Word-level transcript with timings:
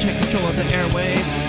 take 0.00 0.20
control 0.20 0.46
of 0.46 0.56
the 0.56 0.64
airwaves. 0.64 1.42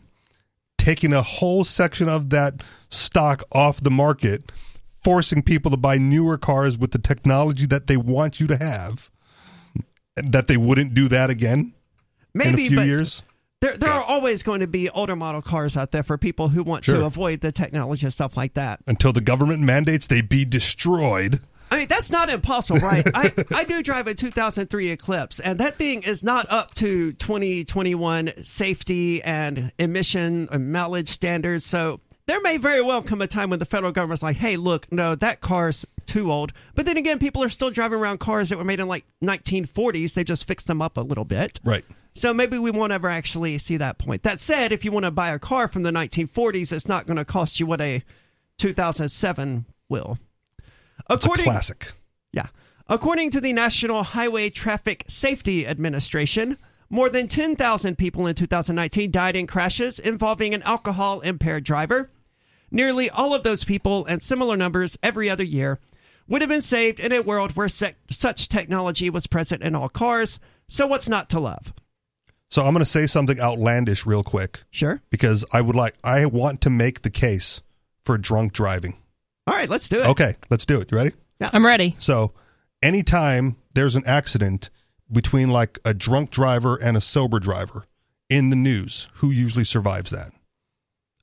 taking 0.81 1.13
a 1.13 1.21
whole 1.21 1.63
section 1.63 2.09
of 2.09 2.31
that 2.31 2.63
stock 2.89 3.43
off 3.51 3.81
the 3.81 3.91
market, 3.91 4.51
forcing 5.03 5.43
people 5.43 5.69
to 5.69 5.77
buy 5.77 5.99
newer 5.99 6.39
cars 6.39 6.77
with 6.77 6.89
the 6.89 6.97
technology 6.97 7.67
that 7.67 7.85
they 7.85 7.97
want 7.97 8.39
you 8.39 8.47
to 8.47 8.57
have. 8.57 9.11
That 10.15 10.47
they 10.47 10.57
wouldn't 10.57 10.93
do 10.95 11.07
that 11.07 11.29
again 11.29 11.73
Maybe, 12.33 12.49
in 12.49 12.59
a 12.65 12.69
few 12.69 12.81
years. 12.81 13.23
there 13.61 13.77
there 13.77 13.91
are 13.91 14.03
always 14.03 14.43
going 14.43 14.59
to 14.59 14.67
be 14.67 14.89
older 14.89 15.15
model 15.15 15.41
cars 15.41 15.77
out 15.77 15.91
there 15.91 16.03
for 16.03 16.17
people 16.17 16.49
who 16.49 16.63
want 16.63 16.83
to 16.85 17.05
avoid 17.05 17.41
the 17.41 17.51
technology 17.51 18.05
and 18.05 18.13
stuff 18.13 18.35
like 18.35 18.55
that. 18.55 18.79
Until 18.87 19.13
the 19.13 19.21
government 19.21 19.61
mandates 19.61 20.07
they 20.07 20.21
be 20.21 20.45
destroyed. 20.45 21.39
I 21.71 21.77
mean, 21.77 21.87
that's 21.87 22.11
not 22.11 22.29
impossible, 22.29 22.79
right? 22.79 23.07
I, 23.15 23.31
I 23.55 23.63
do 23.63 23.81
drive 23.81 24.07
a 24.07 24.13
2003 24.13 24.91
Eclipse, 24.91 25.39
and 25.39 25.59
that 25.59 25.77
thing 25.77 26.03
is 26.03 26.23
not 26.23 26.51
up 26.51 26.73
to 26.75 27.13
2021 27.13 28.43
safety 28.43 29.23
and 29.23 29.71
emission 29.79 30.49
and 30.51 30.71
mileage 30.71 31.09
standards. 31.09 31.65
So 31.65 32.01
there 32.27 32.41
may 32.41 32.57
very 32.57 32.81
well 32.81 33.01
come 33.01 33.21
a 33.21 33.27
time 33.27 33.49
when 33.49 33.59
the 33.59 33.65
federal 33.65 33.93
government's 33.93 34.21
like, 34.21 34.35
hey, 34.35 34.57
look, 34.57 34.91
no, 34.91 35.15
that 35.15 35.39
car's 35.39 35.85
too 36.05 36.29
old. 36.29 36.51
But 36.75 36.85
then 36.85 36.97
again, 36.97 37.19
people 37.19 37.41
are 37.41 37.49
still 37.49 37.71
driving 37.71 37.99
around 37.99 38.19
cars 38.19 38.49
that 38.49 38.57
were 38.57 38.65
made 38.65 38.81
in 38.81 38.87
like 38.87 39.05
1940s. 39.23 40.13
They 40.13 40.25
just 40.25 40.45
fixed 40.45 40.67
them 40.67 40.81
up 40.81 40.97
a 40.97 41.01
little 41.01 41.25
bit. 41.25 41.59
Right. 41.63 41.85
So 42.13 42.33
maybe 42.33 42.57
we 42.57 42.71
won't 42.71 42.91
ever 42.91 43.09
actually 43.09 43.57
see 43.57 43.77
that 43.77 43.97
point. 43.97 44.23
That 44.23 44.41
said, 44.41 44.73
if 44.73 44.83
you 44.83 44.91
want 44.91 45.05
to 45.05 45.11
buy 45.11 45.29
a 45.29 45.39
car 45.39 45.69
from 45.69 45.83
the 45.83 45.91
1940s, 45.91 46.73
it's 46.73 46.87
not 46.87 47.07
going 47.07 47.17
to 47.17 47.23
cost 47.23 47.59
you 47.59 47.65
what 47.65 47.79
a 47.79 48.03
2007 48.57 49.65
will. 49.87 50.17
It's 51.09 51.25
a 51.25 51.29
classic. 51.29 51.91
Yeah. 52.33 52.47
According 52.87 53.29
to 53.31 53.41
the 53.41 53.53
National 53.53 54.03
Highway 54.03 54.49
Traffic 54.49 55.05
Safety 55.07 55.65
Administration, 55.65 56.57
more 56.89 57.09
than 57.09 57.27
10,000 57.27 57.97
people 57.97 58.27
in 58.27 58.35
2019 58.35 59.11
died 59.11 59.35
in 59.35 59.47
crashes 59.47 59.97
involving 59.99 60.53
an 60.53 60.61
alcohol 60.63 61.21
impaired 61.21 61.63
driver. 61.63 62.09
Nearly 62.69 63.09
all 63.09 63.33
of 63.33 63.43
those 63.43 63.63
people, 63.63 64.05
and 64.05 64.21
similar 64.21 64.55
numbers 64.57 64.97
every 65.01 65.29
other 65.29 65.43
year, 65.43 65.79
would 66.27 66.41
have 66.41 66.49
been 66.49 66.61
saved 66.61 66.99
in 66.99 67.11
a 67.11 67.21
world 67.21 67.55
where 67.55 67.67
sec- 67.67 67.97
such 68.09 68.47
technology 68.47 69.09
was 69.09 69.27
present 69.27 69.61
in 69.61 69.75
all 69.75 69.89
cars. 69.89 70.39
So, 70.67 70.87
what's 70.87 71.09
not 71.09 71.29
to 71.31 71.39
love? 71.39 71.73
So 72.49 72.65
I'm 72.65 72.73
going 72.73 72.79
to 72.83 72.85
say 72.85 73.07
something 73.07 73.39
outlandish 73.39 74.05
real 74.05 74.23
quick 74.23 74.61
Sure. 74.71 75.01
because 75.09 75.45
I 75.53 75.61
would 75.61 75.75
like 75.75 75.93
I 76.03 76.25
want 76.25 76.59
to 76.61 76.69
make 76.69 77.01
the 77.01 77.09
case 77.09 77.61
for 78.03 78.17
drunk 78.17 78.51
driving. 78.51 78.97
All 79.47 79.55
right, 79.55 79.69
let's 79.69 79.89
do 79.89 80.01
it. 80.01 80.05
Okay, 80.07 80.35
let's 80.49 80.65
do 80.65 80.81
it. 80.81 80.91
You 80.91 80.97
ready? 80.97 81.11
I'm 81.53 81.65
ready. 81.65 81.95
So, 81.99 82.33
anytime 82.83 83.55
there's 83.73 83.95
an 83.95 84.03
accident 84.05 84.69
between 85.11 85.49
like 85.49 85.79
a 85.85 85.93
drunk 85.93 86.29
driver 86.29 86.77
and 86.81 86.95
a 86.95 87.01
sober 87.01 87.39
driver 87.39 87.85
in 88.29 88.49
the 88.49 88.55
news, 88.55 89.09
who 89.15 89.31
usually 89.31 89.65
survives 89.65 90.11
that? 90.11 90.31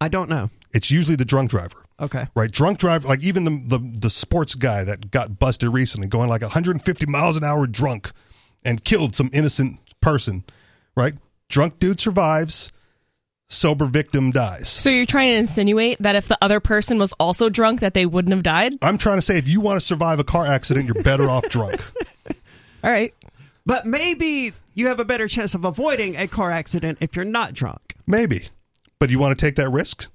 I 0.01 0.09
don't 0.09 0.29
know. 0.29 0.51
It's 0.75 0.91
usually 0.91 1.17
the 1.17 1.25
drunk 1.25 1.51
driver. 1.51 1.85
Okay. 2.01 2.27
Right, 2.37 2.51
drunk 2.51 2.79
driver, 2.79 3.09
like 3.09 3.25
even 3.25 3.45
the, 3.45 3.79
the 3.79 4.01
the 4.03 4.11
sports 4.11 4.55
guy 4.55 4.85
that 4.85 5.11
got 5.11 5.39
busted 5.39 5.69
recently, 5.71 6.07
going 6.07 6.29
like 6.29 6.43
150 6.43 7.07
miles 7.07 7.37
an 7.37 7.45
hour 7.45 7.67
drunk, 7.67 8.13
and 8.65 8.83
killed 8.85 9.17
some 9.17 9.31
innocent 9.33 9.81
person. 10.01 10.45
Right, 10.97 11.15
drunk 11.49 11.79
dude 11.79 12.01
survives, 12.01 12.71
sober 13.49 13.87
victim 13.87 14.31
dies. 14.31 14.69
So 14.69 14.91
you're 14.91 15.07
trying 15.07 15.33
to 15.33 15.37
insinuate 15.39 15.99
that 16.01 16.17
if 16.17 16.29
the 16.29 16.39
other 16.43 16.61
person 16.61 16.99
was 16.99 17.13
also 17.15 17.49
drunk, 17.49 17.81
that 17.81 17.95
they 17.95 18.07
wouldn't 18.07 18.33
have 18.33 18.43
died? 18.43 18.75
I'm 18.83 18.99
trying 18.99 19.17
to 19.19 19.23
say, 19.23 19.39
if 19.39 19.49
you 19.49 19.61
want 19.61 19.81
to 19.81 19.85
survive 19.85 20.19
a 20.19 20.25
car 20.25 20.47
accident, 20.47 20.87
you're 20.87 21.03
better 21.03 21.29
off 21.29 21.49
drunk. 21.49 21.83
All 22.85 22.91
right. 22.91 23.15
But 23.67 23.87
maybe 23.87 24.53
you 24.75 24.87
have 24.87 25.01
a 25.01 25.05
better 25.05 25.29
chance 25.29 25.55
of 25.55 25.65
avoiding 25.65 26.17
a 26.17 26.29
car 26.29 26.51
accident 26.51 26.99
if 27.01 27.17
you're 27.17 27.25
not 27.25 27.53
drunk. 27.53 27.97
Maybe, 28.07 28.49
but 28.99 29.11
you 29.11 29.19
want 29.19 29.39
to 29.39 29.45
take 29.45 29.57
that 29.57 29.71
risk? 29.71 30.09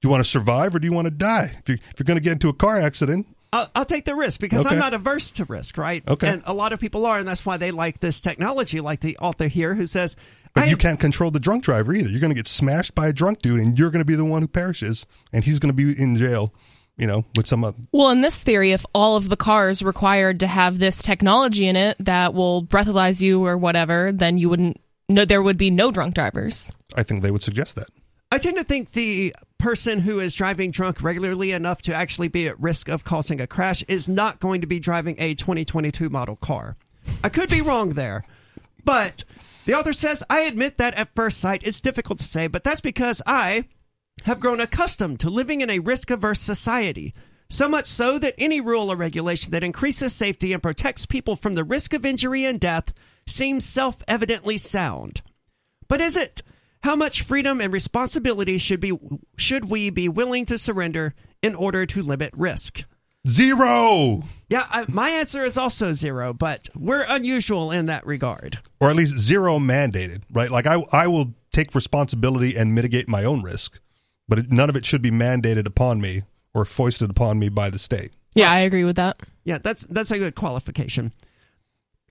Do 0.00 0.08
you 0.08 0.10
want 0.10 0.24
to 0.24 0.28
survive 0.28 0.74
or 0.74 0.78
do 0.78 0.86
you 0.86 0.92
want 0.92 1.06
to 1.06 1.10
die? 1.10 1.52
If 1.58 1.68
you're, 1.68 1.78
if 1.90 1.98
you're 1.98 2.04
going 2.04 2.18
to 2.18 2.22
get 2.22 2.32
into 2.32 2.48
a 2.48 2.54
car 2.54 2.78
accident, 2.78 3.26
I'll, 3.52 3.70
I'll 3.74 3.84
take 3.84 4.04
the 4.04 4.14
risk 4.14 4.40
because 4.40 4.66
I'm 4.66 4.78
not 4.78 4.94
averse 4.94 5.30
to 5.32 5.44
risk, 5.44 5.78
right? 5.78 6.02
Okay. 6.06 6.28
And 6.28 6.42
a 6.46 6.52
lot 6.52 6.72
of 6.72 6.80
people 6.80 7.06
are, 7.06 7.18
and 7.18 7.26
that's 7.26 7.46
why 7.46 7.56
they 7.56 7.70
like 7.70 8.00
this 8.00 8.20
technology, 8.20 8.80
like 8.80 9.00
the 9.00 9.16
author 9.18 9.48
here 9.48 9.74
who 9.74 9.86
says, 9.86 10.16
but 10.54 10.68
you 10.70 10.76
can't 10.76 10.98
control 10.98 11.30
the 11.30 11.40
drunk 11.40 11.64
driver 11.64 11.92
either. 11.92 12.08
You're 12.08 12.20
going 12.20 12.30
to 12.30 12.34
get 12.34 12.48
smashed 12.48 12.94
by 12.94 13.08
a 13.08 13.12
drunk 13.12 13.42
dude, 13.42 13.60
and 13.60 13.78
you're 13.78 13.90
going 13.90 14.00
to 14.00 14.06
be 14.06 14.14
the 14.14 14.24
one 14.24 14.42
who 14.42 14.48
perishes, 14.48 15.06
and 15.32 15.44
he's 15.44 15.58
going 15.58 15.74
to 15.74 15.94
be 15.94 16.00
in 16.00 16.16
jail. 16.16 16.52
You 16.98 17.06
know, 17.06 17.26
with 17.36 17.46
some. 17.46 17.62
Uh, 17.62 17.72
Well, 17.92 18.08
in 18.08 18.22
this 18.22 18.42
theory, 18.42 18.72
if 18.72 18.86
all 18.94 19.16
of 19.16 19.28
the 19.28 19.36
cars 19.36 19.82
required 19.82 20.40
to 20.40 20.46
have 20.46 20.78
this 20.78 21.02
technology 21.02 21.66
in 21.68 21.76
it 21.76 21.94
that 22.00 22.32
will 22.32 22.64
breathalyze 22.64 23.20
you 23.20 23.44
or 23.44 23.58
whatever, 23.58 24.12
then 24.12 24.38
you 24.38 24.48
wouldn't. 24.48 24.80
No, 25.06 25.26
there 25.26 25.42
would 25.42 25.58
be 25.58 25.70
no 25.70 25.90
drunk 25.90 26.14
drivers. 26.14 26.72
I 26.96 27.02
think 27.02 27.20
they 27.20 27.30
would 27.30 27.42
suggest 27.42 27.76
that. 27.76 27.90
I 28.30 28.38
tend 28.38 28.56
to 28.56 28.64
think 28.64 28.92
the 28.92 29.34
person 29.58 30.00
who 30.00 30.18
is 30.18 30.34
driving 30.34 30.72
drunk 30.72 31.02
regularly 31.02 31.52
enough 31.52 31.80
to 31.82 31.94
actually 31.94 32.28
be 32.28 32.48
at 32.48 32.60
risk 32.60 32.88
of 32.88 33.04
causing 33.04 33.40
a 33.40 33.46
crash 33.46 33.84
is 33.84 34.08
not 34.08 34.40
going 34.40 34.60
to 34.60 34.66
be 34.66 34.80
driving 34.80 35.14
a 35.18 35.34
2022 35.34 36.10
model 36.10 36.36
car. 36.36 36.76
I 37.22 37.28
could 37.28 37.50
be 37.50 37.60
wrong 37.60 37.90
there, 37.90 38.24
but 38.84 39.24
the 39.64 39.74
author 39.74 39.92
says, 39.92 40.24
I 40.28 40.40
admit 40.40 40.78
that 40.78 40.94
at 40.94 41.14
first 41.14 41.38
sight 41.38 41.66
it's 41.66 41.80
difficult 41.80 42.18
to 42.18 42.24
say, 42.24 42.48
but 42.48 42.64
that's 42.64 42.80
because 42.80 43.22
I 43.26 43.64
have 44.24 44.40
grown 44.40 44.60
accustomed 44.60 45.20
to 45.20 45.30
living 45.30 45.60
in 45.60 45.70
a 45.70 45.78
risk 45.78 46.10
averse 46.10 46.40
society. 46.40 47.14
So 47.48 47.68
much 47.68 47.86
so 47.86 48.18
that 48.18 48.34
any 48.38 48.60
rule 48.60 48.90
or 48.90 48.96
regulation 48.96 49.52
that 49.52 49.62
increases 49.62 50.12
safety 50.12 50.52
and 50.52 50.62
protects 50.62 51.06
people 51.06 51.36
from 51.36 51.54
the 51.54 51.62
risk 51.62 51.94
of 51.94 52.04
injury 52.04 52.44
and 52.44 52.58
death 52.58 52.92
seems 53.28 53.64
self 53.64 54.02
evidently 54.08 54.58
sound. 54.58 55.22
But 55.86 56.00
is 56.00 56.16
it? 56.16 56.42
How 56.86 56.94
much 56.94 57.22
freedom 57.22 57.60
and 57.60 57.72
responsibility 57.72 58.58
should 58.58 58.78
be 58.78 58.96
should 59.36 59.68
we 59.68 59.90
be 59.90 60.08
willing 60.08 60.46
to 60.46 60.56
surrender 60.56 61.16
in 61.42 61.56
order 61.56 61.84
to 61.84 62.00
limit 62.00 62.30
risk? 62.36 62.84
Zero. 63.26 64.22
Yeah, 64.48 64.68
I, 64.70 64.84
my 64.86 65.10
answer 65.10 65.44
is 65.44 65.58
also 65.58 65.92
zero, 65.94 66.32
but 66.32 66.68
we're 66.76 67.02
unusual 67.02 67.72
in 67.72 67.86
that 67.86 68.06
regard. 68.06 68.60
Or 68.80 68.88
at 68.88 68.94
least 68.94 69.18
zero 69.18 69.58
mandated, 69.58 70.22
right? 70.30 70.48
Like 70.48 70.68
I, 70.68 70.80
I 70.92 71.08
will 71.08 71.34
take 71.50 71.74
responsibility 71.74 72.56
and 72.56 72.72
mitigate 72.72 73.08
my 73.08 73.24
own 73.24 73.42
risk, 73.42 73.80
but 74.28 74.38
it, 74.38 74.52
none 74.52 74.70
of 74.70 74.76
it 74.76 74.86
should 74.86 75.02
be 75.02 75.10
mandated 75.10 75.66
upon 75.66 76.00
me 76.00 76.22
or 76.54 76.64
foisted 76.64 77.10
upon 77.10 77.40
me 77.40 77.48
by 77.48 77.68
the 77.68 77.80
state. 77.80 78.12
Yeah, 78.36 78.52
I 78.52 78.60
agree 78.60 78.84
with 78.84 78.94
that. 78.94 79.18
Yeah, 79.42 79.58
that's 79.58 79.84
that's 79.86 80.12
a 80.12 80.18
good 80.18 80.36
qualification. 80.36 81.12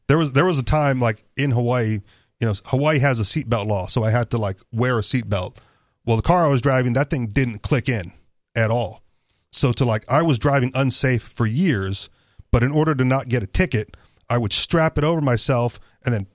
There 0.07 0.17
was 0.17 0.33
there 0.33 0.43
was 0.43 0.59
a 0.59 0.63
time 0.63 0.99
like 0.99 1.23
in 1.37 1.51
Hawaii, 1.51 2.01
you 2.39 2.47
know, 2.47 2.53
Hawaii 2.65 2.99
has 2.99 3.19
a 3.19 3.23
seatbelt 3.23 3.67
law, 3.67 3.87
so 3.87 4.03
I 4.03 4.11
had 4.11 4.31
to 4.31 4.37
like 4.37 4.57
wear 4.71 4.97
a 4.97 5.01
seatbelt. 5.01 5.57
Well, 6.05 6.17
the 6.17 6.23
car 6.23 6.45
I 6.45 6.49
was 6.49 6.61
driving, 6.61 6.93
that 6.93 7.09
thing 7.09 7.27
didn't 7.27 7.59
click 7.59 7.89
in 7.89 8.11
at 8.55 8.71
all. 8.71 9.03
So 9.51 9.71
to 9.73 9.85
like 9.85 10.09
I 10.11 10.21
was 10.21 10.37
driving 10.37 10.71
unsafe 10.75 11.23
for 11.23 11.45
years, 11.45 12.09
but 12.51 12.63
in 12.63 12.71
order 12.71 12.93
to 12.93 13.05
not 13.05 13.29
get 13.29 13.43
a 13.43 13.47
ticket, 13.47 13.95
I 14.29 14.37
would 14.37 14.53
strap 14.53 14.97
it 14.97 15.03
over 15.03 15.21
myself 15.21 15.79
and 16.05 16.13
then 16.13 16.27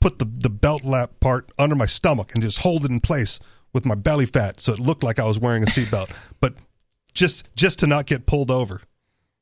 put 0.00 0.18
the 0.18 0.26
the 0.38 0.50
belt 0.50 0.84
lap 0.84 1.12
part 1.20 1.50
under 1.58 1.74
my 1.74 1.86
stomach 1.86 2.34
and 2.34 2.42
just 2.42 2.60
hold 2.60 2.84
it 2.84 2.90
in 2.90 3.00
place 3.00 3.40
with 3.74 3.84
my 3.84 3.94
belly 3.94 4.26
fat 4.26 4.60
so 4.60 4.72
it 4.72 4.78
looked 4.78 5.02
like 5.02 5.18
I 5.18 5.24
was 5.24 5.38
wearing 5.38 5.62
a 5.62 5.66
seatbelt. 5.66 6.10
but 6.40 6.54
just 7.14 7.54
just 7.56 7.80
to 7.80 7.86
not 7.86 8.06
get 8.06 8.26
pulled 8.26 8.50
over. 8.50 8.80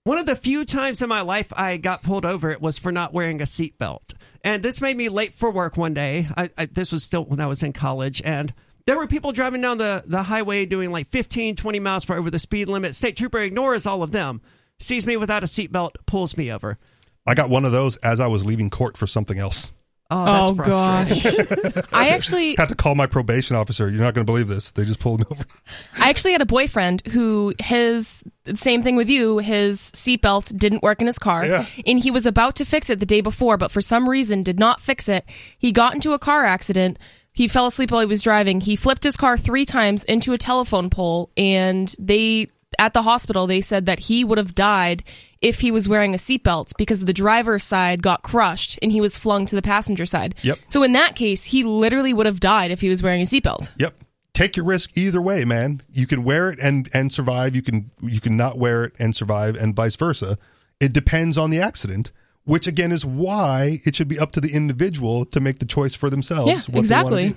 One 0.07 0.19
of 0.19 0.27
the 0.27 0.37
few 0.37 0.65
times 0.65 1.03
in 1.03 1.09
my 1.09 1.23
life 1.23 1.53
I 1.57 1.79
got 1.79 2.05
pulled 2.05 2.25
over, 2.25 2.53
it 2.53 2.61
was 2.61 2.79
for 2.79 2.93
not 2.93 3.13
wearing 3.13 3.41
a 3.41 3.45
seatbelt. 3.45 4.15
And 4.45 4.63
this 4.63 4.81
made 4.81 4.97
me 4.97 5.09
late 5.09 5.35
for 5.35 5.51
work 5.51 5.77
one 5.77 5.95
day. 5.95 6.29
I, 6.37 6.49
I, 6.57 6.67
this 6.67 6.93
was 6.93 7.03
still 7.03 7.25
when 7.25 7.41
I 7.41 7.47
was 7.47 7.65
in 7.65 7.73
college. 7.73 8.23
And 8.25 8.55
there 8.87 8.97
were 8.97 9.09
people 9.09 9.33
driving 9.33 9.63
down 9.63 9.79
the, 9.79 10.05
the 10.07 10.23
highway 10.23 10.65
doing 10.65 10.93
like 10.93 11.09
15, 11.09 11.57
20 11.57 11.81
miles 11.81 12.05
per 12.05 12.17
over 12.17 12.31
the 12.31 12.39
speed 12.39 12.69
limit. 12.69 12.95
State 12.95 13.17
trooper 13.17 13.41
ignores 13.41 13.85
all 13.85 14.05
of 14.05 14.13
them, 14.13 14.43
sees 14.79 15.07
me 15.07 15.17
without 15.17 15.43
a 15.43 15.47
seatbelt, 15.47 15.95
pulls 16.07 16.37
me 16.37 16.53
over. 16.53 16.79
I 17.27 17.35
got 17.35 17.51
one 17.51 17.65
of 17.65 17.73
those 17.73 17.97
as 17.97 18.21
I 18.21 18.29
was 18.29 18.47
leaving 18.47 18.71
court 18.71 18.97
for 18.97 19.09
something 19.09 19.41
else. 19.41 19.73
Oh, 20.11 20.55
that's 20.55 21.27
Oh, 21.27 21.35
gosh. 21.75 21.85
I 21.93 22.09
actually 22.11 22.55
Had 22.59 22.69
to 22.69 22.75
call 22.75 22.95
my 22.95 23.07
probation 23.07 23.57
officer. 23.57 23.89
You're 23.91 24.01
not 24.03 24.15
going 24.15 24.25
to 24.25 24.31
believe 24.31 24.47
this. 24.49 24.71
They 24.73 24.85
just 24.85 25.01
pulled 25.01 25.21
me 25.21 25.27
over. 25.31 25.45
I 26.01 26.11
actually 26.11 26.33
had 26.33 26.43
a 26.43 26.47
boyfriend 26.47 27.03
who 27.09 27.55
his 27.59 28.23
same 28.55 28.83
thing 28.83 28.95
with 28.97 29.11
you. 29.11 29.39
His 29.39 29.79
seatbelt 29.95 30.57
didn't 30.57 30.83
work 30.83 31.01
in 31.01 31.07
his 31.09 31.19
car, 31.19 31.45
Yeah. 31.45 31.67
and 31.87 31.99
he 31.99 32.11
was 32.11 32.27
about 32.27 32.55
to 32.57 32.65
fix 32.65 32.89
it 32.91 33.01
the 33.01 33.07
day 33.07 33.21
before, 33.21 33.57
but 33.57 33.73
for 33.73 33.81
some 33.81 34.09
reason 34.09 34.43
did 34.43 34.59
not 34.61 34.81
fix 34.81 35.09
it. 35.09 35.25
He 35.59 35.73
got 35.73 35.95
into 35.95 36.13
a 36.13 36.19
car 36.19 36.45
accident. 36.45 36.99
He 37.33 37.49
fell 37.49 37.67
asleep 37.67 37.91
while 37.91 38.01
he 38.01 38.07
was 38.07 38.23
driving. 38.23 38.61
He 38.63 38.77
flipped 38.77 39.05
his 39.05 39.17
car 39.17 39.37
three 39.37 39.67
times 39.67 40.05
into 40.05 40.33
a 40.33 40.39
telephone 40.39 40.89
pole, 40.89 41.31
and 41.37 41.95
they 41.99 42.47
at 42.79 42.93
the 42.93 43.03
hospital 43.03 43.47
they 43.47 43.61
said 43.61 43.87
that 43.87 44.01
he 44.01 44.25
would 44.25 44.39
have 44.39 44.55
died 44.55 45.05
if 45.43 45.61
he 45.61 45.71
was 45.71 45.89
wearing 45.89 46.15
a 46.15 46.17
seatbelt 46.17 46.73
because 46.79 47.05
the 47.05 47.13
driver's 47.13 47.65
side 47.65 48.03
got 48.03 48.23
crushed 48.23 48.79
and 48.83 48.91
he 48.91 49.01
was 49.01 49.19
flung 49.19 49.47
to 49.47 49.55
the 49.55 49.63
passenger 49.63 50.07
side. 50.07 50.35
Yep. 50.43 50.59
So 50.69 50.83
in 50.83 50.93
that 50.93 51.15
case, 51.15 51.45
he 51.45 51.63
literally 51.63 52.13
would 52.13 52.27
have 52.27 52.41
died 52.41 52.71
if 52.71 52.81
he 52.81 52.89
was 52.89 53.03
wearing 53.03 53.23
a 53.23 53.25
seatbelt. 53.25 53.71
Yep. 53.77 53.95
Take 54.33 54.57
your 54.57 54.67
risk 54.67 54.99
either 54.99 55.23
way, 55.23 55.45
man. 55.45 55.83
You 55.91 56.07
can 56.07 56.23
wear 56.23 56.51
it 56.51 56.59
and 56.63 56.89
and 56.93 57.11
survive. 57.11 57.57
You 57.57 57.63
can 57.63 57.91
you 58.03 58.21
can 58.21 58.37
not 58.37 58.59
wear 58.59 58.85
it 58.85 58.93
and 58.99 59.17
survive, 59.17 59.57
and 59.57 59.75
vice 59.75 59.97
versa. 59.97 60.37
It 60.79 60.93
depends 60.93 61.39
on 61.39 61.49
the 61.49 61.61
accident, 61.61 62.13
which 62.45 62.67
again 62.67 62.93
is 62.93 63.03
why 63.07 63.81
it 63.87 63.97
should 63.97 64.09
be 64.09 64.19
up 64.19 64.33
to 64.33 64.43
the 64.43 64.53
individual 64.53 65.25
to 65.27 65.41
make 65.41 65.59
the 65.59 65.65
choice 65.65 65.95
for 65.95 66.11
themselves. 66.11 66.69
Yeah, 66.69 66.79
exactly. 66.79 67.35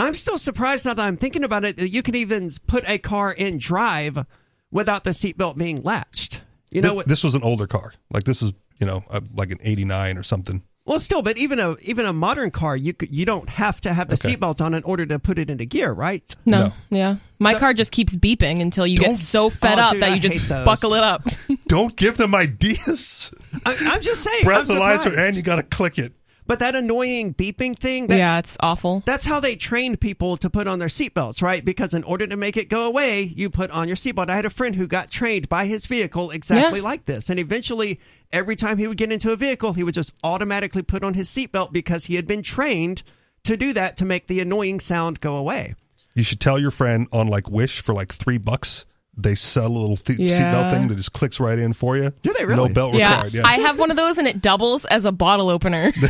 Do. 0.00 0.06
I'm 0.06 0.14
still 0.14 0.38
surprised 0.38 0.86
now 0.86 0.94
that 0.94 1.02
I'm 1.02 1.16
thinking 1.16 1.44
about 1.44 1.64
it 1.64 1.76
that 1.76 1.88
you 1.90 2.02
can 2.02 2.14
even 2.14 2.50
put 2.66 2.88
a 2.88 2.98
car 2.98 3.30
in 3.32 3.58
drive 3.58 4.24
without 4.70 5.04
the 5.04 5.10
seatbelt 5.10 5.56
being 5.56 5.82
latched. 5.82 6.42
You 6.70 6.82
know 6.82 6.94
Th- 6.94 7.04
this 7.06 7.24
was 7.24 7.34
an 7.34 7.42
older 7.42 7.66
car. 7.66 7.92
Like 8.10 8.24
this 8.24 8.42
is 8.42 8.52
you 8.80 8.86
know 8.86 9.02
uh, 9.10 9.20
like 9.34 9.50
an 9.50 9.58
'89 9.62 10.16
or 10.18 10.22
something. 10.22 10.62
Well, 10.86 10.98
still, 10.98 11.20
but 11.22 11.36
even 11.36 11.60
a 11.60 11.76
even 11.82 12.06
a 12.06 12.12
modern 12.12 12.50
car, 12.50 12.76
you 12.76 12.94
you 13.08 13.24
don't 13.26 13.48
have 13.48 13.80
to 13.82 13.92
have 13.92 14.08
the 14.08 14.14
Okay. 14.14 14.34
seatbelt 14.36 14.60
on 14.60 14.74
in 14.74 14.82
order 14.84 15.04
to 15.06 15.18
put 15.18 15.38
it 15.38 15.50
into 15.50 15.64
gear, 15.64 15.92
right? 15.92 16.34
No, 16.46 16.58
No. 16.68 16.72
yeah. 16.90 17.16
My 17.38 17.52
So- 17.52 17.58
car 17.58 17.74
just 17.74 17.92
keeps 17.92 18.16
beeping 18.16 18.60
until 18.60 18.86
you 18.86 18.96
get 18.96 19.14
so 19.14 19.50
fed 19.50 19.78
Oh, 19.78 19.82
up 19.82 19.92
dude, 19.92 20.02
that 20.02 20.12
I 20.12 20.14
you 20.14 20.20
hate 20.22 20.32
just 20.32 20.48
buckle 20.48 20.94
it 20.94 21.02
up. 21.04 21.28
Don't 21.68 21.94
give 21.96 22.16
them 22.16 22.34
ideas. 22.34 23.30
I, 23.66 23.76
I'm 23.92 24.00
just 24.00 24.22
saying. 24.24 24.44
Breathalyzer, 24.44 25.16
and 25.16 25.36
you 25.36 25.42
got 25.42 25.56
to 25.56 25.62
click 25.62 25.98
it. 25.98 26.12
But 26.50 26.58
that 26.58 26.74
annoying 26.74 27.32
beeping 27.32 27.78
thing, 27.78 28.08
that, 28.08 28.18
yeah, 28.18 28.38
it's 28.40 28.56
awful. 28.58 29.04
that's 29.06 29.24
how 29.24 29.38
they 29.38 29.54
trained 29.54 30.00
people 30.00 30.36
to 30.38 30.50
put 30.50 30.66
on 30.66 30.80
their 30.80 30.88
seatbelts, 30.88 31.42
right? 31.42 31.64
Because 31.64 31.94
in 31.94 32.02
order 32.02 32.26
to 32.26 32.36
make 32.36 32.56
it 32.56 32.68
go 32.68 32.82
away, 32.86 33.22
you 33.22 33.50
put 33.50 33.70
on 33.70 33.86
your 33.86 33.94
seatbelt. 33.94 34.28
I 34.28 34.34
had 34.34 34.46
a 34.46 34.50
friend 34.50 34.74
who 34.74 34.88
got 34.88 35.12
trained 35.12 35.48
by 35.48 35.66
his 35.66 35.86
vehicle 35.86 36.32
exactly 36.32 36.80
Yeah. 36.80 36.84
like 36.84 37.04
this. 37.04 37.30
And 37.30 37.38
eventually, 37.38 38.00
every 38.32 38.56
time 38.56 38.78
he 38.78 38.88
would 38.88 38.96
get 38.96 39.12
into 39.12 39.30
a 39.30 39.36
vehicle, 39.36 39.74
he 39.74 39.84
would 39.84 39.94
just 39.94 40.12
automatically 40.24 40.82
put 40.82 41.04
on 41.04 41.14
his 41.14 41.30
seatbelt 41.30 41.70
because 41.72 42.06
he 42.06 42.16
had 42.16 42.26
been 42.26 42.42
trained 42.42 43.04
to 43.44 43.56
do 43.56 43.72
that 43.74 43.96
to 43.98 44.04
make 44.04 44.26
the 44.26 44.40
annoying 44.40 44.80
sound 44.80 45.20
go 45.20 45.36
away. 45.36 45.76
You 46.16 46.24
should 46.24 46.40
tell 46.40 46.58
your 46.58 46.72
friend 46.72 47.06
on 47.12 47.28
like 47.28 47.48
Wish 47.48 47.80
for 47.80 47.94
like 47.94 48.12
three 48.12 48.38
bucks. 48.38 48.86
They 49.22 49.34
sell 49.34 49.66
a 49.66 49.68
little 49.68 49.96
th- 49.96 50.18
Yeah. 50.18 50.52
seatbelt 50.52 50.70
thing 50.72 50.88
that 50.88 50.96
just 50.96 51.12
clicks 51.12 51.38
right 51.40 51.58
in 51.58 51.72
for 51.72 51.96
you. 51.96 52.10
Do 52.22 52.32
they 52.36 52.44
really? 52.44 52.68
No 52.68 52.74
belt 52.74 52.94
Yeah, 52.94 53.14
required. 53.16 53.34
Yeah. 53.34 53.42
I 53.46 53.58
have 53.60 53.78
one 53.78 53.90
of 53.90 53.96
those 53.96 54.18
and 54.18 54.26
it 54.28 54.40
doubles 54.42 54.84
as 54.86 55.04
a 55.04 55.12
bottle 55.12 55.50
opener. 55.50 55.92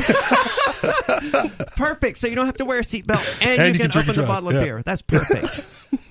Perfect. 1.77 2.19
So 2.19 2.27
you 2.29 2.35
don't 2.35 2.47
have 2.47 2.57
to 2.59 2.65
wear 2.65 2.79
a 2.79 2.83
seatbelt 2.83 3.43
and, 3.43 3.59
And 3.61 3.75
you, 3.77 3.83
you 3.83 3.89
can, 3.89 3.91
can 3.91 3.99
open 4.01 4.11
and 4.11 4.19
the 4.23 4.27
bottle 4.27 4.49
of 4.49 4.55
Yeah. 4.55 4.63
beer. 4.65 4.83
That's 4.83 5.03
perfect. 5.03 5.65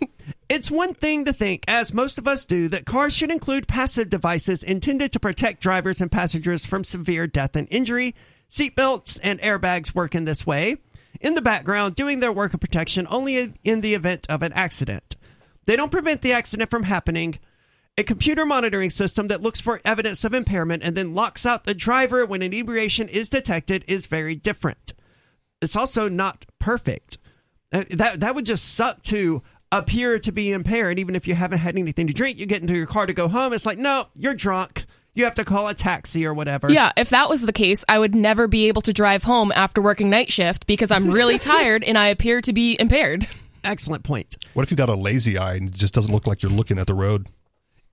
it's 0.50 0.70
one 0.72 0.94
thing 0.94 1.26
to 1.26 1.34
think, 1.34 1.64
as 1.68 1.94
most 1.94 2.18
of 2.18 2.28
us 2.28 2.46
do, 2.46 2.68
that 2.70 2.86
cars 2.86 3.16
should 3.16 3.32
include 3.32 3.68
passive 3.68 4.10
devices 4.10 4.64
intended 4.64 5.12
to 5.14 5.20
protect 5.20 5.62
drivers 5.62 6.02
and 6.02 6.12
passengers 6.12 6.66
from 6.66 6.84
severe 6.84 7.28
death 7.28 7.56
and 7.56 7.68
injury. 7.72 8.16
Seatbelts 8.50 9.20
and 9.22 9.40
airbags 9.42 9.94
work 9.94 10.16
in 10.16 10.26
this 10.26 10.46
way. 10.46 10.78
In 11.22 11.34
the 11.34 11.42
background, 11.42 11.96
doing 11.96 12.20
their 12.20 12.32
work 12.32 12.54
of 12.54 12.60
protection 12.62 13.06
only 13.10 13.54
in 13.64 13.82
the 13.82 13.94
event 13.94 14.26
of 14.30 14.42
an 14.42 14.54
accident. 14.54 15.09
They 15.70 15.76
don't 15.76 15.92
prevent 15.92 16.24
the 16.24 16.32
accident 16.32 16.72
from 16.72 16.82
happening. 16.82 17.38
A 17.96 18.02
computer 18.04 18.44
monitoring 18.44 18.90
system 18.90 19.28
that 19.28 19.44
looks 19.44 19.60
for 19.60 19.80
evidence 19.86 20.24
of 20.24 20.34
impairment 20.34 20.82
and 20.82 20.98
then 20.98 21.14
locks 21.14 21.46
out 21.46 21.66
the 21.66 21.76
driver 21.76 22.26
when 22.26 22.42
inebriation 22.42 23.08
is 23.08 23.30
detected 23.30 23.86
is 23.88 24.08
very 24.08 24.36
different. 24.36 24.96
It's 25.62 25.76
also 25.76 26.10
not 26.10 26.48
perfect. 26.58 27.20
Uh, 27.72 27.84
That 27.92 28.20
that 28.22 28.34
would 28.34 28.48
just 28.48 28.74
suck 28.74 29.04
to 29.04 29.44
appear 29.72 30.18
to 30.18 30.32
be 30.32 30.52
impaired, 30.52 30.98
even 30.98 31.16
if 31.16 31.28
you 31.28 31.36
haven't 31.36 31.60
had 31.60 31.78
anything 31.78 32.08
to 32.08 32.14
drink. 32.14 32.40
You 32.40 32.48
get 32.48 32.62
into 32.62 32.74
your 32.74 32.88
car 32.88 33.06
to 33.06 33.14
go 33.14 33.28
home. 33.28 33.54
It's 33.54 33.68
like, 33.68 33.78
no, 33.78 34.08
you're 34.16 34.34
drunk. 34.34 34.86
You 35.14 35.26
have 35.26 35.36
to 35.36 35.44
call 35.44 35.68
a 35.68 35.76
taxi 35.76 36.26
or 36.26 36.34
whatever. 36.34 36.72
yeah, 36.72 36.94
if 36.98 37.12
that 37.12 37.30
was 37.30 37.46
the 37.46 37.54
case, 37.54 37.86
I 37.88 38.00
would 38.00 38.16
never 38.16 38.48
be 38.48 38.70
able 38.70 38.82
to 38.82 38.92
drive 38.92 39.22
home 39.22 39.52
after 39.56 39.84
working 39.84 40.10
night 40.10 40.32
shift 40.32 40.66
because 40.66 40.90
I'm 40.90 41.12
really 41.12 41.38
tired 41.54 41.84
and 41.84 41.96
I 41.96 42.08
appear 42.08 42.42
to 42.42 42.54
be 42.54 42.76
impaired. 42.80 43.28
Excellent 43.64 44.04
point. 44.04 44.38
What 44.54 44.64
if 44.64 44.72
you 44.72 44.78
got 44.78 44.90
a 44.90 44.96
lazy 44.96 45.38
eye 45.38 45.56
and 45.56 45.70
it 45.70 45.76
just 45.76 45.94
doesn't 45.94 46.12
look 46.12 46.28
like 46.28 46.42
you're 46.42 46.52
looking 46.52 46.80
at 46.80 46.88
the 46.88 46.94
road? 46.94 47.28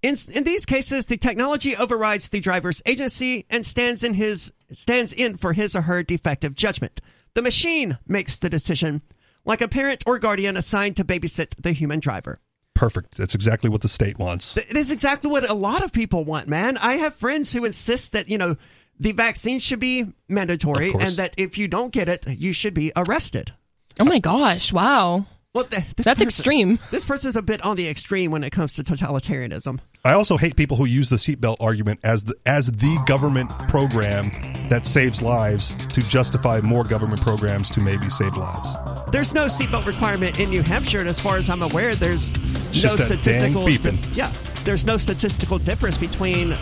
In, 0.03 0.15
in 0.33 0.45
these 0.45 0.67
cases, 0.67 1.07
the 1.07 1.17
technology 1.17 1.77
overrides 1.77 2.29
the 2.29 2.41
driver's 2.41 2.83
agency 2.87 3.47
and 3.51 3.65
stands 3.65 4.05
in 4.05 4.15
his 4.15 4.53
stands 4.73 5.13
in 5.13 5.37
for 5.37 5.53
his 5.53 5.75
or 5.75 5.83
her 5.83 6.03
defective 6.03 6.55
judgment. 6.55 7.01
The 7.35 7.43
machine 7.43 7.99
makes 8.07 8.39
the 8.39 8.49
decision, 8.49 9.03
like 9.45 9.61
a 9.61 9.69
parent 9.69 10.05
or 10.07 10.19
guardian 10.19 10.57
assigned 10.57 10.97
to 10.97 11.05
babysit 11.05 11.61
the 11.61 11.73
human 11.73 12.01
driver. 12.01 12.41
Perfect. 12.75 13.17
That's 13.17 13.35
exactly 13.35 13.71
what 13.71 13.81
the 13.81 13.89
state 13.89 14.19
wants. 14.19 14.57
It 14.57 14.77
is 14.77 14.91
exactly 14.91 15.31
what 15.31 15.49
a 15.49 15.55
lot 15.55 15.83
of 15.83 15.93
people 15.93 16.25
want, 16.25 16.47
man. 16.47 16.77
I 16.77 16.97
have 16.97 17.15
friends 17.15 17.53
who 17.53 17.65
insist 17.65 18.13
that, 18.13 18.29
you 18.29 18.37
know, 18.37 18.57
the 19.01 19.13
vaccine 19.13 19.59
should 19.59 19.81
be 19.81 20.13
mandatory 20.29 20.93
and 20.93 21.13
that 21.13 21.35
if 21.39 21.59
you 21.59 21.69
don't 21.69 21.93
get 21.93 22.09
it, 22.09 22.29
you 22.29 22.53
should 22.53 22.75
be 22.75 22.93
arrested. 22.95 23.53
Oh 23.99 24.05
my 24.05 24.19
gosh, 24.19 24.73
wow. 24.73 25.27
Well, 25.57 25.65
th- 25.65 25.83
this 25.97 26.05
That's 26.05 26.23
person- 26.23 26.27
extreme. 26.27 26.79
This 26.91 27.05
person's 27.05 27.35
a 27.37 27.43
bit 27.43 27.65
on 27.65 27.77
the 27.77 27.89
extreme 27.89 28.31
when 28.31 28.45
it 28.45 28.51
comes 28.51 28.75
to 28.75 28.85
totalitarianism. 28.85 29.79
I 30.05 30.13
also 30.13 30.37
hate 30.37 30.55
people 30.55 30.77
who 30.77 30.85
use 30.85 31.09
the 31.09 31.17
seatbelt 31.17 31.57
argument 31.61 32.01
as 32.05 32.25
the 32.25 32.35
as 32.45 32.71
the 32.71 33.03
government 33.07 33.49
program 33.69 34.31
that 34.69 34.85
saves 34.87 35.23
lives 35.23 35.75
to 35.95 36.03
justify 36.03 36.61
more 36.61 36.85
government 36.85 37.23
programs 37.23 37.71
to 37.71 37.81
maybe 37.81 38.09
save 38.11 38.37
lives. 38.37 38.75
There's 39.11 39.35
no 39.35 39.47
seatbelt 39.47 39.87
requirement 39.87 40.39
in 40.39 40.51
New 40.51 40.63
Hampshire, 40.63 41.01
and 41.01 41.09
as 41.09 41.19
far 41.19 41.37
as 41.39 41.49
I'm 41.49 41.63
aware, 41.63 41.95
there's 41.95 42.33
It's 42.35 42.85
no 42.85 42.91
just 42.91 42.99
that 42.99 43.23
dang 43.23 43.55
statistical. 43.55 43.63
beeping. 43.67 44.17
yeah, 44.17 44.31
there's 44.65 44.85
no 44.87 44.97
statistical 44.99 45.59
difference 45.59 45.97
between 45.99 46.55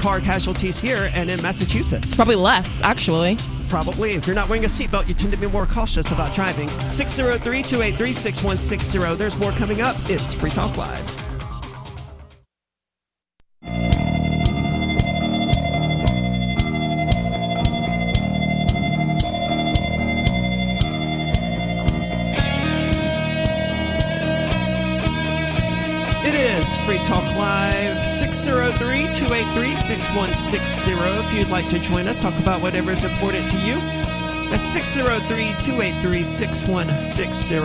car 0.00 0.20
casualties 0.20 0.78
here 0.78 1.10
and 1.14 1.30
in 1.30 1.40
Massachusetts. 1.42 2.16
Probably 2.16 2.34
less, 2.34 2.80
actually. 2.82 3.36
Probably, 3.68 4.12
if 4.12 4.26
you're 4.26 4.34
not 4.34 4.48
wearing 4.48 4.64
a 4.64 4.68
seatbelt, 4.68 5.06
you 5.06 5.14
tend 5.14 5.32
to 5.32 5.38
be 5.38 5.46
more 5.46 5.66
cautious 5.66 6.10
about 6.10 6.34
driving. 6.34 6.68
603 6.80 7.62
283 7.62 8.12
6160. 8.12 9.14
There's 9.16 9.38
more 9.38 9.52
coming 9.52 9.80
up. 9.80 9.96
It's 10.08 10.32
Free 10.32 10.50
Talk 10.50 10.76
Live. 10.76 11.29
Talk 27.10 27.24
Live. 27.34 27.96
live 27.96 28.06
603 28.06 29.12
283 29.12 29.74
6160 29.74 30.92
if 30.92 31.32
you'd 31.32 31.48
like 31.48 31.68
to 31.68 31.80
join 31.80 32.06
us. 32.06 32.16
Talk 32.16 32.38
about 32.38 32.62
whatever 32.62 32.92
is 32.92 33.02
important 33.02 33.48
to 33.50 33.58
you. 33.58 33.74
That's 34.48 34.62
603 34.62 35.56
283 35.58 36.22
6160. 36.22 37.56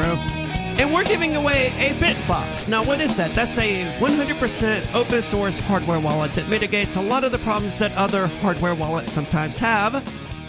And 0.81 0.91
we're 0.91 1.03
giving 1.03 1.35
away 1.35 1.67
a 1.77 1.93
Bitbox. 1.99 2.67
Now, 2.67 2.83
what 2.83 2.99
is 2.99 3.17
that? 3.17 3.29
That's 3.35 3.55
a 3.59 3.85
100% 3.99 4.95
open 4.95 5.21
source 5.21 5.59
hardware 5.59 5.99
wallet 5.99 6.31
that 6.31 6.49
mitigates 6.49 6.95
a 6.95 7.01
lot 7.01 7.23
of 7.23 7.31
the 7.31 7.37
problems 7.37 7.77
that 7.77 7.95
other 7.95 8.25
hardware 8.41 8.73
wallets 8.73 9.11
sometimes 9.11 9.59
have. 9.59 10.03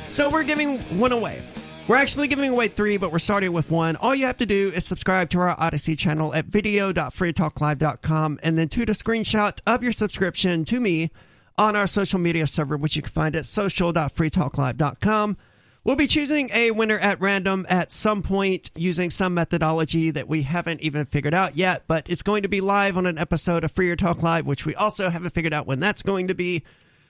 So, 0.08 0.30
we're 0.30 0.42
giving 0.42 0.78
one 0.98 1.12
away. 1.12 1.42
We're 1.88 1.96
actually 1.96 2.26
giving 2.26 2.50
away 2.50 2.66
three, 2.66 2.96
but 2.96 3.12
we're 3.12 3.20
starting 3.20 3.52
with 3.52 3.70
one. 3.70 3.94
All 3.94 4.12
you 4.12 4.26
have 4.26 4.38
to 4.38 4.46
do 4.46 4.72
is 4.74 4.84
subscribe 4.84 5.30
to 5.30 5.38
our 5.38 5.56
Odysee 5.56 5.96
channel 5.96 6.34
at 6.34 6.46
video.freetalklive.com 6.46 8.40
and 8.42 8.58
then 8.58 8.68
tweet 8.68 8.88
a 8.88 8.92
screenshot 8.92 9.60
of 9.68 9.84
your 9.84 9.92
subscription 9.92 10.64
to 10.64 10.80
me 10.80 11.12
on 11.56 11.76
our 11.76 11.86
social 11.86 12.18
media 12.18 12.48
server, 12.48 12.76
which 12.76 12.96
you 12.96 13.02
can 13.02 13.12
find 13.12 13.36
at 13.36 13.46
social.freetalklive.com. 13.46 15.36
We'll 15.84 15.94
be 15.94 16.08
choosing 16.08 16.50
a 16.52 16.72
winner 16.72 16.98
at 16.98 17.20
random 17.20 17.64
at 17.68 17.92
some 17.92 18.20
point 18.20 18.72
using 18.74 19.08
some 19.08 19.34
methodology 19.34 20.10
that 20.10 20.26
we 20.26 20.42
haven't 20.42 20.80
even 20.80 21.06
figured 21.06 21.34
out 21.34 21.56
yet, 21.56 21.84
but 21.86 22.10
it's 22.10 22.22
going 22.22 22.42
to 22.42 22.48
be 22.48 22.60
live 22.60 22.96
on 22.96 23.06
an 23.06 23.16
episode 23.16 23.62
of 23.62 23.70
Freer 23.70 23.94
Talk 23.94 24.24
Live, 24.24 24.44
which 24.44 24.66
we 24.66 24.74
also 24.74 25.08
haven't 25.08 25.34
figured 25.34 25.54
out 25.54 25.68
when 25.68 25.78
that's 25.78 26.02
going 26.02 26.26
to 26.26 26.34
be. 26.34 26.64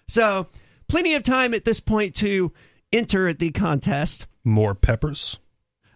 So, 0.06 0.48
plenty 0.86 1.14
of 1.14 1.22
time 1.22 1.54
at 1.54 1.64
this 1.64 1.80
point 1.80 2.14
to 2.16 2.52
enter 2.92 3.32
the 3.32 3.52
contest. 3.52 4.26
More 4.46 4.74
peppers. 4.74 5.38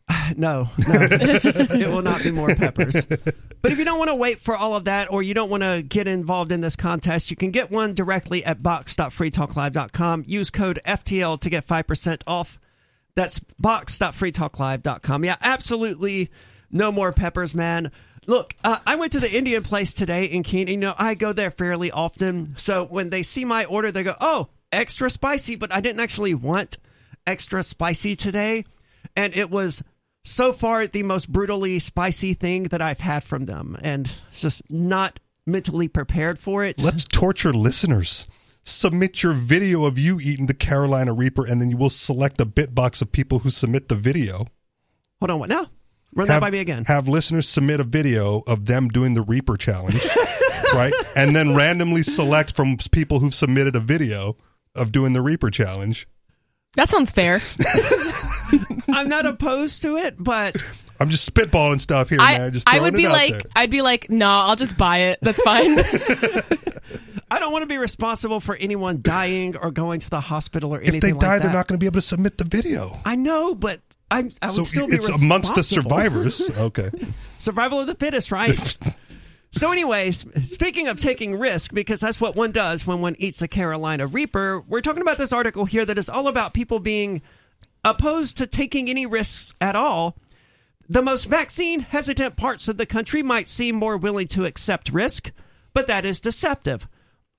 No, 0.36 0.68
no. 0.88 0.94
it 1.00 1.88
will 1.88 2.02
not 2.02 2.22
be 2.22 2.32
more 2.32 2.54
peppers. 2.54 3.04
But 3.04 3.72
if 3.72 3.78
you 3.78 3.84
don't 3.84 3.98
want 3.98 4.10
to 4.10 4.16
wait 4.16 4.40
for 4.40 4.56
all 4.56 4.74
of 4.74 4.84
that 4.86 5.10
or 5.10 5.22
you 5.22 5.34
don't 5.34 5.50
want 5.50 5.62
to 5.62 5.82
get 5.82 6.08
involved 6.08 6.50
in 6.50 6.60
this 6.60 6.76
contest, 6.76 7.30
you 7.30 7.36
can 7.36 7.50
get 7.52 7.70
one 7.70 7.94
directly 7.94 8.44
at 8.44 8.62
box.freetalklive.com. 8.62 10.24
Use 10.26 10.50
code 10.50 10.80
FTL 10.84 11.40
to 11.40 11.50
get 11.50 11.66
5% 11.66 12.22
off. 12.26 12.58
That's 13.14 13.38
box.freetalklive.com. 13.38 15.24
Yeah, 15.24 15.36
absolutely 15.42 16.30
no 16.70 16.90
more 16.90 17.12
peppers, 17.12 17.54
man. 17.54 17.92
Look, 18.26 18.54
uh, 18.64 18.78
I 18.86 18.96
went 18.96 19.12
to 19.12 19.20
the 19.20 19.36
Indian 19.36 19.62
place 19.62 19.94
today 19.94 20.24
in 20.24 20.42
Keene. 20.42 20.68
You 20.68 20.76
know, 20.76 20.94
I 20.98 21.14
go 21.14 21.32
there 21.32 21.50
fairly 21.50 21.90
often. 21.90 22.54
So 22.56 22.84
when 22.84 23.10
they 23.10 23.22
see 23.22 23.44
my 23.44 23.64
order, 23.64 23.92
they 23.92 24.02
go, 24.02 24.16
oh, 24.20 24.48
extra 24.72 25.08
spicy. 25.08 25.56
But 25.56 25.72
I 25.72 25.80
didn't 25.80 26.00
actually 26.00 26.34
want 26.34 26.78
extra 27.26 27.62
spicy 27.62 28.16
today. 28.16 28.64
And 29.16 29.34
it 29.36 29.50
was 29.50 29.82
so 30.22 30.52
far 30.52 30.86
the 30.86 31.02
most 31.02 31.30
brutally 31.30 31.78
spicy 31.78 32.34
thing 32.34 32.64
that 32.64 32.82
I've 32.82 33.00
had 33.00 33.24
from 33.24 33.46
them. 33.46 33.76
And 33.82 34.10
just 34.32 34.70
not 34.70 35.20
mentally 35.46 35.88
prepared 35.88 36.38
for 36.38 36.64
it. 36.64 36.82
Let's 36.82 37.04
torture 37.04 37.52
listeners. 37.52 38.26
Submit 38.62 39.22
your 39.22 39.32
video 39.32 39.84
of 39.86 39.98
you 39.98 40.20
eating 40.20 40.46
the 40.46 40.54
Carolina 40.54 41.12
Reaper, 41.12 41.46
and 41.46 41.60
then 41.60 41.70
you 41.70 41.76
will 41.76 41.90
select 41.90 42.40
a 42.40 42.46
bitbox 42.46 43.00
of 43.00 43.10
people 43.10 43.38
who 43.38 43.50
submit 43.50 43.88
the 43.88 43.94
video. 43.94 44.46
Hold 45.18 45.30
on, 45.30 45.38
what 45.38 45.48
now? 45.48 45.66
Run 46.14 46.28
that 46.28 46.40
by 46.40 46.50
me 46.50 46.58
again. 46.58 46.84
Have 46.86 47.08
listeners 47.08 47.48
submit 47.48 47.80
a 47.80 47.84
video 47.84 48.42
of 48.46 48.66
them 48.66 48.88
doing 48.88 49.14
the 49.14 49.22
Reaper 49.22 49.56
challenge, 49.56 50.06
right? 50.74 50.92
And 51.16 51.34
then 51.34 51.54
randomly 51.54 52.02
select 52.02 52.54
from 52.54 52.76
people 52.90 53.20
who've 53.20 53.34
submitted 53.34 53.76
a 53.76 53.80
video 53.80 54.36
of 54.74 54.92
doing 54.92 55.12
the 55.12 55.22
Reaper 55.22 55.50
challenge. 55.50 56.08
That 56.76 56.88
sounds 56.88 57.10
fair. 57.10 57.40
I'm 58.92 59.08
not 59.08 59.26
opposed 59.26 59.82
to 59.82 59.96
it, 59.96 60.14
but 60.18 60.56
I'm 61.00 61.10
just 61.10 61.32
spitballing 61.32 61.80
stuff 61.80 62.08
here, 62.08 62.20
I, 62.20 62.38
man. 62.38 62.52
Just 62.52 62.68
I 62.68 62.78
would 62.80 62.94
be 62.94 63.08
like, 63.08 63.32
there. 63.32 63.42
I'd 63.56 63.70
be 63.70 63.82
like, 63.82 64.08
no, 64.10 64.28
I'll 64.28 64.56
just 64.56 64.76
buy 64.78 64.98
it. 64.98 65.18
That's 65.22 65.42
fine. 65.42 65.78
I 67.30 67.38
don't 67.38 67.52
want 67.52 67.62
to 67.62 67.66
be 67.66 67.78
responsible 67.78 68.40
for 68.40 68.56
anyone 68.56 69.00
dying 69.02 69.56
or 69.56 69.70
going 69.70 70.00
to 70.00 70.10
the 70.10 70.20
hospital 70.20 70.74
or 70.74 70.78
anything 70.80 70.96
if 70.96 71.02
they 71.02 71.12
like 71.12 71.20
die, 71.20 71.38
that. 71.38 71.44
they're 71.44 71.52
not 71.52 71.68
going 71.68 71.78
to 71.78 71.82
be 71.82 71.86
able 71.86 71.94
to 71.94 72.02
submit 72.02 72.38
the 72.38 72.44
video. 72.44 72.98
I 73.04 73.14
know, 73.16 73.54
but 73.54 73.80
I'm, 74.10 74.30
I 74.42 74.46
would 74.46 74.54
So 74.54 74.62
still 74.62 74.88
be 74.88 74.94
it's 74.96 75.08
amongst 75.08 75.54
the 75.54 75.62
survivors. 75.62 76.42
Okay. 76.58 76.90
Survival 77.38 77.80
of 77.80 77.86
the 77.86 77.94
fittest, 77.94 78.32
right? 78.32 78.78
So, 79.52 79.72
anyways, 79.72 80.26
speaking 80.50 80.88
of 80.88 81.00
taking 81.00 81.38
risk, 81.38 81.74
because 81.74 82.00
that's 82.00 82.20
what 82.20 82.36
one 82.36 82.52
does 82.52 82.86
when 82.86 83.00
one 83.00 83.16
eats 83.18 83.42
a 83.42 83.48
Carolina 83.48 84.06
Reaper, 84.06 84.60
we're 84.60 84.80
talking 84.80 85.02
about 85.02 85.18
this 85.18 85.32
article 85.32 85.64
here 85.64 85.84
that 85.84 85.98
is 85.98 86.08
all 86.08 86.28
about 86.28 86.54
people 86.54 86.78
being 86.78 87.22
opposed 87.84 88.36
to 88.36 88.46
taking 88.46 88.88
any 88.88 89.06
risks 89.06 89.54
at 89.60 89.74
all. 89.74 90.16
The 90.88 91.02
most 91.02 91.24
vaccine 91.24 91.80
hesitant 91.80 92.36
parts 92.36 92.68
of 92.68 92.76
the 92.76 92.86
country 92.86 93.22
might 93.22 93.48
seem 93.48 93.74
more 93.74 93.96
willing 93.96 94.28
to 94.28 94.44
accept 94.44 94.90
risk, 94.90 95.30
but 95.72 95.86
that 95.86 96.04
is 96.04 96.20
deceptive. 96.20 96.88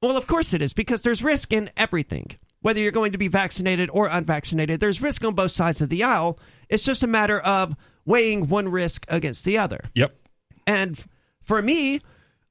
Well, 0.01 0.17
of 0.17 0.27
course 0.27 0.53
it 0.53 0.61
is, 0.61 0.73
because 0.73 1.01
there's 1.01 1.23
risk 1.23 1.53
in 1.53 1.69
everything. 1.77 2.35
Whether 2.61 2.79
you're 2.79 2.91
going 2.91 3.11
to 3.11 3.17
be 3.17 3.27
vaccinated 3.27 3.89
or 3.91 4.07
unvaccinated, 4.07 4.79
there's 4.79 5.01
risk 5.01 5.23
on 5.25 5.33
both 5.33 5.51
sides 5.51 5.81
of 5.81 5.89
the 5.89 6.03
aisle. 6.03 6.39
It's 6.69 6.83
just 6.83 7.03
a 7.03 7.07
matter 7.07 7.39
of 7.39 7.75
weighing 8.05 8.49
one 8.49 8.69
risk 8.69 9.05
against 9.07 9.45
the 9.45 9.57
other. 9.57 9.81
Yep. 9.95 10.15
And 10.67 11.03
for 11.43 11.61
me, 11.61 12.01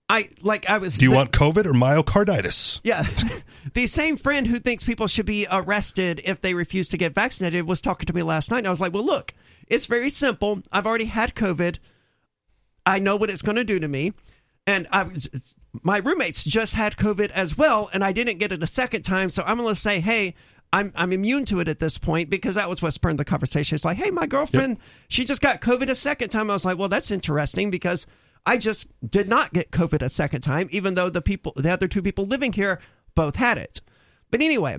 I 0.08 0.28
like 0.42 0.68
I 0.68 0.78
was 0.78 0.98
Do 0.98 1.04
you 1.04 1.12
want 1.12 1.30
COVID 1.30 1.66
or 1.66 1.72
myocarditis? 1.72 2.80
yeah. 2.82 3.06
the 3.74 3.86
same 3.86 4.16
friend 4.16 4.46
who 4.46 4.58
thinks 4.58 4.82
people 4.82 5.06
should 5.06 5.26
be 5.26 5.46
arrested 5.50 6.20
if 6.24 6.40
they 6.40 6.54
refuse 6.54 6.88
to 6.88 6.96
get 6.96 7.14
vaccinated 7.14 7.66
was 7.66 7.80
talking 7.80 8.06
to 8.06 8.12
me 8.12 8.22
last 8.22 8.50
night. 8.50 8.58
And 8.58 8.66
I 8.66 8.70
was 8.70 8.80
like, 8.80 8.92
well, 8.92 9.04
look, 9.04 9.32
it's 9.68 9.86
very 9.86 10.10
simple. 10.10 10.62
I've 10.72 10.86
already 10.86 11.04
had 11.04 11.34
COVID. 11.34 11.78
I 12.84 12.98
know 12.98 13.14
what 13.16 13.30
it's 13.30 13.42
going 13.42 13.56
to 13.56 13.64
do 13.64 13.78
to 13.78 13.86
me. 13.86 14.12
And 14.66 14.88
I 14.90 15.04
was, 15.04 15.54
my 15.82 15.98
roommates 15.98 16.44
just 16.44 16.74
had 16.74 16.96
COVID 16.96 17.30
as 17.30 17.56
well, 17.56 17.88
and 17.92 18.04
I 18.04 18.12
didn't 18.12 18.38
get 18.38 18.52
it 18.52 18.62
a 18.62 18.66
second 18.66 19.02
time. 19.02 19.30
So 19.30 19.42
I'm 19.46 19.58
going 19.58 19.74
to 19.74 19.80
say, 19.80 20.00
hey, 20.00 20.34
I'm, 20.72 20.92
I'm 20.96 21.12
immune 21.12 21.44
to 21.46 21.60
it 21.60 21.68
at 21.68 21.78
this 21.78 21.98
point 21.98 22.30
because 22.30 22.56
that 22.56 22.68
was 22.68 22.82
what 22.82 22.92
spurred 22.92 23.16
the 23.16 23.24
conversation. 23.24 23.74
It's 23.74 23.84
like, 23.84 23.96
hey, 23.96 24.10
my 24.10 24.26
girlfriend, 24.26 24.78
she 25.08 25.24
just 25.24 25.40
got 25.40 25.60
COVID 25.60 25.88
a 25.88 25.94
second 25.94 26.30
time. 26.30 26.50
I 26.50 26.52
was 26.52 26.64
like, 26.64 26.78
well, 26.78 26.88
that's 26.88 27.10
interesting 27.10 27.70
because 27.70 28.06
I 28.46 28.56
just 28.56 28.88
did 29.08 29.28
not 29.28 29.52
get 29.52 29.70
COVID 29.70 30.02
a 30.02 30.08
second 30.08 30.40
time, 30.40 30.68
even 30.72 30.94
though 30.94 31.10
the 31.10 31.20
people, 31.22 31.52
the 31.56 31.70
other 31.72 31.88
two 31.88 32.02
people 32.02 32.24
living 32.24 32.52
here 32.52 32.80
both 33.14 33.36
had 33.36 33.58
it. 33.58 33.80
But 34.30 34.40
anyway, 34.40 34.78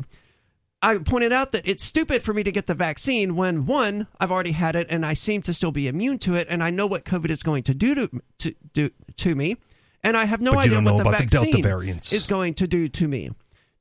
I 0.81 0.97
pointed 0.97 1.31
out 1.31 1.51
that 1.51 1.67
it's 1.67 1.83
stupid 1.83 2.23
for 2.23 2.33
me 2.33 2.43
to 2.43 2.51
get 2.51 2.65
the 2.67 2.73
vaccine 2.73 3.35
when 3.35 3.65
one, 3.65 4.07
I've 4.19 4.31
already 4.31 4.53
had 4.53 4.75
it 4.75 4.87
and 4.89 5.05
I 5.05 5.13
seem 5.13 5.41
to 5.43 5.53
still 5.53 5.71
be 5.71 5.87
immune 5.87 6.17
to 6.19 6.35
it, 6.35 6.47
and 6.49 6.63
I 6.63 6.69
know 6.71 6.87
what 6.87 7.05
COVID 7.05 7.29
is 7.29 7.43
going 7.43 7.63
to 7.63 7.73
do 7.73 7.93
to 7.95 8.09
to 8.39 8.55
do 8.73 8.89
to 9.17 9.35
me, 9.35 9.57
and 10.03 10.17
I 10.17 10.25
have 10.25 10.41
no 10.41 10.51
But 10.53 10.65
idea 10.65 10.81
what 10.81 10.97
the 10.97 11.03
the 11.03 11.09
vaccine 11.11 11.61
variants. 11.61 12.11
is 12.13 12.25
going 12.25 12.55
to 12.55 12.67
do 12.67 12.87
to 12.87 13.07
me. 13.07 13.29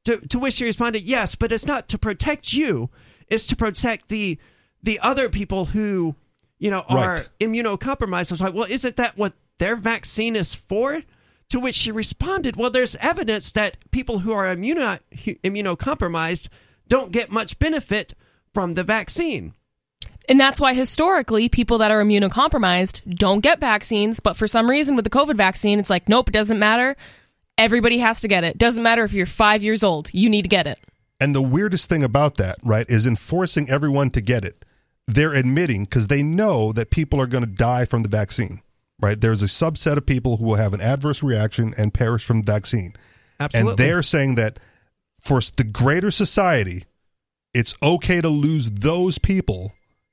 To, 0.05 0.17
to 0.29 0.39
which 0.39 0.55
she 0.55 0.65
responded, 0.65 1.03
"Yes, 1.03 1.35
but 1.35 1.53
it's 1.53 1.67
not 1.67 1.89
to 1.89 1.99
protect 1.99 2.53
you; 2.53 2.91
it's 3.29 3.47
to 3.47 3.57
protect 3.57 4.09
the 4.09 4.39
the 4.83 4.99
other 5.01 5.29
people 5.29 5.67
who, 5.67 6.15
you 6.59 6.71
know, 6.71 6.81
are 6.89 7.15
Right. 7.15 7.29
immunocompromised." 7.41 8.31
I 8.31 8.35
was 8.35 8.41
like, 8.43 8.55
"Well, 8.55 8.67
isn't 8.69 8.97
that 8.97 9.17
what 9.17 9.33
their 9.61 9.77
vaccine 9.77 10.35
is 10.35 10.55
for?" 10.55 11.01
To 11.51 11.61
which 11.61 11.77
she 11.77 11.93
responded, 11.93 12.57
"Well, 12.57 12.71
there's 12.71 12.97
evidence 12.97 13.53
that 13.53 13.77
people 13.93 14.21
who 14.21 14.33
are 14.33 14.53
immuno, 14.55 14.99
immunocompromised 15.15 16.49
don't 16.89 17.13
get 17.13 17.31
much 17.31 17.61
benefit 17.61 18.15
from 18.53 18.75
the 18.75 18.83
vaccine." 18.83 19.55
and 20.31 20.39
that's 20.39 20.61
why 20.61 20.75
historically 20.75 21.49
people 21.49 21.79
that 21.79 21.91
are 21.91 22.03
immunocompromised 22.05 23.03
don't 23.17 23.41
get 23.41 23.59
vaccines. 23.59 24.21
But 24.21 24.37
for 24.37 24.47
some 24.47 24.71
reason 24.71 24.95
with 24.95 25.05
the 25.05 25.11
COVID 25.11 25.37
vaccine, 25.37 25.81
it's 25.81 25.91
like, 25.91 26.09
nope, 26.09 26.29
it 26.29 26.33
doesn't 26.33 26.59
matter. 26.59 26.97
Everybody 27.59 27.99
has 27.99 28.21
to 28.21 28.29
get 28.29 28.45
it. 28.45 28.57
Doesn't 28.57 28.83
matter 28.83 29.03
if 29.03 29.13
you're 29.13 29.27
five 29.27 29.65
years 29.65 29.83
old. 29.83 30.09
You 30.13 30.31
need 30.31 30.43
to 30.43 30.49
get 30.49 30.69
it. 30.69 30.79
And 31.21 31.35
the 31.35 31.43
weirdest 31.43 31.89
thing 31.89 32.05
about 32.05 32.37
that, 32.37 32.57
right, 32.63 32.89
is 32.89 33.09
enforcing 33.09 33.69
everyone 33.69 34.11
to 34.11 34.21
get 34.21 34.45
it. 34.45 34.65
They're 35.09 35.35
admitting 35.35 35.85
because 35.85 36.07
they 36.07 36.23
know 36.23 36.73
that 36.73 36.91
people 36.91 37.21
are 37.21 37.27
going 37.27 37.45
to 37.45 37.51
die 37.51 37.85
from 37.85 38.05
the 38.05 38.09
vaccine, 38.09 38.63
right? 39.01 39.21
There's 39.21 39.43
a 39.43 39.47
subset 39.47 39.97
of 39.97 40.07
people 40.07 40.37
who 40.37 40.45
will 40.45 40.57
have 40.57 40.75
an 40.75 40.81
adverse 40.81 41.23
reaction 41.23 41.73
and 41.79 41.93
perish 41.93 42.25
from 42.25 42.43
the 42.43 42.53
vaccine. 42.53 42.93
Absolutely. 43.39 43.71
And 43.71 43.79
they're 43.79 44.03
saying 44.03 44.35
that 44.37 44.59
for 45.21 45.41
the 45.57 45.65
greater 45.65 46.11
society, 46.11 46.85
it's 47.55 47.75
okay 47.83 48.21
to 48.21 48.29
lose 48.29 48.71
those 48.71 49.19
people 49.19 49.73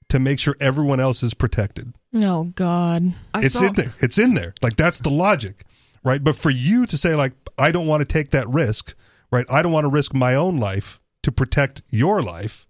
to 0.09 0.19
make 0.19 0.39
sure 0.39 0.55
everyone 0.61 0.99
else 0.99 1.23
is 1.23 1.33
protected. 1.33 1.93
Oh 2.15 2.45
God. 2.55 3.13
I 3.33 3.39
it's 3.39 3.55
saw- 3.55 3.65
in 3.67 3.73
there. 3.73 3.93
It's 3.99 4.17
in 4.17 4.33
there. 4.33 4.53
Like 4.61 4.75
that's 4.75 4.99
the 4.99 5.09
logic, 5.09 5.65
right? 6.03 6.23
But 6.23 6.35
for 6.35 6.49
you 6.49 6.85
to 6.85 6.97
say 6.97 7.15
like 7.15 7.33
I 7.59 7.71
don't 7.71 7.87
want 7.87 8.07
to 8.07 8.11
take 8.11 8.31
that 8.31 8.47
risk, 8.47 8.95
right? 9.31 9.45
I 9.51 9.61
don't 9.61 9.71
want 9.71 9.85
to 9.85 9.89
risk 9.89 10.13
my 10.13 10.35
own 10.35 10.57
life 10.57 10.99
to 11.23 11.31
protect 11.31 11.81
your 11.89 12.21
life, 12.21 12.66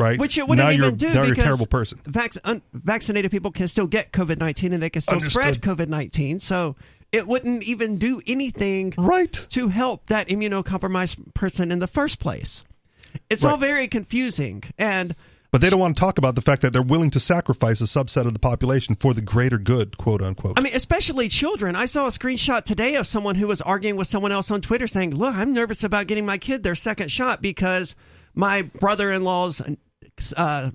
right? 0.00 0.18
Which 0.18 0.38
it 0.38 0.48
wouldn't 0.48 0.66
now 0.66 0.72
even 0.72 0.96
do 0.96 1.08
now 1.08 1.22
you're 1.22 1.24
a 1.24 1.28
because 1.30 1.44
terrible 1.44 1.66
person. 1.66 2.00
Vac- 2.06 2.32
un- 2.44 2.62
vaccinated 2.72 3.30
people 3.30 3.50
can 3.52 3.68
still 3.68 3.86
get 3.86 4.12
COVID 4.12 4.38
nineteen 4.38 4.72
and 4.72 4.82
they 4.82 4.90
can 4.90 5.02
still 5.02 5.14
Understood. 5.18 5.42
spread 5.56 5.60
COVID 5.60 5.88
nineteen. 5.88 6.38
So 6.40 6.76
it 7.12 7.26
wouldn't 7.26 7.62
even 7.64 7.98
do 7.98 8.20
anything 8.26 8.94
Right. 8.96 9.32
to 9.50 9.68
help 9.68 10.06
that 10.06 10.28
immunocompromised 10.28 11.34
person 11.34 11.70
in 11.72 11.78
the 11.80 11.86
first 11.88 12.18
place. 12.20 12.64
It's 13.28 13.44
all 13.44 13.56
very 13.56 13.88
confusing, 13.88 14.62
and 14.78 15.16
But 15.50 15.60
they 15.60 15.68
don't 15.70 15.80
want 15.80 15.96
to 15.96 16.00
talk 16.00 16.16
about 16.18 16.36
the 16.36 16.40
fact 16.40 16.62
that 16.62 16.72
they're 16.72 16.80
willing 16.80 17.10
to 17.10 17.18
sacrifice 17.18 17.80
a 17.80 17.84
subset 17.84 18.24
of 18.26 18.32
the 18.34 18.38
population 18.38 18.94
for 18.94 19.12
the 19.14 19.20
greater 19.20 19.58
good, 19.58 19.96
quote 19.98 20.22
unquote. 20.22 20.56
I 20.56 20.60
mean, 20.62 20.76
especially 20.76 21.28
children. 21.28 21.74
I 21.74 21.86
saw 21.86 22.04
a 22.06 22.10
screenshot 22.10 22.62
today 22.62 22.94
of 22.94 23.08
someone 23.08 23.34
who 23.34 23.48
was 23.48 23.60
arguing 23.60 23.96
with 23.96 24.06
someone 24.06 24.30
else 24.30 24.48
on 24.52 24.60
Twitter 24.60 24.86
saying, 24.86 25.16
Look, 25.16 25.34
I'm 25.34 25.52
nervous 25.52 25.82
about 25.82 26.06
getting 26.06 26.24
my 26.24 26.38
kid 26.38 26.62
their 26.62 26.76
second 26.76 27.10
shot 27.10 27.42
because 27.42 27.96
my 28.32 28.62
brother 28.62 29.10
in 29.10 29.24
law's 29.24 29.60
uh, 30.36 30.70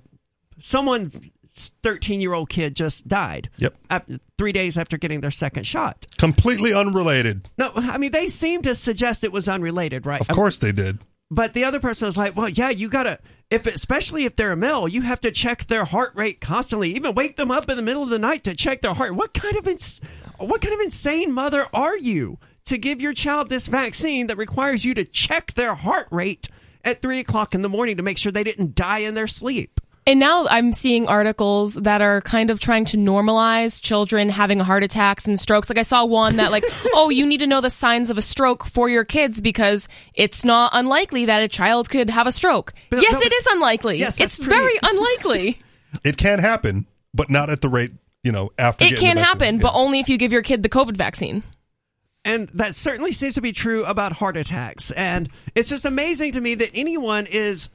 someone 0.58 1.10
13 1.48 2.20
year 2.20 2.34
old 2.34 2.48
kid 2.48 2.76
just 2.76 3.08
died. 3.08 3.50
Yep. 3.58 3.74
After, 3.90 4.18
three 4.38 4.52
days 4.52 4.76
after 4.76 4.98
getting 4.98 5.20
their 5.20 5.30
second 5.30 5.64
shot. 5.64 6.06
Completely 6.18 6.74
unrelated. 6.74 7.48
No, 7.58 7.72
I 7.74 7.98
mean, 7.98 8.12
they 8.12 8.28
seem 8.28 8.62
to 8.62 8.74
suggest 8.74 9.24
it 9.24 9.32
was 9.32 9.48
unrelated, 9.48 10.06
right? 10.06 10.20
Of 10.20 10.28
course 10.28 10.58
they 10.58 10.72
did. 10.72 10.98
But 11.30 11.54
the 11.54 11.64
other 11.64 11.80
person 11.80 12.06
was 12.06 12.16
like, 12.16 12.36
well, 12.36 12.48
yeah, 12.48 12.70
you 12.70 12.88
got 12.88 13.04
to, 13.04 13.18
if 13.50 13.66
especially 13.66 14.24
if 14.26 14.36
they're 14.36 14.52
a 14.52 14.56
male, 14.56 14.86
you 14.86 15.02
have 15.02 15.20
to 15.22 15.32
check 15.32 15.66
their 15.66 15.84
heart 15.84 16.12
rate 16.14 16.40
constantly. 16.40 16.94
Even 16.94 17.14
wake 17.14 17.36
them 17.36 17.50
up 17.50 17.68
in 17.68 17.76
the 17.76 17.82
middle 17.82 18.02
of 18.02 18.10
the 18.10 18.18
night 18.18 18.44
to 18.44 18.54
check 18.54 18.80
their 18.80 18.94
heart. 18.94 19.14
What 19.14 19.34
kind 19.34 19.56
of 19.56 19.66
ins- 19.66 20.00
what 20.38 20.60
kind 20.60 20.74
of 20.74 20.80
insane 20.80 21.32
mother 21.32 21.66
are 21.72 21.96
you 21.96 22.38
to 22.66 22.78
give 22.78 23.00
your 23.00 23.12
child 23.12 23.48
this 23.48 23.66
vaccine 23.66 24.26
that 24.26 24.36
requires 24.36 24.84
you 24.84 24.94
to 24.94 25.04
check 25.04 25.54
their 25.54 25.74
heart 25.74 26.08
rate 26.10 26.48
at 26.86 27.02
three 27.02 27.18
o'clock 27.20 27.54
in 27.54 27.62
the 27.62 27.68
morning 27.68 27.96
to 27.98 28.02
make 28.02 28.16
sure 28.18 28.32
they 28.32 28.44
didn't 28.44 28.74
die 28.74 28.98
in 29.00 29.14
their 29.14 29.26
sleep? 29.26 29.80
And 30.08 30.20
now 30.20 30.46
I'm 30.46 30.72
seeing 30.72 31.08
articles 31.08 31.74
that 31.74 32.00
are 32.00 32.20
kind 32.20 32.50
of 32.50 32.60
trying 32.60 32.84
to 32.86 32.96
normalize 32.96 33.82
children 33.82 34.28
having 34.28 34.60
heart 34.60 34.84
attacks 34.84 35.26
and 35.26 35.38
strokes. 35.38 35.68
Like 35.68 35.78
I 35.78 35.82
saw 35.82 36.04
one 36.04 36.36
that 36.36 36.52
like, 36.52 36.62
oh, 36.94 37.10
you 37.10 37.26
need 37.26 37.38
to 37.38 37.46
know 37.48 37.60
the 37.60 37.70
signs 37.70 38.08
of 38.08 38.16
a 38.16 38.22
stroke 38.22 38.64
for 38.64 38.88
your 38.88 39.04
kids 39.04 39.40
because 39.40 39.88
it's 40.14 40.44
not 40.44 40.70
unlikely 40.74 41.24
that 41.24 41.42
a 41.42 41.48
child 41.48 41.90
could 41.90 42.08
have 42.08 42.28
a 42.28 42.32
stroke. 42.32 42.72
But- 42.88 43.02
yes, 43.02 43.14
no, 43.14 43.20
it 43.20 43.32
is 43.32 43.46
unlikely. 43.46 43.98
Yes, 43.98 44.20
it's 44.20 44.38
pretty- 44.38 44.54
very 44.54 44.78
unlikely. 44.82 45.58
It 46.04 46.16
can 46.18 46.38
happen, 46.40 46.86
but 47.14 47.30
not 47.30 47.48
at 47.48 47.62
the 47.62 47.68
rate, 47.70 47.90
you 48.22 48.30
know, 48.30 48.50
after 48.58 48.84
it 48.84 48.98
can 48.98 49.16
happen, 49.16 49.56
Yeah. 49.56 49.62
but 49.62 49.72
only 49.74 49.98
if 49.98 50.08
you 50.10 50.18
give 50.18 50.30
your 50.30 50.42
kid 50.42 50.62
the 50.62 50.68
COVID 50.68 50.94
vaccine. 50.96 51.42
And 52.26 52.48
that 52.48 52.74
certainly 52.74 53.12
seems 53.12 53.34
to 53.34 53.40
be 53.40 53.52
true 53.52 53.84
about 53.84 54.14
heart 54.14 54.36
attacks. 54.36 54.90
And 54.90 55.30
it's 55.54 55.68
just 55.68 55.84
amazing 55.84 56.32
to 56.32 56.40
me 56.40 56.56
that 56.56 56.72
anyone 56.74 57.24
is 57.26 57.70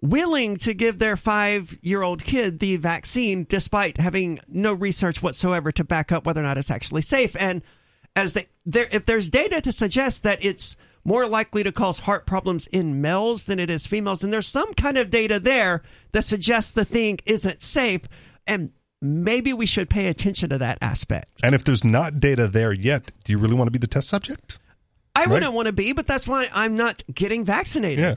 willing 0.00 0.56
to 0.58 0.72
give 0.72 1.00
their 1.00 1.16
five 1.16 1.76
year 1.82 2.02
old 2.02 2.22
kid 2.22 2.60
the 2.60 2.76
vaccine 2.76 3.44
despite 3.48 3.98
having 3.98 4.38
no 4.46 4.72
research 4.72 5.20
whatsoever 5.20 5.72
to 5.72 5.82
back 5.82 6.12
up 6.12 6.24
whether 6.24 6.40
or 6.40 6.44
not 6.44 6.56
it's 6.56 6.70
actually 6.70 7.02
safe. 7.02 7.34
And 7.40 7.60
as 8.14 8.34
they, 8.34 8.46
there, 8.64 8.86
if 8.92 9.04
there's 9.04 9.28
data 9.28 9.60
to 9.60 9.72
suggest 9.72 10.22
that 10.22 10.44
it's 10.44 10.76
more 11.02 11.26
likely 11.26 11.64
to 11.64 11.72
cause 11.72 12.00
heart 12.00 12.24
problems 12.24 12.68
in 12.68 13.00
males 13.00 13.46
than 13.46 13.58
it 13.58 13.68
is 13.68 13.84
females, 13.84 14.22
and 14.22 14.32
there's 14.32 14.46
some 14.46 14.74
kind 14.74 14.96
of 14.96 15.10
data 15.10 15.40
there 15.40 15.82
that 16.12 16.22
suggests 16.22 16.70
the 16.70 16.84
thing 16.84 17.18
isn't 17.26 17.62
safe. 17.62 18.02
And 18.46 18.70
maybe 19.00 19.52
we 19.52 19.66
should 19.66 19.88
pay 19.88 20.08
attention 20.08 20.50
to 20.50 20.58
that 20.58 20.78
aspect. 20.80 21.28
And 21.42 21.54
if 21.54 21.64
there's 21.64 21.84
not 21.84 22.18
data 22.18 22.48
there 22.48 22.72
yet, 22.72 23.12
do 23.24 23.32
you 23.32 23.38
really 23.38 23.54
want 23.54 23.68
to 23.68 23.72
be 23.72 23.78
the 23.78 23.86
test 23.86 24.08
subject? 24.08 24.58
I 25.14 25.20
Right. 25.20 25.30
wouldn't 25.30 25.52
want 25.52 25.66
to 25.66 25.72
be, 25.72 25.92
but 25.92 26.06
that's 26.06 26.26
why 26.28 26.48
I'm 26.52 26.76
not 26.76 27.02
getting 27.12 27.44
vaccinated. 27.44 27.98
Yeah. 27.98 28.14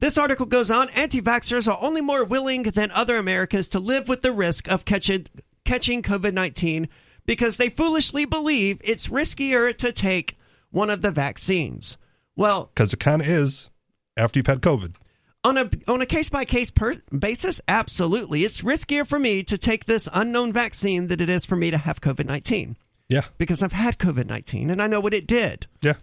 This 0.00 0.18
article 0.18 0.46
goes 0.46 0.70
on 0.70 0.90
anti 0.90 1.22
vaxxers 1.22 1.66
are 1.72 1.78
only 1.80 2.00
more 2.00 2.24
willing 2.24 2.64
than 2.64 2.90
other 2.90 3.16
Americans 3.16 3.68
to 3.68 3.78
live 3.80 4.08
with 4.08 4.22
the 4.22 4.32
risk 4.32 4.68
of 4.70 4.84
catching, 4.84 5.26
catching 5.64 6.02
COVID 6.02 6.34
19 6.34 6.88
because 7.26 7.56
they 7.56 7.68
foolishly 7.70 8.24
believe 8.24 8.80
it's 8.84 9.06
riskier 9.08 9.74
to 9.78 9.92
take 9.92 10.36
one 10.70 10.90
of 10.90 11.00
the 11.00 11.10
vaccines. 11.10 11.96
Well, 12.36 12.70
Because 12.74 12.92
it 12.92 12.98
kind 13.00 13.22
of 13.22 13.28
is 13.28 13.70
after 14.18 14.38
you've 14.38 14.46
had 14.48 14.60
COVID. 14.60 14.96
On 15.44 15.58
a 15.58 15.70
on 15.86 16.00
a 16.00 16.06
case 16.06 16.28
by 16.28 16.44
case 16.44 16.72
basis, 17.16 17.60
absolutely, 17.68 18.44
it's 18.44 18.62
riskier 18.62 19.06
for 19.06 19.18
me 19.18 19.42
to 19.44 19.58
take 19.58 19.84
this 19.84 20.08
unknown 20.12 20.52
vaccine 20.52 21.06
than 21.08 21.20
it 21.20 21.28
is 21.28 21.44
for 21.44 21.56
me 21.56 21.70
to 21.70 21.78
have 21.78 22.00
COVID 22.00 22.24
nineteen 22.26 22.76
Yeah. 23.08 23.22
because 23.38 23.62
I've 23.62 23.72
had 23.72 23.98
COVID 23.98 24.26
nineteen 24.26 24.70
and 24.70 24.82
I 24.82 24.86
know 24.86 25.00
what 25.00 25.14
it 25.14 25.26
did. 25.26 25.66
Yeah. 25.82 25.94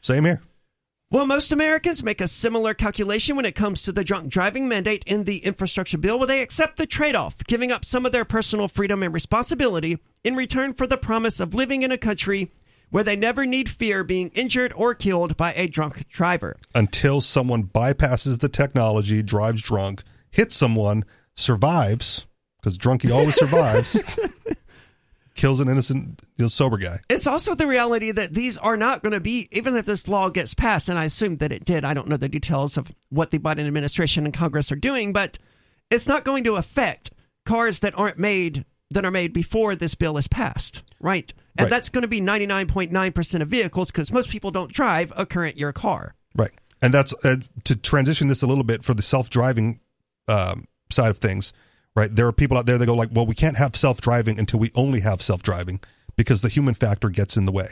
Same 0.00 0.24
here. 0.24 0.42
Well, 1.10 1.24
most 1.24 1.52
Americans 1.52 2.04
make 2.04 2.20
a 2.20 2.28
similar 2.28 2.74
calculation 2.74 3.34
when 3.34 3.46
it 3.46 3.54
comes 3.54 3.82
to 3.82 3.92
the 3.92 4.04
drunk 4.04 4.28
driving 4.28 4.68
mandate 4.68 5.04
in 5.06 5.24
the 5.24 5.38
infrastructure 5.38 5.96
bill, 5.96 6.18
where 6.18 6.26
they 6.26 6.42
accept 6.42 6.76
the 6.76 6.86
trade 6.86 7.14
off, 7.14 7.42
giving 7.46 7.72
up 7.72 7.86
some 7.86 8.04
of 8.04 8.12
their 8.12 8.26
personal 8.26 8.68
freedom 8.68 9.02
and 9.02 9.14
responsibility 9.14 9.98
in 10.22 10.36
return 10.36 10.74
for 10.74 10.86
the 10.86 10.98
promise 10.98 11.40
of 11.40 11.54
living 11.54 11.80
in 11.80 11.90
a 11.90 11.96
country 11.96 12.50
where 12.90 13.04
they 13.04 13.16
never 13.16 13.44
need 13.44 13.68
fear 13.68 14.04
being 14.04 14.28
injured 14.34 14.72
or 14.74 14.94
killed 14.94 15.36
by 15.36 15.52
a 15.54 15.66
drunk 15.66 16.08
driver. 16.08 16.56
Until 16.74 17.20
someone 17.20 17.64
bypasses 17.64 18.40
the 18.40 18.48
technology, 18.48 19.22
drives 19.22 19.62
drunk, 19.62 20.02
hits 20.30 20.56
someone, 20.56 21.04
survives, 21.36 22.26
because 22.60 22.78
drunkie 22.78 23.12
always 23.12 23.34
survives, 23.38 24.02
kills 25.34 25.60
an 25.60 25.68
innocent 25.68 26.20
you 26.36 26.44
know, 26.44 26.48
sober 26.48 26.76
guy. 26.76 26.98
It's 27.08 27.26
also 27.26 27.54
the 27.54 27.66
reality 27.66 28.10
that 28.10 28.34
these 28.34 28.58
are 28.58 28.76
not 28.76 29.02
going 29.02 29.12
to 29.12 29.20
be, 29.20 29.48
even 29.52 29.76
if 29.76 29.86
this 29.86 30.08
law 30.08 30.28
gets 30.28 30.54
passed, 30.54 30.88
and 30.88 30.98
I 30.98 31.04
assume 31.04 31.36
that 31.36 31.52
it 31.52 31.64
did. 31.64 31.84
I 31.84 31.94
don't 31.94 32.08
know 32.08 32.16
the 32.16 32.28
details 32.28 32.76
of 32.76 32.92
what 33.10 33.30
the 33.30 33.38
Biden 33.38 33.66
administration 33.66 34.24
and 34.24 34.34
Congress 34.34 34.72
are 34.72 34.76
doing, 34.76 35.12
but 35.12 35.38
it's 35.90 36.08
not 36.08 36.24
going 36.24 36.44
to 36.44 36.56
affect 36.56 37.10
cars 37.44 37.80
that 37.80 37.98
aren't 37.98 38.18
made 38.18 38.64
that 38.90 39.04
are 39.04 39.10
made 39.10 39.32
before 39.32 39.74
this 39.74 39.94
bill 39.94 40.16
is 40.16 40.28
passed, 40.28 40.82
right? 41.00 41.32
And 41.58 41.64
Right. 41.64 41.70
that's 41.70 41.88
going 41.88 42.02
to 42.02 42.08
be 42.08 42.20
99.9% 42.20 43.42
of 43.42 43.48
vehicles 43.48 43.90
because 43.90 44.12
most 44.12 44.30
people 44.30 44.50
don't 44.52 44.72
drive 44.72 45.12
a 45.16 45.26
current 45.26 45.58
year 45.58 45.72
car. 45.72 46.14
Right. 46.36 46.52
And 46.80 46.94
that's 46.94 47.12
uh, 47.24 47.36
to 47.64 47.74
transition 47.74 48.28
this 48.28 48.42
a 48.42 48.46
little 48.46 48.62
bit 48.62 48.84
for 48.84 48.94
the 48.94 49.02
self 49.02 49.28
driving 49.28 49.80
um, 50.28 50.62
side 50.90 51.10
of 51.10 51.18
things, 51.18 51.52
right? 51.96 52.14
There 52.14 52.28
are 52.28 52.32
people 52.32 52.56
out 52.56 52.66
there 52.66 52.78
that 52.78 52.86
go, 52.86 52.94
like, 52.94 53.08
well, 53.12 53.26
we 53.26 53.34
can't 53.34 53.56
have 53.56 53.74
self 53.74 54.00
driving 54.00 54.38
until 54.38 54.60
we 54.60 54.70
only 54.76 55.00
have 55.00 55.20
self 55.20 55.42
driving 55.42 55.80
because 56.16 56.40
the 56.40 56.48
human 56.48 56.74
factor 56.74 57.08
gets 57.08 57.36
in 57.36 57.46
the 57.46 57.52
way, 57.52 57.66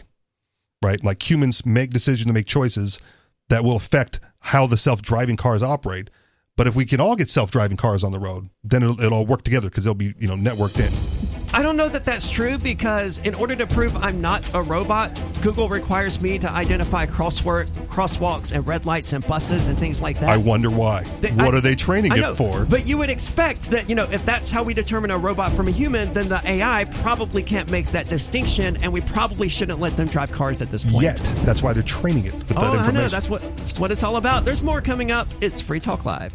right? 0.85 1.03
Like 1.05 1.29
humans 1.29 1.65
make 1.65 1.91
decisions, 1.91 2.27
to 2.27 2.33
make 2.33 2.47
choices 2.47 3.01
that 3.49 3.63
will 3.63 3.77
affect 3.77 4.19
how 4.41 4.67
the 4.67 4.77
self 4.77 5.03
driving 5.03 5.37
cars 5.37 5.63
operate. 5.63 6.11
But 6.57 6.67
if 6.67 6.75
we 6.75 6.85
can 6.87 7.01
all 7.01 7.15
get 7.15 7.31
self 7.31 7.53
driving 7.53 7.77
cars 7.77 8.03
on 8.03 8.11
the 8.11 8.19
road, 8.19 8.49
then 8.65 8.83
it'll, 8.83 9.01
it'll 9.01 9.19
all 9.19 9.27
work 9.27 9.45
together 9.45 9.69
because 9.69 9.85
they'll 9.85 9.95
be, 9.95 10.15
you 10.19 10.27
know, 10.27 10.37
networked 10.37 10.81
in. 10.81 11.46
I 11.57 11.63
don't 11.63 11.79
know 11.79 11.89
that 11.89 12.05
that's 12.05 12.29
true 12.29 12.59
because 12.59 13.17
in 13.21 13.35
order 13.37 13.57
to 13.57 13.67
prove 13.67 13.97
I'm 13.97 14.21
not 14.21 14.55
a 14.55 14.61
robot, 14.61 15.19
Google 15.41 15.71
requires 15.71 16.21
me 16.21 16.39
to 16.39 16.51
identify 16.51 17.07
crosswalk, 17.07 17.71
crosswalks 17.89 18.53
and 18.53 18.69
red 18.69 18.85
lights 18.85 19.15
and 19.15 19.27
buses 19.27 19.67
and 19.67 19.79
things 19.79 20.03
like 20.03 20.21
that. 20.21 20.29
I 20.29 20.37
wonder 20.37 20.69
why. 20.69 21.03
They- 21.23 21.31
what 21.31 21.55
I- 21.55 21.59
are 21.59 21.61
they 21.63 21.75
training 21.75 22.13
I 22.13 22.17
it 22.17 22.21
know, 22.21 22.35
for? 22.35 22.67
But 22.67 22.87
you 22.87 22.99
would 22.99 23.09
expect 23.09 23.71
that, 23.71 23.89
you 23.89 23.95
know, 23.95 24.07
if 24.13 24.27
that's 24.27 24.51
how 24.51 24.65
we 24.65 24.75
determine 24.75 25.11
a 25.11 25.17
robot 25.17 25.51
from 25.55 25.67
a 25.67 25.71
human, 25.71 26.13
then 26.13 26.29
the 26.29 26.43
AI 26.45 26.85
probably 27.01 27.43
can't 27.43 27.71
make 27.71 27.87
that 27.93 28.07
distinction, 28.07 28.77
and 28.83 28.93
we 28.93 29.01
probably 29.01 29.49
shouldn't 29.49 29.81
let 29.81 29.97
them 29.97 30.09
drive 30.09 30.31
cars 30.33 30.61
at 30.61 30.71
this 30.71 30.85
point. 30.85 31.05
Yet. 31.05 31.17
That's 31.47 31.63
why 31.63 31.73
they're 31.73 31.83
training 31.83 32.27
it 32.27 32.35
with 32.35 32.49
that 32.49 32.59
Oh, 32.59 32.73
I 32.73 32.91
know. 32.91 33.09
That's 33.09 33.31
what, 33.31 33.41
that's 33.41 33.81
what 33.81 33.91
it's 33.91 34.05
all 34.05 34.17
about. 34.17 34.45
There's 34.45 34.63
more 34.63 34.83
coming 34.83 35.11
up. 35.11 35.27
It's 35.41 35.63
Free 35.63 35.81
Talk 35.81 36.05
Live. 36.05 36.35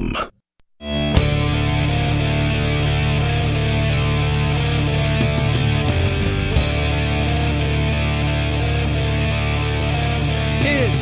It's 0.00 0.37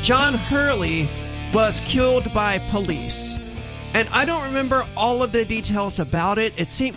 John 0.04 0.36
Hurley 0.36 1.10
was 1.52 1.80
killed 1.80 2.32
by 2.32 2.60
police. 2.70 3.40
And 3.96 4.08
I 4.10 4.26
don't 4.26 4.44
remember 4.44 4.86
all 4.96 5.24
of 5.24 5.32
the 5.32 5.46
details 5.46 5.98
about 5.98 6.38
it. 6.38 6.54
It 6.60 6.68
seemed 6.68 6.96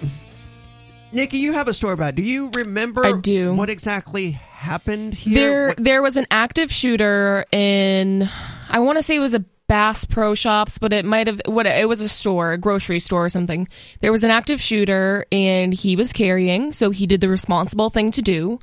Nikki, 1.13 1.39
you 1.39 1.53
have 1.53 1.69
a 1.69 1.75
story 1.75 1.93
about. 1.95 2.11
It. 2.11 2.17
Do 2.17 2.23
you 2.23 2.51
remember? 2.57 3.05
I 3.05 3.21
do. 3.21 3.55
What 3.55 3.69
exactly 3.71 4.33
happened 4.33 5.15
here? 5.15 5.35
There, 5.35 5.69
What- 5.69 5.77
there 5.85 6.03
was 6.03 6.17
an 6.17 6.27
active 6.31 6.73
shooter 6.73 7.45
in. 7.53 8.29
I 8.71 8.79
want 8.79 8.99
to 8.99 9.03
say 9.03 9.17
it 9.17 9.21
was 9.21 9.35
a 9.35 9.45
Bass 9.69 10.05
Pro 10.05 10.35
Shops, 10.35 10.79
but 10.79 10.93
it 10.93 11.05
might 11.05 11.27
have 11.27 11.41
what 11.47 11.67
it 11.67 11.89
was 11.89 12.01
a 12.01 12.09
store, 12.09 12.53
a 12.53 12.59
grocery 12.59 12.99
store 12.99 13.27
or 13.27 13.29
something. 13.29 13.67
There 14.01 14.13
was 14.13 14.25
an 14.25 14.31
active 14.31 14.61
shooter, 14.61 15.25
and 15.33 15.73
he 15.73 15.97
was 15.97 16.13
carrying, 16.13 16.73
so 16.73 16.91
he 16.91 17.07
did 17.07 17.21
the 17.21 17.29
responsible 17.29 17.89
thing 17.91 18.11
to 18.13 18.23
do, 18.23 18.59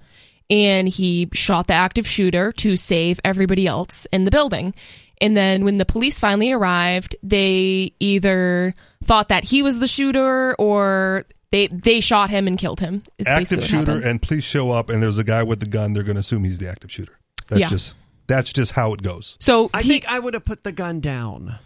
and 0.50 0.88
he 0.88 1.30
shot 1.34 1.68
the 1.68 1.74
active 1.74 2.08
shooter 2.08 2.52
to 2.54 2.76
save 2.76 3.20
everybody 3.24 3.66
else 3.68 4.06
in 4.12 4.26
the 4.26 4.32
building. 4.32 4.74
And 5.22 5.36
then 5.36 5.66
when 5.66 5.78
the 5.78 5.86
police 5.86 6.20
finally 6.20 6.52
arrived, 6.52 7.16
they 7.24 7.92
either 8.00 8.74
thought 9.04 9.28
that 9.30 9.46
he 9.46 9.62
was 9.64 9.80
the 9.80 9.88
shooter 9.88 10.56
or 10.56 11.26
they 11.52 11.68
they 11.68 12.00
shot 12.00 12.30
him 12.30 12.48
and 12.48 12.58
killed 12.58 12.80
him. 12.80 13.04
is 13.18 13.26
basically 13.28 13.64
active 13.64 13.64
shooter 13.70 13.92
happened. 13.94 14.06
and 14.06 14.22
police 14.22 14.44
show 14.44 14.72
up 14.72 14.90
and 14.90 15.02
there's 15.02 15.18
a 15.18 15.24
guy 15.24 15.44
with 15.44 15.60
the 15.60 15.68
gun 15.68 15.94
they're 15.94 16.04
going 16.04 16.16
to 16.16 16.20
assume 16.22 16.44
he's 16.44 16.60
the 16.60 16.70
active 16.70 16.92
shooter 16.92 17.14
that's 17.48 17.60
Yeah. 17.62 17.70
just 17.70 17.96
that's 18.28 18.54
just 18.54 18.72
how 18.74 18.94
it 18.94 19.02
goes 19.02 19.38
so 19.40 19.70
I 19.74 19.82
he- 19.82 19.90
think 19.90 20.06
I 20.08 20.20
would 20.20 20.34
have 20.36 20.46
put 20.46 20.64
the 20.64 20.72
gun 20.72 21.00
down 21.00 21.58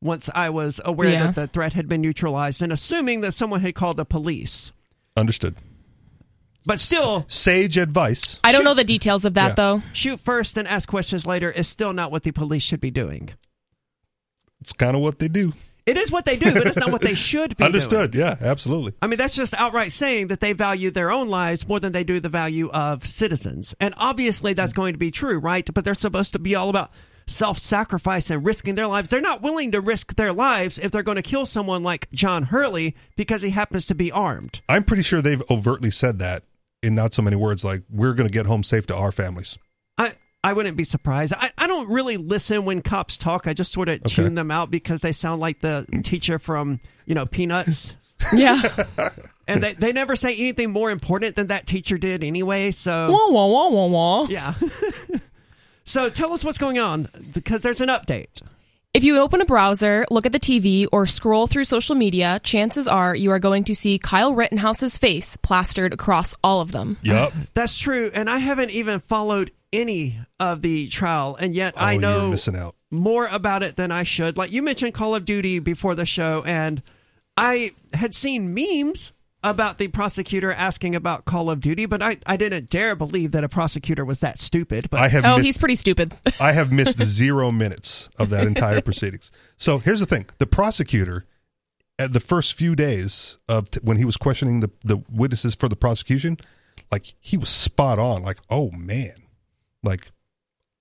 once 0.00 0.28
I 0.34 0.50
was 0.50 0.80
aware 0.84 1.10
Yeah. 1.10 1.26
that 1.26 1.34
the 1.34 1.46
threat 1.46 1.72
had 1.72 1.88
been 1.88 2.02
neutralized, 2.02 2.60
and 2.62 2.70
assuming 2.72 3.22
that 3.22 3.32
someone 3.32 3.60
had 3.62 3.74
called 3.74 3.96
the 3.96 4.04
police. 4.04 4.70
understood 5.16 5.54
But 6.66 6.80
still, 6.80 7.24
sage 7.28 7.76
advice 7.78 8.38
I 8.44 8.52
don't 8.52 8.64
know 8.64 8.74
the 8.74 8.84
details 8.84 9.24
of 9.24 9.34
that 9.34 9.48
Yeah. 9.48 9.54
though. 9.54 9.82
shoot 9.92 10.20
first 10.20 10.56
and 10.58 10.66
ask 10.68 10.88
questions 10.88 11.26
later 11.26 11.50
is 11.50 11.66
still 11.68 11.92
not 11.92 12.10
what 12.10 12.22
the 12.24 12.30
police 12.30 12.62
should 12.62 12.80
be 12.80 12.90
doing. 12.90 13.30
it's 14.60 14.72
kind 14.72 14.96
of 14.96 15.02
what 15.02 15.18
they 15.18 15.28
do 15.28 15.52
It 15.86 15.96
is 15.96 16.10
what 16.10 16.24
they 16.24 16.36
do, 16.36 16.52
but 16.52 16.66
it's 16.66 16.76
not 16.76 16.90
what 16.90 17.00
they 17.00 17.14
should 17.14 17.56
be 17.56 17.64
understood 17.64 18.10
doing. 18.10 18.26
yeah 18.26 18.36
absolutely 18.40 18.92
I 19.00 19.06
mean, 19.06 19.18
that's 19.18 19.36
just 19.36 19.54
outright 19.54 19.92
saying 19.92 20.26
that 20.28 20.40
they 20.40 20.52
value 20.52 20.90
their 20.90 21.10
own 21.12 21.28
lives 21.28 21.66
more 21.66 21.78
than 21.80 21.92
they 21.92 22.02
do 22.04 22.18
the 22.20 22.28
value 22.28 22.68
of 22.70 23.06
citizens. 23.06 23.74
And 23.80 23.94
obviously 23.96 24.52
that's 24.52 24.72
going 24.72 24.94
to 24.94 24.98
be 24.98 25.10
true, 25.10 25.38
right? 25.38 25.68
But 25.72 25.84
they're 25.84 25.94
supposed 25.94 26.32
to 26.32 26.38
be 26.40 26.54
all 26.56 26.68
about 26.68 26.90
self 27.28 27.58
sacrifice 27.58 28.30
and 28.30 28.44
risking 28.44 28.74
their 28.74 28.86
lives. 28.86 29.10
They're 29.10 29.20
not 29.20 29.42
willing 29.42 29.72
to 29.72 29.80
risk 29.80 30.14
their 30.16 30.32
lives 30.32 30.78
if 30.78 30.90
they're 30.92 31.02
going 31.02 31.16
to 31.16 31.22
kill 31.22 31.46
someone 31.46 31.82
like 31.82 32.08
John 32.12 32.44
Hurley 32.44 32.94
because 33.16 33.42
he 33.42 33.50
happens 33.50 33.86
to 33.86 33.94
be 33.94 34.10
armed. 34.12 34.60
i'm 34.68 34.84
pretty 34.84 35.02
sure 35.02 35.20
they've 35.20 35.42
overtly 35.50 35.90
said 35.90 36.18
that 36.18 36.42
in 36.82 36.94
not 36.94 37.14
so 37.14 37.22
many 37.22 37.36
words 37.36 37.64
like 37.64 37.82
we're 37.90 38.12
going 38.14 38.28
to 38.28 38.32
get 38.32 38.46
home 38.46 38.62
safe 38.62 38.86
to 38.86 38.94
our 38.94 39.10
families 39.10 39.58
I, 39.98 40.12
I 40.46 40.52
wouldn't 40.52 40.76
be 40.76 40.84
surprised. 40.84 41.34
I, 41.36 41.50
I 41.58 41.66
don't 41.66 41.90
really 41.90 42.16
listen 42.16 42.64
when 42.64 42.80
cops 42.80 43.16
talk. 43.16 43.48
I 43.48 43.52
just 43.52 43.72
sort 43.72 43.88
of 43.88 44.04
tune 44.04 44.36
them 44.36 44.52
out 44.52 44.70
because 44.70 45.00
they 45.00 45.10
sound 45.10 45.40
like 45.40 45.58
the 45.60 45.86
teacher 46.04 46.38
from, 46.38 46.78
you 47.04 47.14
know, 47.14 47.26
Peanuts. 47.26 47.94
Yeah. 48.32 48.62
And 49.48 49.62
they, 49.62 49.74
they 49.74 49.92
never 49.92 50.16
say 50.16 50.30
anything 50.30 50.72
more 50.72 50.90
important 50.90 51.36
than 51.36 51.48
that 51.48 51.66
teacher 51.68 51.98
did 51.98 52.24
anyway. 52.24 52.72
So, 52.72 53.12
wah, 53.12 53.30
wah, 53.30 53.46
wah, 53.46 53.68
wah, 53.68 53.86
wah. 53.86 54.26
yeah. 54.28 54.54
so 55.84 56.10
tell 56.10 56.32
us 56.32 56.44
what's 56.44 56.58
going 56.58 56.80
on 56.80 57.08
because 57.32 57.62
there's 57.62 57.80
an 57.80 57.88
update. 57.88 58.42
If 58.92 59.04
you 59.04 59.20
open 59.20 59.40
a 59.40 59.44
browser, 59.44 60.06
look 60.10 60.26
at 60.26 60.32
the 60.32 60.40
TV, 60.40 60.88
or 60.90 61.06
scroll 61.06 61.46
through 61.46 61.66
social 61.66 61.94
media, 61.94 62.40
chances 62.42 62.88
are 62.88 63.14
you 63.14 63.30
are 63.30 63.38
going 63.38 63.62
to 63.64 63.74
see 63.74 63.98
Kyle 63.98 64.34
Rittenhouse's 64.34 64.98
face 64.98 65.36
plastered 65.36 65.92
across 65.92 66.34
all 66.42 66.60
of 66.60 66.72
them. 66.72 66.96
yep 67.02 67.32
That's 67.54 67.78
true. 67.78 68.10
And 68.14 68.28
I 68.28 68.38
haven't 68.38 68.70
even 68.70 69.00
followed 69.00 69.52
any 69.76 70.18
of 70.40 70.62
the 70.62 70.88
trial. 70.88 71.36
And 71.38 71.54
yet 71.54 71.74
I 71.76 71.96
oh, 71.96 71.98
know 71.98 72.30
missing 72.30 72.56
out 72.56 72.74
more 72.90 73.26
about 73.26 73.62
it 73.62 73.76
than 73.76 73.90
I 73.90 74.02
should. 74.02 74.36
Like 74.36 74.52
you 74.52 74.62
mentioned 74.62 74.94
Call 74.94 75.14
of 75.14 75.24
Duty 75.24 75.58
before 75.58 75.94
the 75.94 76.06
show, 76.06 76.42
and 76.46 76.82
I 77.36 77.72
had 77.92 78.14
seen 78.14 78.54
memes 78.54 79.12
about 79.44 79.78
the 79.78 79.88
prosecutor 79.88 80.50
asking 80.50 80.94
about 80.94 81.24
Call 81.24 81.50
of 81.50 81.60
Duty, 81.60 81.86
but 81.86 82.02
I, 82.02 82.18
I 82.26 82.36
didn't 82.36 82.68
dare 82.68 82.96
believe 82.96 83.32
that 83.32 83.44
a 83.44 83.48
prosecutor 83.48 84.04
was 84.04 84.20
that 84.20 84.38
stupid. 84.38 84.90
But 84.90 85.00
i 85.00 85.08
have 85.08 85.24
Oh, 85.24 85.36
missed 85.36 85.46
he's 85.46 85.58
pretty 85.58 85.76
stupid. 85.76 86.14
I 86.40 86.52
have 86.52 86.72
missed 86.72 87.00
zero 87.04 87.52
minutes 87.52 88.08
of 88.18 88.30
that 88.30 88.46
entire 88.46 88.80
proceedings. 88.80 89.30
So 89.56 89.78
here's 89.78 90.00
the 90.00 90.06
thing: 90.06 90.26
the 90.38 90.46
prosecutor, 90.46 91.26
at 91.98 92.12
the 92.12 92.20
first 92.20 92.54
few 92.54 92.74
days 92.74 93.38
of 93.48 93.70
t- 93.70 93.80
when 93.82 93.96
he 93.96 94.04
was 94.04 94.16
questioning 94.16 94.60
the 94.60 94.70
the 94.84 94.98
witnesses 95.10 95.54
for 95.54 95.68
the 95.68 95.76
prosecution, 95.76 96.38
like 96.90 97.14
he 97.20 97.36
was 97.36 97.48
spot 97.48 97.98
on. 97.98 98.22
Like, 98.22 98.38
oh 98.50 98.70
man, 98.72 99.14
like 99.86 100.10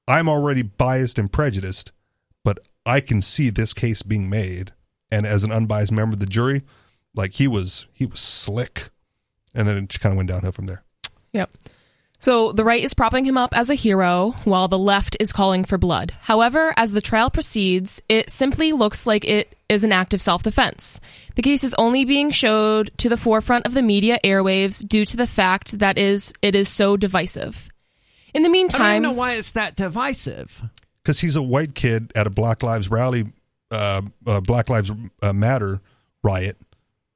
I'm 0.07 0.27
already 0.29 0.61
biased 0.61 1.17
and 1.17 1.31
prejudiced, 1.31 1.91
but 2.43 2.59
I 2.85 2.99
can 2.99 3.21
see 3.21 3.49
this 3.49 3.73
case 3.73 4.03
being 4.03 4.29
made, 4.29 4.73
and 5.11 5.25
as 5.25 5.43
an 5.43 5.51
unbiased 5.51 5.91
member 5.91 6.13
of 6.13 6.19
the 6.19 6.25
jury, 6.25 6.63
like 7.15 7.33
he 7.33 7.47
was 7.47 7.87
he 7.93 8.05
was 8.05 8.19
slick, 8.19 8.89
and 9.53 9.67
then 9.67 9.77
it 9.77 9.89
just 9.89 10.01
kind 10.01 10.13
of 10.13 10.17
went 10.17 10.29
downhill 10.29 10.51
from 10.51 10.65
there. 10.67 10.83
Yep. 11.33 11.51
So 12.19 12.53
the 12.53 12.63
right 12.63 12.83
is 12.83 12.93
propping 12.93 13.25
him 13.25 13.37
up 13.37 13.55
as 13.55 13.69
a 13.69 13.75
hero, 13.75 14.35
while 14.45 14.67
the 14.67 14.79
left 14.79 15.17
is 15.19 15.33
calling 15.33 15.65
for 15.65 15.77
blood. 15.77 16.13
However, 16.21 16.73
as 16.77 16.93
the 16.93 17.01
trial 17.01 17.29
proceeds, 17.29 18.01
it 18.09 18.29
simply 18.29 18.71
looks 18.71 19.05
like 19.05 19.25
it 19.25 19.55
is 19.69 19.83
an 19.83 19.91
act 19.91 20.13
of 20.13 20.21
self 20.21 20.41
defense. 20.43 20.99
The 21.35 21.41
case 21.41 21.63
is 21.63 21.75
only 21.75 22.05
being 22.05 22.31
showed 22.31 22.91
to 22.97 23.09
the 23.09 23.17
forefront 23.17 23.65
of 23.65 23.73
the 23.73 23.83
media 23.83 24.19
airwaves 24.23 24.87
due 24.87 25.05
to 25.05 25.17
the 25.17 25.27
fact 25.27 25.79
that 25.79 25.97
is 25.97 26.33
it 26.41 26.55
is 26.55 26.69
so 26.69 26.97
divisive. 26.97 27.69
In 28.35 28.43
the 28.43 28.49
meantime, 28.49 28.81
I 28.81 28.85
don't 28.85 28.95
even 28.97 29.03
know 29.03 29.11
why 29.13 29.33
it's 29.35 29.53
that 29.53 29.77
divisive. 29.77 30.61
because 31.01 31.21
he's 31.21 31.37
a 31.37 31.41
white 31.41 31.73
kid 31.73 32.11
at 32.15 32.27
a 32.27 32.29
Black 32.29 32.63
Lives 32.63 32.91
Rally, 32.91 33.27
uh, 33.71 34.01
uh, 34.27 34.41
Black 34.41 34.69
Lives 34.69 34.91
uh, 35.21 35.31
Matter 35.31 35.79
riot, 36.21 36.57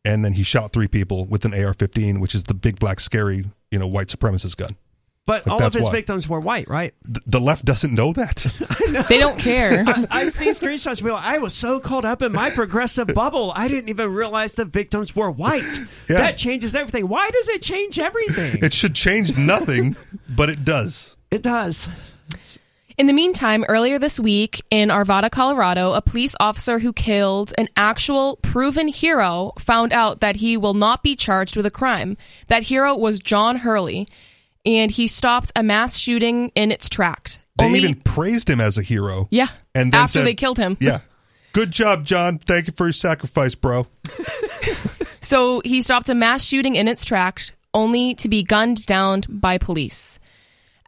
and 0.05 0.23
then 0.23 0.31
he 0.31 0.43
shot 0.43 0.71
three 0.71 0.87
people 0.87 1.25
with 1.25 1.43
an 1.43 1.53
AR-15, 1.53 2.21
which 2.21 2.35
is 2.35 2.43
the 2.43 2.53
big 2.53 2.79
black 2.79 3.01
scary, 3.01 3.43
you 3.69 3.79
know, 3.79 3.85
white 3.87 4.07
supremacist 4.07 4.55
gun. 4.55 4.77
But 5.29 5.45
Like, 5.45 5.61
all 5.61 5.67
of 5.67 5.73
his 5.75 5.83
why. 5.83 5.91
victims 5.91 6.27
were 6.27 6.39
white, 6.39 6.67
right? 6.67 6.91
Th- 7.05 7.23
the 7.27 7.39
left 7.39 7.63
doesn't 7.63 7.93
know 7.93 8.13
that. 8.13 8.37
they 9.09 9.19
don't 9.19 9.37
care. 9.37 9.85
I've 10.09 10.31
seen 10.31 10.49
screenshots. 10.53 11.03
People, 11.03 11.19
I 11.21 11.37
was 11.37 11.53
so 11.53 11.79
caught 11.79 12.03
up 12.03 12.23
in 12.23 12.31
my 12.31 12.49
progressive 12.49 13.09
bubble, 13.13 13.53
I 13.55 13.67
didn't 13.67 13.89
even 13.89 14.11
realize 14.11 14.55
the 14.55 14.65
victims 14.65 15.15
were 15.15 15.29
white. 15.29 15.61
Yeah. 16.09 16.17
That 16.17 16.35
changes 16.35 16.73
everything. 16.73 17.07
Why 17.07 17.29
does 17.29 17.47
it 17.47 17.61
change 17.61 17.99
everything? 17.99 18.63
it 18.63 18.73
should 18.73 18.95
change 18.95 19.37
nothing, 19.37 19.95
but 20.27 20.49
it 20.49 20.65
does. 20.65 21.15
it 21.29 21.43
does. 21.43 21.89
In 22.97 23.05
the 23.05 23.13
meantime, 23.13 23.63
earlier 23.69 23.99
this 23.99 24.19
week 24.19 24.61
in 24.71 24.89
Arvada, 24.89 25.29
Colorado, 25.29 25.93
a 25.93 26.01
police 26.01 26.35
officer 26.39 26.79
who 26.79 26.91
killed 26.91 27.53
an 27.57 27.69
actual 27.77 28.37
proven 28.37 28.87
hero 28.87 29.53
found 29.59 29.93
out 29.93 30.21
that 30.21 30.37
he 30.37 30.57
will 30.57 30.73
not 30.73 31.03
be 31.03 31.15
charged 31.15 31.55
with 31.55 31.67
a 31.67 31.71
crime. 31.71 32.17
That 32.47 32.63
hero 32.63 32.97
was 32.97 33.19
John 33.21 33.57
Hurley, 33.57 34.07
and 34.65 34.91
he 34.91 35.07
stopped 35.07 35.51
a 35.55 35.63
mass 35.63 35.97
shooting 35.97 36.49
in 36.55 36.71
its 36.71 36.89
tract. 36.89 37.39
They 37.57 37.65
Only, 37.65 37.79
even 37.79 37.95
praised 37.95 38.49
him 38.49 38.61
as 38.61 38.77
a 38.77 38.81
hero. 38.81 39.27
yeah, 39.31 39.47
and 39.75 39.91
then 39.91 40.01
after 40.01 40.19
said- 40.19 40.27
they 40.27 40.33
killed 40.35 40.57
him. 40.57 40.77
Yeah. 40.79 40.99
Good 41.51 41.71
job, 41.71 42.05
John. 42.05 42.37
Thank 42.37 42.67
you 42.67 42.73
for 42.73 42.85
your 42.85 42.93
sacrifice, 42.93 43.55
bro. 43.55 43.87
So 45.21 45.61
he 45.65 45.81
stopped 45.81 46.09
a 46.09 46.15
mass 46.15 46.45
shooting 46.45 46.75
in 46.75 46.87
its 46.87 47.03
tract, 47.03 47.55
only 47.73 48.15
to 48.15 48.29
be 48.29 48.41
gunned 48.43 48.85
down 48.85 49.23
by 49.27 49.57
police. 49.57 50.19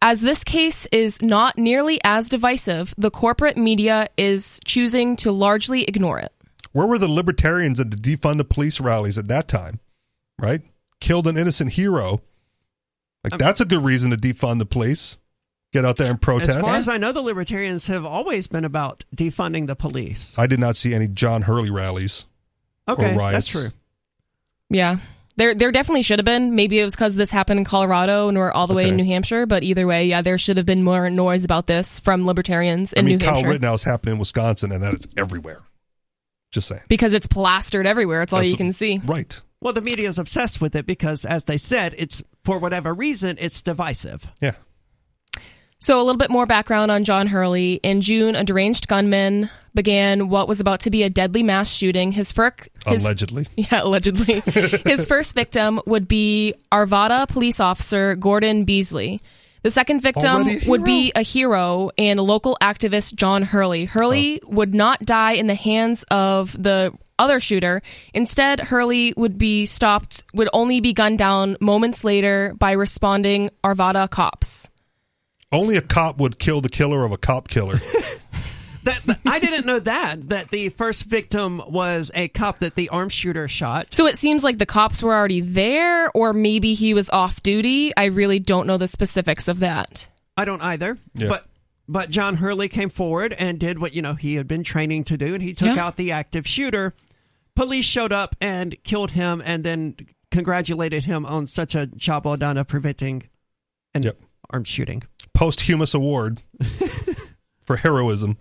As 0.02 0.22
this 0.22 0.44
case 0.44 0.88
is 0.92 1.22
not 1.22 1.58
nearly 1.58 2.00
as 2.04 2.30
divisive, 2.30 2.96
the 2.98 3.12
corporate 3.12 3.58
media 3.58 4.08
is 4.18 4.60
choosing 4.66 5.16
to 5.18 5.32
largely 5.32 5.84
ignore 5.84 6.20
it. 6.20 6.32
Where 6.72 6.88
were 6.88 6.98
the 6.98 7.10
libertarians 7.10 7.80
at 7.80 7.92
the 7.92 7.98
defund 7.98 8.38
the 8.38 8.46
police 8.46 8.80
rallies 8.80 9.18
at 9.18 9.28
that 9.28 9.48
time? 9.48 9.80
Right? 10.40 10.62
Killed 11.02 11.28
an 11.28 11.38
innocent 11.38 11.72
hero. 11.74 12.22
Like 13.24 13.34
um, 13.34 13.40
that's 13.40 13.62
a 13.62 13.66
good 13.66 13.84
reason 13.84 14.12
to 14.12 14.18
defund 14.18 14.60
the 14.60 14.66
police. 14.66 15.18
Get 15.74 15.86
out 15.86 15.96
there 15.96 16.10
and 16.10 16.22
protest. 16.22 16.58
As 16.58 16.62
far 16.62 16.76
as 16.76 16.90
I 16.90 16.98
know, 16.98 17.14
the 17.14 17.22
libertarians 17.22 17.88
have 17.88 18.06
always 18.06 18.48
been 18.48 18.66
about 18.66 19.06
defunding 19.16 19.68
the 19.68 19.76
police. 19.76 20.38
I 20.38 20.46
did 20.48 20.60
not 20.60 20.76
see 20.76 20.94
any 20.94 21.08
John 21.08 21.44
Hurley 21.44 21.72
rallies. 21.72 22.26
Okay, 22.90 23.16
riots. 23.16 23.34
that's 23.34 23.48
true. 23.48 23.72
Yeah. 24.70 24.98
There 25.38 25.56
there 25.56 25.72
definitely 25.72 26.02
should 26.02 26.20
have 26.20 26.26
been. 26.26 26.56
Maybe 26.56 26.80
it 26.80 26.84
was 26.84 26.94
because 26.94 27.16
this 27.16 27.32
happened 27.32 27.60
in 27.60 27.66
Colorado 27.66 28.28
and 28.28 28.38
we're 28.38 28.52
all 28.52 28.68
the 28.68 28.74
way 28.74 28.90
in 28.90 28.98
New 28.98 29.06
Hampshire, 29.06 29.46
but 29.46 29.64
either 29.64 29.88
way, 29.88 30.06
yeah, 30.06 30.22
there 30.22 30.38
should 30.38 30.58
have 30.58 30.66
been 30.66 30.84
more 30.84 31.10
noise 31.10 31.46
about 31.46 31.68
this 31.68 32.02
from 32.02 32.26
libertarians 32.26 32.92
in 32.92 33.06
I 33.06 33.08
mean, 33.08 33.18
New 33.18 33.24
Kyle 33.24 33.36
Hampshire. 33.36 33.50
Rittenhouse 33.50 33.84
happened 33.84 34.14
in 34.14 34.20
Wisconsin, 34.20 34.74
and 34.74 34.84
that 34.84 34.94
is 34.94 35.08
everywhere. 35.18 35.62
Just 36.52 36.68
saying. 36.68 36.82
because 36.90 37.14
it's 37.14 37.28
plastered 37.28 37.88
everywhere. 37.88 38.22
It's 38.22 38.34
all 38.34 38.42
That's 38.42 38.52
you 38.52 38.58
can 38.58 38.74
see. 38.74 39.02
Right. 39.06 39.42
Well, 39.62 39.74
the 39.74 39.82
media 39.82 40.08
is 40.08 40.18
obsessed 40.18 40.60
with 40.60 40.76
it 40.76 40.88
because, 40.88 41.24
as 41.24 41.44
they 41.44 41.58
said, 41.58 41.94
it's 41.98 42.24
for 42.44 42.58
whatever 42.58 42.94
reason 42.94 43.38
it's 43.40 43.62
divisive. 43.62 44.28
Yeah. 44.42 44.54
So, 45.78 45.98
a 45.98 46.04
little 46.04 46.18
bit 46.18 46.32
more 46.32 46.46
background 46.46 46.92
on 46.92 47.04
John 47.04 47.28
Hurley. 47.28 47.74
In 47.84 48.02
June, 48.02 48.36
a 48.36 48.44
deranged 48.44 48.88
gunman 48.88 49.50
began 49.74 50.30
what 50.30 50.48
was 50.48 50.60
about 50.60 50.82
to 50.82 50.92
be 50.92 51.04
a 51.04 51.10
deadly 51.10 51.44
mass 51.44 51.74
shooting. 51.74 52.12
His, 52.12 52.32
fir- 52.32 52.56
his 52.88 53.06
Allegedly. 53.06 53.48
Yeah, 53.56 53.84
allegedly. 53.84 54.42
His 54.86 55.06
first 55.06 55.34
victim 55.34 55.80
would 55.86 56.08
be 56.08 56.54
Arvada 56.72 57.28
police 57.28 57.60
officer 57.60 58.16
Gordon 58.16 58.66
Beesley. 58.66 59.22
The 59.64 59.72
second 59.72 60.02
victim 60.02 60.48
would 60.66 60.84
be 60.84 61.12
a 61.16 61.22
hero 61.22 61.92
and 61.98 62.20
local 62.20 62.58
activist 62.62 63.14
John 63.14 63.44
Hurley. 63.44 63.86
Hurley 63.86 64.42
would 64.48 64.74
not 64.74 65.02
die 65.02 65.34
in 65.34 65.46
the 65.46 65.56
hands 65.56 66.04
of 66.10 66.52
the 66.62 66.94
other 67.22 67.40
shooter. 67.40 67.82
Instead, 68.14 68.60
Hurley 68.60 69.14
would 69.16 69.38
be 69.38 69.66
stopped, 69.66 70.24
would 70.34 70.50
only 70.52 70.80
be 70.82 70.92
gunned 70.94 71.20
down 71.20 71.56
moments 71.62 72.04
later 72.04 72.54
by 72.58 72.72
responding 72.74 73.50
Arvada 73.64 74.10
cops. 74.10 74.70
Only 75.52 75.76
a 75.78 75.82
cop 75.82 76.18
would 76.18 76.40
kill 76.40 76.62
the 76.62 76.70
killer 76.70 77.04
of 77.06 77.12
a 77.12 77.18
cop 77.18 77.48
killer. 77.50 77.76
That, 78.84 79.00
that- 79.06 79.20
I 79.26 79.40
didn't 79.40 79.66
know 79.66 79.80
that 79.80 80.30
that 80.30 80.50
the 80.50 80.70
first 80.70 81.04
victim 81.04 81.62
was 81.68 82.10
a 82.16 82.28
cop 82.30 82.60
that 82.60 82.76
the 82.76 82.90
arm 82.90 83.10
shooter 83.10 83.48
shot. 83.48 83.94
So 83.94 84.08
it 84.08 84.18
seems 84.18 84.44
like 84.44 84.58
the 84.58 84.66
cops 84.66 85.04
were 85.04 85.14
already 85.14 85.42
there, 85.42 86.10
or 86.16 86.34
maybe 86.34 86.74
he 86.74 86.94
was 86.94 87.10
off 87.10 87.44
duty. 87.44 87.92
I 87.96 88.06
really 88.06 88.40
don't 88.40 88.66
know 88.68 88.78
the 88.78 88.88
specifics 88.88 89.48
of 89.48 89.60
that. 89.60 90.08
I 90.38 90.46
don't 90.46 90.62
either. 90.62 90.98
Yeah. 91.14 91.28
But 91.30 91.46
but 91.88 92.10
John 92.10 92.38
Hurley 92.38 92.70
came 92.70 92.90
forward 92.90 93.34
and 93.34 93.60
did 93.60 93.78
what 93.78 93.94
you 93.94 94.02
know 94.02 94.14
he 94.16 94.36
had 94.36 94.48
been 94.48 94.64
training 94.64 95.04
to 95.06 95.18
do, 95.18 95.34
and 95.34 95.44
he 95.44 95.54
took 95.54 95.76
Yeah. 95.76 95.86
out 95.86 95.98
the 95.98 96.14
active 96.14 96.48
shooter. 96.48 96.94
Police 97.56 97.86
showed 97.86 98.12
up 98.14 98.36
and 98.42 98.76
killed 98.84 99.12
him, 99.12 99.42
and 99.46 99.64
then 99.64 99.96
congratulated 100.32 101.04
him 101.06 101.26
on 101.26 101.48
such 101.48 101.76
a 101.76 101.88
job 101.88 102.26
well 102.26 102.38
done 102.38 102.58
of 102.58 102.68
preventing 102.68 103.24
an 103.94 104.04
Yep. 104.04 104.20
armed 104.50 104.68
shooting. 104.68 105.04
Posthumous 105.34 105.94
award 105.94 106.40
for 107.64 107.78
heroism. 107.78 108.38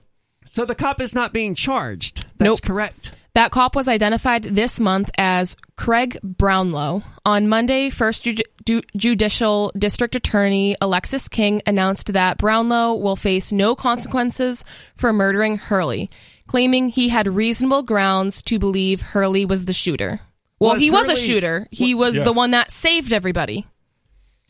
So 0.47 0.65
the 0.65 0.75
cop 0.75 1.01
is 1.01 1.15
not 1.15 1.33
being 1.33 1.55
charged. 1.55 2.25
That's 2.39 2.61
Nope. 2.61 2.63
correct. 2.63 3.13
That 3.35 3.53
cop 3.53 3.77
was 3.77 3.87
identified 3.87 4.43
this 4.43 4.81
month 4.81 5.09
as 5.17 5.57
Kraig 5.77 6.19
Brownlow. 6.23 7.03
On 7.25 7.49
Monday, 7.49 7.89
First 7.91 8.25
Ju- 8.25 8.35
Ju- 8.67 8.83
Judicial 8.97 9.71
District 9.79 10.17
Attorney 10.17 10.75
Alexis 10.81 11.29
King 11.29 11.63
announced 11.67 12.13
that 12.13 12.39
Brownlow 12.39 12.95
will 12.95 13.15
face 13.15 13.53
no 13.53 13.77
consequences 13.77 14.65
for 14.97 15.13
murdering 15.13 15.59
Hurley, 15.59 16.11
claiming 16.51 16.89
he 16.89 17.11
had 17.11 17.29
reasonable 17.29 17.85
grounds 17.85 18.43
to 18.43 18.59
believe 18.59 19.01
Hurley 19.01 19.45
was 19.45 19.67
the 19.67 19.73
shooter. 19.73 20.19
Well, 20.59 20.73
Was 20.75 20.83
he 20.83 20.91
was 20.91 21.09
a 21.09 21.15
shooter. 21.15 21.69
He 21.71 21.95
was 21.95 22.17
Yeah. 22.17 22.25
the 22.25 22.33
one 22.33 22.51
that 22.51 22.73
saved 22.73 23.13
everybody. 23.13 23.67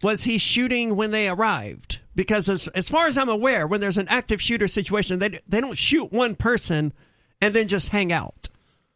Was 0.03 0.23
he 0.23 0.39
shooting 0.39 0.97
when 0.97 1.11
they 1.11 1.29
arrived? 1.29 1.99
Because 2.15 2.49
as 2.49 2.69
as 2.69 2.89
far 2.89 3.07
as 3.07 3.19
I'm 3.19 3.29
aware, 3.29 3.67
when 3.67 3.83
there's 3.83 3.99
an 3.99 4.09
active 4.09 4.41
shooter 4.41 4.67
situation, 4.67 5.19
they 5.19 5.39
they 5.47 5.61
don't 5.61 5.77
shoot 5.77 6.11
one 6.11 6.37
person 6.37 6.95
and 7.43 7.55
then 7.55 7.69
just 7.69 7.91
hang 7.91 8.13
out. 8.15 8.49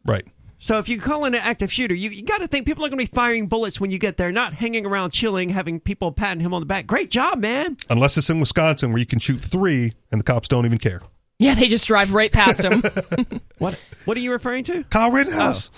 Right. 0.03 0.25
So 0.57 0.79
if 0.79 0.89
you 0.89 0.99
call 0.99 1.25
in 1.25 1.35
an 1.35 1.41
active 1.43 1.71
shooter, 1.71 1.93
you, 1.93 2.09
you 2.09 2.23
got 2.23 2.39
to 2.39 2.47
think 2.47 2.65
people 2.65 2.83
are 2.85 2.89
going 2.89 2.97
to 3.05 3.11
be 3.11 3.15
firing 3.15 3.45
bullets 3.45 3.79
when 3.79 3.91
you 3.91 3.99
get 3.99 4.17
there, 4.17 4.31
not 4.31 4.53
hanging 4.53 4.85
around 4.87 5.11
chilling, 5.11 5.49
having 5.49 5.79
people 5.79 6.11
patting 6.11 6.39
him 6.41 6.55
on 6.55 6.61
the 6.61 6.65
back. 6.65 6.87
Great 6.87 7.11
job, 7.11 7.37
man. 7.37 7.77
Unless 7.89 8.17
it's 8.17 8.31
in 8.31 8.39
Wisconsin 8.39 8.91
where 8.91 8.99
you 8.99 9.05
can 9.05 9.19
shoot 9.19 9.41
three 9.43 9.93
and 10.11 10.19
the 10.19 10.23
cops 10.23 10.47
don't 10.47 10.65
even 10.65 10.79
care. 10.79 11.01
Yeah, 11.39 11.55
they 11.55 11.67
just 11.67 11.85
drive 11.87 12.13
right 12.13 12.31
past 12.31 12.63
him. 12.63 12.81
What 13.57 13.77
what 14.05 14.17
are 14.17 14.19
you 14.19 14.31
referring 14.31 14.63
to? 14.65 14.83
Kyle 14.85 15.11
Rittenhouse. 15.11 15.71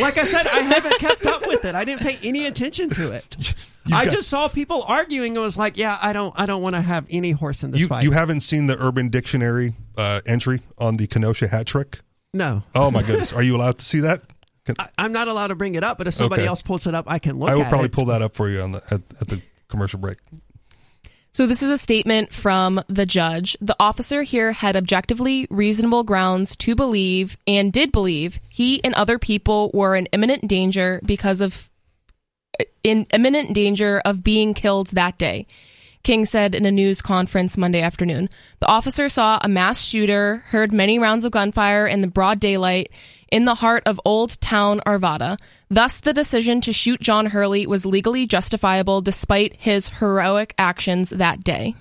Like 0.00 0.18
I 0.18 0.24
said, 0.24 0.46
I 0.46 0.60
haven't 0.60 0.98
kept 0.98 1.24
up 1.26 1.46
with 1.46 1.64
it. 1.64 1.74
I 1.74 1.84
didn't 1.84 2.00
pay 2.02 2.16
any 2.28 2.46
attention 2.46 2.90
to 2.90 3.12
it. 3.12 3.54
I 3.86 4.04
got- 4.04 4.12
just 4.12 4.28
saw 4.28 4.48
people 4.48 4.82
arguing 4.86 5.36
and 5.36 5.42
was 5.44 5.56
like, 5.56 5.76
"Yeah, 5.78 5.98
I 6.02 6.12
don't, 6.12 6.32
I 6.38 6.46
don't 6.46 6.62
want 6.62 6.74
to 6.76 6.82
have 6.82 7.06
any 7.10 7.30
horse 7.30 7.62
in 7.62 7.70
this 7.70 7.80
You, 7.80 7.86
fight." 7.88 8.02
you 8.04 8.10
haven't 8.12 8.40
seen 8.42 8.66
the 8.66 8.76
Urban 8.80 9.08
Dictionary 9.08 9.74
uh, 9.96 10.20
entry 10.26 10.60
on 10.78 10.96
the 10.96 11.06
Kenosha 11.06 11.48
hat 11.48 11.66
trick? 11.66 12.00
no, 12.34 12.62
Oh 12.74 12.90
my 12.90 13.02
goodness. 13.02 13.32
Are 13.32 13.42
you 13.42 13.56
allowed 13.56 13.78
to 13.78 13.84
see 13.84 14.00
that? 14.00 14.22
Can, 14.66 14.74
I, 14.78 14.88
I'm 14.98 15.12
not 15.12 15.26
allowed 15.28 15.48
to 15.48 15.54
bring 15.54 15.74
it 15.76 15.82
up. 15.84 15.96
But 15.98 16.06
if 16.08 16.14
somebody 16.14 16.42
Okay. 16.42 16.48
else 16.48 16.60
pulls 16.62 16.86
it 16.86 16.94
up, 16.94 17.04
I 17.08 17.18
can 17.18 17.38
look. 17.38 17.48
I 17.50 17.54
will 17.54 17.64
probably 17.64 17.86
it. 17.86 17.92
pull 17.92 18.06
that 18.06 18.20
up 18.22 18.34
for 18.36 18.48
you 18.48 18.60
on 18.60 18.72
the 18.72 18.82
at, 18.90 19.00
at 19.20 19.28
the 19.28 19.40
commercial 19.68 19.98
break. 20.00 20.18
So, 21.32 21.46
this 21.46 21.62
is 21.62 21.70
a 21.70 21.78
statement 21.78 22.34
from 22.34 22.82
the 22.88 23.06
judge. 23.06 23.56
The 23.60 23.76
officer 23.78 24.22
here 24.22 24.52
had 24.52 24.76
objectively 24.76 25.46
reasonable 25.48 26.02
grounds 26.02 26.56
to 26.56 26.74
believe 26.74 27.36
and 27.46 27.72
did 27.72 27.92
believe 27.92 28.40
he 28.48 28.82
and 28.82 28.94
other 28.94 29.18
people 29.18 29.70
were 29.72 29.94
in 29.94 30.06
imminent 30.06 30.48
danger 30.48 31.00
because 31.04 31.40
of 31.40 31.70
in 32.82 33.06
imminent 33.12 33.54
danger 33.54 34.02
of 34.04 34.24
being 34.24 34.54
killed 34.54 34.88
that 34.88 35.18
day. 35.18 35.46
King 36.02 36.24
said 36.24 36.54
in 36.54 36.64
a 36.64 36.72
news 36.72 37.02
conference 37.02 37.58
Monday 37.58 37.82
afternoon. 37.82 38.30
The 38.60 38.66
officer 38.66 39.08
saw 39.08 39.38
a 39.42 39.48
mass 39.48 39.84
shooter, 39.84 40.44
heard 40.46 40.72
many 40.72 40.98
rounds 40.98 41.24
of 41.24 41.32
gunfire 41.32 41.86
in 41.86 42.00
the 42.00 42.08
broad 42.08 42.40
daylight 42.40 42.90
in 43.30 43.44
the 43.44 43.56
heart 43.56 43.82
of 43.86 44.00
Old 44.04 44.40
Town 44.40 44.80
Arvada. 44.86 45.38
Thus, 45.68 46.00
the 46.00 46.12
decision 46.12 46.60
to 46.62 46.72
shoot 46.72 47.00
John 47.00 47.26
Hurley 47.26 47.66
was 47.66 47.86
legally 47.86 48.26
justifiable 48.26 49.00
despite 49.00 49.56
his 49.56 49.88
heroic 49.88 50.54
actions 50.58 51.10
that 51.10 51.44
day. 51.44 51.74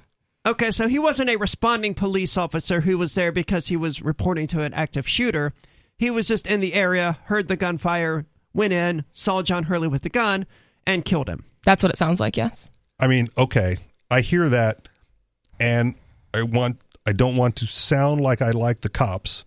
Okay, 0.45 0.71
so 0.71 0.88
he 0.88 0.99
wasn't 0.99 1.29
a 1.29 1.35
responding 1.35 1.93
police 1.93 2.38
officer 2.38 2.81
who 2.81 2.97
was 2.97 3.15
there 3.15 3.31
because 3.31 3.67
he 3.67 3.75
was 3.75 4.01
reporting 4.01 4.47
to 4.47 4.62
an 4.62 4.73
active 4.73 5.07
shooter. 5.07 5.51
He 5.97 6.09
was 6.09 6.27
just 6.27 6.47
in 6.47 6.59
the 6.59 6.73
area, 6.73 7.17
heard 7.25 7.47
the 7.47 7.57
gunfire, 7.57 8.25
went 8.53 8.73
in, 8.73 9.03
saw 9.12 9.41
John 9.41 9.65
Hurley 9.65 9.88
with 9.88 10.03
the 10.03 10.09
gun, 10.09 10.45
and 10.88 11.03
killed 11.03 11.27
him. 11.27 11.43
That's 11.65 11.83
what 11.83 11.91
it 11.91 11.97
sounds 11.97 12.19
like, 12.19 12.38
yes. 12.38 12.71
I 13.01 13.07
mean, 13.07 13.27
okay, 13.38 13.77
I 14.09 14.21
hear 14.21 14.49
that, 14.49 14.88
and 15.59 15.95
I 16.33 16.43
want 16.43 16.81
I 17.05 17.12
don't 17.12 17.35
want 17.35 17.57
to 17.57 17.67
sound 17.67 18.21
like 18.21 18.41
I 18.41 18.51
like 18.51 18.81
the 18.81 18.89
cops, 18.89 19.45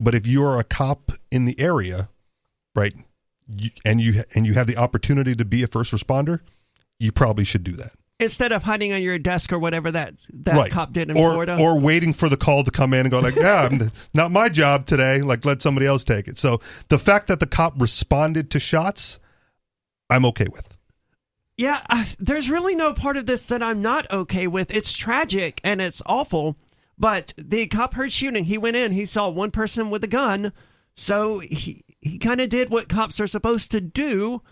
but 0.00 0.14
if 0.14 0.26
you 0.26 0.44
are 0.44 0.58
a 0.58 0.64
cop 0.64 1.12
in 1.30 1.44
the 1.44 1.58
area, 1.58 2.08
right, 2.74 2.94
you, 3.56 3.70
and 3.84 4.00
you 4.00 4.22
and 4.34 4.46
you 4.46 4.54
have 4.54 4.66
the 4.66 4.76
opportunity 4.76 5.34
to 5.34 5.44
be 5.44 5.62
a 5.62 5.66
first 5.66 5.92
responder, 5.92 6.40
you 6.98 7.12
probably 7.12 7.44
should 7.44 7.64
do 7.64 7.72
that. 7.72 7.92
Instead 8.20 8.52
of 8.52 8.62
hiding 8.62 8.92
on 8.92 9.02
your 9.02 9.18
desk 9.18 9.52
or 9.52 9.58
whatever 9.58 9.90
that 9.90 10.14
that 10.32 10.54
right. 10.54 10.70
cop 10.70 10.92
did 10.92 11.10
in 11.10 11.18
or, 11.18 11.30
Florida. 11.30 11.56
Or 11.60 11.80
waiting 11.80 12.12
for 12.12 12.28
the 12.28 12.36
call 12.36 12.62
to 12.62 12.70
come 12.70 12.94
in 12.94 13.00
and 13.00 13.10
go 13.10 13.20
like, 13.20 13.36
yeah, 13.36 13.68
not 14.14 14.30
my 14.30 14.48
job 14.48 14.86
today. 14.86 15.20
Like, 15.20 15.44
let 15.44 15.62
somebody 15.62 15.86
else 15.86 16.04
take 16.04 16.28
it. 16.28 16.38
So 16.38 16.60
the 16.88 16.98
fact 16.98 17.26
that 17.26 17.40
the 17.40 17.46
cop 17.46 17.80
responded 17.80 18.50
to 18.52 18.60
shots, 18.60 19.18
I'm 20.08 20.24
okay 20.26 20.46
with. 20.50 20.68
Yeah, 21.56 21.80
I, 21.88 22.08
there's 22.18 22.50
really 22.50 22.74
no 22.74 22.92
part 22.92 23.16
of 23.16 23.26
this 23.26 23.46
that 23.46 23.62
I'm 23.62 23.80
not 23.80 24.10
okay 24.10 24.46
with. 24.46 24.74
It's 24.74 24.92
tragic 24.92 25.60
and 25.62 25.80
it's 25.80 26.02
awful, 26.06 26.56
but 26.98 27.32
the 27.36 27.66
cop 27.66 27.94
heard 27.94 28.12
shooting. 28.12 28.44
He 28.44 28.58
went 28.58 28.76
in. 28.76 28.92
He 28.92 29.06
saw 29.06 29.28
one 29.28 29.50
person 29.50 29.90
with 29.90 30.04
a 30.04 30.08
gun, 30.08 30.52
so 30.94 31.38
he 31.40 31.82
he 32.00 32.18
kind 32.18 32.40
of 32.40 32.48
did 32.48 32.70
what 32.70 32.88
cops 32.88 33.20
are 33.20 33.26
supposed 33.26 33.70
to 33.72 33.80
do. 33.80 34.42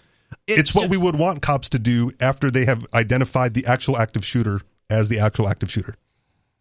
It's, 0.46 0.74
what 0.74 0.82
just- 0.82 0.90
we 0.90 0.96
would 0.96 1.16
want 1.16 1.42
cops 1.42 1.68
to 1.70 1.78
do 1.78 2.10
after 2.20 2.50
they 2.50 2.64
have 2.64 2.82
identified 2.94 3.54
the 3.54 3.66
actual 3.66 3.96
active 3.98 4.24
shooter 4.24 4.60
as 4.90 5.08
the 5.08 5.18
actual 5.20 5.48
active 5.48 5.70
shooter. 5.70 5.94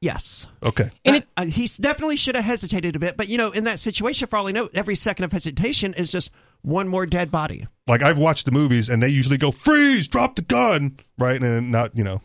Yes. 0.01 0.47
Okay. 0.63 0.89
And 1.05 1.17
it- 1.17 1.27
Uh, 1.37 1.45
he 1.45 1.67
definitely 1.79 2.15
should 2.17 2.35
have 2.35 2.43
hesitated 2.43 2.95
a 2.95 2.99
bit, 2.99 3.15
but 3.17 3.29
you 3.29 3.37
know, 3.37 3.51
in 3.51 3.63
that 3.63 3.79
situation, 3.79 4.27
for 4.27 4.37
all 4.37 4.47
I 4.47 4.51
know, 4.51 4.67
every 4.73 4.95
second 4.95 5.25
of 5.25 5.31
hesitation 5.31 5.93
is 5.93 6.11
just 6.11 6.31
one 6.63 6.87
more 6.87 7.05
dead 7.05 7.31
body. 7.31 7.67
Like 7.87 8.03
I've 8.03 8.17
watched 8.17 8.45
the 8.45 8.51
movies 8.51 8.89
and 8.89 9.01
they 9.01 9.07
usually 9.09 9.37
go 9.37 9.51
freeze, 9.51 10.07
drop 10.07 10.35
the 10.35 10.41
gun, 10.41 10.97
right? 11.17 11.41
And 11.41 11.71
not, 11.71 11.95
you 11.95 12.03
know, 12.03 12.21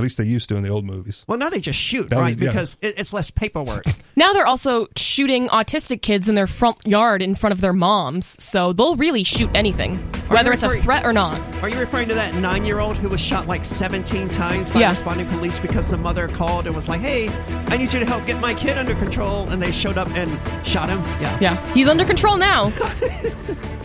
or 0.00 0.02
at 0.02 0.04
least 0.04 0.18
they 0.18 0.24
used 0.24 0.48
to 0.48 0.56
in 0.56 0.62
the 0.62 0.68
old 0.70 0.84
movies. 0.84 1.24
Well, 1.28 1.38
now 1.38 1.50
they 1.50 1.60
just 1.60 1.78
shoot, 1.78 2.10
Now 2.10 2.20
right? 2.20 2.36
they- 2.36 2.46
yeah. 2.46 2.52
Because 2.52 2.76
it, 2.80 2.98
it's 2.98 3.12
less 3.12 3.30
paperwork. 3.30 3.84
Now 4.16 4.34
they're 4.34 4.46
also 4.46 4.86
shooting 4.96 5.48
autistic 5.48 6.02
kids 6.02 6.28
in 6.28 6.34
their 6.34 6.48
front 6.48 6.86
yard 6.86 7.22
in 7.22 7.34
front 7.34 7.52
of 7.52 7.62
their 7.62 7.72
moms, 7.72 8.42
so 8.42 8.74
they'll 8.74 8.96
really 8.96 9.22
shoot 9.24 9.48
anything, 9.54 9.96
whether 10.30 10.52
it's 10.52 10.62
a 10.62 10.76
threat 10.78 11.04
or 11.04 11.12
not. 11.12 11.40
Are 11.62 11.68
you 11.68 11.78
referring 11.78 12.08
to 12.08 12.14
that 12.14 12.34
nine-year-old 12.34 12.96
who 12.96 13.08
was 13.08 13.20
shot 13.20 13.46
like 13.46 13.64
17 13.64 14.28
times 14.28 14.70
by 14.70 14.80
Yeah. 14.80 14.90
responding 14.90 15.26
police 15.28 15.58
because 15.58 15.90
the 15.90 15.96
mother 15.96 16.28
called 16.28 16.66
and 16.66 16.74
was 16.74 16.88
like, 16.88 17.00
"Hey, 17.00 17.28
I 17.68 17.76
need 17.76 17.92
you 17.92 18.00
to 18.00 18.06
help 18.06 18.26
get 18.26 18.40
my 18.40 18.54
kid 18.54 18.78
under 18.78 18.94
control," 18.94 19.48
and 19.50 19.62
they 19.62 19.72
showed 19.72 19.98
up 19.98 20.08
and 20.16 20.38
shot 20.66 20.88
him? 20.88 21.02
Yeah. 21.20 21.36
Yeah, 21.40 21.72
he's 21.74 21.88
under 21.88 22.04
control 22.04 22.36
now. 22.36 22.70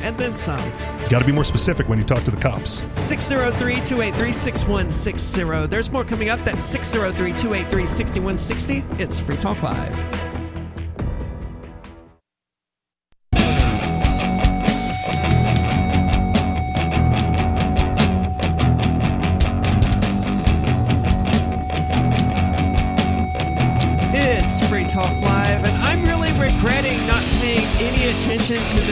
And 0.05 0.15
then 0.19 0.37
some. 0.37 0.61
Got 1.09 1.19
to 1.21 1.25
be 1.25 1.31
more 1.31 1.43
specific 1.43 1.89
when 1.89 1.97
you 1.97 2.03
talk 2.03 2.23
to 2.25 2.31
the 2.31 2.37
cops. 2.39 2.83
603-283-6160. 2.93 5.67
There's 5.69 5.91
more 5.91 6.03
coming 6.03 6.29
up. 6.29 6.43
That's 6.45 6.61
603-283-6160. 6.75 8.99
It's 8.99 9.19
Free 9.19 9.35
Talk 9.37 9.63
Live. 9.63 9.95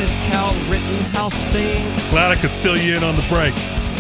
This 0.04 0.16
Kyle 0.28 0.54
Rittenhouse 0.70 1.48
thing. 1.48 1.82
Glad 2.10 2.30
I 2.30 2.36
could 2.36 2.52
fill 2.52 2.76
you 2.76 2.98
in 2.98 3.06
on 3.06 3.16
the 3.16 3.22
break. 3.30 3.56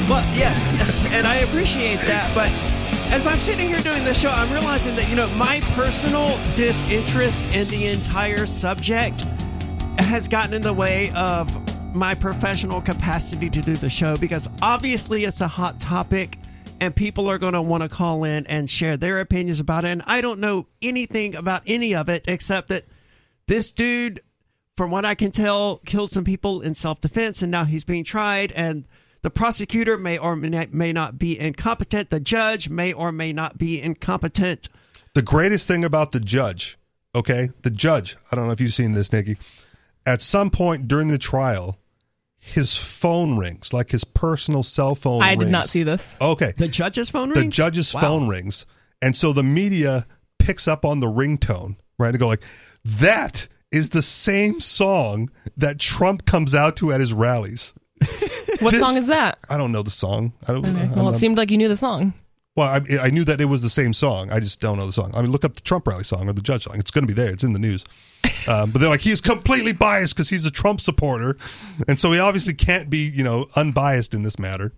Well, 0.09 0.21
yes, 0.35 0.69
and 1.13 1.25
I 1.25 1.35
appreciate 1.35 2.01
that, 2.01 2.29
but 2.35 2.51
as 3.13 3.25
I'm 3.25 3.39
sitting 3.39 3.69
here 3.69 3.79
doing 3.79 4.03
this 4.03 4.19
show, 4.19 4.29
I'm 4.29 4.51
realizing 4.51 4.97
that, 4.97 5.07
you 5.07 5.15
know, 5.15 5.29
my 5.37 5.61
personal 5.75 6.37
disinterest 6.55 7.55
in 7.55 7.69
the 7.69 7.87
entire 7.87 8.45
subject 8.45 9.21
has 9.97 10.27
gotten 10.27 10.53
in 10.53 10.61
the 10.61 10.73
way 10.73 11.09
of 11.11 11.95
my 11.95 12.13
professional 12.13 12.81
capacity 12.81 13.49
to 13.51 13.61
do 13.61 13.77
the 13.77 13.89
show 13.89 14.17
because 14.17 14.49
obviously 14.61 15.23
it's 15.23 15.39
a 15.39 15.47
hot 15.47 15.79
topic 15.79 16.37
and 16.81 16.93
people 16.93 17.29
are 17.29 17.37
going 17.37 17.53
to 17.53 17.61
want 17.61 17.81
to 17.81 17.87
call 17.87 18.25
in 18.25 18.45
and 18.47 18.69
share 18.69 18.97
their 18.97 19.21
opinions 19.21 19.61
about 19.61 19.85
it. 19.85 19.91
And 19.91 20.03
I 20.05 20.19
don't 20.19 20.41
know 20.41 20.67
anything 20.81 21.33
about 21.33 21.63
any 21.65 21.95
of 21.95 22.09
it 22.09 22.25
except 22.27 22.67
that 22.67 22.83
this 23.47 23.71
dude 23.71 24.19
from 24.75 24.91
what 24.91 25.05
I 25.05 25.15
can 25.15 25.31
tell, 25.31 25.77
killed 25.85 26.09
some 26.09 26.23
people 26.23 26.61
in 26.61 26.73
self 26.73 26.99
defense, 27.01 27.41
and 27.41 27.51
now 27.51 27.65
he's 27.65 27.83
being 27.83 28.03
tried. 28.03 28.51
And 28.53 28.85
the 29.21 29.29
prosecutor 29.29 29.97
may 29.97 30.17
or 30.17 30.35
may 30.35 30.67
may 30.71 30.93
not 30.93 31.17
be 31.17 31.39
incompetent. 31.39 32.09
The 32.09 32.19
judge 32.19 32.69
may 32.69 32.93
or 32.93 33.11
may 33.11 33.33
not 33.33 33.57
be 33.57 33.81
incompetent. 33.81 34.69
The 35.13 35.21
greatest 35.21 35.67
thing 35.67 35.85
about 35.85 36.11
the 36.11 36.19
judge, 36.19 36.77
okay, 37.15 37.49
the 37.61 37.69
judge. 37.69 38.15
I 38.31 38.35
don't 38.35 38.47
know 38.47 38.51
if 38.51 38.61
you've 38.61 38.73
seen 38.73 38.93
this, 38.93 39.11
Nikki. 39.13 39.37
At 40.05 40.21
some 40.21 40.49
point 40.49 40.87
during 40.87 41.07
the 41.07 41.17
trial, 41.17 41.77
his 42.39 42.75
phone 42.75 43.37
rings, 43.37 43.73
like 43.73 43.91
his 43.91 44.03
personal 44.03 44.63
cell 44.63 44.95
phone. 44.95 45.21
I 45.21 45.35
did 45.35 45.51
not 45.51 45.69
see 45.69 45.83
this. 45.83 46.17
Okay, 46.19 46.53
The 46.57 46.67
judge's 46.67 47.09
phone 47.09 47.29
the 47.29 47.41
rings. 47.41 47.55
judge's 47.55 47.93
Wow. 47.93 48.01
phone 48.01 48.27
rings, 48.27 48.65
and 49.01 49.15
so 49.15 49.31
the 49.31 49.43
media 49.43 50.05
picks 50.39 50.67
up 50.67 50.83
on 50.83 50.99
the 50.99 51.07
ringtone, 51.07 51.77
right? 51.97 52.09
And 52.09 52.19
go 52.19 52.27
like, 52.27 52.43
that 52.83 53.47
is 53.73 53.89
the 53.89 54.01
same 54.01 54.59
song 54.59 55.29
that 55.57 55.79
Trump 55.79 56.25
comes 56.25 56.53
out 56.55 56.75
to 56.77 56.91
at 56.91 56.99
his 56.99 57.13
rallies. 57.13 57.73
What 58.59 58.71
This- 58.71 58.79
song 58.79 58.95
is 58.97 59.07
that? 59.07 59.39
I 59.49 59.57
don't 59.57 59.71
know 59.71 59.83
the 59.83 59.89
song. 59.91 60.31
I 60.47 60.53
don't. 60.53 60.65
Okay. 60.65 60.81
I'm 60.83 60.91
Well, 60.95 61.09
it 61.09 61.15
seemed 61.15 61.37
like 61.37 61.51
you 61.51 61.57
knew 61.57 61.67
the 61.67 61.75
song. 61.75 62.13
well, 62.55 62.67
I, 62.69 62.81
I 63.07 63.09
knew 63.09 63.23
that 63.25 63.41
it 63.41 63.45
was 63.45 63.61
the 63.61 63.69
same 63.69 63.93
song. 63.93 64.31
I 64.31 64.39
just 64.39 64.61
don't 64.61 64.77
know 64.77 64.85
the 64.87 64.93
song. 64.93 65.11
I 65.15 65.21
mean, 65.21 65.31
look 65.31 65.43
up 65.43 65.55
the 65.55 65.61
Trump 65.61 65.87
rally 65.87 66.03
song 66.03 66.29
or 66.29 66.33
the 66.33 66.41
judge 66.41 66.63
song. 66.65 66.77
It's 66.79 66.91
going 66.91 67.05
to 67.07 67.13
be 67.13 67.19
there. 67.19 67.31
It's 67.31 67.43
in 67.43 67.53
the 67.53 67.59
news. 67.59 67.85
Um, 68.45 68.71
but 68.71 68.79
they're 68.81 68.89
like, 68.89 68.99
he's 68.99 69.21
completely 69.21 69.71
biased 69.71 70.15
because 70.15 70.27
he's 70.27 70.45
a 70.45 70.51
Trump 70.51 70.81
supporter, 70.81 71.37
and 71.87 71.97
so 71.97 72.11
he 72.11 72.19
obviously 72.19 72.53
can't 72.53 72.89
be, 72.89 72.97
you 73.09 73.23
know, 73.23 73.45
unbiased 73.55 74.13
in 74.13 74.21
this 74.23 74.37
matter. 74.37 74.73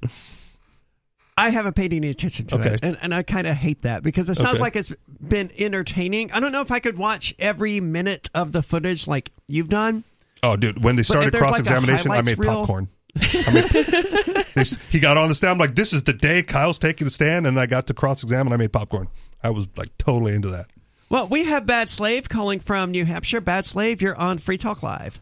I 1.38 1.50
haven't 1.50 1.76
paid 1.76 1.92
any 1.94 2.10
attention 2.10 2.48
to 2.48 2.56
Okay. 2.56 2.74
it, 2.76 2.80
and, 2.84 2.98
and 3.02 3.14
I 3.14 3.22
kind 3.24 3.46
of 3.46 3.56
hate 3.56 3.82
that 3.82 4.04
because 4.04 4.30
it 4.30 4.36
sounds 4.36 4.56
Okay. 4.56 4.62
like 4.62 4.76
it's 4.78 4.94
been 5.20 5.52
entertaining. 5.58 6.32
I 6.32 6.40
don't 6.40 6.52
know 6.54 6.62
if 6.62 6.72
I 6.72 6.80
could 6.80 6.98
watch 6.98 7.34
every 7.40 7.80
minute 7.82 8.30
of 8.34 8.54
the 8.54 8.62
footage 8.64 9.06
like 9.08 9.32
you've 9.48 9.68
done. 9.70 10.06
Oh, 10.44 10.56
dude, 10.56 10.84
when 10.84 10.96
they 10.96 11.04
started 11.04 11.34
there's, 11.34 11.42
like, 11.42 11.50
cross 11.50 11.58
a 11.58 11.62
examination, 11.62 12.12
I 12.12 12.22
made 12.22 12.38
reel- 12.38 12.60
popcorn. 12.60 12.88
I 13.22 13.52
made- 13.54 14.46
they 14.56 14.64
he 14.90 15.00
got 15.02 15.18
on 15.18 15.28
the 15.28 15.36
stand. 15.36 15.52
I'm 15.52 15.58
like, 15.58 15.76
this 15.76 15.92
is 15.92 16.04
the 16.04 16.14
day 16.14 16.42
Kyle's 16.44 16.80
taking 16.80 17.06
the 17.06 17.12
stand, 17.12 17.48
and 17.48 17.60
I 17.60 17.66
got 17.66 17.88
to 17.88 17.94
cross 17.94 18.24
examine. 18.24 18.54
I 18.54 18.58
made 18.58 18.72
popcorn. 18.72 19.08
I 19.44 19.50
was 19.50 19.68
like 19.76 19.98
totally 19.98 20.34
into 20.36 20.50
that. 20.50 20.68
Well, 21.10 21.28
we 21.28 21.46
have 21.46 21.66
Bad 21.66 21.90
Slave 21.90 22.30
calling 22.30 22.60
from 22.62 22.92
New 22.92 23.06
Hampshire. 23.06 23.42
Bad 23.42 23.66
Slave, 23.66 24.02
you're 24.02 24.16
on 24.16 24.38
Free 24.38 24.58
Talk 24.58 24.82
Live. 24.84 25.20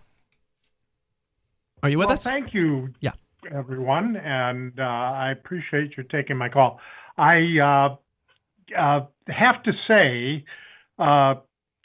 Are 1.82 1.90
you 1.90 1.98
with 1.98 2.08
well, 2.08 2.14
us? 2.14 2.24
thank 2.24 2.54
you, 2.54 2.94
Yeah. 3.02 3.12
Everyone, 3.52 4.16
and 4.16 4.80
uh, 4.80 4.84
I 4.84 5.32
appreciate 5.32 5.96
you 5.98 6.04
taking 6.04 6.38
my 6.38 6.50
call. 6.50 6.80
I 7.18 7.38
uh, 7.62 7.96
uh, 8.80 9.06
have 9.28 9.64
to 9.64 9.72
say, 9.88 10.46
uh, 11.00 11.36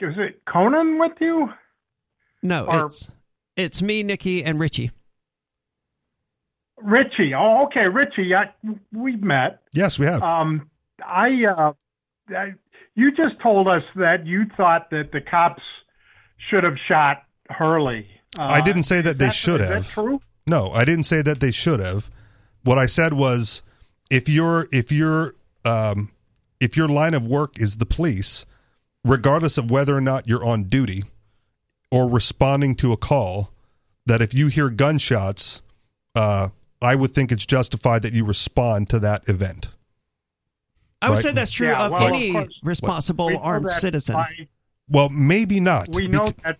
is 0.00 0.14
it 0.16 0.42
Conan 0.46 0.98
with 0.98 1.12
you? 1.20 1.48
No, 2.42 2.66
Or- 2.66 2.86
it's 2.86 3.10
it's 3.56 3.82
me, 3.82 4.02
Nikki, 4.02 4.44
and 4.44 4.60
Richie. 4.60 4.92
Richie. 6.80 7.32
Oh, 7.36 7.64
okay, 7.66 7.86
Richie. 7.92 8.34
I, 8.34 8.52
we've 8.92 9.22
met. 9.22 9.62
Yes, 9.72 9.98
we 9.98 10.06
have. 10.06 10.22
Um, 10.22 10.70
I, 11.04 11.28
uh, 11.44 11.72
I, 12.28 12.54
you 12.94 13.10
just 13.10 13.40
told 13.42 13.66
us 13.66 13.82
that 13.96 14.26
you 14.26 14.44
thought 14.56 14.90
that 14.90 15.10
the 15.12 15.20
cops 15.20 15.62
should 16.48 16.62
have 16.62 16.76
shot 16.86 17.24
Hurley. 17.50 18.06
Uh, 18.38 18.46
I 18.48 18.60
didn't 18.60 18.84
say 18.84 19.00
that 19.00 19.18
they 19.18 19.30
should 19.30 19.60
is 19.60 19.68
have. 19.68 19.84
That 19.84 19.90
true? 19.90 20.20
No, 20.48 20.70
I 20.70 20.84
didn't 20.84 21.04
say 21.04 21.22
that 21.22 21.40
they 21.40 21.50
should 21.50 21.80
have. 21.80 22.10
What 22.64 22.78
I 22.78 22.86
said 22.86 23.12
was, 23.12 23.62
if 24.10 24.28
your 24.28 24.66
if 24.72 24.90
your 24.90 25.34
um, 25.64 26.10
if 26.60 26.76
your 26.76 26.88
line 26.88 27.14
of 27.14 27.26
work 27.26 27.60
is 27.60 27.76
the 27.76 27.86
police, 27.86 28.46
regardless 29.04 29.58
of 29.58 29.70
whether 29.70 29.96
or 29.96 30.00
not 30.00 30.26
you're 30.26 30.44
on 30.44 30.64
duty 30.64 31.04
or 31.90 32.08
responding 32.08 32.74
to 32.76 32.92
a 32.92 32.96
call, 32.96 33.52
that 34.06 34.22
if 34.22 34.32
you 34.34 34.48
hear 34.48 34.70
gunshots, 34.70 35.62
uh, 36.14 36.48
I 36.82 36.94
would 36.94 37.12
think 37.12 37.30
it's 37.32 37.44
justified 37.46 38.02
that 38.02 38.12
you 38.12 38.24
respond 38.24 38.88
to 38.90 38.98
that 39.00 39.28
event. 39.28 39.70
I 41.00 41.10
would 41.10 41.14
Right. 41.16 41.22
say 41.22 41.32
that's 41.32 41.52
true 41.52 41.68
Yeah, 41.68 41.84
of 41.86 41.92
well, 41.92 42.06
of 42.06 42.08
any 42.12 42.32
course. 42.32 42.58
responsible 42.62 43.26
We 43.26 43.36
armed 43.36 43.70
citizen. 43.70 44.14
by- 44.16 44.48
Well, 44.88 45.08
maybe 45.10 45.60
not. 45.60 45.88
we 45.94 46.08
know 46.08 46.26
Bec- 46.26 46.42
that 46.42 46.58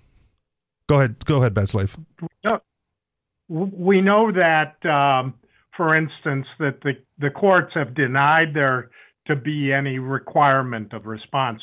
go 0.88 0.98
ahead. 0.98 1.24
Go 1.24 1.38
ahead, 1.38 1.55
Bad 1.55 1.68
Slave. 1.70 1.96
No, 2.44 2.61
we 3.49 4.01
know 4.01 4.31
that, 4.33 4.85
um, 4.89 5.35
for 5.77 5.97
instance, 5.97 6.47
that 6.59 6.81
the, 6.83 6.93
the 7.19 7.31
courts 7.31 7.73
have 7.75 7.95
denied 7.95 8.55
there 8.55 8.91
to 9.27 9.37
be 9.37 9.73
any 9.73 9.99
requirement 9.99 10.93
of 10.93 11.07
response. 11.07 11.61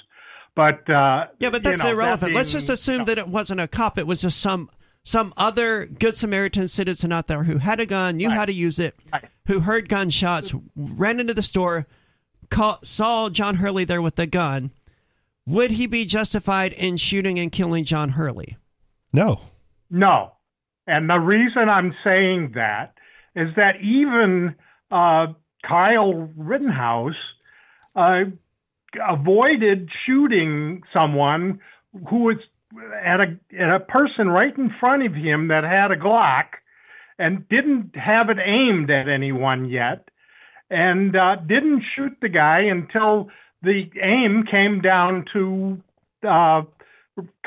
But 0.56 0.90
uh, 0.90 1.28
Yeah, 1.40 1.50
but 1.50 1.64
you 1.64 1.70
that's 1.72 1.84
know, 1.84 1.92
irrelevant. 1.92 2.32
that 2.32 2.38
Let's 2.38 2.52
just 2.52 2.70
assume 2.70 3.06
that 3.06 3.18
it 3.18 3.28
wasn't 3.28 3.60
a 3.60 3.68
cop. 3.68 3.98
It 3.98 4.08
was 4.08 4.22
just 4.22 4.40
some 4.40 4.70
some 5.04 5.34
other 5.38 5.86
good 5.86 6.16
Samaritan 6.16 6.68
citizen 6.68 7.12
out 7.12 7.28
there 7.28 7.44
who 7.44 7.60
had 7.60 7.80
a 7.80 7.86
gun, 7.86 8.18
knew 8.18 8.30
Right. 8.30 8.38
how 8.38 8.46
to 8.46 8.54
use 8.54 8.80
it, 8.80 8.96
Right. 9.14 9.26
who 9.48 9.60
heard 9.60 9.88
gunshots, 9.88 10.52
ran 10.76 11.20
into 11.20 11.34
the 11.36 11.44
store, 11.44 11.86
call, 12.50 12.80
saw 12.84 13.30
John 13.30 13.58
Hurley 13.58 13.84
there 13.84 14.02
with 14.02 14.16
the 14.16 14.26
gun. 14.26 14.72
Would 15.46 15.72
he 15.72 15.86
be 15.86 16.06
justified 16.06 16.74
in 16.74 16.98
shooting 16.98 17.38
and 17.38 17.52
killing 17.52 17.84
John 17.86 18.10
Hurley? 18.12 18.58
No. 19.14 19.42
No. 19.92 20.32
And 20.88 21.10
the 21.10 21.18
reason 21.18 21.70
I'm 21.70 21.96
saying 22.04 22.54
that 22.56 22.94
is 23.36 23.50
that 23.56 23.82
even 23.82 24.56
uh, 24.92 25.28
Kyle 25.68 26.30
Rittenhouse 26.38 27.14
uh, 27.96 28.26
avoided 29.08 29.90
shooting 30.06 30.84
someone 30.94 31.60
who 32.10 32.24
was 32.24 32.38
at 33.04 33.20
a 33.20 33.40
at 33.58 33.76
a 33.76 33.80
person 33.80 34.28
right 34.28 34.56
in 34.58 34.70
front 34.80 35.06
of 35.06 35.14
him 35.14 35.48
that 35.48 35.64
had 35.64 35.92
a 35.92 35.98
Glock 35.98 36.46
and 37.18 37.48
didn't 37.48 37.96
have 37.96 38.30
it 38.30 38.38
aimed 38.44 38.92
at 38.92 39.08
anyone 39.08 39.70
yet, 39.70 40.10
and 40.70 41.16
uh, 41.16 41.38
didn't 41.38 41.84
shoot 41.96 42.18
the 42.22 42.30
guy 42.30 42.62
until 42.70 43.30
the 43.62 43.90
aim 44.02 44.44
came 44.50 44.82
down 44.82 45.26
to 45.34 45.82
uh, 46.28 46.62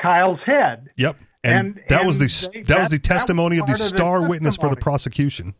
Kyle's 0.01 0.39
head. 0.45 0.87
Yep. 0.97 1.17
And, 1.43 1.77
And- 1.77 1.81
that 1.89 2.05
was 2.05 2.19
the 2.19 2.49
they- 2.53 2.61
that, 2.63 2.79
was 2.81 2.89
the 2.89 2.99
testimony 2.99 3.57
that 3.57 3.61
of 3.63 3.67
the 3.67 3.71
was 3.73 3.79
part 3.81 3.91
of 3.91 3.91
the 3.91 3.97
star 3.97 4.27
witness 4.27 4.55
for 4.57 4.69
the 4.69 4.75
prosecution. 4.75 5.53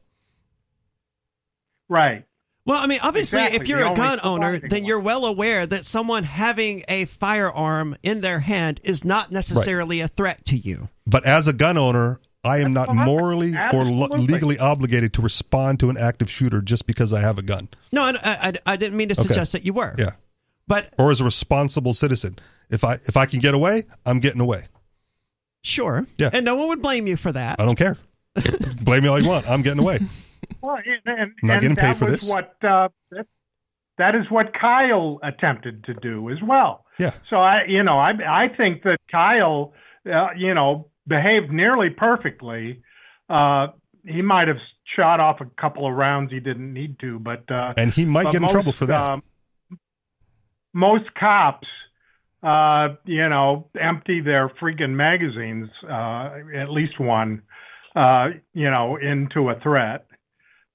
Right. 1.88 2.26
Well, 2.66 2.78
I 2.78 2.86
mean, 2.88 3.00
obviously, 3.02 3.40
Exactly. 3.40 3.62
if 3.62 3.68
you're 3.68 3.84
The 3.84 3.92
a 3.94 3.96
gun 3.96 4.20
owner, 4.22 4.60
then 4.60 4.70
one. 4.82 4.86
you're 4.86 5.00
well 5.00 5.26
aware 5.26 5.66
that 5.66 5.86
someone 5.86 6.24
having 6.24 6.84
a 6.88 7.06
firearm 7.06 7.96
in 8.04 8.22
their 8.22 8.42
hand 8.42 8.80
is 8.84 9.04
not 9.04 9.32
necessarily 9.32 10.02
a 10.02 10.08
threat 10.08 10.46
to 10.46 10.58
you. 10.58 10.90
But 11.08 11.26
as 11.26 11.48
a 11.48 11.54
gun 11.54 11.78
owner, 11.78 12.20
I 12.44 12.58
am 12.60 12.74
not 12.74 12.90
Absolutely. 12.90 13.12
morally 13.12 13.54
or 13.74 13.86
lo- 13.86 14.08
legally 14.18 14.60
obligated 14.60 15.14
to 15.14 15.22
respond 15.22 15.80
to 15.80 15.90
an 15.90 15.98
active 15.98 16.30
shooter 16.30 16.62
just 16.62 16.86
because 16.86 17.12
I 17.12 17.22
have 17.22 17.40
a 17.40 17.42
gun. 17.42 17.70
No, 17.92 18.04
I, 18.04 18.14
I, 18.24 18.54
I 18.66 18.76
didn't 18.76 18.98
mean 18.98 19.10
to 19.10 19.16
suggest 19.16 19.54
that 19.54 19.64
you 19.66 19.74
were. 19.74 19.96
Yeah. 19.98 20.12
But 20.68 20.94
Or 21.00 21.10
as 21.10 21.22
a 21.22 21.26
responsible 21.26 21.94
citizen. 21.94 22.38
If 22.70 22.84
I 22.84 22.96
if 23.06 23.18
I 23.18 23.26
can 23.26 23.40
get 23.40 23.56
away, 23.56 23.86
I'm 24.06 24.20
getting 24.20 24.42
away. 24.42 24.66
Sure. 25.64 26.06
Yeah. 26.18 26.30
And 26.34 26.46
no 26.46 26.56
one 26.56 26.68
would 26.70 26.82
blame 26.82 27.08
you 27.08 27.18
for 27.18 27.32
that. 27.32 27.60
I 27.60 27.66
don't 27.66 27.78
care. 27.78 27.98
Blame 28.82 29.04
me 29.04 29.10
all 29.10 29.22
you 29.22 29.28
want. 29.28 29.50
I'm 29.50 29.62
getting 29.62 29.80
away. 29.80 30.00
Well, 30.62 30.78
and, 30.78 31.02
and, 31.06 31.32
I'm 31.42 31.48
not 31.48 31.54
and 31.54 31.62
getting 31.62 31.76
paid 31.76 31.88
that 31.88 31.98
for 31.98 32.06
was 32.06 32.22
this. 32.22 32.30
What 32.30 32.56
uh, 32.64 32.90
that, 33.12 33.28
that 33.98 34.16
is 34.16 34.30
what 34.30 34.54
Kyle 34.60 35.20
attempted 35.24 35.84
to 35.86 35.94
do 35.94 36.30
as 36.30 36.38
well. 36.42 36.86
Yeah. 36.98 37.12
So 37.30 37.38
I, 37.38 37.64
you 37.68 37.84
know, 37.84 37.98
I 37.98 38.12
I 38.12 38.48
think 38.56 38.84
that 38.84 38.98
Kyle, 39.12 39.74
uh, 40.06 40.30
you 40.38 40.54
know, 40.54 40.90
behaved 41.08 41.52
nearly 41.52 41.90
perfectly. 41.90 42.82
Uh, 43.30 43.68
he 44.06 44.22
might 44.22 44.48
have 44.48 44.58
shot 44.96 45.20
off 45.20 45.42
a 45.42 45.46
couple 45.60 45.88
of 45.88 45.96
rounds 45.96 46.32
he 46.32 46.40
didn't 46.40 46.74
need 46.74 47.00
to, 47.00 47.20
but 47.20 47.50
uh, 47.52 47.74
And 47.78 47.92
he 47.92 48.06
might 48.06 48.26
but 48.26 48.34
get 48.34 48.42
in 48.42 48.50
trouble 48.50 48.72
for 48.72 48.86
that. 48.88 49.10
um, 49.10 49.24
most 50.74 51.14
cops, 51.16 51.68
uh, 52.42 52.90
you 53.06 53.28
know, 53.28 53.70
empty 53.80 54.22
their 54.22 54.50
freaking 54.62 54.92
magazines, 54.92 55.70
uh, 55.84 56.32
at 56.56 56.70
least 56.70 57.00
one, 57.00 57.42
uh, 57.96 58.30
you 58.54 58.70
know, 58.70 58.98
into 58.98 59.50
a 59.50 59.60
threat, 59.60 60.06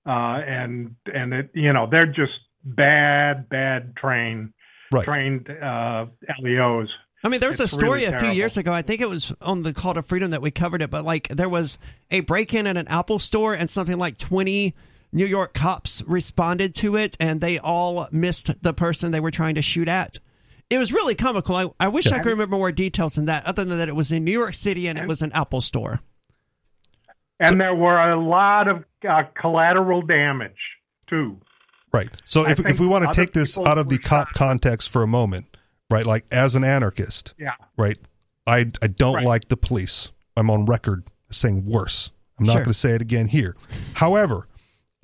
uh, 0.07 0.11
and 0.47 0.97
and 1.07 1.33
it, 1.33 1.51
you 1.55 1.73
know, 1.73 1.89
they're 1.91 2.07
just 2.07 2.33
bad, 2.65 3.49
bad 3.49 3.97
train 3.97 4.53
right. 4.93 5.05
trained 5.05 5.49
uh, 5.51 6.07
LEOs. 6.43 6.89
I 7.23 7.29
mean, 7.29 7.41
there 7.41 7.49
was 7.49 7.61
It's 7.61 7.73
a 7.73 7.77
story 7.77 8.01
really 8.01 8.05
a 8.05 8.11
few 8.11 8.19
terrible. 8.19 8.37
years 8.37 8.57
ago. 8.59 8.73
I 8.75 8.83
think 8.83 9.01
it 9.01 9.09
was 9.09 9.33
on 9.41 9.62
the 9.62 9.73
Call 9.73 9.95
to 9.95 10.03
Freedom 10.03 10.31
that 10.33 10.43
we 10.43 10.51
covered 10.51 10.83
it, 10.83 10.91
but 10.91 11.07
like 11.07 11.29
there 11.29 11.49
was 11.49 11.79
a 12.11 12.21
break 12.21 12.53
in 12.53 12.67
at 12.67 12.77
an 12.77 12.87
Apple 12.89 13.19
store 13.19 13.55
and 13.55 13.71
something 13.71 13.97
like 13.97 14.19
20 14.19 14.75
New 15.11 15.25
York 15.25 15.55
cops 15.55 16.03
responded 16.07 16.75
to 16.75 16.97
it 16.97 17.17
and 17.19 17.41
they 17.41 17.59
all 17.59 18.09
missed 18.12 18.62
the 18.62 18.75
person 18.75 19.11
they 19.11 19.21
were 19.21 19.31
trying 19.31 19.55
to 19.55 19.62
shoot 19.62 19.89
at. 19.89 20.19
It 20.75 20.79
was 20.79 20.93
really 20.93 21.14
comical. 21.14 21.55
I, 21.55 21.68
I 21.79 21.89
wish 21.89 22.09
I 22.09 22.18
could 22.18 22.31
remember 22.31 22.57
more 22.57 22.72
details 22.72 23.14
than 23.14 23.27
that, 23.27 23.47
other 23.47 23.64
than 23.64 23.79
that 23.79 23.89
it 23.89 23.95
was 23.95 24.11
in 24.11 24.25
New 24.25 24.33
York 24.33 24.55
City 24.55 24.89
and 24.89 24.99
it 24.99 25.07
was 25.07 25.22
an 25.22 25.31
Apple 25.33 25.61
store. 25.61 26.01
And 27.41 27.61
there 27.61 27.75
were 27.75 27.99
a 28.11 28.20
lot 28.20 28.68
of 28.68 28.85
uh, 29.09 29.22
collateral 29.41 30.03
damage 30.03 30.59
too. 31.07 31.39
Right. 31.93 32.09
So 32.25 32.45
I 32.45 32.51
if 32.53 32.61
if 32.66 32.81
we 32.81 32.87
want 32.87 33.05
to 33.05 33.12
take 33.12 33.33
this 33.33 33.57
out 33.57 33.79
of 33.79 33.89
the 33.89 33.97
were 33.97 34.09
cop 34.09 34.29
shot. 34.29 34.35
context 34.35 34.91
for 34.91 35.03
a 35.03 35.07
moment, 35.07 35.57
right? 35.91 36.05
Like 36.07 36.25
as 36.33 36.55
an 36.55 36.64
anarchist, 36.64 37.35
Yeah. 37.39 37.55
right? 37.77 37.99
I 38.47 38.66
I 38.83 38.87
don't 38.89 39.14
Right. 39.16 39.25
like 39.25 39.45
the 39.47 39.57
police. 39.57 40.12
I'm 40.37 40.51
on 40.51 40.64
record 40.64 41.05
saying 41.31 41.64
worse. 41.66 42.11
I'm 42.39 42.47
not 42.47 42.53
Sure. 42.55 42.61
going 42.62 42.72
to 42.72 42.79
say 42.79 42.91
it 42.95 43.03
again 43.03 43.29
here. 43.29 43.57
However, 43.95 44.49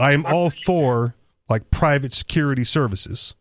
I 0.00 0.12
am 0.14 0.26
all 0.26 0.50
for 0.50 1.14
like 1.48 1.70
private 1.70 2.12
security 2.12 2.64
services, 2.64 3.34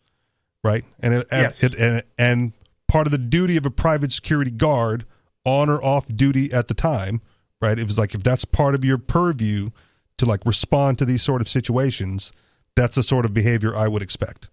right? 0.64 0.84
And 1.01 1.14
it, 1.14 1.28
Yes. 1.32 1.64
it, 1.64 1.76
and 1.76 2.03
and 2.18 2.53
part 2.88 3.07
of 3.07 3.12
the 3.12 3.18
duty 3.18 3.57
of 3.57 3.66
a 3.66 3.72
private 3.72 4.12
security 4.12 4.51
guard, 4.51 5.05
on 5.45 5.70
or 5.70 5.84
off 5.84 6.07
duty 6.07 6.51
at 6.53 6.68
the 6.68 6.74
time, 6.74 7.22
right? 7.62 7.78
It 7.80 7.86
was 7.86 7.97
like 7.97 8.14
if 8.14 8.24
that's 8.24 8.45
part 8.45 8.76
of 8.76 8.84
your 8.84 8.97
purview 8.97 9.70
to 10.18 10.26
like 10.26 10.45
respond 10.45 10.97
to 10.99 11.05
these 11.05 11.24
sort 11.24 11.41
of 11.41 11.47
situations, 11.47 12.32
that's 12.76 12.95
the 12.95 13.03
sort 13.03 13.26
of 13.26 13.34
behavior 13.34 13.76
I 13.76 13.88
would 13.88 14.01
expect. 14.01 14.49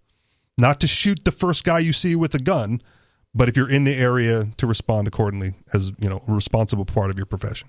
Not 0.59 0.81
to 0.81 0.87
shoot 0.87 1.25
the 1.25 1.33
first 1.33 1.65
guy 1.65 1.81
you 1.81 1.93
see 1.93 2.17
with 2.17 2.35
a 2.35 2.39
gun, 2.39 2.81
but 3.35 3.49
if 3.49 3.57
you're 3.57 3.71
in 3.71 3.85
the 3.85 3.95
area 3.95 4.49
to 4.57 4.67
respond 4.67 5.07
accordingly 5.07 5.55
as 5.75 5.93
you 5.99 6.09
know 6.09 6.23
a 6.27 6.33
responsible 6.33 6.85
part 6.85 7.11
of 7.11 7.17
your 7.19 7.27
profession. 7.27 7.69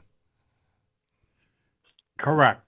Correct. 2.18 2.67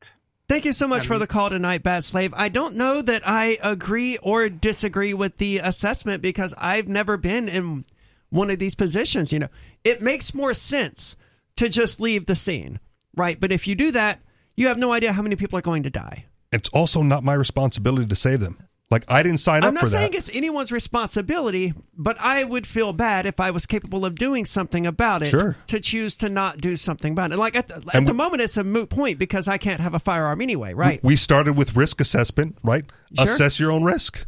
Thank 0.50 0.66
you 0.66 0.74
so 0.74 0.88
much 0.88 1.06
for 1.06 1.20
the 1.20 1.28
call 1.28 1.52
tonight, 1.52 1.84
Bad 1.84 2.04
Slave. 2.04 2.34
I 2.36 2.50
don't 2.50 2.76
know 2.76 3.04
that 3.04 3.22
I 3.24 3.60
agree 3.62 4.18
or 4.18 4.50
disagree 4.50 5.14
with 5.14 5.38
the 5.38 5.60
assessment 5.60 6.24
because 6.24 6.56
I've 6.58 6.88
never 6.88 7.18
been 7.18 7.48
in 7.48 7.86
one 8.32 8.50
of 8.50 8.58
these 8.58 8.74
positions. 8.74 9.32
You 9.32 9.40
know, 9.40 9.50
it 9.84 10.02
makes 10.02 10.34
more 10.34 10.56
sense 10.56 11.16
to 11.58 11.70
just 11.70 12.00
leave 12.00 12.26
the 12.26 12.36
scene, 12.36 12.80
right? 13.16 13.40
But 13.40 13.52
if 13.52 13.68
you 13.68 13.76
do 13.76 13.92
that, 13.92 14.22
you 14.58 14.70
have 14.70 14.78
no 14.80 14.92
idea 14.92 15.14
how 15.14 15.22
many 15.22 15.36
people 15.36 15.60
are 15.60 15.62
going 15.62 15.84
to 15.84 15.92
die. 15.92 16.26
It's 16.52 16.70
also 16.70 17.04
not 17.04 17.24
my 17.24 17.36
responsibility 17.36 18.08
to 18.08 18.16
save 18.16 18.40
them. 18.40 18.58
Like 18.92 19.04
I 19.08 19.22
didn't 19.22 19.38
sign 19.38 19.62
up. 19.64 19.68
I'm 19.68 19.74
not 19.76 19.88
saying 19.88 20.14
it's 20.16 20.36
anyone's 20.36 20.72
responsibility, 20.72 21.74
but 21.96 22.20
I 22.20 22.44
would 22.44 22.66
feel 22.66 22.92
bad 22.92 23.28
if 23.28 23.40
I 23.40 23.52
was 23.52 23.68
capable 23.68 24.04
of 24.04 24.16
doing 24.16 24.46
something 24.46 24.88
about 24.88 25.22
it 25.22 25.28
Sure. 25.30 25.56
to 25.68 25.80
choose 25.80 26.16
to 26.18 26.30
not 26.30 26.58
do 26.58 26.76
something 26.76 27.12
about 27.14 27.32
it. 27.32 27.38
Like 27.38 27.56
at 27.56 27.68
the, 27.68 27.76
at 27.94 28.06
the 28.06 28.14
we- 28.14 28.18
moment, 28.18 28.42
it's 28.42 28.58
a 28.58 28.64
moot 28.64 28.90
point 28.90 29.20
because 29.20 29.48
I 29.48 29.60
can't 29.60 29.80
have 29.80 29.94
a 29.94 30.00
firearm 30.00 30.42
anyway, 30.42 30.74
right? 30.74 31.04
We 31.04 31.16
started 31.16 31.54
with 31.56 31.76
risk 31.76 32.02
assessment, 32.02 32.58
right? 32.64 32.84
Sure. 33.16 33.26
Assess 33.26 33.60
your 33.60 33.72
own 33.72 33.84
risk. 33.84 34.26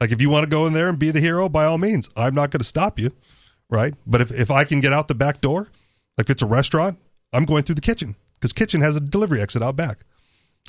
Like 0.00 0.12
if 0.12 0.20
you 0.20 0.30
want 0.30 0.44
to 0.44 0.50
go 0.50 0.66
in 0.66 0.74
there 0.74 0.88
and 0.88 0.98
be 0.98 1.10
the 1.10 1.20
hero, 1.20 1.48
by 1.48 1.64
all 1.64 1.78
means, 1.78 2.08
I'm 2.16 2.34
not 2.36 2.52
going 2.52 2.60
to 2.60 2.64
stop 2.64 3.00
you, 3.00 3.10
right? 3.68 3.94
But 4.06 4.20
if, 4.20 4.30
if 4.30 4.50
I 4.50 4.62
can 4.62 4.80
get 4.80 4.92
out 4.92 5.08
the 5.08 5.14
back 5.16 5.40
door, 5.40 5.68
like 6.16 6.26
if 6.26 6.30
it's 6.30 6.42
a 6.42 6.46
restaurant, 6.46 6.98
I'm 7.32 7.44
going 7.46 7.64
through 7.64 7.74
the 7.76 7.80
kitchen 7.80 8.14
because 8.34 8.52
kitchen 8.52 8.80
has 8.80 8.94
a 8.94 9.00
delivery 9.00 9.40
exit 9.40 9.60
out 9.62 9.74
back. 9.74 10.04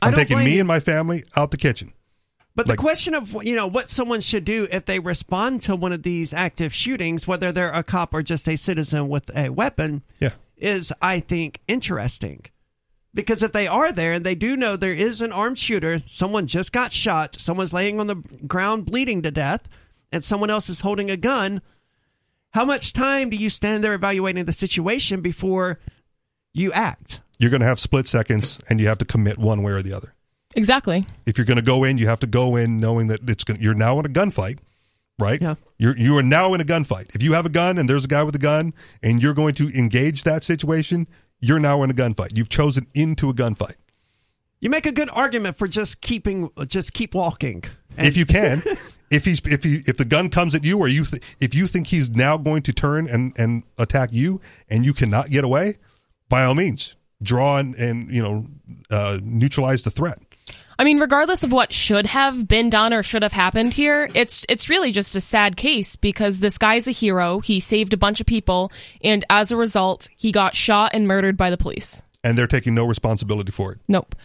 I'm 0.01 0.13
taking 0.13 0.39
me 0.39 0.53
you. 0.55 0.59
and 0.61 0.67
my 0.67 0.79
family 0.79 1.23
out 1.37 1.51
the 1.51 1.57
kitchen. 1.57 1.93
But 2.55 2.67
the 2.67 2.71
Like- 2.71 2.79
question 2.79 3.13
of 3.13 3.35
you 3.43 3.55
know 3.55 3.67
what 3.67 3.89
someone 3.89 4.21
should 4.21 4.45
do 4.45 4.67
if 4.71 4.85
they 4.85 4.99
respond 4.99 5.61
to 5.63 5.75
one 5.75 5.91
of 5.91 6.03
these 6.03 6.33
active 6.33 6.73
shootings, 6.73 7.27
whether 7.27 7.51
they're 7.51 7.71
a 7.71 7.83
cop 7.83 8.13
or 8.13 8.23
just 8.23 8.47
a 8.47 8.55
citizen 8.55 9.09
with 9.09 9.29
a 9.35 9.49
weapon, 9.49 10.03
Yeah. 10.19 10.31
is 10.57 10.93
I 11.01 11.19
think 11.19 11.59
interesting. 11.67 12.45
Because 13.13 13.43
if 13.43 13.51
they 13.51 13.67
are 13.67 13.91
there 13.91 14.13
and 14.13 14.25
they 14.25 14.35
do 14.35 14.55
know 14.57 14.75
there 14.75 14.91
is 14.93 15.21
an 15.21 15.31
armed 15.31 15.59
shooter, 15.59 15.99
someone 15.99 16.47
just 16.47 16.71
got 16.71 16.91
shot, 16.93 17.37
someone's 17.39 17.73
laying 17.73 17.99
on 17.99 18.07
the 18.07 18.15
ground 18.47 18.85
bleeding 18.85 19.21
to 19.23 19.31
death, 19.31 19.67
and 20.11 20.23
someone 20.23 20.49
else 20.49 20.69
is 20.69 20.81
holding 20.81 21.11
a 21.11 21.17
gun, 21.17 21.61
how 22.51 22.63
much 22.63 22.93
time 22.93 23.29
do 23.29 23.35
you 23.37 23.49
stand 23.49 23.83
there 23.83 23.93
evaluating 23.93 24.45
the 24.45 24.53
situation 24.53 25.19
before 25.21 25.79
you 26.53 26.71
act? 26.71 27.19
You're 27.37 27.49
going 27.49 27.59
to 27.61 27.67
have 27.67 27.81
split 27.81 28.07
seconds 28.07 28.61
and 28.69 28.79
you 28.79 28.87
have 28.87 28.97
to 28.99 29.05
commit 29.05 29.37
one 29.37 29.61
way 29.61 29.73
or 29.73 29.81
the 29.81 29.91
other. 29.91 30.13
Exactly. 30.55 31.05
If 31.25 31.37
you're 31.37 31.45
going 31.45 31.57
to 31.57 31.63
go 31.63 31.83
in, 31.83 31.97
you 31.97 32.07
have 32.07 32.19
to 32.21 32.27
go 32.27 32.55
in 32.55 32.77
knowing 32.77 33.07
that 33.07 33.29
it's 33.29 33.43
going. 33.43 33.61
You're 33.61 33.73
now 33.75 33.99
in 33.99 34.05
a 34.05 34.09
gunfight, 34.09 34.59
right? 35.19 35.41
Yeah. 35.41 35.55
You're 35.77 35.97
you 35.97 36.17
are 36.17 36.23
now 36.23 36.53
in 36.53 36.61
a 36.61 36.65
gunfight. 36.65 37.13
If 37.13 37.21
you 37.21 37.33
have 37.33 37.45
a 37.45 37.49
gun 37.49 37.77
and 37.77 37.89
there's 37.89 38.05
a 38.05 38.07
guy 38.07 38.23
with 38.23 38.35
a 38.35 38.39
gun 38.39 38.73
and 39.03 39.21
you're 39.21 39.33
going 39.33 39.53
to 39.55 39.69
engage 39.77 40.23
that 40.23 40.43
situation, 40.43 41.07
you're 41.41 41.59
now 41.59 41.83
in 41.83 41.89
a 41.89 41.93
gunfight. 41.93 42.37
You've 42.37 42.49
chosen 42.49 42.87
into 42.95 43.29
a 43.29 43.33
gunfight. 43.33 43.75
You 44.61 44.69
make 44.69 44.85
a 44.85 44.91
good 44.91 45.09
argument 45.11 45.57
for 45.57 45.67
just 45.67 46.01
keeping, 46.01 46.49
just 46.67 46.93
keep 46.93 47.13
walking. 47.13 47.63
And- 47.97 48.07
if 48.07 48.15
you 48.17 48.25
can, 48.25 48.63
if 49.11 49.25
he's 49.25 49.41
if 49.45 49.63
he 49.63 49.81
if 49.85 49.97
the 49.97 50.05
gun 50.05 50.29
comes 50.29 50.55
at 50.55 50.63
you 50.63 50.79
or 50.79 50.87
you 50.87 51.03
th- 51.05 51.21
if 51.39 51.53
you 51.53 51.67
think 51.67 51.87
he's 51.87 52.09
now 52.11 52.37
going 52.37 52.61
to 52.63 52.73
turn 52.73 53.07
and 53.07 53.37
and 53.37 53.63
attack 53.77 54.09
you 54.13 54.39
and 54.69 54.85
you 54.85 54.93
cannot 54.93 55.29
get 55.29 55.43
away, 55.43 55.75
by 56.29 56.45
all 56.45 56.55
means, 56.55 56.95
draw 57.21 57.57
and 57.57 57.75
and 57.75 58.09
you 58.09 58.23
know 58.23 58.47
uh, 58.89 59.19
neutralize 59.21 59.83
the 59.83 59.91
threat. 59.91 60.17
I 60.77 60.83
mean, 60.83 60.99
regardless 60.99 61.43
of 61.43 61.51
what 61.51 61.71
should 61.71 62.05
have 62.07 62.47
been 62.47 62.69
done 62.69 62.93
or 62.93 63.01
should 63.01 63.23
have 63.23 63.31
happened 63.31 63.73
here, 63.73 64.09
it's 64.13 64.45
it's 64.49 64.69
really 64.69 64.91
just 64.91 65.15
a 65.15 65.21
sad 65.21 65.55
case 65.55 65.95
because 65.95 66.39
this 66.41 66.57
guy's 66.57 66.87
a 66.87 66.91
hero. 66.91 67.39
He 67.39 67.59
saved 67.59 67.93
a 67.93 67.97
bunch 67.97 68.19
of 68.19 68.27
people, 68.27 68.71
and 69.01 69.23
as 69.29 69.51
a 69.51 69.57
result, 69.57 70.09
he 70.15 70.31
got 70.31 70.53
shot 70.55 70.91
and 70.93 71.07
murdered 71.07 71.37
by 71.37 71.49
the 71.49 71.57
police. 71.57 72.01
and 72.23 72.37
they're 72.37 72.47
taking 72.47 72.73
no 72.73 72.85
responsibility 72.85 73.51
for 73.51 73.71
it. 73.73 73.79
Nope. 73.87 74.15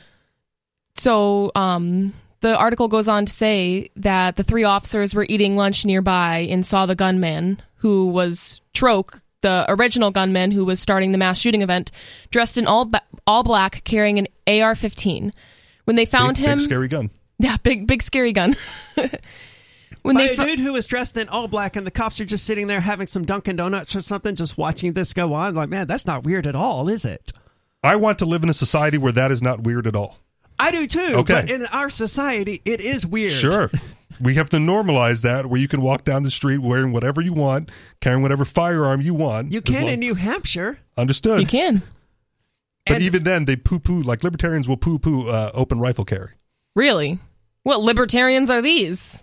So, 0.97 1.53
um, 1.55 2.15
the 2.41 2.57
article 2.57 2.89
goes 2.89 3.09
on 3.09 3.27
to 3.27 3.33
say 3.33 3.91
that 3.97 4.37
the 4.37 4.43
three 4.43 4.65
officers 4.65 5.15
were 5.15 5.27
eating 5.29 5.57
lunch 5.57 5.85
nearby 5.85 6.49
and 6.51 6.65
saw 6.65 6.87
the 6.87 6.95
gunman, 6.95 7.61
who 7.77 8.09
was 8.09 8.61
Troyke, 8.75 9.21
the 9.43 9.65
original 9.69 10.11
gunman 10.11 10.51
who 10.51 10.65
was 10.65 10.81
starting 10.81 11.13
the 11.13 11.19
mass 11.19 11.39
shooting 11.39 11.63
event, 11.63 11.93
dressed 12.31 12.57
in 12.59 12.67
all 12.67 12.87
ba- 12.87 13.03
all 13.27 13.43
black, 13.43 13.85
carrying 13.85 14.19
an 14.19 14.27
AR-15. 14.47 15.33
When 15.91 15.97
they 15.97 16.05
found 16.05 16.37
See? 16.37 16.45
him, 16.45 16.59
big 16.59 16.65
scary 16.65 16.87
gun. 16.89 17.11
yeah, 17.41 17.57
big 17.65 17.85
big 17.89 18.01
scary 18.01 18.33
gun. 18.33 18.55
when 20.03 20.15
By 20.15 20.27
they 20.29 20.33
a 20.35 20.37
fo- 20.37 20.45
dude 20.45 20.61
who 20.61 20.73
was 20.73 20.87
dressed 20.87 21.17
in 21.17 21.29
all 21.29 21.49
black 21.49 21.75
and 21.75 21.85
the 21.85 21.91
cops 21.91 22.21
are 22.21 22.25
just 22.25 22.45
sitting 22.45 22.69
there 22.69 22.81
having 22.81 23.09
some 23.09 23.25
Dunkin' 23.25 23.57
Donuts 23.57 23.97
or 23.97 24.01
something, 24.03 24.37
just 24.37 24.57
watching 24.57 24.93
this 24.93 25.13
go 25.13 25.35
on. 25.35 25.55
Like, 25.57 25.69
man, 25.69 25.87
that's 25.89 26.07
not 26.07 26.23
weird 26.23 26.47
at 26.47 26.55
all, 26.55 26.89
is 26.89 27.05
it? 27.05 27.33
I 27.83 27.97
want 27.97 28.21
to 28.21 28.25
live 28.25 28.45
in 28.45 28.49
a 28.49 28.55
society 28.55 28.99
where 28.99 29.11
that 29.13 29.31
is 29.33 29.43
not 29.43 29.65
weird 29.65 29.87
at 29.89 29.97
all. 29.97 30.19
I 30.59 30.71
do 30.71 30.87
too. 30.87 31.15
Okay. 31.17 31.33
But 31.35 31.51
in 31.51 31.67
our 31.67 31.91
society, 31.91 32.63
it 32.65 32.81
is 32.81 33.05
weird. 33.07 33.33
Sure. 33.33 33.71
We 34.23 34.35
have 34.35 34.51
to 34.51 34.59
normalize 34.59 35.23
that 35.23 35.47
where 35.47 35.59
you 35.59 35.67
can 35.67 35.81
walk 35.81 36.05
down 36.05 36.25
the 36.25 36.31
street 36.31 36.59
wearing 36.59 36.93
whatever 36.93 37.23
you 37.23 37.33
want, 37.33 37.71
carrying 38.03 38.21
whatever 38.21 38.45
firearm 38.45 39.01
you 39.01 39.15
want. 39.15 39.51
You 39.51 39.63
can 39.63 39.77
long- 39.77 39.89
in 39.89 40.01
New 40.01 40.13
Hampshire. 40.13 40.79
Understood. 40.99 41.41
you 41.41 41.47
can 41.47 41.81
But 42.91 42.97
And- 42.97 43.05
even 43.05 43.23
then, 43.25 43.45
they 43.45 43.57
poo 43.57 43.79
poo, 43.79 44.01
like 44.03 44.23
libertarians 44.25 44.69
will 44.69 44.77
poo 44.77 44.99
poo 44.99 45.29
uh, 45.29 45.51
open 45.55 45.79
rifle 45.79 46.05
carry. 46.05 46.33
really. 46.75 47.19
What 47.63 47.81
libertarians 47.81 48.49
are 48.51 48.63
these? 48.63 49.23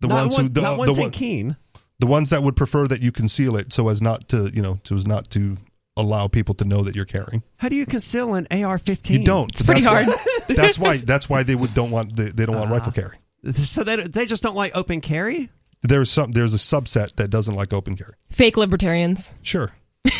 The 0.00 0.08
not 0.08 0.14
ones 0.22 0.34
one, 0.34 0.42
who, 0.44 0.48
the, 0.50 0.60
not 0.60 0.72
the, 0.74 0.78
ones 0.78 0.96
in 0.98 1.02
one- 1.02 1.10
Keene. 1.10 1.56
the 1.98 2.06
ones 2.06 2.30
that 2.30 2.42
would 2.42 2.54
prefer 2.56 2.86
that 2.86 3.02
you 3.02 3.10
conceal 3.12 3.56
it 3.56 3.72
so 3.72 3.88
as 3.88 4.00
not 4.00 4.28
to, 4.28 4.50
you 4.54 4.62
know, 4.62 4.78
so 4.84 4.94
as 4.96 5.06
not 5.06 5.28
to 5.30 5.56
allow 5.96 6.28
people 6.28 6.54
to 6.56 6.64
know 6.64 6.82
that 6.82 6.94
you're 6.94 7.04
carrying. 7.04 7.42
How 7.56 7.68
do 7.68 7.74
you 7.76 7.84
conceal 7.86 8.34
an 8.34 8.46
AR-15? 8.50 9.10
You 9.10 9.24
don't. 9.24 9.50
It's 9.50 9.62
pretty 9.62 9.80
that's 9.80 10.06
hard. 10.06 10.06
Why, 10.06 10.54
that's 10.54 10.78
why. 10.78 10.96
That's 10.98 11.28
why 11.28 11.42
they 11.42 11.54
would 11.56 11.74
don't 11.74 11.90
want. 11.90 12.14
They, 12.16 12.26
they 12.26 12.46
don't 12.46 12.56
want 12.56 12.70
rifle 12.70 12.92
carry. 12.92 13.16
So 13.52 13.82
they, 13.84 13.96
they 13.96 14.24
just 14.26 14.42
don't 14.42 14.56
like 14.56 14.76
open 14.76 15.00
carry? 15.00 15.50
There's 15.82 16.10
some. 16.10 16.30
There's 16.32 16.54
a 16.54 16.58
subset 16.58 17.16
that 17.16 17.28
doesn't 17.28 17.54
like 17.54 17.72
open 17.72 17.96
carry. 17.96 18.14
Fake 18.30 18.56
libertarians. 18.56 19.34
Sure, 19.42 19.72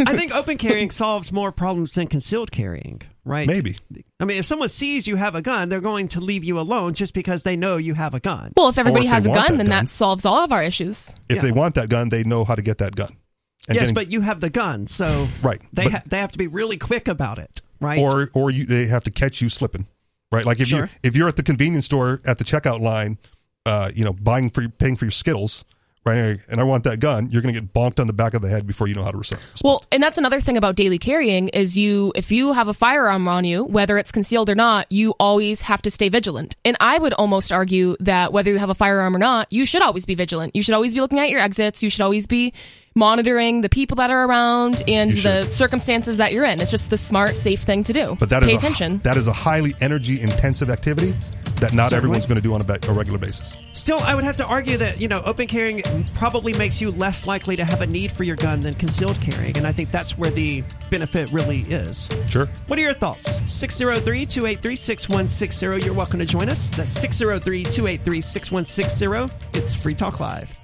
I 0.00 0.16
think 0.16 0.34
open 0.34 0.58
carrying 0.58 0.90
solves 0.90 1.30
more 1.32 1.52
problems 1.52 1.94
than 1.94 2.06
concealed 2.08 2.50
carrying, 2.50 3.02
right? 3.24 3.46
maybe. 3.46 3.76
I 4.20 4.24
mean, 4.24 4.38
if 4.38 4.46
someone 4.46 4.68
sees 4.68 5.06
you 5.06 5.16
have 5.16 5.34
a 5.34 5.42
gun, 5.42 5.68
they're 5.68 5.80
going 5.80 6.08
to 6.08 6.20
leave 6.20 6.44
you 6.44 6.58
alone 6.58 6.94
just 6.94 7.14
because 7.14 7.42
they 7.42 7.56
know 7.56 7.76
you 7.76 7.94
have 7.94 8.14
a 8.14 8.20
gun. 8.20 8.52
Well, 8.56 8.68
if 8.68 8.78
everybody 8.78 9.06
if 9.06 9.12
has 9.12 9.26
a 9.26 9.28
gun, 9.28 9.36
that 9.36 9.48
then 9.48 9.56
gun. 9.58 9.70
that 9.84 9.88
solves 9.88 10.24
all 10.24 10.42
of 10.44 10.52
our 10.52 10.62
issues. 10.62 11.14
If 11.28 11.36
Yeah. 11.36 11.42
they 11.42 11.52
want 11.52 11.74
that 11.76 11.88
gun, 11.88 12.08
they 12.08 12.24
know 12.24 12.44
how 12.44 12.54
to 12.54 12.62
get 12.62 12.78
that 12.78 12.96
gun. 12.96 13.10
And 13.68 13.76
yes, 13.76 13.82
getting- 13.84 13.94
but 13.94 14.08
you 14.10 14.20
have 14.20 14.40
the 14.40 14.50
gun, 14.50 14.86
so 14.86 15.28
Right, 15.42 15.60
They 15.72 15.84
but- 15.84 15.92
ha- 15.92 16.02
they 16.06 16.18
have 16.18 16.32
to 16.32 16.38
be 16.38 16.46
really 16.48 16.76
quick 16.76 17.08
about 17.08 17.38
it, 17.38 17.62
right? 17.80 17.98
or 17.98 18.30
or 18.34 18.50
you 18.50 18.66
they 18.66 18.86
have 18.86 19.04
to 19.04 19.10
catch 19.10 19.40
you 19.40 19.48
slipping, 19.48 19.86
right? 20.32 20.44
Like 20.44 20.60
if 20.60 20.68
Sure. 20.68 20.80
you 20.84 20.88
if 21.02 21.16
you're 21.16 21.28
at 21.28 21.36
the 21.36 21.42
convenience 21.42 21.86
store 21.86 22.20
at 22.26 22.36
the 22.38 22.44
checkout 22.44 22.80
line, 22.80 23.16
uh, 23.64 23.90
you 23.94 24.04
know, 24.04 24.12
buying 24.12 24.50
for 24.50 24.68
paying 24.68 24.96
for 24.96 25.06
your 25.06 25.12
Skittles, 25.12 25.64
right? 26.04 26.38
And 26.48 26.60
I 26.60 26.64
want 26.64 26.84
that 26.84 27.00
gun, 27.00 27.30
you're 27.30 27.42
going 27.42 27.54
to 27.54 27.60
get 27.60 27.72
bonked 27.72 27.98
on 27.98 28.06
the 28.06 28.12
back 28.12 28.34
of 28.34 28.42
the 28.42 28.48
head 28.48 28.66
before 28.66 28.86
you 28.86 28.94
know 28.94 29.04
how 29.04 29.10
to 29.10 29.16
respond. 29.16 29.44
Well, 29.62 29.82
and 29.90 30.02
that's 30.02 30.18
another 30.18 30.40
thing 30.40 30.56
about 30.56 30.76
daily 30.76 30.98
carrying 30.98 31.48
is 31.48 31.78
you 31.78 32.12
if 32.14 32.30
you 32.30 32.52
have 32.52 32.68
a 32.68 32.74
firearm 32.74 33.26
on 33.28 33.44
you, 33.44 33.64
whether 33.64 33.98
it's 33.98 34.12
concealed 34.12 34.50
or 34.50 34.54
not, 34.54 34.90
you 34.90 35.14
always 35.18 35.62
have 35.62 35.82
to 35.82 35.90
stay 35.90 36.08
vigilant. 36.08 36.56
And 36.64 36.76
I 36.80 36.98
would 36.98 37.14
almost 37.14 37.52
argue 37.52 37.96
that 38.00 38.32
whether 38.32 38.50
you 38.50 38.58
have 38.58 38.70
a 38.70 38.74
firearm 38.74 39.16
or 39.16 39.18
not, 39.18 39.52
you 39.52 39.66
should 39.66 39.82
always 39.82 40.06
be 40.06 40.14
vigilant. 40.14 40.54
You 40.54 40.62
should 40.62 40.74
always 40.74 40.94
be 40.94 41.00
looking 41.00 41.18
at 41.18 41.30
your 41.30 41.40
exits. 41.40 41.82
You 41.82 41.90
should 41.90 42.02
always 42.02 42.26
be 42.26 42.52
monitoring 42.94 43.60
the 43.60 43.68
people 43.68 43.96
that 43.96 44.10
are 44.10 44.24
around 44.24 44.82
and 44.86 45.10
the 45.12 45.48
circumstances 45.50 46.18
that 46.18 46.32
you're 46.32 46.44
in. 46.44 46.60
It's 46.60 46.70
just 46.70 46.90
the 46.90 46.96
smart, 46.96 47.36
safe 47.36 47.62
thing 47.62 47.82
to 47.84 47.92
do. 47.92 48.16
But 48.18 48.30
that 48.30 48.42
is 48.42 48.48
pay 48.48 48.54
a, 48.54 48.58
attention. 48.58 48.98
That 48.98 49.16
is 49.16 49.28
a 49.28 49.32
highly 49.32 49.74
energy 49.80 50.20
intensive 50.20 50.70
activity 50.70 51.14
that 51.60 51.72
not 51.72 51.90
Certainly. 51.90 51.96
everyone's 51.96 52.26
going 52.26 52.36
to 52.36 52.42
do 52.42 52.54
on 52.54 52.60
a, 52.60 52.64
ba- 52.64 52.78
a 52.88 52.92
regular 52.92 53.18
basis. 53.18 53.56
Still, 53.72 53.98
I 54.00 54.14
would 54.14 54.24
have 54.24 54.36
to 54.36 54.46
argue 54.46 54.76
that 54.78 55.00
you 55.00 55.08
know 55.08 55.22
open 55.24 55.46
carrying 55.46 55.82
probably 56.14 56.52
makes 56.52 56.80
you 56.80 56.90
less 56.90 57.26
likely 57.26 57.56
to 57.56 57.64
have 57.64 57.80
a 57.80 57.86
need 57.86 58.12
for 58.12 58.24
your 58.24 58.36
gun 58.36 58.60
than 58.60 58.74
concealed 58.74 59.20
carrying, 59.20 59.56
and 59.56 59.66
I 59.66 59.72
think 59.72 59.90
that's 59.90 60.16
where 60.18 60.30
the 60.30 60.62
benefit 60.90 61.32
really 61.32 61.60
is. 61.60 62.08
Sure. 62.28 62.46
What 62.66 62.78
are 62.78 62.82
your 62.82 62.94
thoughts? 62.94 63.40
603 63.52 64.26
283 64.26 64.76
6160. 64.76 65.84
You're 65.84 65.94
welcome 65.94 66.18
to 66.18 66.26
join 66.26 66.48
us. 66.48 66.68
That's 66.70 66.92
603 66.92 67.64
283 67.64 68.20
6160. 68.20 69.58
It's 69.58 69.74
Free 69.74 69.94
Talk 69.94 70.20
Live. 70.20 70.63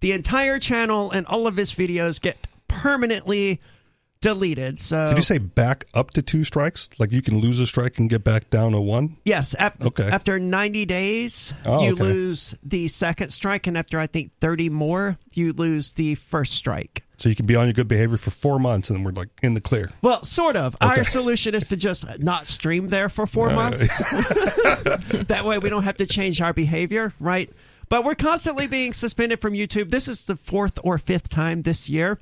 the 0.00 0.12
entire 0.12 0.58
channel 0.58 1.10
and 1.10 1.26
all 1.28 1.46
of 1.46 1.56
his 1.56 1.72
videos 1.72 2.20
get 2.20 2.36
permanently 2.68 3.60
deleted. 4.20 4.78
So, 4.80 5.08
Did 5.08 5.18
you 5.18 5.22
say 5.22 5.36
back 5.38 5.84
up 5.92 6.10
to 6.12 6.22
two 6.22 6.44
strikes? 6.44 6.88
Like 6.98 7.12
you 7.12 7.20
can 7.20 7.40
lose 7.40 7.60
a 7.60 7.66
strike 7.66 7.98
and 7.98 8.08
get 8.08 8.24
back 8.24 8.48
down 8.48 8.72
to 8.72 8.80
one? 8.80 9.18
Yes, 9.24 9.54
Okay. 9.60 10.04
after 10.08 10.38
90 10.38 10.86
days, 10.86 11.52
Oh, 11.66 11.84
you 11.84 11.92
okay. 11.92 12.02
lose 12.02 12.54
the 12.62 12.88
second 12.88 13.30
strike, 13.30 13.66
and 13.66 13.76
after 13.76 14.00
I 14.00 14.06
think 14.06 14.32
30 14.40 14.70
more, 14.70 15.18
you 15.34 15.52
lose 15.52 15.92
the 15.92 16.14
first 16.14 16.54
strike. 16.54 17.02
So 17.18 17.28
you 17.28 17.34
can 17.36 17.46
be 17.46 17.54
on 17.54 17.66
your 17.66 17.74
good 17.74 17.86
behavior 17.86 18.16
for 18.16 18.30
four 18.30 18.58
months 18.58 18.90
and 18.90 18.96
then 18.98 19.04
we're 19.04 19.12
like 19.12 19.28
in 19.42 19.54
the 19.54 19.60
clear. 19.60 19.90
Well, 20.02 20.22
sort 20.24 20.56
of. 20.56 20.74
Our 20.80 21.04
solution 21.04 21.54
is 21.54 21.68
to 21.68 21.76
just 21.76 22.18
not 22.18 22.46
stream 22.46 22.88
there 22.88 23.08
for 23.08 23.26
four 23.26 23.50
months. 23.50 23.86
that 25.28 25.42
way 25.44 25.58
we 25.58 25.68
don't 25.70 25.84
have 25.84 25.98
to 25.98 26.06
change 26.06 26.40
our 26.40 26.52
behavior, 26.52 27.12
right? 27.20 27.50
But 27.88 28.04
we're 28.04 28.14
constantly 28.14 28.66
being 28.66 28.92
suspended 28.92 29.40
from 29.40 29.52
YouTube. 29.52 29.90
This 29.90 30.08
is 30.08 30.24
the 30.24 30.36
fourth 30.36 30.78
or 30.82 30.98
fifth 30.98 31.28
time 31.28 31.62
this 31.62 31.88
year. 31.88 32.18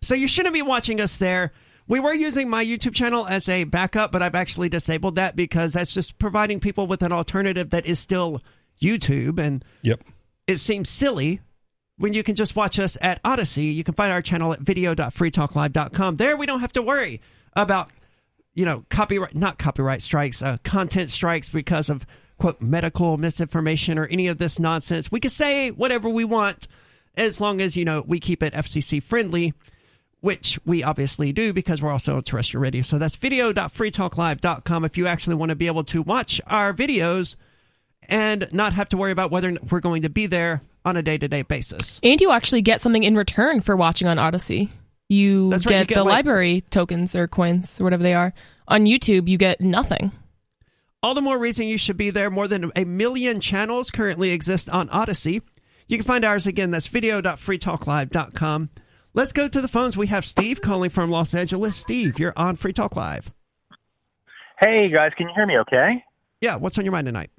So 0.00 0.14
you 0.14 0.28
shouldn't 0.28 0.54
be 0.54 0.62
watching 0.62 1.00
us 1.00 1.16
there. 1.18 1.52
We 1.86 2.00
were 2.00 2.12
using 2.14 2.50
my 2.50 2.64
YouTube 2.64 2.94
channel 2.94 3.26
as 3.26 3.48
a 3.48 3.64
backup, 3.64 4.12
but 4.12 4.22
I've 4.22 4.34
actually 4.34 4.68
disabled 4.68 5.14
that 5.14 5.36
because 5.36 5.72
that's 5.72 5.94
just 5.94 6.18
providing 6.18 6.60
people 6.60 6.86
with 6.86 7.02
an 7.02 7.12
alternative 7.12 7.70
that 7.70 7.86
is 7.86 7.98
still 7.98 8.42
YouTube. 8.80 9.38
And 9.38 9.64
Yep. 9.82 10.02
it 10.46 10.56
seems 10.56 10.90
silly 10.90 11.40
when 11.96 12.12
you 12.12 12.22
can 12.22 12.34
just 12.34 12.54
watch 12.54 12.78
us 12.78 12.98
at 13.00 13.20
Odysee. 13.24 13.72
You 13.74 13.84
can 13.84 13.94
find 13.94 14.12
our 14.12 14.22
channel 14.22 14.52
at 14.52 14.60
video.freetalklive.com. 14.60 16.16
There 16.16 16.36
we 16.36 16.46
don't 16.46 16.60
have 16.60 16.72
to 16.72 16.82
worry 16.82 17.20
about, 17.54 17.90
you 18.54 18.64
know, 18.64 18.84
copyright, 18.90 19.34
not 19.34 19.58
copyright 19.58 20.02
strikes, 20.02 20.42
uh, 20.42 20.58
content 20.64 21.10
strikes 21.10 21.48
because 21.48 21.88
of, 21.88 22.06
quote, 22.38 22.60
medical 22.60 23.16
misinformation 23.16 23.98
or 23.98 24.04
any 24.06 24.26
of 24.28 24.38
this 24.38 24.58
nonsense. 24.58 25.10
We 25.10 25.20
can 25.20 25.30
say 25.30 25.70
whatever 25.70 26.08
we 26.08 26.24
want 26.24 26.68
as 27.16 27.40
long 27.40 27.60
as, 27.60 27.76
you 27.76 27.84
know, 27.84 28.04
we 28.06 28.20
keep 28.20 28.42
it 28.42 28.52
FCC 28.54 29.02
friendly. 29.02 29.54
Which 30.20 30.58
we 30.64 30.82
obviously 30.82 31.32
do 31.32 31.52
because 31.52 31.80
we're 31.80 31.92
also 31.92 32.16
on 32.16 32.22
terrestrial 32.22 32.62
radio. 32.62 32.82
So 32.82 32.98
that's 32.98 33.14
video.freetalklive.com 33.16 34.84
if 34.84 34.98
you 34.98 35.06
actually 35.06 35.36
want 35.36 35.50
to 35.50 35.54
be 35.54 35.68
able 35.68 35.84
to 35.84 36.02
watch 36.02 36.40
our 36.48 36.74
videos 36.74 37.36
and 38.08 38.48
not 38.52 38.72
have 38.72 38.88
to 38.90 38.96
worry 38.96 39.12
about 39.12 39.30
whether 39.30 39.56
we're 39.70 39.80
going 39.80 40.02
to 40.02 40.08
be 40.08 40.26
there 40.26 40.62
on 40.84 40.96
a 40.96 41.02
day 41.02 41.18
to 41.18 41.28
day 41.28 41.42
basis. 41.42 42.00
And 42.02 42.20
you 42.20 42.32
actually 42.32 42.62
get 42.62 42.80
something 42.80 43.04
in 43.04 43.14
return 43.14 43.60
for 43.60 43.76
watching 43.76 44.08
on 44.08 44.18
Odysee. 44.18 44.70
You, 45.08 45.50
That's 45.50 45.64
get, 45.64 45.80
you 45.80 45.86
get, 45.86 45.94
the 45.94 46.04
like- 46.04 46.24
LBRY 46.24 46.68
tokens 46.68 47.14
or 47.14 47.28
coins 47.28 47.80
or 47.80 47.84
whatever 47.84 48.02
they 48.02 48.14
are. 48.14 48.34
On 48.66 48.84
YouTube, 48.84 49.28
you 49.28 49.38
get 49.38 49.60
nothing. 49.60 50.12
All 51.02 51.14
the 51.14 51.22
more 51.22 51.38
reason 51.38 51.66
you 51.66 51.78
should 51.78 51.96
be 51.96 52.10
there. 52.10 52.28
More 52.28 52.48
than 52.48 52.72
a 52.74 52.84
million 52.84 53.40
channels 53.40 53.90
currently 53.90 54.32
exist 54.32 54.68
on 54.68 54.88
Odysee. 54.90 55.42
You 55.86 55.96
can 55.96 56.04
find 56.04 56.24
ours 56.24 56.46
again. 56.46 56.70
That's 56.72 56.88
video.freetalklive.com. 56.88 58.70
Let's 59.14 59.32
go 59.32 59.48
to 59.48 59.60
the 59.60 59.68
phones. 59.68 59.96
We 59.96 60.08
have 60.08 60.24
Steve 60.24 60.60
calling 60.60 60.90
from 60.90 61.10
Los 61.10 61.34
Angeles. 61.34 61.76
Steve, 61.76 62.18
you're 62.18 62.34
on 62.36 62.56
Free 62.56 62.72
Talk 62.72 62.94
Live. 62.94 63.32
Hey 64.60 64.90
guys, 64.90 65.12
can 65.16 65.28
you 65.28 65.34
hear 65.34 65.46
me 65.46 65.58
okay? 65.58 66.04
Yeah, 66.40 66.56
what's 66.56 66.78
on 66.78 66.84
your 66.84 66.92
mind 66.92 67.06
tonight? 67.06 67.30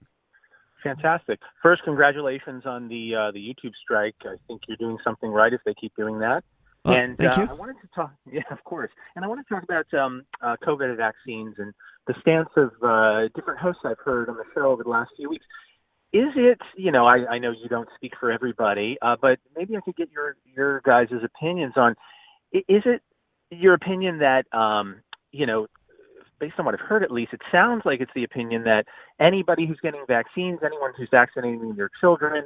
Fantastic. 0.84 1.40
First, 1.62 1.84
congratulations 1.84 2.66
on 2.66 2.88
the 2.88 3.14
uh, 3.16 3.32
the 3.32 3.40
YouTube 3.40 3.74
strike. 3.84 4.16
I 4.24 4.36
think 4.48 4.62
you're 4.68 4.78
doing 4.78 4.98
something 5.04 5.30
right 5.30 5.54
if 5.54 5.62
they 5.66 5.74
keep 5.80 5.94
doing 5.96 6.20
that. 6.20 6.44
Oh, 6.86 6.94
and 6.94 7.18
thank 7.18 7.38
uh, 7.38 7.42
you. 7.42 7.48
I 7.50 7.54
wanted 7.54 7.76
to 7.82 7.90
talk, 7.94 8.14
yeah, 8.32 8.42
of 8.52 8.64
course. 8.64 8.90
And 9.16 9.26
I 9.26 9.28
want 9.28 9.46
to 9.46 9.54
talk 9.54 9.64
about 9.64 9.94
um, 9.94 10.24
uh, 10.42 10.56
COVID 10.66 10.96
vaccines 10.96 11.56
and 11.58 11.74
the 12.08 12.16
stance 12.22 12.50
of 12.56 12.72
uh, 12.82 13.28
different 13.36 13.60
hosts 13.60 13.82
I've 13.84 14.00
heard 14.04 14.30
on 14.30 14.38
the 14.38 14.46
show 14.56 14.72
over 14.72 14.84
the 14.84 14.90
last 14.90 15.12
few 15.18 15.30
weeks. 15.30 15.46
Is 16.12 16.32
it, 16.36 16.60
you 16.76 16.92
know, 16.92 17.06
I, 17.06 17.34
I 17.36 17.38
know 17.38 17.52
you 17.52 17.70
don't 17.70 17.88
speak 17.96 18.14
for 18.20 18.32
everybody, 18.32 18.98
uh, 19.02 19.16
but 19.22 19.38
maybe 19.56 19.78
I 19.78 19.82
could 19.82 19.96
get 19.96 20.10
your 20.12 20.36
your 20.56 20.82
guys' 20.82 21.10
opinions 21.24 21.74
on. 21.76 21.96
Is 22.52 22.84
it 22.86 23.02
your 23.52 23.76
opinion 23.76 24.20
that, 24.20 24.46
um, 24.58 25.02
you 25.32 25.46
know, 25.46 25.68
based 26.40 26.56
on 26.58 26.66
what 26.66 26.74
I've 26.74 26.88
heard 26.88 27.04
at 27.04 27.12
least, 27.12 27.34
it 27.34 27.42
sounds 27.52 27.84
like 27.86 28.02
it's 28.02 28.12
the 28.16 28.24
opinion 28.24 28.64
that 28.64 28.86
anybody 29.20 29.68
who's 29.68 29.80
getting 29.82 30.04
vaccines, 30.08 30.60
anyone 30.66 30.94
who's 30.98 31.10
vaccinating 31.12 31.76
their 31.76 31.92
children, 32.00 32.46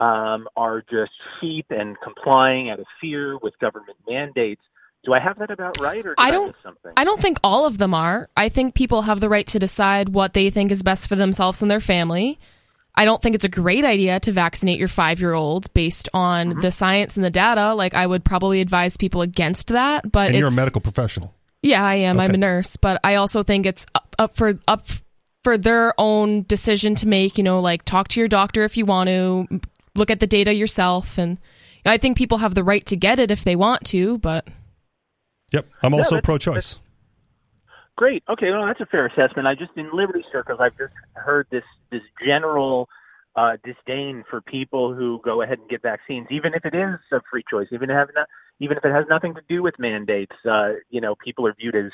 um, 0.00 0.48
are 0.56 0.82
just 0.90 1.12
sheep 1.38 1.66
and 1.68 1.96
complying 2.02 2.70
out 2.70 2.80
of 2.80 2.86
fear 3.00 3.36
with 3.42 3.58
government 3.58 3.98
mandates. 4.08 4.62
Do 5.04 5.12
I 5.12 5.20
have 5.20 5.38
that 5.40 5.50
about 5.50 5.78
right, 5.80 6.06
or 6.06 6.14
I 6.16 6.28
I 6.28 6.30
don't- 6.30 6.56
something? 6.62 6.92
I 6.96 7.04
don't 7.04 7.20
think 7.20 7.38
all 7.44 7.66
of 7.66 7.76
them 7.76 7.92
are. 7.92 8.28
I 8.36 8.48
think 8.48 8.74
people 8.74 9.02
have 9.02 9.20
the 9.20 9.28
right 9.28 9.46
to 9.48 9.58
decide 9.58 10.10
what 10.10 10.32
they 10.32 10.48
think 10.48 10.70
is 10.70 10.82
best 10.82 11.08
for 11.08 11.16
themselves 11.16 11.60
and 11.60 11.70
their 11.70 11.80
family. 11.80 12.38
I 12.94 13.04
don't 13.06 13.22
think 13.22 13.34
it's 13.34 13.44
a 13.44 13.48
great 13.48 13.84
idea 13.84 14.20
to 14.20 14.32
vaccinate 14.32 14.78
your 14.78 14.88
five 14.88 15.20
year 15.20 15.32
old 15.32 15.72
based 15.72 16.08
on 16.12 16.50
Mm-hmm. 16.50 16.60
the 16.60 16.70
science 16.70 17.16
and 17.16 17.24
the 17.24 17.30
data. 17.30 17.74
Like, 17.74 17.94
I 17.94 18.06
would 18.06 18.24
probably 18.24 18.60
advise 18.60 18.96
people 18.96 19.22
against 19.22 19.68
that. 19.68 20.10
But 20.12 20.28
And 20.28 20.38
you're 20.38 20.48
a 20.48 20.52
medical 20.52 20.80
professional. 20.80 21.34
Yeah, 21.62 21.82
I 21.84 21.94
am. 21.94 22.18
I'm 22.20 22.32
a 22.34 22.36
nurse, 22.38 22.76
but 22.76 23.00
I 23.04 23.14
also 23.14 23.42
think 23.42 23.66
it's 23.66 23.86
up, 23.94 24.14
up 24.18 24.34
for 24.36 24.58
up 24.68 24.84
for 25.44 25.56
their 25.56 25.94
own 25.98 26.42
decision 26.42 26.94
to 26.96 27.06
make. 27.08 27.38
You 27.38 27.44
know, 27.44 27.60
like 27.60 27.84
talk 27.84 28.08
to 28.08 28.20
your 28.20 28.28
doctor 28.28 28.64
if 28.64 28.76
you 28.76 28.84
want 28.84 29.08
to, 29.08 29.60
look 29.94 30.10
at 30.10 30.20
the 30.20 30.26
data 30.26 30.52
yourself, 30.52 31.18
and 31.18 31.38
I 31.86 31.98
think 31.98 32.16
people 32.18 32.38
have 32.38 32.54
the 32.54 32.64
right 32.64 32.84
to 32.86 32.96
get 32.96 33.18
it 33.20 33.30
if 33.30 33.44
they 33.44 33.54
want 33.56 33.84
to. 33.86 34.18
But 34.18 34.48
Yep. 35.52 35.68
I'm 35.82 35.94
also 35.94 36.16
that's- 36.16 36.24
pro 36.24 36.36
choice. 36.38 36.78
Great. 37.96 38.22
Okay, 38.28 38.50
well, 38.50 38.66
that's 38.66 38.80
a 38.80 38.86
fair 38.86 39.06
assessment. 39.06 39.46
I 39.46 39.54
just 39.54 39.72
in 39.76 39.90
Liberty 39.92 40.24
circles, 40.32 40.58
I've 40.60 40.76
just 40.78 40.94
heard 41.14 41.46
this 41.50 41.64
this 41.90 42.00
general 42.26 42.88
uh, 43.36 43.56
disdain 43.64 44.24
for 44.30 44.40
people 44.40 44.94
who 44.94 45.20
go 45.24 45.42
ahead 45.42 45.58
and 45.58 45.68
get 45.68 45.82
vaccines, 45.82 46.26
even 46.30 46.54
if 46.54 46.64
it 46.64 46.74
is 46.74 46.98
a 47.12 47.20
free 47.30 47.44
choice, 47.50 47.68
even 47.70 47.90
if 47.90 47.96
have 47.96 48.08
not, 48.14 48.26
even 48.60 48.76
if 48.78 48.84
it 48.84 48.92
has 48.92 49.04
nothing 49.10 49.34
to 49.34 49.42
do 49.48 49.62
with 49.62 49.74
mandates. 49.78 50.34
Uh, 50.50 50.72
you 50.90 51.00
know, 51.00 51.14
people 51.22 51.46
are 51.46 51.54
viewed 51.58 51.76
as 51.76 51.92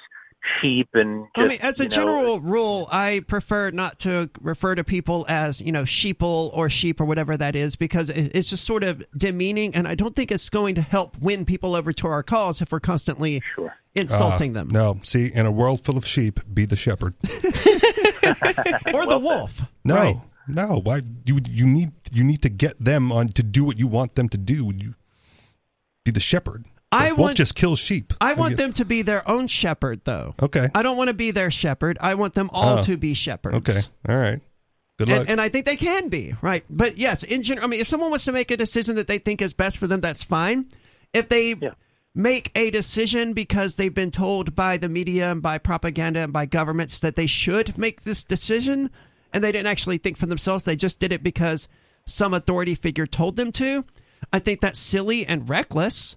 sheep 0.60 0.88
and. 0.94 1.26
Just, 1.36 1.44
I 1.46 1.48
mean, 1.48 1.58
as 1.60 1.80
a 1.80 1.84
you 1.84 1.88
know, 1.90 1.94
general 1.96 2.40
rule, 2.40 2.88
I 2.90 3.20
prefer 3.26 3.70
not 3.70 3.98
to 4.00 4.30
refer 4.40 4.74
to 4.74 4.84
people 4.84 5.26
as, 5.28 5.60
you 5.60 5.72
know, 5.72 5.82
sheeple 5.82 6.50
or 6.56 6.68
sheep 6.70 7.00
or 7.00 7.04
whatever 7.04 7.36
that 7.36 7.54
is 7.56 7.76
because 7.76 8.10
it's 8.10 8.50
just 8.50 8.64
sort 8.64 8.84
of 8.84 9.02
demeaning, 9.16 9.74
and 9.74 9.86
I 9.88 9.94
don't 9.94 10.14
think 10.16 10.30
it's 10.32 10.48
going 10.50 10.74
to 10.76 10.82
help 10.82 11.16
win 11.18 11.44
people 11.44 11.74
over 11.74 11.92
to 11.92 12.06
our 12.06 12.22
cause 12.22 12.60
if 12.62 12.72
we're 12.72 12.80
constantly 12.80 13.42
Sure. 13.54 13.74
insulting 13.94 14.50
Uh, 14.56 14.60
them. 14.60 14.68
No, 14.68 15.00
see, 15.02 15.30
in 15.34 15.46
a 15.46 15.50
world 15.52 15.84
full 15.84 15.96
of 15.96 16.06
sheep, 16.06 16.40
be 16.52 16.64
the 16.66 16.76
shepherd. 16.76 17.14
Or 18.94 19.06
the 19.06 19.18
wolf. 19.20 19.62
No, 19.84 19.94
Right. 19.94 20.16
no. 20.46 20.80
Why 20.82 21.02
you 21.24 21.38
you 21.48 21.66
need 21.66 21.92
you 22.12 22.24
need 22.24 22.42
to 22.42 22.48
get 22.48 22.78
them 22.82 23.12
on 23.12 23.28
to 23.28 23.42
do 23.42 23.64
what 23.64 23.78
you 23.78 23.86
want 23.86 24.14
them 24.14 24.28
to 24.30 24.38
do. 24.38 24.72
You 24.76 24.94
be 26.04 26.10
the 26.10 26.20
shepherd. 26.20 26.64
The 26.90 26.96
I 26.98 27.08
wolf 27.08 27.18
want- 27.18 27.36
just 27.36 27.54
kills 27.54 27.78
sheep. 27.78 28.14
I 28.20 28.32
want 28.34 28.52
You- 28.52 28.56
them 28.56 28.72
to 28.74 28.84
be 28.84 29.02
their 29.02 29.28
own 29.28 29.46
shepherd, 29.46 30.00
though. 30.04 30.34
Okay. 30.40 30.68
I 30.74 30.82
don't 30.82 30.96
want 30.96 31.08
to 31.08 31.14
be 31.14 31.30
their 31.30 31.50
shepherd. 31.50 31.98
I 32.00 32.14
want 32.14 32.34
them 32.34 32.48
all 32.52 32.78
Oh. 32.78 32.82
to 32.82 32.96
be 32.96 33.12
shepherds. 33.14 33.56
Okay. 33.56 33.78
All 34.08 34.16
right. 34.16 34.40
Good 34.98 35.08
luck. 35.10 35.20
And, 35.20 35.30
and 35.32 35.40
I 35.40 35.48
think 35.48 35.64
they 35.66 35.76
can 35.76 36.08
be 36.08 36.34
right, 36.42 36.64
but 36.68 36.98
yes, 36.98 37.22
in 37.22 37.42
general, 37.42 37.66
I 37.66 37.68
mean, 37.68 37.80
if 37.80 37.86
someone 37.88 38.10
wants 38.10 38.24
to 38.24 38.32
make 38.32 38.50
a 38.50 38.56
decision 38.56 38.96
that 38.96 39.06
they 39.06 39.18
think 39.18 39.40
is 39.40 39.52
best 39.54 39.78
for 39.78 39.86
them, 39.86 40.00
that's 40.00 40.22
fine. 40.24 40.66
If 41.12 41.28
they 41.28 41.54
Yeah. 41.54 41.74
make 42.16 42.50
a 42.56 42.70
decision 42.70 43.32
because 43.32 43.76
they've 43.76 43.94
been 43.94 44.10
told 44.10 44.56
by 44.56 44.76
the 44.76 44.88
media 44.88 45.30
and 45.30 45.40
by 45.40 45.58
propaganda 45.58 46.20
and 46.20 46.32
by 46.32 46.46
governments 46.46 46.98
that 47.00 47.14
they 47.14 47.26
should 47.28 47.78
make 47.78 48.02
this 48.02 48.24
decision, 48.24 48.90
and 49.32 49.44
they 49.44 49.52
didn't 49.52 49.68
actually 49.68 49.98
think 49.98 50.16
for 50.16 50.26
themselves, 50.26 50.64
they 50.64 50.74
just 50.74 50.98
did 50.98 51.12
it 51.12 51.22
because 51.22 51.68
some 52.06 52.34
authority 52.34 52.74
figure 52.74 53.06
told 53.06 53.36
them 53.36 53.52
to. 53.52 53.84
I 54.32 54.40
think 54.40 54.60
that's 54.60 54.80
silly 54.80 55.24
and 55.24 55.48
reckless. 55.48 56.16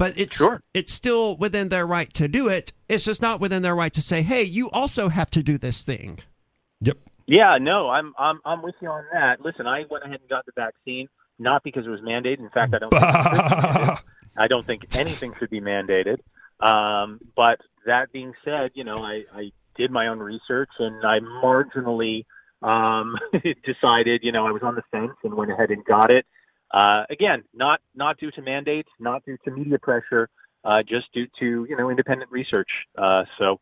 But 0.00 0.18
it's 0.18 0.38
Sure. 0.38 0.62
it's 0.72 0.94
still 0.94 1.36
within 1.36 1.68
their 1.68 1.86
right 1.86 2.10
to 2.14 2.26
do 2.26 2.48
it. 2.48 2.72
It's 2.88 3.04
just 3.04 3.20
not 3.20 3.38
within 3.38 3.60
their 3.60 3.74
right 3.74 3.92
to 3.92 4.00
say, 4.00 4.22
"Hey, 4.22 4.44
you 4.44 4.70
also 4.70 5.10
have 5.10 5.30
to 5.32 5.42
do 5.42 5.58
this 5.58 5.84
thing." 5.84 6.20
yep. 6.80 6.96
Yeah, 7.26 7.58
no, 7.60 7.90
I'm 7.90 8.14
I'm 8.18 8.40
I'm 8.46 8.62
with 8.62 8.76
you 8.80 8.88
on 8.88 9.04
that. 9.12 9.42
Listen, 9.42 9.66
I 9.66 9.84
went 9.90 10.04
ahead 10.04 10.20
and 10.20 10.30
got 10.30 10.46
the 10.46 10.52
vaccine 10.56 11.08
not 11.38 11.62
because 11.62 11.84
it 11.84 11.90
was 11.90 12.00
mandated. 12.00 12.38
In 12.38 12.48
fact, 12.48 12.72
I 12.72 12.78
don't. 12.78 12.90
think 12.90 13.02
it 13.02 13.12
should 13.12 13.30
be 13.30 13.46
mandated. 13.50 13.98
I 14.38 14.48
don't 14.48 14.66
think 14.66 14.98
anything 14.98 15.34
should 15.38 15.50
be 15.50 15.60
mandated. 15.60 16.18
Um, 16.60 17.20
but 17.36 17.60
that 17.84 18.10
being 18.10 18.32
said, 18.42 18.70
you 18.72 18.84
know, 18.84 18.96
I, 18.96 19.24
I 19.34 19.50
did 19.76 19.90
my 19.90 20.06
own 20.06 20.18
research 20.18 20.70
and 20.78 21.04
I 21.04 21.18
marginally 21.44 22.24
um, 22.62 23.16
decided, 23.32 24.20
you 24.22 24.32
know, 24.32 24.46
I 24.46 24.52
was 24.52 24.62
on 24.62 24.76
the 24.76 24.82
fence 24.90 25.16
and 25.24 25.34
went 25.34 25.50
ahead 25.50 25.70
and 25.70 25.84
got 25.84 26.10
it. 26.10 26.24
Uh, 26.72 27.04
again, 27.10 27.42
not 27.54 27.80
not 27.94 28.18
due 28.18 28.30
to 28.32 28.42
mandates, 28.42 28.88
not 28.98 29.24
due 29.24 29.36
to 29.44 29.50
media 29.50 29.78
pressure, 29.78 30.28
uh, 30.64 30.82
just 30.88 31.06
due 31.12 31.26
to 31.38 31.66
you 31.68 31.76
know 31.76 31.90
independent 31.90 32.30
research. 32.30 32.68
Uh, 32.96 33.24
so 33.38 33.60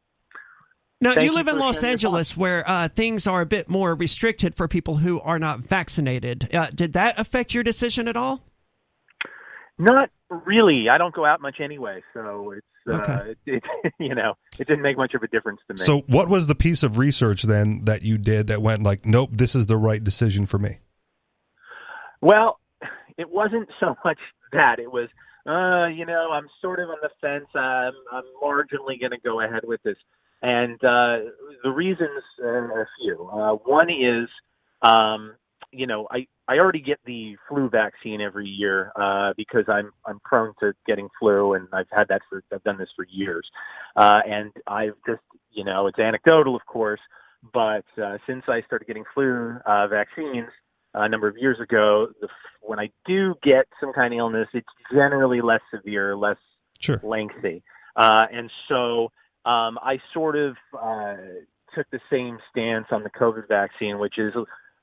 Now 1.00 1.14
Thank 1.14 1.24
you 1.24 1.30
you 1.30 1.36
live 1.36 1.48
in 1.48 1.58
Los 1.58 1.82
Angeles, 1.82 2.36
where 2.36 2.68
uh, 2.68 2.88
things 2.88 3.26
are 3.26 3.40
a 3.40 3.46
bit 3.46 3.68
more 3.68 3.94
restricted 3.94 4.54
for 4.54 4.68
people 4.68 4.98
who 4.98 5.20
are 5.20 5.38
not 5.38 5.60
vaccinated. 5.60 6.54
Uh, 6.54 6.68
did 6.74 6.92
that 6.92 7.18
affect 7.18 7.54
your 7.54 7.64
decision 7.64 8.08
at 8.08 8.16
all? 8.16 8.42
Not 9.78 10.10
really. 10.28 10.88
I 10.90 10.98
don't 10.98 11.14
go 11.14 11.24
out 11.24 11.40
much 11.40 11.60
anyway, 11.60 12.02
so 12.12 12.50
it's 12.50 12.66
uh, 12.90 12.94
Okay. 12.94 13.36
it, 13.46 13.62
it, 13.84 13.92
you 13.98 14.14
know 14.14 14.34
it 14.58 14.66
didn't 14.66 14.82
make 14.82 14.98
much 14.98 15.14
of 15.14 15.22
a 15.22 15.28
difference 15.28 15.60
to 15.68 15.74
me. 15.74 15.78
So, 15.78 16.00
what 16.08 16.28
was 16.28 16.46
the 16.46 16.54
piece 16.54 16.82
of 16.82 16.98
research 16.98 17.44
then 17.44 17.84
that 17.84 18.02
you 18.02 18.18
did 18.18 18.48
that 18.48 18.60
went 18.60 18.82
like, 18.82 19.06
nope, 19.06 19.30
this 19.32 19.54
is 19.54 19.66
the 19.66 19.76
right 19.78 20.02
decision 20.02 20.44
for 20.44 20.58
me? 20.58 20.78
well, 22.20 22.58
it 23.18 23.28
wasn't 23.28 23.68
so 23.80 23.96
much 24.04 24.18
that 24.52 24.78
it 24.78 24.90
was, 24.90 25.08
uh, 25.46 25.88
you 25.88 26.06
know, 26.06 26.30
I'm 26.32 26.48
sort 26.62 26.80
of 26.80 26.88
on 26.88 26.96
the 27.02 27.10
fence. 27.20 27.48
I'm 27.54 27.92
I'm 28.12 28.24
marginally 28.42 28.98
going 28.98 29.10
to 29.10 29.20
go 29.22 29.40
ahead 29.40 29.62
with 29.64 29.82
this, 29.82 29.96
and 30.42 30.74
uh, 30.84 31.30
the 31.62 31.70
reasons 31.70 32.22
uh, 32.42 32.46
are 32.46 32.82
a 32.82 32.88
few. 33.00 33.28
Uh, 33.32 33.54
one 33.64 33.90
is, 33.90 34.28
um, 34.82 35.34
you 35.72 35.86
know, 35.86 36.06
I 36.10 36.26
I 36.48 36.58
already 36.58 36.80
get 36.80 36.98
the 37.06 37.36
flu 37.48 37.68
vaccine 37.68 38.20
every 38.20 38.46
year 38.46 38.92
uh, 38.96 39.32
because 39.36 39.64
I'm 39.68 39.90
I'm 40.06 40.20
prone 40.20 40.52
to 40.60 40.72
getting 40.86 41.08
flu, 41.18 41.54
and 41.54 41.66
I've 41.72 41.90
had 41.90 42.08
that 42.08 42.22
for 42.28 42.42
I've 42.52 42.64
done 42.64 42.78
this 42.78 42.90
for 42.94 43.06
years, 43.10 43.46
uh, 43.96 44.20
and 44.28 44.52
I've 44.66 44.96
just 45.06 45.22
you 45.50 45.64
know 45.64 45.86
it's 45.86 45.98
anecdotal, 45.98 46.56
of 46.56 46.66
course, 46.66 47.00
but 47.54 47.84
uh, 48.02 48.18
since 48.26 48.44
I 48.48 48.60
started 48.66 48.86
getting 48.86 49.04
flu 49.14 49.56
uh, 49.64 49.88
vaccines 49.88 50.48
uh, 50.48 50.67
a 50.94 51.08
number 51.08 51.28
of 51.28 51.36
years 51.36 51.58
ago, 51.60 52.08
the, 52.20 52.28
when 52.62 52.78
I 52.78 52.90
do 53.06 53.34
get 53.42 53.66
some 53.80 53.92
kind 53.92 54.12
of 54.14 54.18
illness, 54.18 54.48
it's 54.52 54.68
generally 54.92 55.40
less 55.40 55.60
severe, 55.70 56.16
less 56.16 56.36
Sure. 56.80 57.00
lengthy, 57.02 57.62
uh, 57.96 58.26
and 58.32 58.50
so 58.68 59.10
um, 59.44 59.78
I 59.82 59.98
sort 60.14 60.36
of 60.36 60.56
uh, 60.80 61.16
took 61.74 61.90
the 61.90 62.00
same 62.10 62.38
stance 62.50 62.86
on 62.90 63.02
the 63.02 63.10
COVID 63.10 63.48
vaccine, 63.48 63.98
which 63.98 64.18
is, 64.18 64.32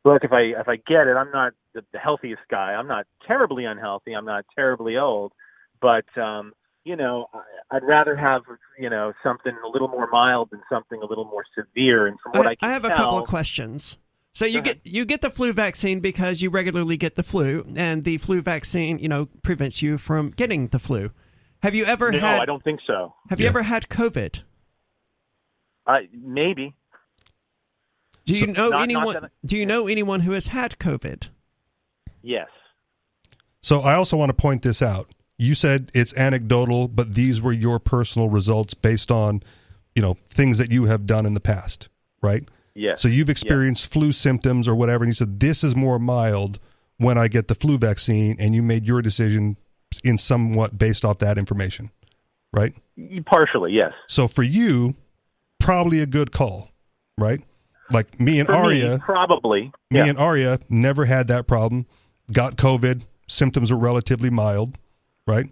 look, 0.04 0.24
if 0.24 0.32
I 0.32 0.42
if 0.60 0.68
I 0.68 0.76
get 0.76 1.08
it, 1.08 1.16
I'm 1.16 1.32
not 1.32 1.54
the, 1.74 1.84
the 1.94 2.00
healthiest 2.00 2.42
guy. 2.50 2.74
I'm 2.74 2.88
not 2.88 3.06
terribly 3.28 3.66
unhealthy. 3.66 4.14
I'm 4.14 4.26
not 4.26 4.46
terribly 4.56 4.98
old, 4.98 5.34
but 5.82 6.06
um, 6.20 6.54
you 6.84 6.96
know, 6.96 7.28
I- 7.34 7.78
I'd 7.78 7.84
rather 7.84 8.16
have 8.16 8.42
you 8.80 8.90
know 8.90 9.14
something 9.24 9.54
a 9.66 9.68
little 9.68 9.88
more 9.88 10.08
mild 10.12 10.50
than 10.52 10.62
something 10.70 11.02
a 11.02 11.06
little 11.06 11.26
more 11.26 11.44
severe. 11.58 12.08
And 12.08 12.18
from 12.22 12.34
what 12.34 12.48
I, 12.48 12.52
I, 12.52 12.56
can 12.56 12.70
have 12.70 12.86
a 12.86 12.90
couple 12.90 13.20
of 13.20 13.28
questions. 13.28 13.98
So 14.36 14.46
you 14.46 14.62
get 14.62 14.80
you 14.84 15.06
get 15.06 15.22
the 15.22 15.30
flu 15.30 15.54
vaccine 15.54 16.02
because 16.02 16.42
you 16.42 16.50
regularly 16.50 16.98
get 16.98 17.16
the 17.16 17.24
flu, 17.24 17.66
and 17.78 18.04
the 18.04 18.18
flu 18.18 18.42
vaccine, 18.42 19.00
you 19.00 19.08
know, 19.08 19.28
prevents 19.44 19.82
you 19.82 19.98
from 19.98 20.32
getting 20.32 20.68
the 20.68 20.78
flu. 20.78 21.12
Have 21.64 21.74
you 21.74 21.86
ever 21.86 22.12
no, 22.12 22.20
had? 22.20 22.36
No, 22.36 22.42
I 22.42 22.46
don't 22.46 22.62
think 22.62 22.82
so. 22.86 23.16
Have 23.30 23.40
you 23.40 23.48
ever 23.48 23.64
had 23.64 23.88
COVID? 23.88 24.44
Uh, 25.88 26.00
maybe. 26.12 26.76
Do 28.26 28.34
you 28.34 28.40
So- 28.40 28.46
know 28.48 28.70
Not- 28.70 28.72
not 28.72 28.82
anyone? 28.82 29.14
that 29.14 29.24
I- 29.24 29.30
do 29.46 29.56
you 29.56 29.66
know 29.66 29.88
anyone 29.88 30.20
who 30.20 30.32
has 30.34 30.48
had 30.48 30.78
COVID? 30.80 31.30
Yes. 32.22 32.50
So, 33.62 33.82
I 33.82 33.94
also 33.94 34.18
want 34.18 34.32
to 34.32 34.34
point 34.36 34.64
this 34.64 34.82
out. 34.82 35.10
You 35.38 35.56
said 35.56 35.92
it's 35.94 36.16
anecdotal, 36.18 36.90
but 36.90 37.14
these 37.16 37.42
were 37.42 37.54
your 37.54 37.80
personal 37.80 38.28
results 38.30 38.74
based 38.74 39.12
on, 39.12 39.44
you 39.96 40.02
know, 40.02 40.18
things 40.28 40.58
that 40.58 40.72
you 40.72 40.86
have 40.86 41.06
done 41.06 41.26
in 41.26 41.36
the 41.36 41.40
past, 41.40 41.88
right? 42.22 42.44
Yes. 42.76 43.02
So 43.02 43.08
you've 43.08 43.30
experienced 43.30 43.92
flu 43.92 44.12
symptoms 44.12 44.68
or 44.68 44.76
whatever, 44.76 45.04
and 45.04 45.10
you 45.10 45.16
said 45.16 45.40
this 45.40 45.64
is 45.64 45.76
more 45.76 45.98
mild 45.98 46.60
when 46.98 47.18
I 47.18 47.28
get 47.28 47.48
the 47.48 47.56
flu 47.56 47.78
vaccine, 47.78 48.36
and 48.40 48.54
you 48.54 48.62
made 48.62 48.88
your 48.88 49.02
decision 49.02 49.58
in 50.04 50.18
somewhat 50.18 50.78
based 50.78 51.04
off 51.06 51.20
that 51.20 51.38
information, 51.38 51.90
right? 52.54 52.74
Partially, 53.26 53.74
yes. 53.74 53.94
So 54.08 54.28
for 54.28 54.44
you, 54.44 54.94
probably 55.60 56.02
a 56.02 56.06
good 56.06 56.32
call, 56.32 56.70
right? 57.18 57.42
Like 57.92 58.20
me 58.20 58.40
and 58.40 58.48
For 58.48 58.56
Aria, 58.56 58.94
me, 58.94 59.00
probably. 59.00 59.72
me 59.92 60.00
yeah. 60.00 60.06
and 60.08 60.18
Aria 60.18 60.60
never 60.70 61.06
had 61.06 61.28
that 61.30 61.48
problem. 61.48 61.86
Got 62.32 62.56
COVID, 62.56 63.04
symptoms 63.28 63.72
were 63.72 63.80
relatively 63.80 64.30
mild, 64.30 64.78
right? 65.28 65.46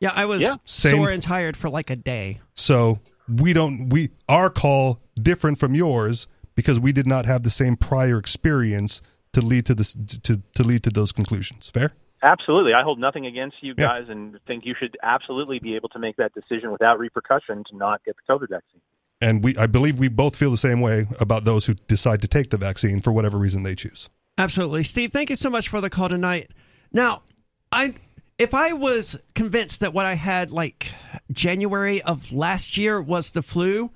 Yeah, 0.00 0.12
I 0.14 0.24
was 0.26 0.42
Yeah. 0.42 0.54
Same- 0.64 0.96
sore 0.96 1.10
and 1.10 1.22
tired 1.22 1.56
for 1.56 1.70
like 1.70 1.90
a 1.90 1.96
day. 1.96 2.40
So 2.54 2.98
we 3.28 3.52
don't 3.52 3.88
we 3.88 4.10
our 4.28 4.50
call 4.50 5.00
different 5.14 5.58
from 5.58 5.74
yours 5.74 6.26
because 6.54 6.80
we 6.80 6.92
did 6.92 7.06
not 7.06 7.26
have 7.26 7.42
the 7.42 7.50
same 7.50 7.76
prior 7.76 8.18
experience 8.18 9.02
to 9.32 9.40
lead 9.40 9.66
to 9.66 9.74
this 9.74 9.94
to 9.94 10.40
to 10.54 10.62
lead 10.62 10.82
to 10.84 10.90
those 10.90 11.12
conclusions. 11.12 11.70
Fair? 11.70 11.92
Absolutely. 12.22 12.72
I 12.72 12.82
hold 12.82 13.00
nothing 13.00 13.26
against 13.26 13.56
you 13.62 13.74
Yeah. 13.76 13.88
guys 13.88 14.08
and 14.08 14.38
think 14.46 14.64
you 14.64 14.74
should 14.78 14.96
absolutely 15.02 15.58
be 15.58 15.74
able 15.74 15.88
to 15.90 15.98
make 15.98 16.16
that 16.16 16.32
decision 16.34 16.70
without 16.70 16.98
repercussion 17.00 17.64
to 17.70 17.76
not 17.76 18.04
get 18.04 18.14
the 18.16 18.32
COVID 18.32 18.48
vaccine. 18.50 18.80
And 19.20 19.42
we 19.42 19.56
I 19.56 19.66
believe 19.66 19.98
we 19.98 20.08
both 20.08 20.36
feel 20.36 20.50
the 20.50 20.56
same 20.56 20.80
way 20.80 21.06
about 21.20 21.44
those 21.44 21.66
who 21.66 21.74
decide 21.88 22.20
to 22.22 22.28
take 22.28 22.50
the 22.50 22.58
vaccine 22.58 23.00
for 23.00 23.12
whatever 23.12 23.38
reason 23.38 23.62
they 23.62 23.74
choose. 23.74 24.08
Absolutely, 24.38 24.82
Steve. 24.82 25.12
Thank 25.12 25.30
you 25.30 25.36
so 25.36 25.50
much 25.50 25.68
for 25.68 25.80
the 25.80 25.90
call 25.90 26.08
tonight. 26.08 26.50
Now, 26.92 27.22
I 27.70 27.94
if 28.38 28.54
I 28.54 28.72
was 28.72 29.18
convinced 29.34 29.80
that 29.80 29.92
what 29.94 30.06
I 30.06 30.14
had 30.14 30.50
like 30.50 30.92
January 31.30 32.02
of 32.02 32.32
last 32.32 32.76
year 32.76 33.00
was 33.00 33.32
the 33.32 33.42
flu, 33.42 33.90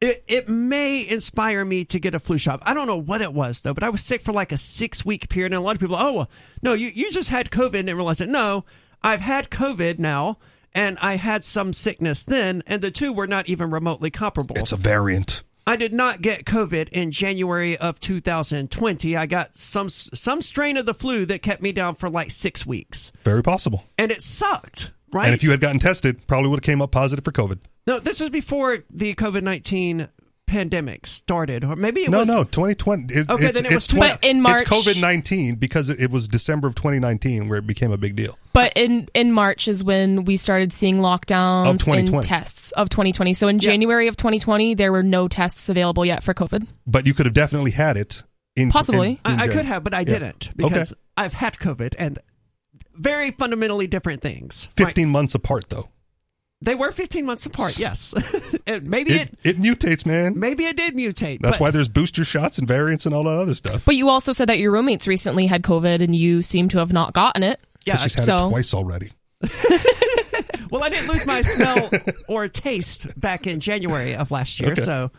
it, 0.00 0.24
it 0.28 0.48
may 0.48 1.06
inspire 1.06 1.64
me 1.64 1.84
to 1.86 1.98
get 1.98 2.14
a 2.14 2.18
flu 2.20 2.38
shot. 2.38 2.60
I 2.64 2.72
don't 2.74 2.86
know 2.86 2.96
what 2.96 3.20
it 3.20 3.32
was 3.32 3.60
though, 3.60 3.74
but 3.74 3.82
I 3.82 3.90
was 3.90 4.02
sick 4.02 4.22
for 4.22 4.32
like 4.32 4.52
a 4.52 4.56
six 4.56 5.04
week 5.04 5.28
period, 5.28 5.52
and 5.52 5.60
a 5.60 5.64
lot 5.64 5.76
of 5.76 5.80
people, 5.80 5.96
oh 5.96 6.12
well, 6.12 6.30
no, 6.62 6.72
you 6.72 6.88
you 6.88 7.10
just 7.10 7.28
had 7.30 7.50
COVID 7.50 7.66
and 7.66 7.86
didn't 7.86 7.96
realize 7.96 8.20
it. 8.20 8.28
No, 8.28 8.64
I've 9.02 9.20
had 9.20 9.50
COVID 9.50 9.98
now, 9.98 10.38
and 10.74 10.98
I 11.00 11.16
had 11.16 11.44
some 11.44 11.72
sickness 11.72 12.22
then, 12.24 12.62
and 12.66 12.80
the 12.82 12.90
two 12.90 13.12
were 13.12 13.26
not 13.26 13.48
even 13.48 13.70
remotely 13.70 14.10
comparable. 14.10 14.56
It's 14.58 14.72
a 14.72 14.76
variant. 14.76 15.42
I 15.66 15.76
did 15.76 15.92
not 15.92 16.20
get 16.22 16.46
COVID 16.46 16.88
in 16.88 17.10
January 17.12 17.76
of 17.76 18.00
2020. 18.00 19.16
I 19.16 19.26
got 19.26 19.54
some 19.54 19.88
some 19.88 20.42
strain 20.42 20.76
of 20.76 20.86
the 20.86 20.94
flu 20.94 21.26
that 21.26 21.42
kept 21.42 21.60
me 21.62 21.70
down 21.72 21.94
for 21.94 22.08
like 22.10 22.30
six 22.30 22.64
weeks, 22.66 23.12
Very 23.24 23.42
possible. 23.42 23.84
and 23.98 24.10
it 24.10 24.22
sucked. 24.22 24.90
Right? 25.12 25.26
And 25.26 25.34
if 25.34 25.42
you 25.42 25.50
had 25.50 25.60
gotten 25.60 25.78
tested, 25.80 26.26
probably 26.26 26.50
would 26.50 26.58
have 26.58 26.62
came 26.64 26.80
up 26.82 26.90
positive 26.92 27.24
for 27.24 27.32
COVID. 27.32 27.58
no, 27.86 27.98
this 27.98 28.20
was 28.20 28.30
before 28.30 28.78
the 28.90 29.14
COVID 29.14 29.42
19 29.42 30.08
pandemic 30.46 31.06
started, 31.06 31.62
or 31.64 31.76
maybe 31.76 32.00
it 32.02 32.10
No, 32.10 32.20
was. 32.20 32.28
no, 32.28 32.42
2020. 32.42 33.14
It, 33.14 33.30
Okay, 33.30 33.46
it's, 33.46 33.60
then 33.60 33.66
it 33.70 33.72
was 33.74 33.86
20, 33.86 34.08
But 34.14 34.24
in 34.24 34.42
March- 34.42 34.62
it's 34.62 34.70
COVID 34.70 35.00
19 35.00 35.54
because 35.56 35.88
it, 35.88 36.00
it 36.00 36.10
was 36.10 36.26
December 36.26 36.66
of 36.66 36.74
2019 36.74 37.48
where 37.48 37.58
it 37.58 37.66
became 37.68 37.92
a 37.92 37.96
big 37.96 38.16
deal. 38.16 38.36
But 38.52 38.72
But 38.74 38.76
in 38.82 39.08
in 39.14 39.32
March 39.32 39.68
is 39.68 39.84
when 39.84 40.24
we 40.24 40.36
started 40.36 40.72
seeing 40.72 40.96
lockdowns 40.98 41.78
2020. 41.78 42.16
and 42.16 42.24
tests 42.24 42.72
of 42.72 42.88
2020. 42.88 43.32
So 43.32 43.46
in 43.48 43.56
Yeah. 43.56 43.60
January 43.70 44.08
of 44.08 44.16
2020, 44.16 44.74
there 44.74 44.90
were 44.90 45.04
no 45.04 45.28
tests 45.28 45.68
available 45.68 46.04
yet 46.04 46.22
for 46.24 46.34
COVID. 46.34 46.66
But 46.86 47.06
you 47.06 47.14
could 47.14 47.26
have 47.26 47.34
definitely 47.34 47.70
had 47.70 47.96
it 47.96 48.24
in 48.56 48.70
Possibly. 48.72 49.20
in- 49.24 49.32
in 49.32 49.40
I, 49.40 49.44
I 49.44 49.48
could 49.48 49.66
have, 49.66 49.84
but 49.84 49.94
I 49.94 50.00
Yeah. 50.00 50.04
didn't 50.04 50.50
because 50.56 50.92
I've 51.16 51.34
had 51.34 51.58
COVID 51.58 51.94
and 51.96 52.18
very 53.00 53.30
fundamentally 53.30 53.86
different 53.86 54.20
things. 54.22 54.68
Right. 54.78 54.86
15 54.88 55.08
months 55.08 55.34
apart 55.34 55.64
though. 55.68 55.88
They 56.62 56.74
were 56.74 56.92
15 56.92 57.24
months 57.24 57.46
apart, 57.46 57.78
yes. 57.78 58.14
maybe 58.82 59.12
it, 59.14 59.30
It, 59.42 59.56
it 59.56 59.56
mutates, 59.56 60.04
man. 60.04 60.38
maybe 60.38 60.66
it 60.66 60.76
did 60.76 60.94
mutate. 60.94 61.40
That's 61.40 61.56
but 61.56 61.60
why 61.64 61.70
there's 61.70 61.88
booster 61.88 62.22
shots 62.22 62.58
and 62.58 62.68
variants 62.68 63.06
and 63.06 63.14
all 63.14 63.24
that 63.24 63.38
other 63.38 63.54
stuff. 63.54 63.82
But 63.86 63.94
you 63.96 64.10
also 64.10 64.32
said 64.32 64.50
that 64.50 64.58
your 64.58 64.70
roommates 64.70 65.08
recently 65.08 65.46
had 65.46 65.62
COVID 65.62 66.02
and 66.02 66.14
you 66.14 66.42
seem 66.42 66.68
to 66.68 66.78
have 66.78 66.92
not 66.92 67.14
gotten 67.14 67.42
it. 67.44 67.62
yeah, 67.86 67.96
She's 67.96 68.12
had 68.14 68.24
so- 68.24 68.46
it 68.48 68.50
twice 68.50 68.74
already. 68.74 69.10
well, 70.70 70.84
I 70.84 70.90
didn't 70.90 71.08
lose 71.08 71.24
my 71.24 71.40
smell 71.40 71.90
or 72.28 72.46
taste 72.48 73.18
back 73.18 73.46
in 73.46 73.58
January 73.60 74.14
of 74.14 74.30
last 74.30 74.60
year, 74.60 74.72
Okay. 74.72 74.82
so 74.82 75.10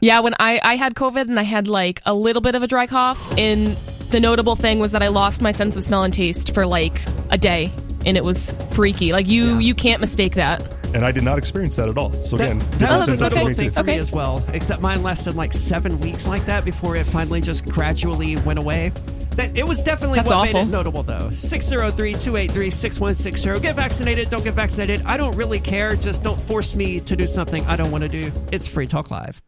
Yeah, 0.00 0.20
when 0.20 0.34
I, 0.38 0.60
I 0.62 0.76
had 0.76 0.94
COVID 0.94 1.22
and 1.28 1.40
I 1.40 1.44
had 1.44 1.66
like 1.66 2.02
a 2.04 2.12
little 2.12 2.42
bit 2.42 2.54
of 2.54 2.62
a 2.62 2.66
dry 2.66 2.86
cough, 2.86 3.38
and 3.38 3.74
the 4.10 4.20
notable 4.20 4.56
thing 4.56 4.78
was 4.78 4.92
that 4.92 5.02
I 5.02 5.08
lost 5.08 5.40
my 5.40 5.50
sense 5.50 5.76
of 5.76 5.82
smell 5.82 6.02
and 6.02 6.12
taste 6.12 6.52
for 6.54 6.66
like 6.66 7.00
a 7.30 7.38
day, 7.38 7.72
and 8.04 8.14
it 8.16 8.24
was 8.24 8.52
freaky. 8.72 9.12
Like 9.12 9.28
you 9.28 9.58
you 9.58 9.74
can't 9.74 10.00
mistake 10.00 10.34
that. 10.34 10.62
And 10.92 11.04
I 11.04 11.12
did 11.12 11.22
not 11.22 11.38
experience 11.38 11.76
that 11.76 11.88
at 11.88 11.96
all. 11.96 12.10
So 12.22 12.36
that, 12.36 12.46
again, 12.46 12.58
that 12.78 12.96
was 12.96 13.08
a 13.08 13.16
symptoms 13.16 13.20
notable 13.20 13.54
thing 13.54 13.68
too. 13.68 13.74
for 13.74 13.84
me 13.84 13.98
as 13.98 14.10
well. 14.10 14.44
Except 14.52 14.82
mine 14.82 15.04
lasted 15.04 15.36
like 15.36 15.52
seven 15.52 16.00
weeks 16.00 16.26
like 16.26 16.44
that 16.46 16.64
before 16.64 16.96
it 16.96 17.06
finally 17.06 17.40
just 17.40 17.64
gradually 17.64 18.34
went 18.38 18.58
away. 18.58 18.92
That, 19.36 19.56
it 19.56 19.68
was 19.68 19.84
definitely 19.84 20.16
That's 20.16 20.30
what 20.30 20.52
made 20.52 20.60
it 20.60 20.66
notable, 20.66 21.04
though. 21.04 21.28
603-283-6160. 21.30 23.62
Get 23.62 23.76
vaccinated. 23.76 24.28
Don't 24.28 24.42
get 24.42 24.54
vaccinated. 24.54 25.02
I 25.06 25.16
don't 25.16 25.36
really 25.36 25.60
care. 25.60 25.92
Just 25.92 26.24
don't 26.24 26.40
force 26.42 26.74
me 26.74 26.98
to 27.00 27.14
do 27.14 27.28
something 27.28 27.64
I 27.66 27.76
don't 27.76 27.92
want 27.92 28.02
to 28.02 28.08
do. 28.08 28.32
It's 28.50 28.66
Free 28.66 28.88
Talk 28.88 29.12
Live. 29.12 29.40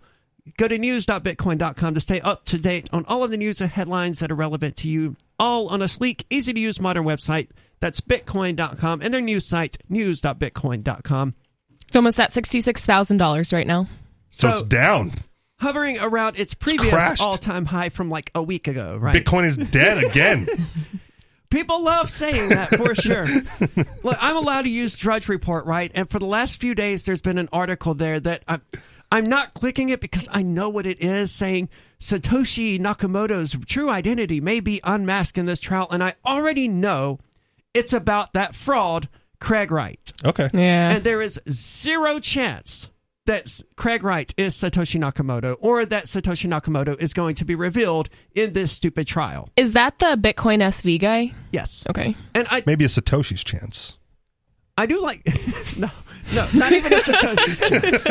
go 0.57 0.69
to 0.69 0.77
news.bitcoin.com 0.79 1.95
to 1.95 2.01
stay 2.01 2.21
up 2.21 2.45
to 2.47 2.59
date 2.59 2.89
on 2.93 3.05
all 3.07 3.25
of 3.25 3.31
the 3.31 3.37
news 3.37 3.61
and 3.61 3.71
headlines 3.71 4.19
that 4.21 4.31
are 4.31 4.35
relevant 4.37 4.77
to 4.79 4.89
you, 4.89 5.17
all 5.39 5.69
on 5.69 5.83
a 5.83 5.89
sleek, 5.89 6.27
easy 6.31 6.53
to 6.53 6.61
use 6.61 6.81
modern 6.81 7.05
website. 7.05 7.49
That's 7.81 8.01
bitcoin.com 8.01 9.03
and 9.03 9.13
their 9.13 9.21
news 9.21 9.47
site, 9.47 9.77
news.bitcoin.com. 9.89 11.35
It's 11.87 11.97
almost 11.97 12.19
at 12.21 12.33
sixty 12.33 12.61
six 12.61 12.85
thousand 12.87 13.19
dollars 13.19 13.53
right 13.53 13.67
now. 13.67 13.87
So, 14.31 14.49
it's 14.51 14.63
down. 14.65 15.13
hovering 15.61 15.99
around 16.01 16.39
its 16.41 16.55
previous 16.55 16.91
crashed. 16.91 17.23
all-time 17.23 17.67
high 17.67 17.89
from 17.91 18.11
like 18.11 18.31
a 18.35 18.43
week 18.43 18.67
ago, 18.69 18.97
right? 18.97 19.15
Bitcoin 19.23 19.47
is 19.47 19.57
dead 19.59 20.03
again. 20.03 20.47
People 21.51 21.85
love 21.85 22.11
saying 22.11 22.49
that 22.49 22.69
for 22.75 22.95
sure. 23.01 23.27
Look, 24.03 24.17
I'm 24.21 24.37
allowed 24.37 24.63
to 24.63 24.71
use 24.71 24.97
Drudge 24.97 25.29
Report, 25.29 25.67
right? 25.67 25.93
And 25.95 26.11
for 26.11 26.19
the 26.19 26.27
last 26.27 26.61
few 26.61 26.75
days, 26.75 27.05
there's 27.07 27.21
been 27.21 27.39
an 27.39 27.49
article 27.53 27.95
there 27.95 28.19
that 28.19 28.43
I'm, 28.49 28.63
I'm 29.15 29.25
not 29.25 29.55
clicking 29.55 29.91
it 29.91 30.01
because 30.01 30.29
I 30.33 30.43
know 30.43 30.69
what 30.69 30.87
it 30.87 31.01
is, 31.01 31.31
saying 31.31 31.69
Satoshi 32.01 32.81
Nakamoto's 32.81 33.57
true 33.65 33.89
identity 33.89 34.41
may 34.41 34.59
be 34.59 34.81
unmasked 34.83 35.39
in 35.39 35.47
this 35.47 35.61
trial, 35.61 35.87
and 35.93 36.03
I 36.03 36.17
already 36.27 36.67
know 36.67 37.21
it's 37.73 37.93
about 37.93 38.33
that 38.33 38.57
fraud, 38.57 39.09
Craig 39.39 39.71
Wright. 39.71 40.13
Okay. 40.25 40.51
Yeah. 40.53 40.91
And 40.91 41.05
there 41.05 41.23
is 41.23 41.41
zero 41.49 42.19
chance 42.19 42.91
that 43.27 43.61
Craig 43.77 44.03
Wright 44.03 44.35
is 44.37 44.57
Satoshi 44.57 45.01
Nakamoto 45.01 45.59
or 45.61 45.87
that 45.87 46.07
Satoshi 46.07 46.51
Nakamoto 46.51 47.01
is 47.01 47.15
going 47.15 47.37
to 47.37 47.45
be 47.45 47.55
revealed 47.55 48.09
in 48.35 48.53
this 48.53 48.73
stupid 48.73 49.07
trial. 49.07 49.49
Is 49.57 49.75
that 49.75 50.01
the 50.01 50.19
Bitcoin 50.21 50.59
SV 50.59 50.99
guy? 50.99 51.33
Yes. 51.53 51.87
Okay. 51.89 52.17
And 52.35 52.49
I, 52.51 52.65
Maybe 52.67 52.85
a 52.85 52.89
Satoshi's 52.89 53.45
chance. 53.45 53.97
I 54.77 54.87
do 54.87 55.01
like 55.01 55.25
no, 55.79 55.89
no, 56.35 56.49
not 56.53 56.73
even 56.73 56.93
a 56.93 56.97
Satoshi's 56.97 57.69
chance. 57.69 58.07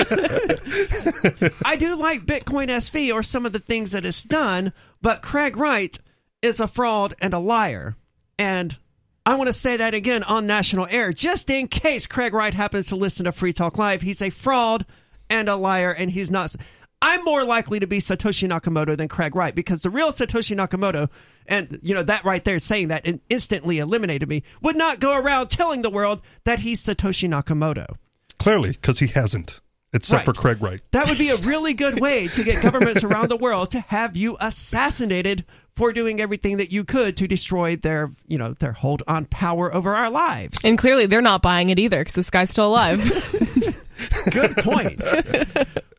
I 1.65 1.75
do 1.75 1.95
like 1.95 2.25
Bitcoin 2.25 2.67
SV 2.67 3.13
or 3.13 3.23
some 3.23 3.45
of 3.45 3.51
the 3.51 3.59
things 3.59 3.91
that 3.91 4.05
it's 4.05 4.23
done, 4.23 4.73
but 5.01 5.21
Craig 5.21 5.57
Wright 5.57 5.97
is 6.41 6.59
a 6.59 6.67
fraud 6.67 7.13
and 7.21 7.33
a 7.33 7.39
liar. 7.39 7.95
And 8.37 8.77
I 9.25 9.35
want 9.35 9.47
to 9.47 9.53
say 9.53 9.77
that 9.77 9.93
again 9.93 10.23
on 10.23 10.45
national 10.45 10.87
air, 10.89 11.13
just 11.13 11.49
in 11.49 11.67
case 11.67 12.07
Craig 12.07 12.33
Wright 12.33 12.53
happens 12.53 12.87
to 12.87 12.95
listen 12.95 13.25
to 13.25 13.31
Free 13.31 13.53
Talk 13.53 13.77
Live. 13.77 14.01
He's 14.01 14.21
a 14.21 14.29
fraud 14.29 14.85
and 15.29 15.47
a 15.47 15.55
liar, 15.55 15.91
and 15.91 16.11
he's 16.11 16.29
not. 16.29 16.55
I'm 17.01 17.23
more 17.23 17.43
likely 17.43 17.79
to 17.79 17.87
be 17.87 17.97
Satoshi 17.99 18.47
Nakamoto 18.47 18.95
than 18.95 19.07
Craig 19.07 19.35
Wright 19.35 19.55
because 19.55 19.81
the 19.81 19.89
real 19.89 20.09
Satoshi 20.09 20.55
Nakamoto, 20.55 21.09
and 21.47 21.79
you 21.81 21.93
know 21.93 22.03
that 22.03 22.25
right 22.25 22.43
there 22.43 22.59
saying 22.59 22.89
that 22.89 23.07
instantly 23.29 23.77
eliminated 23.79 24.27
me, 24.27 24.43
would 24.61 24.75
not 24.75 24.99
go 24.99 25.17
around 25.17 25.49
telling 25.49 25.81
the 25.81 25.89
world 25.89 26.21
that 26.43 26.59
he's 26.59 26.81
Satoshi 26.81 27.29
Nakamoto. 27.29 27.95
Clearly, 28.43 28.71
because 28.71 28.99
he 28.99 29.07
hasn't, 29.07 29.61
except 29.93 30.27
Right. 30.27 30.35
for 30.35 30.39
Craig 30.41 30.61
Wright. 30.61 30.81
That 30.91 31.07
would 31.07 31.17
be 31.17 31.29
a 31.29 31.37
really 31.37 31.73
good 31.73 31.99
way 31.99 32.27
to 32.27 32.43
get 32.43 32.61
governments 32.61 33.03
around 33.03 33.29
the 33.29 33.37
world 33.37 33.71
to 33.71 33.79
have 33.79 34.15
you 34.17 34.37
assassinated 34.39 35.45
for 35.75 35.91
doing 35.91 36.19
everything 36.21 36.57
that 36.57 36.71
you 36.71 36.83
could 36.83 37.17
to 37.17 37.27
destroy 37.27 37.75
their, 37.75 38.11
you 38.27 38.37
know, 38.37 38.53
their 38.53 38.73
hold 38.73 39.01
on 39.07 39.25
power 39.25 39.73
over 39.73 39.95
our 39.95 40.09
lives. 40.11 40.63
And 40.63 40.77
clearly 40.77 41.05
they're 41.07 41.21
not 41.21 41.41
buying 41.41 41.69
it 41.69 41.79
either 41.79 41.99
because 41.99 42.13
this 42.15 42.29
guy's 42.29 42.51
still 42.51 42.67
alive. 42.67 42.99
Good 44.31 44.55
point. 44.57 45.01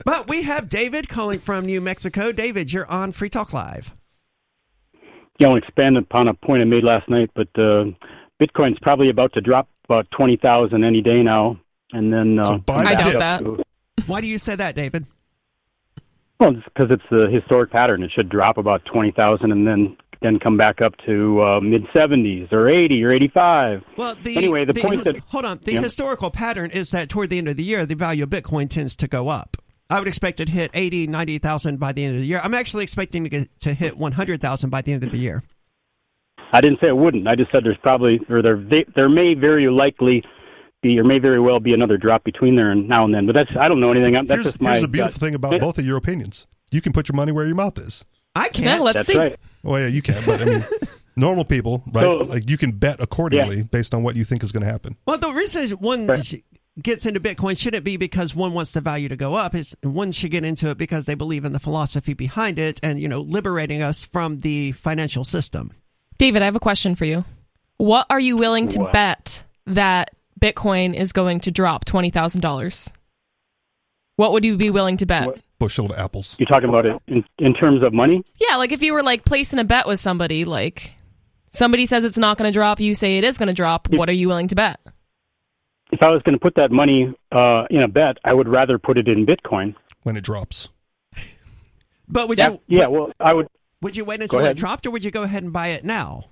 but 0.05 0.29
we 0.29 0.43
have 0.43 0.69
David 0.69 1.09
calling 1.09 1.41
from 1.41 1.67
New 1.67 1.81
Mexico. 1.81 2.31
David, 2.31 2.73
you're 2.73 2.89
on 2.91 3.11
Free 3.13 3.29
Talk 3.29 3.53
Live. 3.53 3.93
Yeah, 5.41 5.49
I'll 5.49 5.57
expand 5.57 5.97
upon 5.97 6.29
a 6.29 6.35
point 6.35 6.61
I 6.61 6.65
made 6.65 6.85
last 6.85 7.09
night, 7.09 7.31
but 7.35 7.49
uh, 7.57 7.87
Bitcoin's 8.41 8.79
probably 8.83 9.09
about 9.09 9.33
to 9.33 9.41
drop 9.41 9.69
about 9.89 10.07
twenty 10.13 10.37
thousand 10.37 10.85
any 10.85 11.01
day 11.03 11.23
now, 11.25 11.59
and 11.95 12.13
then 12.13 12.39
uh, 12.39 12.45
So 12.45 12.63
I 12.69 12.95
doubt 12.95 13.13
that. 13.15 13.39
to- 13.41 13.65
Why 14.07 14.21
do 14.21 14.27
you 14.27 14.39
say 14.39 14.55
that, 14.57 14.75
David? 14.75 15.07
Well, 16.41 16.53
because 16.53 16.91
it's 16.91 17.03
the 17.11 17.29
historic 17.31 17.71
pattern. 17.71 18.03
It 18.03 18.11
should 18.15 18.29
drop 18.29 18.59
about 18.59 18.85
twenty 18.85 19.13
thousand, 19.13 19.53
and 19.53 19.67
then 19.67 19.97
then 20.21 20.39
come 20.39 20.57
back 20.57 20.81
up 20.83 20.95
to 21.07 21.43
uh, 21.43 21.61
mid 21.61 21.87
seventies 21.95 22.49
or 22.51 22.69
eighty 22.69 23.03
or 23.05 23.11
eighty 23.11 23.29
five. 23.29 23.83
Well, 23.97 24.17
the 24.23 24.37
Anyway, 24.37 24.65
the 24.65 24.75
point 24.75 25.05
that- 25.05 25.19
hold 25.29 25.45
on, 25.45 25.61
the 25.63 25.75
Yeah. 25.75 25.81
historical 25.81 26.31
pattern 26.31 26.71
is 26.71 26.91
that 26.91 27.09
toward 27.09 27.31
the 27.31 27.39
end 27.39 27.49
of 27.49 27.57
the 27.57 27.65
year, 27.65 27.87
the 27.87 27.95
value 27.95 28.25
of 28.25 28.31
Bitcoin 28.31 28.69
tends 28.69 28.97
to 28.97 29.07
go 29.09 29.29
up. 29.29 29.57
I 29.91 29.99
would 29.99 30.09
expect 30.09 30.41
it 30.41 30.47
to 30.47 30.51
hit 30.53 30.71
80, 30.73 31.07
90,000 31.09 31.79
by 31.79 31.93
the 31.93 32.05
end 32.05 32.15
of 32.15 32.21
the 32.21 32.27
year. 32.27 32.41
I'm 32.43 32.55
actually 32.55 32.85
expecting 32.85 33.23
to 33.25 33.29
get 33.29 33.61
to 33.61 33.75
hit 33.75 33.99
100,000 33.99 34.71
by 34.71 34.81
the 34.81 34.95
end 34.95 35.05
of 35.05 35.13
the 35.13 35.19
year. 35.19 35.43
I 36.55 36.61
didn't 36.63 36.81
say 36.81 36.89
it 36.89 36.97
wouldn't. 36.97 37.29
I 37.29 37.35
just 37.37 37.53
said 37.53 37.65
there's 37.65 37.77
probably 37.83 38.19
or 38.29 38.41
there 38.43 38.63
there 38.97 39.09
may 39.09 39.35
very 39.35 39.69
likely 39.69 40.25
be 40.85 40.99
or 41.01 41.05
may 41.05 41.19
very 41.19 41.41
well 41.41 41.59
be 41.59 41.73
another 41.75 41.97
drop 41.97 42.23
between 42.25 42.55
there 42.57 42.71
and 42.71 42.87
now 42.89 43.05
and 43.05 43.13
then. 43.15 43.27
But 43.27 43.33
that's 43.35 43.51
I 43.59 43.67
don't 43.69 43.81
know 43.81 43.91
anything. 43.91 44.13
That's 44.15 44.29
Here's, 44.29 44.45
just 44.45 44.61
my 44.61 44.71
here's 44.73 44.83
the 44.83 44.89
beautiful 44.89 45.13
gut. 45.15 45.21
thing 45.21 45.35
about 45.35 45.61
both 45.61 45.79
of 45.79 45.85
your 45.87 45.97
opinions. 45.97 46.47
You 46.71 46.81
can 46.81 46.93
put 46.93 47.09
your 47.09 47.17
money 47.17 47.33
where 47.33 47.47
your 47.47 47.55
mouth 47.57 47.79
is. 47.79 48.05
I 48.37 48.49
can't. 48.49 48.83
let's 48.83 48.95
That's 48.95 49.07
see. 49.09 49.17
right. 49.19 49.39
Well, 49.63 49.81
yeah, 49.81 49.87
you 49.89 50.03
can, 50.03 50.23
but 50.27 50.41
I 50.43 50.45
mean, 50.45 50.65
normal 51.17 51.45
people, 51.45 51.83
right? 51.93 52.03
So- 52.03 52.17
like 52.19 52.49
you 52.51 52.59
can 52.59 52.73
bet 52.73 53.01
accordingly 53.01 53.63
based 53.63 53.95
on 53.95 54.03
what 54.03 54.15
you 54.17 54.25
think 54.25 54.43
is 54.43 54.53
going 54.53 54.65
to 54.65 54.71
happen. 54.71 54.97
Well, 55.07 55.19
the 55.19 55.31
reason 55.31 55.71
one 55.79 56.07
Right. 56.09 56.43
gets 56.83 57.07
into 57.07 57.21
Bitcoin 57.21 57.57
shouldn't 57.59 57.85
be 57.85 57.97
because 57.97 58.35
one 58.35 58.53
wants 58.53 58.73
the 58.73 58.81
value 58.81 59.09
to 59.09 59.17
go 59.17 59.35
up. 59.37 59.55
It's 59.55 59.77
one 59.83 60.11
should 60.13 60.33
get 60.33 60.45
into 60.45 60.69
it 60.71 60.77
because 60.79 61.07
they 61.07 61.15
believe 61.15 61.45
in 61.45 61.53
the 61.53 61.61
philosophy 61.61 62.13
behind 62.15 62.59
it 62.59 62.81
and 62.83 63.01
you 63.01 63.07
know 63.09 63.21
liberating 63.21 63.81
us 63.83 64.05
from 64.05 64.41
the 64.41 64.73
financial 64.73 65.23
system. 65.25 65.71
David, 66.19 66.43
I 66.43 66.47
have 66.47 66.57
a 66.57 66.61
question 66.61 66.95
for 66.97 67.05
you. 67.05 67.25
What 67.77 68.07
are 68.11 68.21
you 68.21 68.37
willing 68.37 68.69
to 68.71 68.81
What? 68.81 68.93
bet 68.93 69.45
that 69.67 70.11
Bitcoin 70.45 70.95
is 70.95 71.13
going 71.15 71.41
to 71.41 71.51
drop 71.51 71.87
twenty 71.87 72.11
thousand 72.11 72.43
dollars? 72.43 72.93
What 74.17 74.33
would 74.33 74.45
you 74.45 74.59
be 74.59 74.69
willing 74.69 74.99
to 74.99 75.07
bet? 75.07 75.27
What? 75.27 75.41
Bushel 75.59 75.87
of 75.91 75.99
apples. 75.99 76.37
You're 76.39 76.47
talking 76.47 76.69
about 76.69 76.85
it 76.85 77.01
in, 77.07 77.25
in 77.39 77.55
terms 77.55 77.83
of 77.83 77.95
money? 77.95 78.23
Yeah, 78.37 78.57
like 78.57 78.71
if 78.71 78.83
you 78.83 78.93
were 78.93 79.03
like 79.03 79.25
placing 79.25 79.59
a 79.59 79.65
bet 79.65 79.87
with 79.87 80.01
somebody, 80.01 80.45
like 80.45 80.93
somebody 81.51 81.87
says 81.87 82.05
it's 82.05 82.19
not 82.19 82.37
going 82.37 82.53
to 82.53 82.53
drop, 82.53 82.79
you 82.79 82.95
say 82.95 83.17
it 83.17 83.25
is 83.25 83.39
going 83.39 83.47
to 83.47 83.55
drop. 83.55 83.89
What 83.91 84.11
are 84.11 84.13
you 84.13 84.29
willing 84.29 84.49
to 84.49 84.55
bet? 84.55 84.81
If 85.93 86.03
I 86.03 86.11
was 86.11 86.21
going 86.23 86.35
to 86.35 86.41
put 86.41 86.57
that 86.57 86.71
money 86.71 87.15
uh, 87.33 87.65
in 87.71 87.83
a 87.83 87.89
bet, 87.89 88.19
I 88.23 88.35
would 88.35 88.49
rather 88.49 88.79
put 88.79 88.99
it 88.99 89.09
in 89.09 89.25
Bitcoin. 89.25 89.75
when 90.03 90.17
it 90.19 90.25
drops. 90.25 90.69
But 92.07 92.29
would 92.29 92.39
Yeah, 92.39 92.51
you 92.51 92.61
yeah. 92.69 92.87
Well, 92.89 93.13
I 93.19 93.33
would. 93.33 93.49
would 93.81 93.97
you 93.97 94.05
wait 94.05 94.21
until 94.21 94.45
it 94.45 94.59
dropped 94.59 94.85
or 94.87 94.91
would 94.91 95.05
you 95.05 95.11
go 95.11 95.23
ahead 95.23 95.43
and 95.43 95.53
buy 95.55 95.69
it 95.69 95.85
now? 95.87 96.25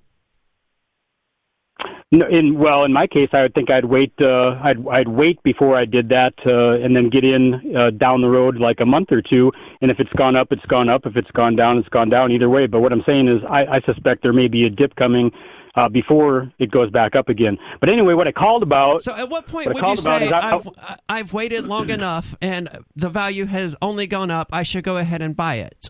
No, 2.15 2.27
in 2.29 2.59
well, 2.59 2.85
in 2.85 2.93
my 2.93 3.07
case, 3.07 3.31
I 3.33 3.41
would 3.43 3.55
think 3.55 3.71
I'd 3.71 3.87
wait. 3.87 4.13
Uh, 4.21 4.59
I'd 4.63 4.87
I'd 4.89 5.09
wait 5.09 5.43
before 5.43 5.75
I 5.77 5.87
did 5.87 6.11
that, 6.11 6.35
uh, 6.47 6.73
and 6.85 6.95
then 6.95 7.09
get 7.09 7.25
in 7.25 7.75
uh, 7.77 7.89
down 7.91 8.21
the 8.21 8.29
road 8.29 8.59
like 8.59 8.81
a 8.81 8.87
month 8.87 9.11
or 9.11 9.23
two. 9.23 9.51
And 9.81 9.91
if 9.91 9.99
it's 9.99 10.13
gone 10.13 10.37
up, 10.37 10.49
it's 10.53 10.65
gone 10.67 10.91
up. 10.91 11.07
If 11.07 11.17
it's 11.17 11.31
gone 11.31 11.57
down, 11.57 11.79
it's 11.79 11.89
gone 11.89 12.11
down. 12.11 12.31
Either 12.31 12.51
way. 12.51 12.67
But 12.67 12.81
what 12.81 12.93
I'm 12.93 13.03
saying 13.07 13.29
is, 13.29 13.43
I, 13.49 13.65
I 13.65 13.81
suspect 13.87 14.23
there 14.23 14.35
may 14.35 14.47
be 14.47 14.67
a 14.67 14.71
dip 14.71 14.95
coming 14.97 15.33
uh, 15.75 15.89
before 15.89 16.53
it 16.59 16.71
goes 16.71 16.91
back 16.91 17.17
up 17.17 17.31
again. 17.31 17.57
But 17.81 17.89
anyway, 17.89 18.13
what 18.13 18.29
I 18.29 18.33
called 18.33 18.63
about. 18.63 19.01
So 19.03 19.17
at 19.17 19.31
what 19.31 19.47
point 19.47 19.69
What 19.69 19.77
would 19.77 19.87
you 19.87 19.97
say 19.97 20.29
I- 20.29 20.55
I've, 20.57 20.69
I- 20.79 20.97
I've 21.09 21.33
waited 21.33 21.67
long 21.67 21.89
enough 21.99 22.35
and 22.43 22.69
the 22.95 23.09
value 23.09 23.47
has 23.47 23.75
only 23.81 24.07
gone 24.07 24.31
up, 24.31 24.49
I 24.53 24.65
should 24.65 24.85
go 24.85 24.99
ahead 24.99 25.23
and 25.23 25.35
buy 25.35 25.55
it? 25.57 25.89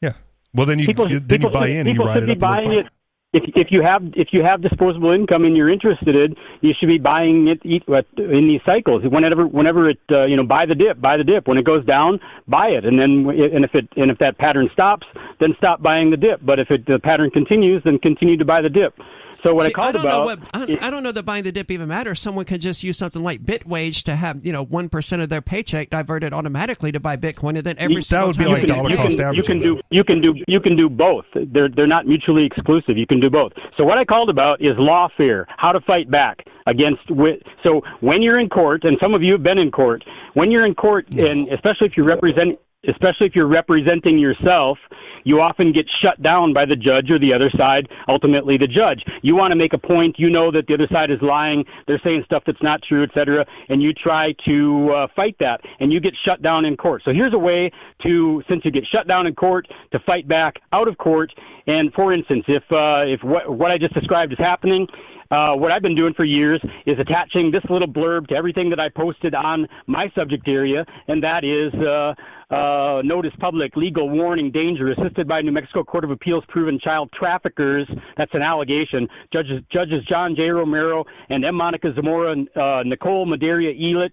Yeah. 0.00 0.14
Well, 0.54 0.66
then 0.66 0.80
you, 0.80 0.86
people, 0.86 1.08
you 1.08 1.20
then 1.20 1.40
you 1.40 1.50
buy 1.50 1.66
should, 1.68 1.76
in 1.76 1.86
and 1.86 1.96
you 1.96 2.04
ride 2.04 2.14
should 2.14 2.22
it 2.24 2.26
be 2.26 2.32
up. 2.32 2.36
a 2.38 2.40
buying 2.40 2.72
it. 2.72 2.86
If 3.32 3.44
if 3.56 3.68
you 3.70 3.80
have 3.82 4.02
if 4.14 4.28
you 4.32 4.42
have 4.42 4.60
disposable 4.60 5.10
income 5.10 5.44
and 5.44 5.56
you're 5.56 5.70
interested 5.70 6.14
in, 6.14 6.36
you 6.60 6.74
should 6.78 6.88
be 6.88 6.98
buying 6.98 7.48
it 7.48 7.64
in 7.64 8.46
these 8.46 8.60
cycles. 8.66 9.02
Whenever 9.04 9.46
whenever 9.46 9.88
it 9.88 10.00
uh, 10.10 10.26
you 10.26 10.36
know 10.36 10.44
buy 10.44 10.66
the 10.66 10.74
dip, 10.74 11.00
buy 11.00 11.16
the 11.16 11.24
dip. 11.24 11.48
When 11.48 11.56
it 11.56 11.64
goes 11.64 11.82
down, 11.86 12.20
buy 12.46 12.68
it, 12.68 12.84
and 12.84 13.00
then 13.00 13.26
and 13.30 13.64
if 13.64 13.74
it 13.74 13.88
and 13.96 14.10
if 14.10 14.18
that 14.18 14.36
pattern 14.36 14.68
stops, 14.74 15.06
then 15.40 15.54
stop 15.56 15.80
buying 15.80 16.10
the 16.10 16.16
dip. 16.18 16.40
But 16.44 16.58
if 16.58 16.70
it 16.70 16.84
the 16.84 16.98
pattern 16.98 17.30
continues, 17.30 17.82
then 17.84 17.98
continue 17.98 18.36
to 18.36 18.44
buy 18.44 18.60
the 18.60 18.68
dip. 18.68 18.94
So 19.42 19.54
what 19.54 19.64
See, 19.64 19.70
I 19.70 19.72
called 19.72 19.94
don't 19.94 20.04
know 20.04 20.22
about. 20.28 20.40
what 20.54 20.70
I, 20.80 20.86
I 20.86 20.90
don't 20.90 21.02
know 21.02 21.10
that 21.12 21.24
buying 21.24 21.42
the 21.44 21.50
dip 21.52 21.70
even 21.70 21.88
matters. 21.88 22.20
Someone 22.20 22.44
could 22.44 22.60
just 22.60 22.84
use 22.84 22.96
something 22.96 23.22
like 23.22 23.44
Bitwage 23.44 24.04
to 24.04 24.14
have 24.14 24.44
you 24.46 24.52
know 24.52 24.62
one 24.64 24.88
percent 24.88 25.20
of 25.22 25.28
their 25.28 25.42
paycheck 25.42 25.90
diverted 25.90 26.32
automatically 26.32 26.92
to 26.92 27.00
buy 27.00 27.16
Bitcoin, 27.16 27.56
and 27.56 27.64
then 27.64 27.76
every 27.78 27.96
You- 27.96 28.00
single 28.02 28.28
would 28.28 28.38
be 28.38 28.46
like 28.46 28.66
dollar 28.66 28.94
cost 28.96 29.10
can, 29.10 29.18
you 29.18 29.24
averaging, 29.24 29.44
can 29.44 29.60
do 29.60 29.80
you 29.90 30.04
can 30.04 30.20
do 30.20 30.34
you 30.46 30.60
can 30.60 30.76
do 30.76 30.88
both. 30.88 31.24
They're 31.34 31.68
they're 31.68 31.86
not 31.86 32.06
mutually 32.06 32.44
exclusive. 32.44 32.96
You 32.96 33.06
can 33.06 33.20
do 33.20 33.30
both. 33.30 33.52
So 33.76 33.84
what 33.84 33.98
I 33.98 34.04
called 34.04 34.30
about 34.30 34.60
is 34.60 34.70
lawfare, 34.76 35.46
how 35.56 35.72
to 35.72 35.80
fight 35.80 36.10
back 36.10 36.44
against. 36.66 37.04
wi- 37.08 37.40
So 37.64 37.82
when 38.00 38.22
you're 38.22 38.38
in 38.38 38.48
court, 38.48 38.84
and 38.84 38.96
some 39.02 39.14
of 39.14 39.22
you 39.22 39.32
have 39.32 39.42
been 39.42 39.58
in 39.58 39.70
court, 39.72 40.04
when 40.34 40.50
you're 40.52 40.64
in 40.66 40.74
court, 40.76 41.12
and 41.16 41.48
especially 41.48 41.88
if 41.88 41.96
you 41.96 42.04
represent, 42.04 42.58
especially 42.88 43.26
if 43.26 43.34
you're 43.34 43.46
representing 43.46 44.18
yourself. 44.18 44.78
You 45.24 45.40
often 45.40 45.72
get 45.72 45.86
shut 46.02 46.20
down 46.20 46.52
by 46.52 46.64
the 46.64 46.74
judge 46.74 47.08
or 47.10 47.18
the 47.18 47.32
other 47.32 47.48
side, 47.56 47.88
ultimately 48.08 48.56
the 48.56 48.66
judge. 48.66 49.04
You 49.22 49.36
want 49.36 49.52
to 49.52 49.56
make 49.56 49.72
a 49.72 49.78
point, 49.78 50.16
you 50.18 50.30
know 50.30 50.50
that 50.50 50.66
the 50.66 50.74
other 50.74 50.88
side 50.92 51.12
is 51.12 51.22
lying, 51.22 51.64
they're 51.86 52.00
saying 52.04 52.24
stuff 52.24 52.42
that's 52.44 52.62
not 52.62 52.82
true, 52.82 53.04
et 53.04 53.10
cetera, 53.14 53.46
and 53.68 53.80
you 53.80 53.92
try 53.92 54.34
to 54.48 54.90
uh, 54.90 55.06
fight 55.14 55.36
that, 55.38 55.60
and 55.78 55.92
you 55.92 56.00
get 56.00 56.14
shut 56.26 56.42
down 56.42 56.64
in 56.64 56.76
court. 56.76 57.02
So 57.04 57.12
here's 57.12 57.34
a 57.34 57.38
way 57.38 57.70
to, 58.02 58.42
since 58.48 58.64
you 58.64 58.72
get 58.72 58.84
shut 58.92 59.06
down 59.06 59.28
in 59.28 59.34
court, 59.36 59.68
to 59.92 60.00
fight 60.00 60.26
back 60.26 60.56
out 60.72 60.88
of 60.88 60.98
court. 60.98 61.32
And 61.68 61.92
for 61.92 62.12
instance, 62.12 62.44
if 62.48 62.64
uh, 62.72 63.04
if 63.06 63.22
what 63.22 63.48
what 63.56 63.70
I 63.70 63.78
just 63.78 63.94
described 63.94 64.32
is 64.32 64.38
happening, 64.40 64.88
uh, 65.32 65.56
what 65.56 65.72
I've 65.72 65.82
been 65.82 65.96
doing 65.96 66.12
for 66.12 66.24
years 66.24 66.60
is 66.84 66.98
attaching 66.98 67.50
this 67.50 67.64
little 67.70 67.88
blurb 67.88 68.28
to 68.28 68.36
everything 68.36 68.68
that 68.70 68.78
I 68.78 68.90
posted 68.90 69.34
on 69.34 69.66
my 69.86 70.12
subject 70.14 70.46
area, 70.46 70.84
and 71.08 71.24
that 71.24 71.42
is 71.42 71.72
uh, 71.74 72.14
uh, 72.50 73.00
notice 73.02 73.32
public, 73.40 73.74
legal 73.74 74.10
warning, 74.10 74.50
danger, 74.50 74.92
assisted 74.92 75.26
by 75.26 75.40
New 75.40 75.52
Mexico 75.52 75.84
Court 75.84 76.04
of 76.04 76.10
Appeals 76.10 76.44
proven 76.48 76.78
child 76.78 77.10
traffickers. 77.12 77.88
That's 78.18 78.34
an 78.34 78.42
allegation. 78.42 79.08
Judges, 79.32 79.62
judges 79.72 80.04
John 80.04 80.36
J. 80.36 80.50
Romero 80.50 81.06
and 81.30 81.44
M. 81.46 81.54
Monica 81.54 81.94
Zamora, 81.94 82.36
uh, 82.54 82.82
Nicole 82.84 83.24
Maderia 83.24 83.72
Elich, 83.72 84.12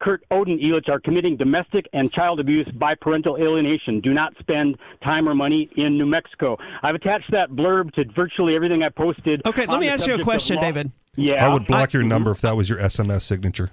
Kurt 0.00 0.24
Odin 0.30 0.58
Elich 0.58 0.88
are 0.88 1.00
committing 1.00 1.36
domestic 1.36 1.88
and 1.92 2.12
child 2.12 2.40
abuse 2.40 2.68
by 2.74 2.94
parental 2.94 3.36
alienation. 3.36 4.00
Do 4.00 4.14
not 4.14 4.32
spend 4.38 4.78
time 5.02 5.28
or 5.28 5.34
money 5.34 5.68
in 5.76 5.98
New 5.98 6.06
Mexico. 6.06 6.56
I've 6.82 6.94
attached 6.94 7.30
that 7.32 7.50
blurb 7.50 7.92
to 7.94 8.04
virtually 8.14 8.54
everything 8.54 8.82
I 8.82 8.90
posted. 8.90 9.42
Okay, 9.46 9.66
let 9.66 9.80
me 9.80 9.88
ask 9.88 10.06
you 10.06 10.14
a 10.14 10.22
question. 10.22 10.60
David. 10.60 10.92
Yeah, 11.16 11.44
I 11.44 11.52
would 11.52 11.66
block 11.66 11.90
I- 11.94 11.98
your 11.98 12.04
number 12.04 12.30
if 12.30 12.40
that 12.42 12.56
was 12.56 12.68
your 12.70 12.78
SMS 12.78 13.22
signature. 13.22 13.70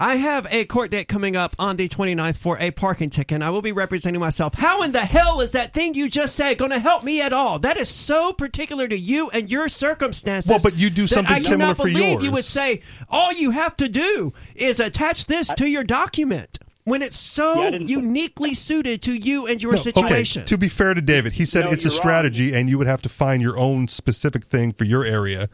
I 0.00 0.16
have 0.16 0.46
a 0.52 0.64
court 0.64 0.92
date 0.92 1.08
coming 1.08 1.36
up 1.36 1.56
on 1.58 1.76
the 1.76 1.88
29th 1.88 2.38
for 2.38 2.56
a 2.60 2.70
parking 2.70 3.10
ticket. 3.10 3.34
and 3.36 3.44
I 3.44 3.50
will 3.50 3.62
be 3.62 3.72
representing 3.72 4.20
myself. 4.20 4.54
How 4.54 4.82
in 4.82 4.92
the 4.92 5.04
hell 5.04 5.40
is 5.40 5.52
that 5.52 5.74
thing 5.74 5.94
you 5.94 6.08
just 6.08 6.36
said 6.36 6.56
going 6.56 6.70
to 6.70 6.78
help 6.78 7.02
me 7.02 7.20
at 7.20 7.32
all? 7.32 7.58
That 7.58 7.76
is 7.76 7.88
so 7.88 8.32
particular 8.32 8.86
to 8.86 8.96
you 8.96 9.28
and 9.30 9.50
your 9.50 9.68
circumstances. 9.68 10.50
Well, 10.50 10.60
but 10.62 10.76
you 10.76 10.88
do 10.88 11.02
that 11.02 11.08
something 11.08 11.34
I 11.34 11.38
do 11.38 11.44
similar 11.44 11.68
not 11.70 11.76
for 11.78 11.88
believe 11.88 12.22
You 12.22 12.30
would 12.30 12.44
say 12.44 12.82
all 13.08 13.32
you 13.32 13.50
have 13.50 13.76
to 13.78 13.88
do 13.88 14.32
is 14.54 14.78
attach 14.78 15.26
this 15.26 15.52
to 15.54 15.68
your 15.68 15.82
document 15.82 16.58
when 16.84 17.02
it's 17.02 17.16
so 17.18 17.68
Yeah, 17.68 17.78
uniquely 17.78 18.54
suited 18.54 19.02
to 19.02 19.12
you 19.12 19.46
and 19.46 19.60
your 19.62 19.72
No, 19.72 19.78
situation. 19.78 20.42
Okay, 20.42 20.46
to 20.48 20.58
be 20.58 20.68
fair 20.68 20.94
to 20.94 21.02
David, 21.02 21.32
he 21.32 21.44
said 21.44 21.64
No, 21.64 21.72
it's 21.72 21.84
a 21.84 21.88
you're 21.88 21.92
wrong. 21.94 22.00
strategy, 22.00 22.54
and 22.54 22.70
you 22.70 22.78
would 22.78 22.86
have 22.86 23.02
to 23.02 23.08
find 23.08 23.42
your 23.42 23.58
own 23.58 23.88
specific 23.88 24.44
thing 24.44 24.72
for 24.72 24.84
your 24.84 25.04
area 25.04 25.48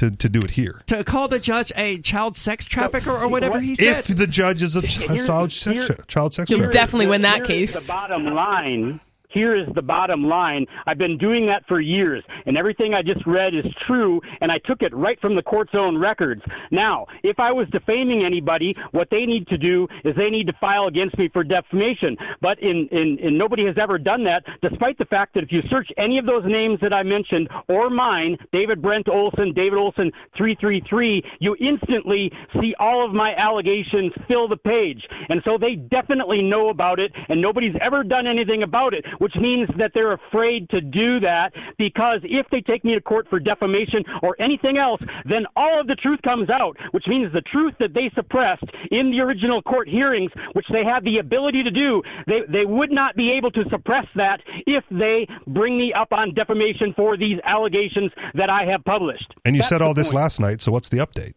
to, 0.00 0.10
to 0.10 0.28
do 0.28 0.40
it 0.42 0.50
here. 0.52 0.82
to 0.86 1.04
call 1.04 1.28
the 1.28 1.38
judge 1.38 1.72
a 1.76 1.98
child 1.98 2.34
sex 2.36 2.64
trafficker 2.66 3.10
or 3.12 3.28
whatever 3.28 3.54
what- 3.54 3.62
he 3.64 3.74
said. 3.74 3.98
If 3.98 4.06
the 4.16 4.26
judge 4.26 4.62
is 4.62 4.74
a 4.76 4.82
ch- 4.82 4.98
Here's- 4.98 5.26
child 5.26 5.52
sex, 5.52 5.86
here- 5.86 5.96
child 6.08 6.32
sex 6.34 6.48
You'll 6.50 6.58
trafficker. 6.60 6.72
definitely 6.72 7.06
win 7.08 7.22
that 7.22 7.44
case. 7.44 7.86
The 7.86 7.92
bottom 7.92 8.24
line. 8.26 9.00
Here 9.30 9.56
is 9.56 9.66
the 9.74 9.82
bottom 9.82 10.24
line. 10.24 10.66
I've 10.86 10.98
been 10.98 11.18
doing 11.18 11.46
that 11.46 11.64
for 11.68 11.80
years, 11.80 12.24
and 12.46 12.58
everything 12.58 12.94
I 12.94 13.02
just 13.02 13.24
read 13.26 13.54
is 13.54 13.64
true, 13.86 14.20
and 14.40 14.50
I 14.50 14.58
took 14.58 14.82
it 14.82 14.94
right 14.94 15.20
from 15.20 15.36
the 15.36 15.42
court's 15.42 15.74
own 15.74 15.96
records. 15.98 16.42
Now, 16.70 17.06
if 17.22 17.38
I 17.38 17.52
was 17.52 17.68
defaming 17.70 18.24
anybody, 18.24 18.74
what 18.90 19.08
they 19.10 19.26
need 19.26 19.46
to 19.48 19.58
do 19.58 19.86
is 20.04 20.14
they 20.16 20.30
need 20.30 20.46
to 20.48 20.52
file 20.60 20.86
against 20.86 21.16
me 21.16 21.28
for 21.28 21.44
defamation. 21.44 22.16
But 22.40 22.60
in, 22.60 22.88
in, 22.88 23.18
in 23.18 23.38
nobody 23.38 23.66
has 23.66 23.76
ever 23.78 23.98
done 23.98 24.24
that, 24.24 24.44
despite 24.62 24.98
the 24.98 25.04
fact 25.04 25.34
that 25.34 25.44
if 25.44 25.52
you 25.52 25.62
search 25.70 25.88
any 25.96 26.18
of 26.18 26.26
those 26.26 26.44
names 26.44 26.78
that 26.80 26.94
I 26.94 27.02
mentioned 27.02 27.48
or 27.68 27.90
mine, 27.90 28.36
David 28.52 28.82
Brent 28.82 29.08
Olson, 29.08 29.52
David 29.54 29.78
Olson 29.78 30.10
333, 30.36 31.22
you 31.38 31.56
instantly 31.60 32.32
see 32.60 32.74
all 32.78 33.04
of 33.04 33.12
my 33.12 33.34
allegations 33.36 34.12
fill 34.28 34.48
the 34.48 34.56
page. 34.56 35.06
And 35.28 35.40
so 35.44 35.58
they 35.58 35.76
definitely 35.76 36.42
know 36.42 36.68
about 36.68 37.00
it, 37.00 37.12
and 37.28 37.40
nobody's 37.40 37.76
ever 37.80 38.02
done 38.02 38.26
anything 38.26 38.62
about 38.62 38.94
it, 38.94 39.04
which 39.20 39.34
means 39.36 39.68
that 39.78 39.92
they're 39.94 40.12
afraid 40.12 40.68
to 40.70 40.80
do 40.80 41.20
that 41.20 41.52
because 41.78 42.20
if 42.24 42.46
they 42.50 42.60
take 42.60 42.84
me 42.84 42.94
to 42.94 43.00
court 43.00 43.28
for 43.28 43.38
defamation 43.38 44.02
or 44.22 44.34
anything 44.38 44.78
else, 44.78 45.00
then 45.26 45.46
all 45.56 45.78
of 45.80 45.86
the 45.86 45.94
truth 45.94 46.20
comes 46.22 46.48
out, 46.48 46.76
which 46.92 47.06
means 47.06 47.32
the 47.32 47.42
truth 47.42 47.74
that 47.78 47.92
they 47.92 48.10
suppressed 48.14 48.64
in 48.90 49.10
the 49.10 49.20
original 49.20 49.60
court 49.62 49.88
hearings, 49.88 50.30
which 50.54 50.66
they 50.72 50.84
have 50.84 51.04
the 51.04 51.18
ability 51.18 51.62
to 51.62 51.70
do, 51.70 52.02
they, 52.26 52.40
they 52.48 52.64
would 52.64 52.90
not 52.90 53.14
be 53.14 53.30
able 53.30 53.50
to 53.50 53.62
suppress 53.70 54.06
that 54.16 54.40
if 54.66 54.82
they 54.90 55.26
bring 55.46 55.76
me 55.76 55.92
up 55.92 56.12
on 56.12 56.32
defamation 56.34 56.94
for 56.96 57.16
these 57.16 57.38
allegations 57.44 58.10
that 58.34 58.50
I 58.50 58.64
have 58.70 58.82
published. 58.84 59.34
And 59.44 59.54
you 59.54 59.60
That's 59.60 59.68
said 59.68 59.82
all 59.82 59.92
this 59.92 60.08
point. 60.08 60.16
last 60.16 60.40
night, 60.40 60.62
so 60.62 60.72
what's 60.72 60.88
the 60.88 60.98
update? 60.98 61.34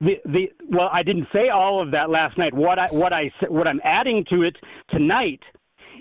the 0.00 0.20
the 0.26 0.52
well 0.68 0.90
I 0.92 1.02
didn't 1.02 1.28
say 1.34 1.48
all 1.48 1.80
of 1.80 1.92
that 1.92 2.10
last 2.10 2.36
night. 2.36 2.52
What 2.52 2.78
I 2.78 2.88
what 2.88 3.12
I 3.12 3.30
what 3.48 3.68
I'm 3.68 3.80
adding 3.84 4.24
to 4.30 4.42
it 4.42 4.56
tonight 4.90 5.40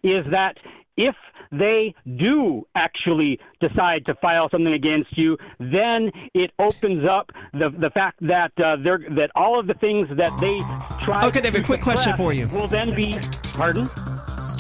is 0.04 0.26
that 0.32 0.58
if 0.97 1.16
they 1.51 1.93
do 2.18 2.66
actually 2.76 3.39
decide 3.60 4.06
to 4.06 4.16
file 4.16 4.49
something 4.49 4.74
against 4.74 5.18
you, 5.18 5.38
then 5.60 6.12
it 6.34 6.51
opens 6.60 7.08
up 7.08 7.32
the 7.54 7.70
the 7.70 7.89
fact 7.91 8.18
that 8.22 8.51
uh, 8.58 8.76
they're 8.84 9.06
that 9.16 9.32
all 9.36 9.60
of 9.60 9.68
the 9.68 9.76
things 9.76 10.08
that 10.18 10.32
they 10.39 10.58
try. 11.04 11.26
Okay, 11.26 11.41
David, 11.41 11.62
to 11.62 11.66
quick 11.66 11.82
question 11.82 12.16
for 12.18 12.34
you. 12.34 12.47
Will 12.47 12.68
then 12.68 12.95
be 12.95 13.18
pardon. 13.54 13.86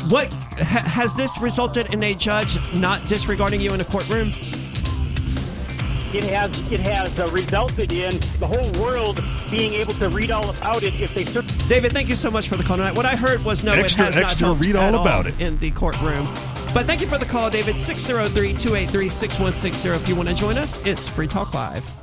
What 0.09 0.31
ha, 0.33 0.79
has 0.79 1.15
this 1.15 1.39
resulted 1.39 1.93
in 1.93 2.03
a 2.03 2.13
judge 2.13 2.57
not 2.73 3.07
disregarding 3.07 3.59
you 3.59 3.73
in 3.73 3.81
a 3.81 3.85
courtroom? 3.85 4.31
It 6.13 6.23
has 6.25 6.71
it 6.71 6.79
has 6.81 7.19
uh, 7.19 7.27
resulted 7.29 7.91
in 7.91 8.19
the 8.39 8.47
whole 8.47 8.83
world 8.83 9.23
being 9.49 9.73
able 9.73 9.93
to 9.95 10.09
read 10.09 10.31
all 10.31 10.49
about 10.49 10.83
it 10.83 10.93
if 10.99 11.13
they 11.15 11.25
search. 11.25 11.47
David, 11.67 11.91
thank 11.91 12.07
you 12.09 12.15
so 12.15 12.29
much 12.29 12.47
for 12.47 12.55
the 12.55 12.63
call 12.63 12.77
tonight. 12.77 12.95
What 12.95 13.05
I 13.05 13.15
heard 13.15 13.43
was 13.43 13.63
no, 13.63 13.71
Extra, 13.71 14.03
it 14.03 14.13
has 14.13 14.17
extra, 14.17 14.47
not 14.47 14.53
helped 14.53 14.65
read 14.65 14.75
all 14.75 14.83
at 14.83 15.01
about 15.01 15.27
it. 15.27 15.41
in 15.41 15.57
the 15.57 15.71
courtroom. 15.71 16.25
But 16.73 16.85
thank 16.85 17.01
you 17.01 17.07
for 17.07 17.17
the 17.17 17.25
call, 17.25 17.49
David. 17.49 17.79
603 17.79 18.53
283 18.53 19.09
6160. 19.09 19.89
If 19.89 20.07
you 20.07 20.15
want 20.15 20.29
to 20.29 20.35
join 20.35 20.57
us, 20.57 20.79
it's 20.85 21.09
Free 21.09 21.27
Talk 21.27 21.53
Live. 21.53 22.02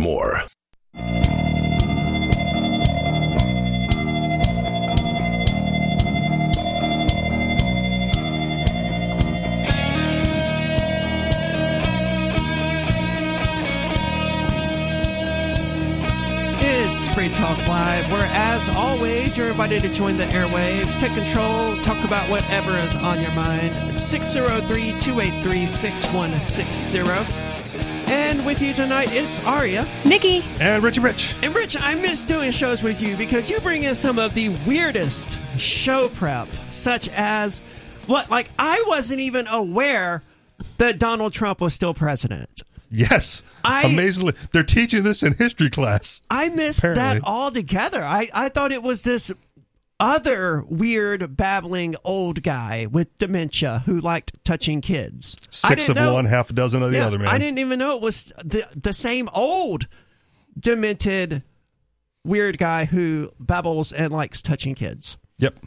more. 0.00 0.42
It's 16.60 17.08
Free 17.14 17.28
Talk 17.28 17.58
Live, 17.68 18.10
where, 18.10 18.26
as 18.26 18.68
always, 18.70 19.36
you're 19.36 19.50
invited 19.50 19.82
to 19.82 19.88
join 19.88 20.16
the 20.16 20.24
airwaves, 20.26 20.98
take 20.98 21.14
control, 21.14 21.76
talk 21.82 22.04
about 22.04 22.28
whatever 22.28 22.76
is 22.78 22.96
on 22.96 23.20
your 23.20 23.30
mind. 23.32 23.94
603 23.94 24.98
283 24.98 25.66
6160. 25.66 27.57
And 28.28 28.44
with 28.44 28.60
you 28.60 28.74
tonight, 28.74 29.08
it's 29.10 29.42
Aria. 29.46 29.86
Nikki. 30.04 30.44
And 30.60 30.82
Richie 30.82 31.00
Rich. 31.00 31.34
And 31.42 31.54
Rich, 31.54 31.78
I 31.80 31.94
miss 31.94 32.22
doing 32.24 32.50
shows 32.50 32.82
with 32.82 33.00
you 33.00 33.16
because 33.16 33.48
you 33.48 33.58
bring 33.60 33.84
in 33.84 33.94
some 33.94 34.18
of 34.18 34.34
the 34.34 34.50
weirdest 34.66 35.40
show 35.56 36.08
prep, 36.10 36.46
such 36.68 37.08
as 37.08 37.60
what, 38.06 38.28
like, 38.30 38.50
I 38.58 38.84
wasn't 38.86 39.20
even 39.20 39.46
aware 39.48 40.22
that 40.76 40.98
Donald 40.98 41.32
Trump 41.32 41.62
was 41.62 41.72
still 41.72 41.94
president. 41.94 42.60
Yes. 42.90 43.44
I- 43.64 43.84
Amazingly. 43.86 44.34
They're 44.52 44.62
teaching 44.62 45.04
this 45.04 45.22
in 45.22 45.32
history 45.32 45.70
class. 45.70 46.20
I 46.30 46.50
missed 46.50 46.80
Apparently. 46.80 47.20
that 47.20 47.24
altogether. 47.26 48.04
I, 48.04 48.28
I 48.34 48.50
thought 48.50 48.72
it 48.72 48.82
was 48.82 49.04
this 49.04 49.32
other 50.00 50.64
weird, 50.68 51.36
babbling 51.36 51.96
old 52.04 52.42
guy 52.42 52.86
with 52.86 53.16
dementia 53.18 53.82
who 53.86 54.00
liked 54.00 54.32
touching 54.44 54.80
kids. 54.80 55.36
Six 55.50 55.88
of 55.88 55.96
know- 55.96 56.14
one, 56.14 56.24
half 56.24 56.50
a 56.50 56.52
dozen 56.52 56.82
of 56.82 56.90
the 56.90 56.98
Yeah, 56.98 57.06
other, 57.06 57.18
man. 57.18 57.28
I 57.28 57.38
didn't 57.38 57.58
even 57.58 57.78
know 57.78 57.96
it 57.96 58.02
was 58.02 58.32
the 58.44 58.66
the 58.76 58.92
same 58.92 59.28
old, 59.32 59.86
demented, 60.58 61.42
weird 62.24 62.58
guy 62.58 62.84
who 62.84 63.32
babbles 63.40 63.92
and 63.92 64.12
likes 64.12 64.42
touching 64.42 64.74
kids. 64.74 65.16
Yep. 65.38 65.58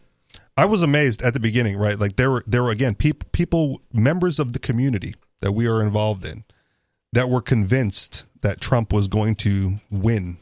I 0.58 0.66
was 0.66 0.82
amazed 0.82 1.22
at 1.22 1.34
the 1.34 1.40
beginning, 1.40 1.78
right? 1.78 1.98
Like 1.98 2.16
there 2.18 2.30
were 2.32 2.44
there 2.46 2.64
were 2.64 2.72
again 2.72 2.96
people 2.96 3.28
people 3.32 3.82
members 3.94 4.40
of 4.40 4.54
the 4.54 4.60
community 4.60 5.16
that 5.40 5.54
we 5.54 5.68
are 5.68 5.82
involved 5.82 6.26
in 6.26 6.44
that 7.14 7.30
were 7.30 7.42
convinced 7.42 8.26
that 8.42 8.62
Trump 8.62 8.94
was 8.94 9.08
going 9.08 9.36
to 9.36 9.80
win 9.90 10.38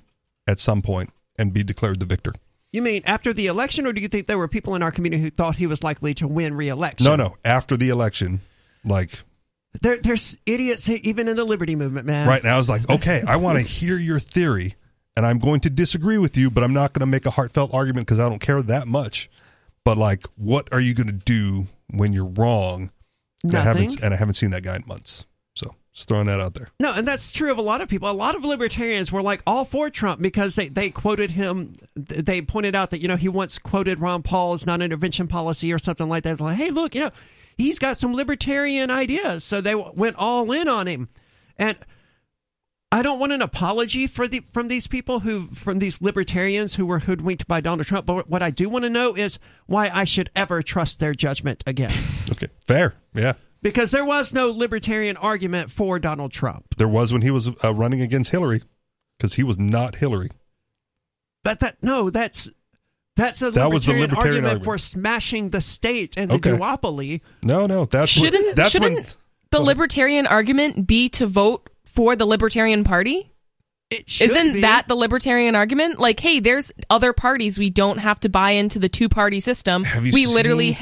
at 0.47 0.59
some 0.59 0.81
point 0.81 1.11
and 1.37 1.53
be 1.53 1.63
declared 1.63 1.99
the 1.99 2.05
victor. 2.05 2.33
You 2.71 2.81
mean 2.81 3.01
after 3.05 3.33
the 3.33 3.47
election, 3.47 3.87
or 3.87 3.93
do 3.93 4.01
you 4.01 4.07
think 4.07 4.27
there 4.27 4.37
were 4.37 4.47
people 4.47 4.75
in 4.75 4.83
our 4.83 4.91
community 4.91 5.23
who 5.23 5.29
thought 5.29 5.55
he 5.55 5.65
was 5.65 5.83
likely 5.83 6.13
to 6.15 6.27
win 6.27 6.53
re-election? 6.53 7.05
No, 7.05 7.15
no, 7.15 7.35
after 7.43 7.75
the 7.75 7.89
election, 7.89 8.41
like 8.85 9.11
There, 9.81 9.97
there's 9.97 10.37
idiots 10.45 10.87
even 10.89 11.27
in 11.27 11.35
the 11.35 11.45
liberty 11.45 11.75
movement, 11.75 12.05
man. 12.05 12.27
right 12.27 12.43
now 12.43 12.55
I 12.55 12.57
was 12.57 12.69
like, 12.69 12.89
okay, 12.89 13.21
I 13.27 13.37
want 13.37 13.57
to 13.57 13.63
hear 13.63 13.97
your 13.97 14.19
theory 14.19 14.75
and 15.15 15.25
I'm 15.25 15.39
going 15.39 15.59
to 15.61 15.69
disagree 15.69 16.17
with 16.17 16.37
you, 16.37 16.49
but 16.49 16.63
I'm 16.63 16.73
not 16.73 16.93
going 16.93 17.01
to 17.01 17.05
make 17.05 17.25
a 17.25 17.31
heartfelt 17.31 17.73
argument 17.73 18.07
because 18.07 18.19
I 18.19 18.29
don't 18.29 18.39
care 18.39 18.61
that 18.61 18.87
much. 18.87 19.29
But 19.83 19.97
like, 19.97 20.25
what 20.35 20.69
are 20.71 20.79
you 20.79 20.93
going 20.93 21.07
to 21.07 21.13
do 21.13 21.67
when 21.89 22.13
you're 22.13 22.25
wrong? 22.25 22.91
And 23.43 23.55
I 23.55 23.71
and 24.03 24.13
I 24.13 24.17
haven't 24.17 24.35
seen 24.35 24.51
that 24.51 24.63
guy 24.63 24.75
in 24.75 24.83
months. 24.85 25.25
Just 25.93 26.07
throwing 26.07 26.27
that 26.27 26.39
out 26.39 26.53
there. 26.53 26.69
No, 26.79 26.93
and 26.93 27.07
that's 27.07 27.31
true 27.31 27.51
of 27.51 27.57
a 27.57 27.63
lot 27.63 27.81
of 27.81 27.89
people. 27.89 28.09
A 28.09 28.11
lot 28.11 28.35
of 28.35 28.43
libertarians 28.43 29.11
were 29.11 29.23
like 29.23 29.41
all 29.47 29.65
for 29.65 29.89
Trump 29.89 30.21
because 30.21 30.55
they, 30.55 30.67
they 30.67 30.89
quoted 30.91 31.31
him. 31.31 31.73
They 31.95 32.41
pointed 32.41 32.75
out 32.75 32.91
that, 32.91 33.01
you 33.01 33.07
know, 33.07 33.15
he 33.15 33.27
once 33.27 33.57
quoted 33.57 33.99
Ron 33.99 34.21
Paul's 34.21 34.65
non 34.65 34.81
intervention 34.81 35.27
policy 35.27 35.73
or 35.73 35.79
something 35.79 36.07
like 36.07 36.23
that. 36.23 36.33
It's 36.33 36.41
like, 36.41 36.57
hey, 36.57 36.69
look, 36.69 36.93
you 36.93 37.01
know, 37.01 37.09
he's 37.57 37.79
got 37.79 37.97
some 37.97 38.13
libertarian 38.13 38.91
ideas. 38.91 39.43
So 39.43 39.61
they 39.61 39.75
went 39.75 40.15
all 40.17 40.51
in 40.51 40.67
on 40.67 40.87
him. 40.87 41.09
And 41.57 41.77
I 42.91 43.03
don't 43.03 43.19
want 43.19 43.33
an 43.33 43.41
apology 43.41 44.07
for 44.07 44.27
the 44.27 44.39
from 44.51 44.67
these 44.67 44.87
people 44.87 45.19
who 45.19 45.49
from 45.53 45.77
these 45.77 46.01
libertarians 46.01 46.75
who 46.75 46.85
were 46.87 46.99
hoodwinked 46.99 47.47
by 47.47 47.61
Donald 47.61 47.85
Trump. 47.85 48.07
But 48.07 48.29
what 48.29 48.41
I 48.41 48.49
do 48.49 48.67
want 48.67 48.83
to 48.83 48.89
know 48.89 49.15
is 49.15 49.37
why 49.67 49.91
I 49.93 50.05
should 50.05 50.31
ever 50.35 50.61
trust 50.63 50.99
their 50.99 51.13
judgment 51.13 51.63
again. 51.67 51.91
Okay, 52.31 52.47
fair. 52.67 52.93
Yeah, 53.13 53.33
because 53.61 53.91
there 53.91 54.05
was 54.05 54.33
no 54.33 54.49
libertarian 54.49 55.17
argument 55.17 55.71
for 55.71 55.99
Donald 55.99 56.31
Trump. 56.31 56.75
there 56.77 56.87
was 56.87 57.11
when 57.13 57.21
he 57.21 57.31
was 57.31 57.49
uh, 57.63 57.73
running 57.73 58.01
against 58.01 58.31
Hillary 58.31 58.61
because 59.17 59.33
he 59.35 59.43
was 59.43 59.57
not 59.59 59.95
Hillary. 59.95 60.29
But 61.43 61.59
that 61.61 61.77
no, 61.81 62.09
that's 62.09 62.49
that's 63.15 63.41
a 63.41 63.51
That 63.51 63.71
was 63.71 63.85
the 63.85 63.91
libertarian, 63.91 64.09
libertarian 64.09 64.45
argument, 64.45 64.45
argument. 64.45 64.65
for 64.65 64.77
smashing 64.77 65.49
the 65.49 65.61
state 65.61 66.17
and 66.17 66.29
the 66.31 66.35
Okay. 66.35 66.51
duopoly. 66.51 67.21
No, 67.43 67.65
no, 67.65 67.85
that's 67.85 68.11
Shouldn't 68.11 68.55
that's 68.55 68.71
shouldn't 68.71 68.95
when 68.95 69.05
the 69.51 69.59
libertarian 69.61 70.27
argument 70.27 70.85
be 70.87 71.09
to 71.09 71.25
vote 71.27 71.69
for 71.85 72.15
the 72.15 72.25
Libertarian 72.25 72.83
Party? 72.83 73.31
It 73.89 74.07
should 74.07 74.29
Isn't 74.29 74.53
be. 74.53 74.61
that 74.61 74.87
the 74.87 74.93
libertarian 74.95 75.55
argument? 75.55 75.97
Like, 75.99 76.19
hey, 76.19 76.39
there's 76.39 76.71
other 76.91 77.11
parties. 77.11 77.57
We 77.57 77.71
don't 77.71 77.97
have 77.97 78.19
to 78.19 78.29
buy 78.29 78.51
into 78.51 78.77
the 78.77 78.87
two 78.89 79.09
party 79.09 79.39
system. 79.39 79.83
Have 79.83 80.05
you 80.05 80.11
we 80.13 80.27
literally. 80.27 80.77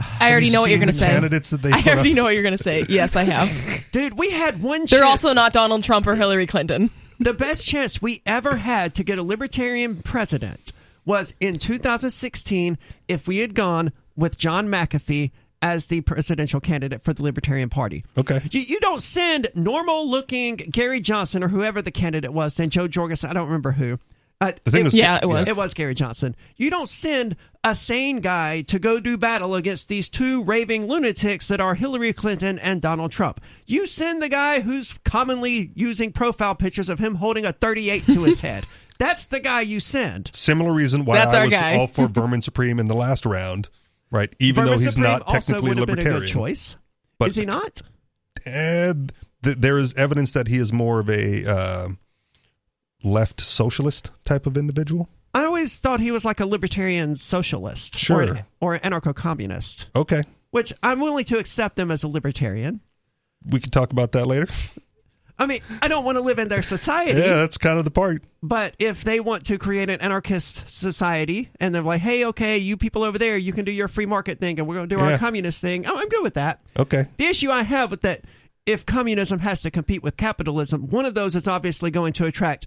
Seen- 0.00 0.16
I 0.20 0.30
already 0.30 0.46
you 0.46 0.52
know 0.52 0.60
what 0.62 0.70
you're 0.70 0.78
going 0.78 0.88
to 0.88 0.94
say. 0.94 1.08
candidates 1.08 1.50
that 1.50 1.62
they 1.62 1.70
I 1.72 1.82
already 1.86 2.10
up? 2.10 2.16
know 2.16 2.22
what 2.24 2.34
you're 2.34 2.42
going 2.42 2.56
to 2.56 2.62
say. 2.62 2.84
Yes, 2.88 3.16
I 3.16 3.24
have. 3.24 3.84
dude? 3.92 4.18
We 4.18 4.30
had 4.30 4.62
one. 4.62 4.80
Chance 4.80 4.90
They're 4.90 5.00
chance. 5.00 5.24
also 5.24 5.34
not 5.34 5.52
Donald 5.52 5.84
Trump 5.84 6.06
or 6.06 6.14
Hillary 6.14 6.46
Clinton. 6.46 6.90
the 7.18 7.34
best 7.34 7.66
chance 7.66 8.00
we 8.00 8.22
ever 8.26 8.56
had 8.56 8.94
to 8.96 9.04
get 9.04 9.18
a 9.18 9.22
libertarian 9.22 10.02
president 10.02 10.72
was 11.04 11.34
in 11.40 11.58
2016 11.58 12.78
if 13.08 13.26
we 13.28 13.38
had 13.38 13.54
gone 13.54 13.92
with 14.16 14.36
John 14.38 14.68
McAfee 14.68 15.30
as 15.62 15.88
the 15.88 16.00
presidential 16.00 16.60
candidate 16.60 17.02
for 17.02 17.12
the 17.12 17.22
Libertarian 17.22 17.68
Party. 17.68 18.04
Okay. 18.16 18.40
You, 18.50 18.60
you 18.60 18.80
don't 18.80 19.02
send 19.02 19.48
normal 19.54 20.08
looking 20.10 20.56
Gary 20.56 21.00
Johnson 21.00 21.42
or 21.44 21.48
whoever 21.48 21.82
the 21.82 21.90
candidate 21.90 22.32
was, 22.32 22.56
then 22.56 22.70
Jo 22.70 22.88
Jorgensen, 22.88 23.28
I 23.30 23.32
don't 23.34 23.46
remember 23.46 23.72
who. 23.72 23.98
Uh, 24.40 24.52
The 24.64 24.70
thing 24.70 24.84
was- 24.84 24.94
Yeah, 24.94 25.18
it 25.22 25.26
was. 25.28 25.48
It 25.48 25.56
was 25.56 25.74
Gary 25.74 25.94
Johnson. 25.94 26.34
You 26.56 26.70
don't 26.70 26.88
send 26.88 27.36
a 27.62 27.74
sane 27.74 28.20
guy 28.20 28.62
to 28.62 28.78
go 28.78 28.98
do 28.98 29.18
battle 29.18 29.54
against 29.54 29.88
these 29.88 30.08
two 30.08 30.42
raving 30.44 30.86
lunatics 30.88 31.48
that 31.48 31.60
are 31.60 31.74
Hillary 31.74 32.14
Clinton 32.14 32.58
and 32.58 32.80
Donald 32.80 33.12
Trump. 33.12 33.40
You 33.66 33.84
send 33.86 34.22
the 34.22 34.30
guy 34.30 34.60
who's 34.60 34.94
commonly 35.04 35.72
using 35.74 36.10
profile 36.10 36.54
pictures 36.54 36.88
of 36.88 36.98
him 36.98 37.16
holding 37.16 37.44
a 37.44 37.52
38 37.52 38.06
to 38.12 38.22
his 38.22 38.40
head. 38.40 38.66
That's 38.98 39.26
the 39.26 39.40
guy 39.40 39.60
you 39.62 39.78
send. 39.80 40.30
similar 40.34 40.72
reason 40.72 41.04
why 41.04 41.16
That's 41.16 41.34
I 41.34 41.42
was 41.44 41.50
guy. 41.50 41.76
all 41.76 41.86
for 41.86 42.06
Vermin 42.08 42.40
Supreme 42.42 42.78
in 42.78 42.86
the 42.86 42.94
last 42.94 43.26
round, 43.26 43.68
right? 44.10 44.34
Even 44.38 44.64
though 44.64 44.72
he's 44.72 44.92
Supreme 44.94 45.02
not 45.04 45.22
also 45.22 45.52
technically 45.52 45.68
would 45.70 45.78
have 45.78 45.86
been 45.86 45.98
a 45.98 46.00
libertarian. 46.00 46.20
good 46.26 46.32
choice. 46.32 46.76
But- 47.18 47.28
Is 47.28 47.36
he 47.36 47.44
not? 47.44 47.82
And 48.46 49.12
th- 49.42 49.56
there 49.56 49.76
is 49.78 49.92
evidence 49.94 50.32
that 50.32 50.48
he 50.48 50.56
is 50.56 50.72
more 50.72 50.98
of 51.00 51.10
a 51.10 51.46
uh, 51.50 51.88
left 53.02 53.40
socialist 53.40 54.10
type 54.24 54.46
of 54.46 54.56
individual. 54.56 55.08
I 55.32 55.44
always 55.44 55.78
thought 55.78 56.00
he 56.00 56.10
was 56.10 56.24
like 56.24 56.40
a 56.40 56.46
libertarian 56.46 57.14
socialist 57.16 57.96
Sure. 57.98 58.16
or, 58.18 58.22
an, 58.22 58.44
or 58.60 58.74
an 58.74 58.80
anarcho 58.80 59.14
communist, 59.14 59.86
Okay, 59.94 60.22
which 60.50 60.72
I'm 60.82 61.00
willing 61.00 61.24
to 61.26 61.38
accept 61.38 61.76
them 61.76 61.90
as 61.90 62.02
a 62.02 62.08
libertarian. 62.08 62.80
we 63.48 63.60
can 63.60 63.70
talk 63.70 63.92
about 63.92 64.12
that 64.12 64.26
later. 64.26 64.48
I 65.38 65.46
mean, 65.46 65.60
I 65.80 65.88
don't 65.88 66.04
want 66.04 66.18
to 66.18 66.22
live 66.22 66.38
in 66.38 66.48
their 66.48 66.60
society. 66.62 67.18
Yeah, 67.18 67.36
that's 67.36 67.56
kind 67.56 67.78
of 67.78 67.86
the 67.86 67.90
part. 67.90 68.22
But 68.42 68.74
if 68.78 69.04
they 69.04 69.20
want 69.20 69.46
to 69.46 69.56
create 69.56 69.88
an 69.88 69.98
anarchist 70.02 70.68
society 70.68 71.48
and 71.58 71.74
they're 71.74 71.80
like, 71.82 72.02
hey, 72.02 72.26
okay, 72.26 72.58
you 72.58 72.76
people 72.76 73.04
over 73.04 73.16
there, 73.16 73.38
you 73.38 73.54
can 73.54 73.64
do 73.64 73.72
your 73.72 73.88
free 73.88 74.04
market 74.04 74.38
thing 74.38 74.58
and 74.58 74.68
we're 74.68 74.74
going 74.74 74.88
to 74.90 74.94
do 74.96 75.00
Yeah. 75.00 75.12
our 75.12 75.18
communist 75.18 75.62
thing, 75.62 75.86
I'm 75.86 76.08
good 76.10 76.22
with 76.22 76.34
that. 76.34 76.60
Okay, 76.78 77.04
The 77.16 77.24
issue 77.24 77.50
I 77.50 77.62
have 77.62 77.90
with 77.90 78.02
that, 78.02 78.22
if 78.66 78.84
communism 78.84 79.38
has 79.38 79.62
to 79.62 79.70
compete 79.70 80.02
with 80.02 80.18
capitalism, 80.18 80.88
one 80.90 81.06
of 81.06 81.14
those 81.14 81.34
is 81.34 81.48
obviously 81.48 81.90
going 81.90 82.12
to 82.14 82.26
attract 82.26 82.66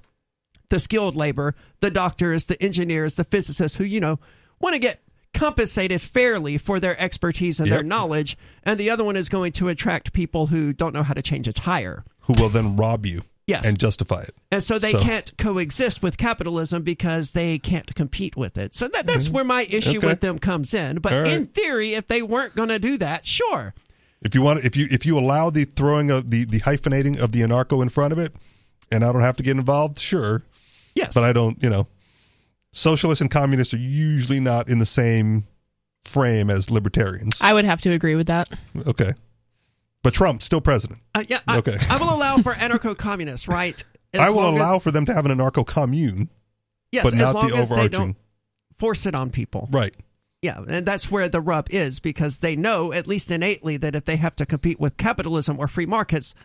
the 0.74 0.80
skilled 0.80 1.16
labor, 1.16 1.54
the 1.82 1.92
doctors, 1.92 2.48
the 2.48 2.60
engineers, 2.62 3.16
the 3.16 3.24
physicists 3.24 3.78
who, 3.78 3.84
you 3.84 4.00
know, 4.00 4.18
want 4.60 4.74
to 4.74 4.80
get 4.80 5.00
compensated 5.36 6.02
fairly 6.02 6.58
for 6.58 6.80
their 6.80 7.00
expertise 7.00 7.60
and 7.60 7.72
their 7.72 7.84
knowledge. 7.84 8.36
And 8.64 8.80
the 8.80 8.90
other 8.90 9.04
one 9.04 9.16
is 9.16 9.30
going 9.30 9.52
to 9.54 9.68
attract 9.68 10.14
people 10.14 10.48
who 10.48 10.74
don't 10.74 10.94
know 10.94 11.04
how 11.04 11.14
to 11.14 11.22
change 11.22 11.48
a 11.48 11.54
tire. 11.54 12.04
who 12.22 12.34
will 12.42 12.50
then 12.50 12.76
rob 12.78 13.06
you 13.06 13.22
Yes. 13.46 13.68
and 13.68 13.78
justify 13.78 14.22
it. 14.22 14.34
And 14.50 14.64
so 14.64 14.80
they 14.80 14.92
So- 14.94 15.02
can't 15.04 15.38
coexist 15.38 16.02
with 16.02 16.18
capitalism 16.18 16.82
because 16.84 17.34
they 17.34 17.60
can't 17.60 17.94
compete 17.94 18.36
with 18.38 18.58
it. 18.58 18.74
So 18.74 18.88
that, 18.88 19.06
that's 19.06 19.30
where 19.30 19.44
my 19.44 19.64
issue 19.64 19.90
Mm-hmm. 19.90 19.98
Okay. 19.98 20.08
with 20.08 20.22
them 20.22 20.40
comes 20.40 20.74
in. 20.74 21.00
But 21.00 21.12
right. 21.12 21.28
in 21.34 21.48
theory, 21.48 21.94
if 21.96 22.08
they 22.08 22.22
weren't 22.22 22.56
going 22.56 22.70
to 22.70 22.80
do 22.80 22.98
that, 23.00 23.28
sure. 23.28 23.74
If 24.22 24.34
you 24.34 24.42
want, 24.42 24.64
if 24.64 24.78
you 24.78 24.88
if 24.90 25.06
you 25.06 25.20
allow 25.20 25.50
the 25.50 25.66
throwing 25.66 26.10
of 26.10 26.32
the 26.32 26.46
the 26.46 26.62
hyphenating 26.62 27.20
of 27.20 27.34
the 27.34 27.42
anarcho 27.42 27.82
in 27.84 27.90
front 27.90 28.14
of 28.14 28.20
it, 28.20 28.34
and 28.90 29.04
I 29.04 29.12
don't 29.12 29.22
have 29.22 29.36
to 29.38 29.44
get 29.44 29.58
involved, 29.58 29.98
sure. 30.00 30.44
Yes. 30.96 31.14
But 31.14 31.24
I 31.24 31.34
don't, 31.34 31.62
you 31.64 31.70
know, 31.70 31.88
socialists 32.72 33.22
and 33.22 33.30
communists 33.32 33.74
are 33.74 33.78
usually 33.78 34.40
not 34.40 34.70
in 34.70 34.80
the 34.80 34.86
same 34.86 35.46
frame 36.04 36.50
as 36.50 36.70
libertarians. 36.70 37.38
I 37.42 37.54
would 37.54 37.66
have 37.66 37.82
to 37.82 37.92
agree 37.92 38.16
with 38.16 38.28
that. 38.28 38.50
Okay. 38.88 39.14
But 40.04 40.14
Trump, 40.14 40.42
still 40.44 40.60
president. 40.62 41.00
Uh, 41.16 41.24
yeah, 41.28 41.40
I, 41.48 41.58
Okay. 41.60 41.78
I 41.90 41.98
will 41.98 42.14
allow 42.14 42.38
for 42.40 42.54
anarcho-communists, 42.54 43.48
right? 43.48 43.82
As 44.14 44.20
I 44.22 44.30
will 44.30 44.38
long 44.42 44.56
as- 44.56 44.60
allow 44.62 44.80
for 44.80 44.92
them 44.92 45.06
to 45.06 45.14
have 45.14 45.26
an 45.26 45.36
anarcho 45.36 45.66
commune, 45.66 46.30
yes, 46.92 47.04
but 47.04 47.14
as 47.14 47.20
not 47.20 47.36
long 47.36 47.50
the 47.50 47.58
as 47.58 47.70
they 47.70 47.76
overarching. 47.76 48.00
don't 48.00 48.18
force 48.78 49.06
it 49.08 49.16
on 49.16 49.32
people. 49.32 49.68
Right. 49.72 49.96
Yeah, 50.44 50.60
and 50.68 50.86
that's 50.86 51.10
where 51.10 51.28
the 51.30 51.42
rub 51.42 51.70
is 51.72 52.00
because 52.00 52.40
they 52.40 52.56
know, 52.56 52.92
at 52.94 53.08
least 53.08 53.32
innately, 53.32 53.78
that 53.78 53.96
if 53.96 54.06
they 54.06 54.18
have 54.18 54.36
to 54.36 54.46
compete 54.46 54.80
with 54.80 54.98
capitalism 54.98 55.58
or 55.58 55.68
free 55.68 55.86
markets, 55.88 56.36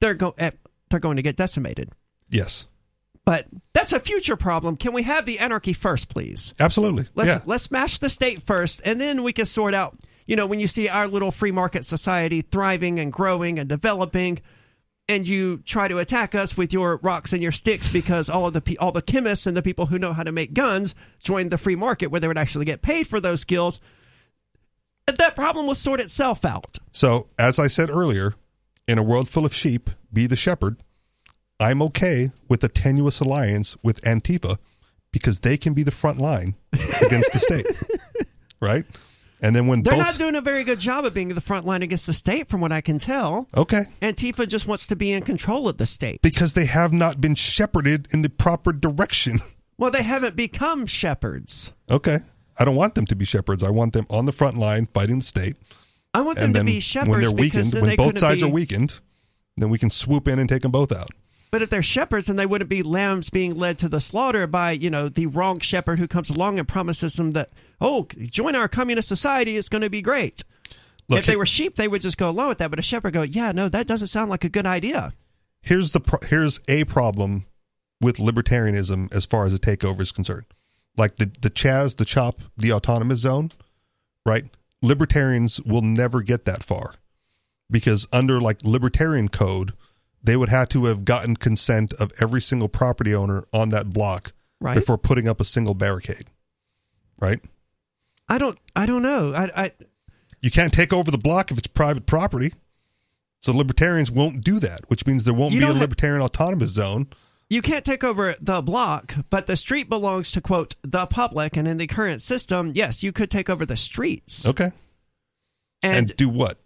they're 0.00 0.14
go 0.14 0.32
eh, 0.38 0.52
they're 0.88 1.00
going 1.00 1.16
to 1.16 1.22
get 1.22 1.36
decimated. 1.36 1.90
Yes. 2.30 2.66
But 3.28 3.46
that's 3.74 3.92
a 3.92 4.00
future 4.00 4.36
problem. 4.36 4.78
Can 4.78 4.94
we 4.94 5.02
have 5.02 5.26
the 5.26 5.38
anarchy 5.38 5.74
first, 5.74 6.08
please? 6.08 6.54
Absolutely. 6.58 7.08
Let's 7.14 7.28
yeah. 7.28 7.40
let's 7.44 7.64
smash 7.64 7.98
the 7.98 8.08
state 8.08 8.42
first, 8.42 8.80
and 8.86 8.98
then 8.98 9.22
we 9.22 9.34
can 9.34 9.44
sort 9.44 9.74
out. 9.74 9.98
You 10.24 10.34
know, 10.34 10.46
when 10.46 10.60
you 10.60 10.66
see 10.66 10.88
our 10.88 11.06
little 11.06 11.30
free 11.30 11.50
market 11.50 11.84
society 11.84 12.40
thriving 12.40 12.98
and 12.98 13.12
growing 13.12 13.58
and 13.58 13.68
developing, 13.68 14.40
and 15.10 15.28
you 15.28 15.58
try 15.58 15.88
to 15.88 15.98
attack 15.98 16.34
us 16.34 16.56
with 16.56 16.72
your 16.72 17.00
rocks 17.02 17.34
and 17.34 17.42
your 17.42 17.52
sticks 17.52 17.86
because 17.86 18.30
all 18.30 18.46
of 18.46 18.54
the 18.54 18.78
all 18.78 18.92
the 18.92 19.02
chemists 19.02 19.46
and 19.46 19.54
the 19.54 19.60
people 19.60 19.84
who 19.84 19.98
know 19.98 20.14
how 20.14 20.22
to 20.22 20.32
make 20.32 20.54
guns 20.54 20.94
joined 21.22 21.50
the 21.50 21.58
free 21.58 21.76
market 21.76 22.06
where 22.06 22.22
they 22.22 22.28
would 22.28 22.38
actually 22.38 22.64
get 22.64 22.80
paid 22.80 23.06
for 23.06 23.20
those 23.20 23.42
skills. 23.42 23.78
That 25.06 25.34
problem 25.34 25.66
will 25.66 25.74
sort 25.74 26.00
itself 26.00 26.46
out. 26.46 26.78
So, 26.92 27.28
as 27.38 27.58
I 27.58 27.66
said 27.66 27.90
earlier, 27.90 28.32
in 28.86 28.96
a 28.96 29.02
world 29.02 29.28
full 29.28 29.44
of 29.44 29.52
sheep, 29.52 29.90
be 30.14 30.26
the 30.26 30.34
shepherd. 30.34 30.78
I'm 31.60 31.82
okay 31.82 32.30
with 32.48 32.62
a 32.64 32.68
tenuous 32.68 33.20
alliance 33.20 33.76
with 33.82 34.00
Antifa 34.02 34.58
because 35.12 35.40
they 35.40 35.56
can 35.56 35.74
be 35.74 35.82
the 35.82 35.90
front 35.90 36.18
line 36.18 36.54
against 36.72 37.32
the 37.32 37.38
state. 37.38 37.66
Right? 38.60 38.84
And 39.40 39.54
then 39.54 39.68
when 39.68 39.84
They're 39.84 39.94
both 39.94 40.04
not 40.04 40.18
doing 40.18 40.34
a 40.34 40.40
very 40.40 40.64
good 40.64 40.80
job 40.80 41.04
of 41.04 41.14
being 41.14 41.28
the 41.28 41.40
front 41.40 41.64
line 41.64 41.82
against 41.82 42.08
the 42.08 42.12
state, 42.12 42.48
from 42.48 42.60
what 42.60 42.72
I 42.72 42.80
can 42.80 42.98
tell. 42.98 43.46
Okay. 43.56 43.82
Antifa 44.02 44.48
just 44.48 44.66
wants 44.66 44.88
to 44.88 44.96
be 44.96 45.12
in 45.12 45.22
control 45.22 45.68
of 45.68 45.76
the 45.76 45.86
state. 45.86 46.20
Because 46.22 46.54
they 46.54 46.64
have 46.64 46.92
not 46.92 47.20
been 47.20 47.36
shepherded 47.36 48.08
in 48.12 48.22
the 48.22 48.30
proper 48.30 48.72
direction. 48.72 49.38
Well, 49.78 49.92
they 49.92 50.02
haven't 50.02 50.34
become 50.34 50.86
shepherds. 50.86 51.70
Okay. 51.88 52.18
I 52.58 52.64
don't 52.64 52.74
want 52.74 52.96
them 52.96 53.04
to 53.04 53.14
be 53.14 53.24
shepherds. 53.24 53.62
I 53.62 53.70
want 53.70 53.92
them 53.92 54.06
on 54.10 54.26
the 54.26 54.32
front 54.32 54.56
line 54.56 54.86
fighting 54.86 55.20
the 55.20 55.24
state. 55.24 55.54
I 56.12 56.22
want 56.22 56.38
them 56.38 56.52
to 56.54 56.64
be 56.64 56.80
shepherds 56.80 57.10
when 57.10 57.20
they're 57.20 57.32
because 57.32 57.66
weakened, 57.66 57.74
when 57.74 57.90
they 57.90 57.94
both 57.96 58.18
sides 58.18 58.42
be, 58.42 58.48
are 58.48 58.52
weakened, 58.52 58.98
then 59.56 59.70
we 59.70 59.78
can 59.78 59.90
swoop 59.90 60.26
in 60.26 60.40
and 60.40 60.48
take 60.48 60.62
them 60.62 60.72
both 60.72 60.90
out. 60.90 61.10
But 61.50 61.62
if 61.62 61.70
they're 61.70 61.82
shepherds, 61.82 62.26
then 62.26 62.36
they 62.36 62.46
wouldn't 62.46 62.68
be 62.68 62.82
lambs 62.82 63.30
being 63.30 63.56
led 63.56 63.78
to 63.78 63.88
the 63.88 64.00
slaughter 64.00 64.46
by 64.46 64.72
you 64.72 64.90
know 64.90 65.08
the 65.08 65.26
wrong 65.26 65.60
shepherd 65.60 65.98
who 65.98 66.06
comes 66.08 66.30
along 66.30 66.58
and 66.58 66.68
promises 66.68 67.14
them 67.14 67.32
that 67.32 67.50
oh 67.80 68.06
join 68.18 68.54
our 68.54 68.68
communist 68.68 69.08
society, 69.08 69.56
it's 69.56 69.68
going 69.68 69.82
to 69.82 69.90
be 69.90 70.02
great. 70.02 70.44
Look, 71.08 71.20
if 71.20 71.26
they 71.26 71.36
were 71.36 71.46
sheep, 71.46 71.76
they 71.76 71.88
would 71.88 72.02
just 72.02 72.18
go 72.18 72.28
along 72.28 72.50
with 72.50 72.58
that. 72.58 72.68
But 72.68 72.78
a 72.78 72.82
shepherd 72.82 73.14
go, 73.14 73.22
yeah, 73.22 73.52
no, 73.52 73.70
that 73.70 73.86
doesn't 73.86 74.08
sound 74.08 74.30
like 74.30 74.44
a 74.44 74.50
good 74.50 74.66
idea. 74.66 75.12
here's 75.62 75.92
the 75.92 76.00
pro- 76.00 76.26
here's 76.28 76.60
a 76.68 76.84
problem 76.84 77.46
with 78.00 78.18
libertarianism 78.18 79.12
as 79.14 79.24
far 79.24 79.46
as 79.46 79.54
a 79.54 79.58
takeover 79.58 80.00
is 80.00 80.12
concerned. 80.12 80.44
Like 80.98 81.16
the 81.16 81.30
the 81.40 81.50
Chaz, 81.50 81.96
the 81.96 82.04
Chop, 82.04 82.40
the 82.58 82.72
autonomous 82.72 83.20
zone, 83.20 83.52
right? 84.26 84.44
Libertarians 84.82 85.60
will 85.62 85.82
never 85.82 86.20
get 86.22 86.44
that 86.44 86.62
far 86.62 86.94
because 87.70 88.06
under 88.12 88.40
like 88.40 88.58
libertarian 88.64 89.28
code, 89.28 89.72
they 90.22 90.36
would 90.36 90.48
have 90.48 90.68
to 90.70 90.86
have 90.86 91.04
gotten 91.04 91.36
consent 91.36 91.92
of 91.94 92.12
every 92.20 92.40
single 92.40 92.68
property 92.68 93.14
owner 93.14 93.44
on 93.52 93.68
that 93.70 93.90
block 93.90 94.32
Right. 94.60 94.74
before 94.74 94.98
putting 94.98 95.28
up 95.28 95.40
a 95.40 95.44
single 95.44 95.74
barricade. 95.74 96.26
Right? 97.20 97.40
I 98.28 98.38
don't, 98.38 98.58
I 98.74 98.86
don't 98.86 99.02
know. 99.02 99.32
I, 99.32 99.64
I 99.64 99.72
You 100.42 100.50
can't 100.50 100.72
take 100.72 100.92
over 100.92 101.10
the 101.10 101.18
block 101.18 101.50
if 101.52 101.58
it's 101.58 101.66
private 101.68 102.06
property. 102.06 102.52
So 103.40 103.52
libertarians 103.56 104.10
won't 104.10 104.42
do 104.42 104.58
that, 104.58 104.80
which 104.88 105.06
means 105.06 105.24
there 105.24 105.32
won't 105.34 105.52
be 105.54 105.62
a 105.62 105.72
libertarian 105.72 106.22
autonomous 106.22 106.70
zone. 106.70 107.06
you 107.48 107.62
can't 107.62 107.84
take 107.84 108.02
over 108.02 108.34
the 108.40 108.60
block, 108.60 109.14
but 109.30 109.46
the 109.46 109.56
street 109.56 109.88
belongs 109.88 110.32
to 110.32 110.40
quote 110.40 110.74
the 110.82 111.06
public. 111.06 111.56
And 111.56 111.68
in 111.68 111.76
the 111.78 111.86
current 111.86 112.20
system, 112.20 112.72
yes, 112.74 113.02
you 113.04 113.12
could 113.12 113.30
take 113.30 113.48
over 113.48 113.64
the 113.64 113.76
streets, 113.76 114.46
Okay. 114.46 114.70
and, 115.84 115.96
and 116.10 116.16
do 116.16 116.28
what? 116.28 116.58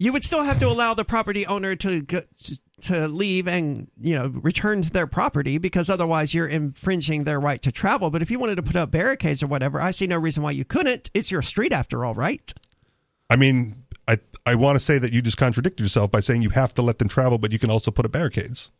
You 0.00 0.14
would 0.14 0.24
still 0.24 0.42
have 0.42 0.58
to 0.58 0.66
allow 0.66 0.94
the 0.94 1.04
property 1.04 1.46
owner 1.46 1.76
to 1.76 2.02
to 2.80 3.06
leave 3.06 3.46
and 3.46 3.88
you 4.00 4.14
know 4.14 4.28
return 4.28 4.80
to 4.80 4.90
their 4.90 5.06
property 5.06 5.58
because 5.58 5.90
otherwise 5.90 6.32
you're 6.32 6.48
infringing 6.48 7.24
their 7.24 7.38
right 7.38 7.60
to 7.60 7.70
travel. 7.70 8.10
But 8.10 8.22
if 8.22 8.30
you 8.30 8.38
wanted 8.38 8.56
to 8.56 8.62
put 8.62 8.76
up 8.76 8.90
barricades 8.90 9.42
or 9.42 9.46
whatever, 9.46 9.80
I 9.80 9.90
see 9.90 10.06
no 10.06 10.16
reason 10.16 10.42
why 10.42 10.52
you 10.52 10.64
couldn't. 10.64 11.10
It's 11.12 11.30
your 11.30 11.42
street 11.42 11.72
after 11.72 12.04
all, 12.04 12.14
right? 12.14 12.52
I 13.28 13.36
mean, 13.36 13.84
I 14.08 14.18
I 14.46 14.54
want 14.54 14.76
to 14.76 14.80
say 14.80 14.98
that 14.98 15.12
you 15.12 15.20
just 15.20 15.36
contradicted 15.36 15.80
yourself 15.80 16.10
by 16.10 16.20
saying 16.20 16.40
you 16.40 16.50
have 16.50 16.72
to 16.74 16.82
let 16.82 16.98
them 16.98 17.08
travel, 17.08 17.36
but 17.36 17.52
you 17.52 17.58
can 17.58 17.70
also 17.70 17.90
put 17.90 18.06
up 18.06 18.12
barricades. 18.12 18.70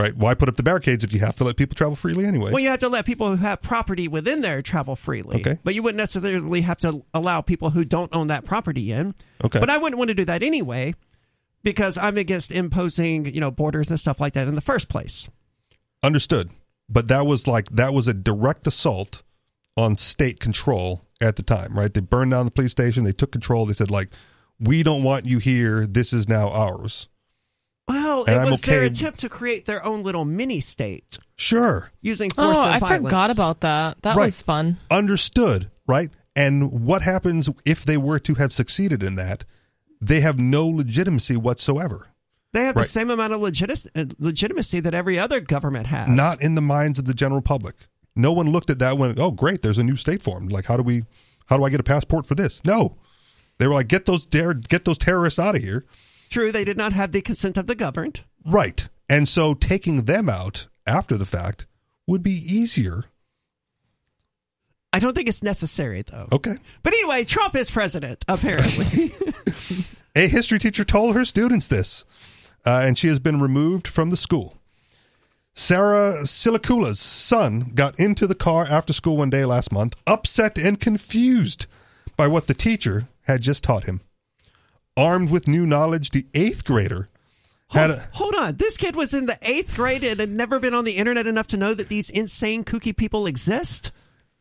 Right? 0.00 0.16
Why 0.16 0.34
put 0.34 0.48
up 0.48 0.56
the 0.56 0.62
barricades 0.62 1.04
if 1.04 1.12
you 1.12 1.20
have 1.20 1.36
to 1.36 1.44
let 1.44 1.56
people 1.56 1.74
travel 1.74 1.96
freely 1.96 2.24
anyway? 2.24 2.50
Well, 2.52 2.60
you 2.60 2.68
have 2.70 2.80
to 2.80 2.88
let 2.88 3.04
people 3.04 3.28
who 3.28 3.36
have 3.36 3.60
property 3.60 4.08
within 4.08 4.40
there 4.40 4.62
travel 4.62 4.96
freely. 4.96 5.40
Okay. 5.40 5.58
But 5.62 5.74
you 5.74 5.82
wouldn't 5.82 5.98
necessarily 5.98 6.62
have 6.62 6.78
to 6.78 7.04
allow 7.12 7.40
people 7.40 7.70
who 7.70 7.84
don't 7.84 8.14
own 8.14 8.28
that 8.28 8.44
property 8.44 8.92
in. 8.92 9.14
Okay. 9.44 9.60
But 9.60 9.68
I 9.68 9.78
wouldn't 9.78 9.98
want 9.98 10.08
to 10.08 10.14
do 10.14 10.24
that 10.24 10.42
anyway 10.42 10.94
because 11.62 11.98
I'm 11.98 12.16
against 12.16 12.50
imposing, 12.50 13.26
you 13.26 13.40
know, 13.40 13.50
borders 13.50 13.90
and 13.90 14.00
stuff 14.00 14.20
like 14.20 14.32
that 14.34 14.48
in 14.48 14.54
the 14.54 14.60
first 14.60 14.88
place. 14.88 15.28
Understood. 16.02 16.50
But 16.88 17.08
that 17.08 17.26
was 17.26 17.46
like 17.46 17.68
that 17.70 17.94
was 17.94 18.08
a 18.08 18.14
direct 18.14 18.66
assault 18.66 19.22
on 19.76 19.96
state 19.96 20.40
control 20.40 21.04
at 21.20 21.36
the 21.36 21.42
time, 21.42 21.76
right? 21.78 21.92
They 21.92 22.00
burned 22.00 22.32
down 22.32 22.46
the 22.46 22.50
police 22.50 22.72
station, 22.72 23.04
they 23.04 23.12
took 23.12 23.32
control, 23.32 23.66
they 23.66 23.74
said 23.74 23.90
like 23.90 24.08
we 24.58 24.82
don't 24.82 25.02
want 25.02 25.24
you 25.24 25.38
here. 25.38 25.86
This 25.86 26.12
is 26.12 26.28
now 26.28 26.48
ours. 26.50 27.08
Well, 27.90 28.24
And 28.26 28.36
it 28.36 28.38
I'm 28.40 28.50
was 28.50 28.62
their 28.62 28.82
attempt 28.84 29.20
to 29.20 29.28
create 29.28 29.66
their 29.66 29.84
own 29.84 30.02
little 30.02 30.24
mini 30.24 30.60
state 30.60 31.18
Sure. 31.36 31.90
using 32.00 32.30
force 32.30 32.58
Oh, 32.58 32.64
and 32.64 32.74
I 32.74 32.78
violence. 32.78 33.04
forgot 33.06 33.30
about 33.30 33.60
that. 33.60 34.02
That 34.02 34.16
Right. 34.16 34.26
was 34.26 34.42
fun. 34.42 34.78
Understood, 34.90 35.70
right? 35.86 36.10
And 36.36 36.70
what 36.84 37.02
happens 37.02 37.48
if 37.64 37.84
they 37.84 37.96
were 37.96 38.18
to 38.20 38.34
have 38.34 38.52
succeeded 38.52 39.02
in 39.02 39.16
that? 39.16 39.44
They 40.00 40.20
have 40.20 40.38
no 40.40 40.66
legitimacy 40.66 41.36
whatsoever. 41.36 42.06
They 42.52 42.64
have 42.64 42.76
Right. 42.76 42.82
the 42.82 42.88
same 42.88 43.10
amount 43.10 43.32
of 43.32 43.40
legis- 43.40 43.86
uh, 43.94 44.06
legitimacy 44.18 44.80
that 44.80 44.94
every 44.94 45.18
other 45.18 45.40
government 45.40 45.86
has. 45.88 46.08
Not 46.08 46.40
in 46.42 46.54
the 46.54 46.60
minds 46.62 46.98
of 46.98 47.04
the 47.04 47.14
general 47.14 47.42
public. 47.42 47.74
No 48.16 48.32
one 48.32 48.50
looked 48.50 48.70
at 48.70 48.78
that 48.80 48.92
and 48.92 49.00
went, 49.00 49.18
"Oh, 49.20 49.30
great, 49.30 49.62
there's 49.62 49.78
a 49.78 49.84
new 49.84 49.96
state 49.96 50.20
formed. 50.22 50.50
Like, 50.50 50.64
how 50.66 50.76
do 50.76 50.82
we, 50.82 51.04
how 51.46 51.56
do 51.56 51.64
I 51.64 51.70
get 51.70 51.78
a 51.80 51.84
passport 51.84 52.26
for 52.26 52.34
this?" 52.34 52.60
No, 52.64 52.96
they 53.58 53.66
were 53.68 53.74
like, 53.74 53.88
"Get 53.88 54.06
those 54.06 54.26
dare, 54.26 54.54
get 54.54 54.84
those 54.84 54.98
terrorists 54.98 55.38
out 55.38 55.54
of 55.54 55.62
here." 55.62 55.84
True. 56.30 56.52
They 56.52 56.64
did 56.64 56.76
not 56.76 56.92
have 56.92 57.12
the 57.12 57.20
consent 57.20 57.56
of 57.56 57.66
the 57.66 57.74
governed. 57.74 58.22
Right. 58.44 58.88
And 59.08 59.28
so 59.28 59.54
taking 59.54 60.04
them 60.04 60.28
out 60.28 60.68
after 60.86 61.16
the 61.16 61.26
fact 61.26 61.66
would 62.06 62.22
be 62.22 62.30
easier. 62.30 63.04
I 64.92 64.98
don't 64.98 65.14
think 65.14 65.28
it's 65.28 65.42
necessary 65.42 66.02
though. 66.02 66.28
Okay. 66.32 66.54
But 66.82 66.94
anyway, 66.94 67.24
Trump 67.24 67.54
is 67.54 67.70
president 67.70 68.24
apparently. 68.28 69.12
A 70.16 70.26
history 70.26 70.58
teacher 70.58 70.84
told 70.84 71.14
her 71.14 71.24
students 71.24 71.68
this, 71.68 72.04
uh, 72.66 72.82
and 72.84 72.98
she 72.98 73.06
has 73.06 73.20
been 73.20 73.40
removed 73.40 73.86
from 73.86 74.10
the 74.10 74.16
school. 74.16 74.56
Sarah 75.54 76.26
Silicula's 76.26 76.98
son 76.98 77.72
got 77.74 78.00
into 78.00 78.26
the 78.26 78.34
car 78.34 78.66
after 78.68 78.92
school 78.92 79.16
one 79.16 79.30
day 79.30 79.44
last 79.44 79.72
month, 79.72 79.96
upset 80.06 80.58
and 80.58 80.80
confused 80.80 81.66
by 82.16 82.26
what 82.26 82.46
the 82.48 82.54
teacher 82.54 83.08
had 83.22 83.40
just 83.40 83.62
taught 83.62 83.84
him. 83.84 84.00
Armed 85.00 85.30
with 85.30 85.48
new 85.48 85.66
knowledge, 85.66 86.10
the 86.10 86.26
eighth 86.34 86.64
grader 86.64 87.08
had 87.70 87.90
hold, 87.90 87.98
a, 88.00 88.08
hold 88.12 88.34
on. 88.34 88.56
This 88.56 88.76
kid 88.76 88.96
was 88.96 89.14
in 89.14 89.26
the 89.26 89.38
eighth 89.42 89.74
grade 89.76 90.04
and 90.04 90.20
had 90.20 90.30
never 90.30 90.58
been 90.58 90.74
on 90.74 90.84
the 90.84 90.96
internet 90.96 91.26
enough 91.26 91.46
to 91.48 91.56
know 91.56 91.72
that 91.74 91.88
these 91.88 92.10
insane 92.10 92.64
kooky 92.64 92.96
people 92.96 93.26
exist. 93.26 93.92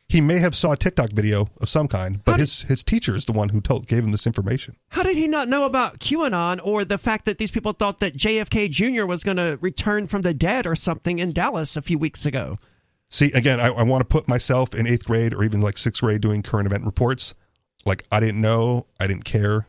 he 0.08 0.20
may 0.22 0.40
have 0.40 0.56
saw 0.56 0.72
a 0.72 0.78
TikTok 0.78 1.12
video 1.12 1.48
of 1.62 1.70
some 1.70 1.88
kind, 1.88 2.24
but 2.26 2.34
did- 2.34 2.40
his 2.42 2.62
his 2.64 2.84
teacher 2.84 3.16
is 3.16 3.26
the 3.26 3.32
one 3.32 3.50
who 3.50 3.62
told 3.62 3.88
gave 3.88 4.04
him 4.04 4.12
this 4.12 4.26
information. 4.26 4.76
How 4.90 5.04
did 5.04 5.16
he 5.16 5.28
not 5.28 5.48
know 5.48 5.66
about 5.66 6.00
QAnon 6.00 6.60
or 6.64 6.84
the 6.84 6.98
fact 6.98 7.26
that 7.26 7.38
these 7.38 7.52
people 7.52 7.74
thought 7.74 8.00
that 8.00 8.16
JFK 8.18 8.70
Jr. 8.70 9.06
was 9.06 9.24
going 9.24 9.38
to 9.38 9.58
return 9.62 10.08
from 10.08 10.24
the 10.24 10.34
dead 10.34 10.66
or 10.66 10.76
something 10.76 11.20
in 11.20 11.32
Dallas 11.32 11.78
a 11.78 11.82
few 11.84 12.00
weeks 12.00 12.26
ago? 12.26 12.58
See, 13.12 13.32
again, 13.34 13.60
I, 13.60 13.68
I 13.68 13.84
want 13.84 14.02
to 14.02 14.06
put 14.06 14.28
myself 14.28 14.74
in 14.76 14.86
eighth 14.88 15.06
grade 15.06 15.34
or 15.34 15.44
even 15.44 15.62
like 15.62 15.78
sixth 15.78 16.02
grade 16.02 16.22
doing 16.22 16.42
current 16.42 16.66
event 16.68 16.86
reports. 16.86 17.34
Like 17.86 18.04
I 18.12 18.20
didn't 18.20 18.42
know, 18.42 18.88
I 19.00 19.06
didn't 19.08 19.26
care. 19.26 19.68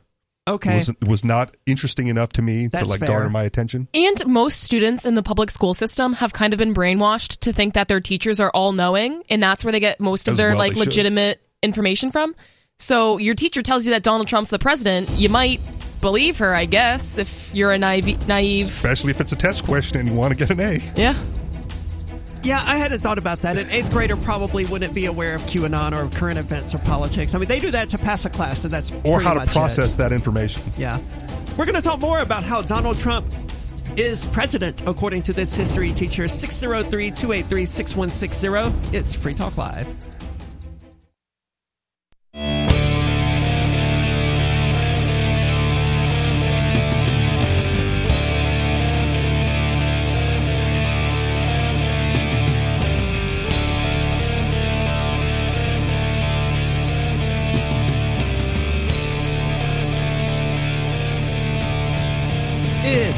Okay. 0.51 0.77
was 0.77 0.91
was 1.07 1.25
not 1.25 1.57
interesting 1.67 2.09
enough 2.09 2.31
to 2.35 2.43
me 2.43 2.67
That's 2.69 2.85
to 2.85 2.91
like 2.91 3.01
fair. 3.01 3.09
garner 3.09 3.31
my 3.31 3.43
attention. 3.45 3.89
And 3.95 4.27
most 4.27 4.61
students 4.63 5.05
in 5.05 5.15
the 5.15 5.23
public 5.23 5.51
school 5.51 5.75
system 5.75 6.15
have 6.15 6.33
kind 6.33 6.53
of 6.53 6.59
been 6.59 6.75
brainwashed 6.75 7.39
to 7.41 7.53
think 7.53 7.75
that 7.75 7.89
their 7.89 8.01
teachers 8.01 8.41
are 8.41 8.51
all 8.53 8.73
knowing, 8.73 9.23
and 9.31 9.43
that's 9.43 9.65
where 9.65 9.73
they 9.73 9.81
get 9.81 10.01
most 10.01 10.29
of 10.29 10.33
As 10.33 10.39
their 10.39 10.49
well 10.51 10.59
like 10.59 10.73
they 10.73 10.79
should. 10.81 10.87
legitimate 10.89 11.41
information 11.63 12.11
from. 12.11 12.35
So 12.79 13.19
your 13.19 13.35
teacher 13.35 13.63
tells 13.63 13.85
you 13.87 13.93
that 13.93 14.03
Donald 14.03 14.27
Trump's 14.29 14.49
the 14.51 14.59
president, 14.59 15.09
you 15.11 15.29
might 15.29 15.61
believe 16.01 16.39
her, 16.39 16.55
I 16.55 16.65
guess, 16.65 17.19
if 17.19 17.55
you're 17.55 17.73
a 17.73 17.79
naive. 17.79 18.27
naive. 18.27 18.67
Especially 18.67 19.11
if 19.11 19.21
it's 19.21 19.33
a 19.33 19.37
test 19.37 19.65
question 19.67 19.99
and 20.01 20.09
you 20.09 20.15
want 20.15 20.33
to 20.33 20.39
get 20.39 20.51
an 20.51 20.61
A. 20.61 20.79
Yeah. 20.97 21.15
Yeah, 22.43 22.63
I 22.65 22.79
hadn't 22.79 23.01
thought 23.01 23.19
about 23.19 23.43
that. 23.43 23.59
An 23.59 23.69
eighth 23.71 23.91
grader 23.91 24.17
probably 24.17 24.65
wouldn't 24.65 24.95
be 24.95 25.05
aware 25.07 25.35
of 25.35 25.43
QAnon 25.43 25.95
or 25.95 26.09
current 26.17 26.39
events 26.39 26.75
or 26.75 26.79
politics. 26.79 27.35
I 27.35 27.39
mean, 27.39 27.49
they 27.49 27.61
do 27.61 27.71
that 27.73 27.91
to 27.91 27.99
pass 27.99 28.25
a 28.25 28.31
class, 28.31 28.65
and 28.65 28.73
that's 28.73 28.93
Or 29.05 29.21
how 29.21 29.35
to 29.35 29.41
much 29.41 29.49
it. 29.49 29.53
process 29.53 29.97
that 29.97 30.11
information. 30.11 30.63
Yeah. 30.79 30.99
We're 31.59 31.67
going 31.67 31.75
to 31.75 31.83
talk 31.83 32.01
more 32.01 32.21
about 32.21 32.43
how 32.43 32.63
Donald 32.63 32.99
Trump 32.99 33.27
is 33.99 34.25
president, 34.27 34.83
according 34.87 35.23
to 35.25 35.33
this 35.35 35.55
history 35.55 35.91
teacher. 35.91 36.29
603 36.29 37.11
283 37.11 37.67
6160. 37.67 38.97
It's 38.97 39.15
Free 39.15 39.35
Talk 39.35 39.59
Live. 39.59 39.87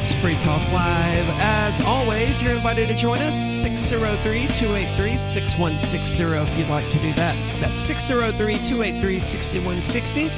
It's 0.02 0.14
Free 0.14 0.36
Talk 0.36 0.60
Live. 0.72 1.24
As 1.38 1.80
always, 1.82 2.42
you're 2.42 2.54
invited 2.54 2.88
to 2.88 2.94
join 2.96 3.20
us 3.20 3.40
603 3.62 4.48
283 4.48 5.16
6160 5.16 6.24
if 6.24 6.58
you'd 6.58 6.68
like 6.68 6.88
to 6.88 6.98
do 6.98 7.12
that. 7.12 7.36
That's 7.60 7.78
603 7.78 8.54
283 8.66 9.20
6160. 9.20 10.28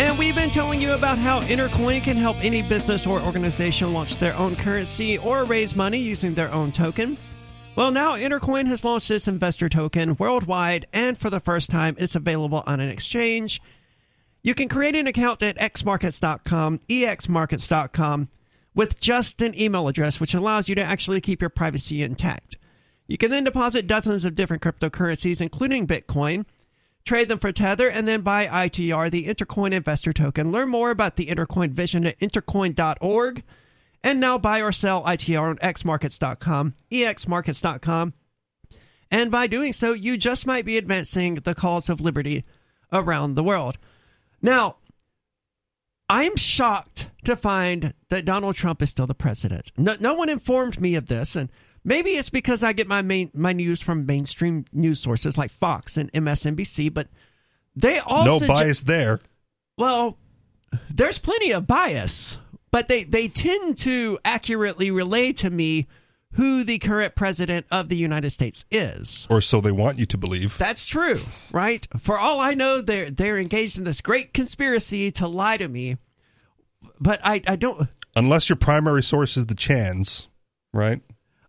And 0.00 0.16
we've 0.16 0.36
been 0.36 0.50
telling 0.50 0.80
you 0.80 0.92
about 0.92 1.18
how 1.18 1.40
Intercoin 1.40 2.00
can 2.00 2.16
help 2.16 2.36
any 2.44 2.62
business 2.62 3.08
or 3.08 3.20
organization 3.20 3.92
launch 3.92 4.18
their 4.18 4.36
own 4.36 4.54
currency 4.54 5.18
or 5.18 5.42
raise 5.42 5.74
money 5.74 5.98
using 5.98 6.34
their 6.34 6.52
own 6.52 6.70
token. 6.70 7.18
Well, 7.74 7.90
now 7.90 8.14
Intercoin 8.14 8.66
has 8.66 8.84
launched 8.84 9.10
its 9.10 9.26
investor 9.26 9.68
token 9.68 10.14
worldwide, 10.14 10.86
and 10.92 11.18
for 11.18 11.28
the 11.28 11.40
first 11.40 11.70
time, 11.70 11.96
it's 11.98 12.14
available 12.14 12.62
on 12.68 12.78
an 12.78 12.88
exchange. 12.88 13.60
You 14.44 14.54
can 14.54 14.68
create 14.68 14.94
an 14.94 15.08
account 15.08 15.42
at 15.42 15.58
xmarkets.com, 15.58 16.82
exmarkets.com, 16.88 18.28
with 18.76 19.00
just 19.00 19.42
an 19.42 19.58
email 19.58 19.88
address, 19.88 20.20
which 20.20 20.34
allows 20.34 20.68
you 20.68 20.76
to 20.76 20.82
actually 20.82 21.20
keep 21.20 21.40
your 21.40 21.50
privacy 21.50 22.02
intact. 22.02 22.58
You 23.08 23.16
can 23.16 23.30
then 23.30 23.42
deposit 23.42 23.86
dozens 23.86 24.24
of 24.24 24.34
different 24.34 24.62
cryptocurrencies, 24.62 25.40
including 25.40 25.86
Bitcoin, 25.86 26.44
trade 27.04 27.28
them 27.28 27.38
for 27.38 27.52
Tether, 27.52 27.88
and 27.88 28.06
then 28.06 28.20
buy 28.20 28.46
ITR, 28.46 29.10
the 29.10 29.26
Intercoin 29.26 29.72
Investor 29.72 30.12
Token. 30.12 30.52
Learn 30.52 30.68
more 30.68 30.90
about 30.90 31.16
the 31.16 31.26
Intercoin 31.26 31.70
vision 31.70 32.06
at 32.06 32.18
intercoin.org. 32.20 33.42
And 34.04 34.20
now 34.20 34.38
buy 34.38 34.60
or 34.60 34.72
sell 34.72 35.02
ITR 35.04 35.50
on 35.50 35.56
xmarkets.com, 35.56 36.74
exmarkets.com. 36.92 38.12
And 39.10 39.30
by 39.30 39.46
doing 39.46 39.72
so, 39.72 39.92
you 39.92 40.16
just 40.16 40.46
might 40.46 40.64
be 40.64 40.76
advancing 40.76 41.36
the 41.36 41.54
cause 41.54 41.88
of 41.88 42.00
liberty 42.00 42.44
around 42.92 43.34
the 43.34 43.42
world. 43.42 43.78
Now, 44.42 44.76
I'm 46.08 46.36
shocked 46.36 47.08
to 47.24 47.36
find 47.36 47.92
that 48.08 48.24
Donald 48.24 48.54
Trump 48.54 48.80
is 48.82 48.90
still 48.90 49.06
the 49.06 49.14
president. 49.14 49.72
No, 49.76 49.96
no 49.98 50.14
one 50.14 50.28
informed 50.28 50.80
me 50.80 50.94
of 50.94 51.06
this, 51.06 51.34
and 51.34 51.50
maybe 51.84 52.10
it's 52.10 52.30
because 52.30 52.62
I 52.62 52.72
get 52.72 52.86
my 52.86 53.02
main 53.02 53.30
my 53.34 53.52
news 53.52 53.82
from 53.82 54.06
mainstream 54.06 54.64
news 54.72 55.00
sources 55.00 55.36
like 55.36 55.50
Fox 55.50 55.96
and 55.96 56.12
MSNBC. 56.12 56.94
But 56.94 57.08
they 57.74 57.98
all 57.98 58.24
No 58.24 58.46
bias 58.46 58.82
there. 58.82 59.20
Well, 59.76 60.16
there's 60.90 61.18
plenty 61.18 61.50
of 61.50 61.66
bias, 61.66 62.38
but 62.70 62.88
they 62.88 63.04
they 63.04 63.28
tend 63.28 63.78
to 63.78 64.18
accurately 64.24 64.90
relay 64.90 65.32
to 65.34 65.50
me 65.50 65.88
who 66.36 66.64
the 66.64 66.78
current 66.78 67.14
president 67.14 67.66
of 67.70 67.88
the 67.88 67.96
United 67.96 68.30
States 68.30 68.64
is. 68.70 69.26
Or 69.30 69.40
so 69.40 69.60
they 69.60 69.72
want 69.72 69.98
you 69.98 70.06
to 70.06 70.18
believe. 70.18 70.56
That's 70.58 70.86
true, 70.86 71.20
right? 71.52 71.86
For 71.98 72.18
all 72.18 72.40
I 72.40 72.54
know, 72.54 72.80
they're 72.80 73.10
they're 73.10 73.38
engaged 73.38 73.78
in 73.78 73.84
this 73.84 74.00
great 74.00 74.32
conspiracy 74.32 75.10
to 75.12 75.28
lie 75.28 75.56
to 75.56 75.68
me. 75.68 75.96
But 77.00 77.20
I, 77.24 77.42
I 77.46 77.56
don't 77.56 77.88
Unless 78.14 78.48
your 78.48 78.56
primary 78.56 79.02
source 79.02 79.36
is 79.36 79.46
the 79.46 79.54
Chans, 79.54 80.28
right? 80.72 81.02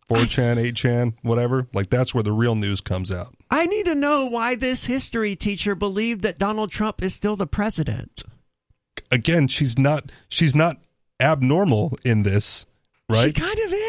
4chan, 0.09 0.71
8chan, 0.71 1.13
whatever. 1.21 1.67
Like 1.73 1.89
that's 1.89 2.13
where 2.13 2.23
the 2.23 2.31
real 2.31 2.55
news 2.55 2.81
comes 2.81 3.11
out. 3.11 3.33
I 3.49 3.65
need 3.65 3.85
to 3.85 3.95
know 3.95 4.25
why 4.25 4.55
this 4.55 4.85
history 4.85 5.35
teacher 5.35 5.75
believed 5.75 6.21
that 6.23 6.37
Donald 6.37 6.71
Trump 6.71 7.01
is 7.01 7.13
still 7.13 7.35
the 7.35 7.47
president. 7.47 8.23
Again, 9.11 9.47
she's 9.47 9.77
not 9.77 10.11
she's 10.29 10.55
not 10.55 10.77
abnormal 11.19 11.97
in 12.03 12.23
this, 12.23 12.65
right? 13.09 13.35
She 13.35 13.41
kind 13.41 13.59
of 13.59 13.73
is. 13.73 13.86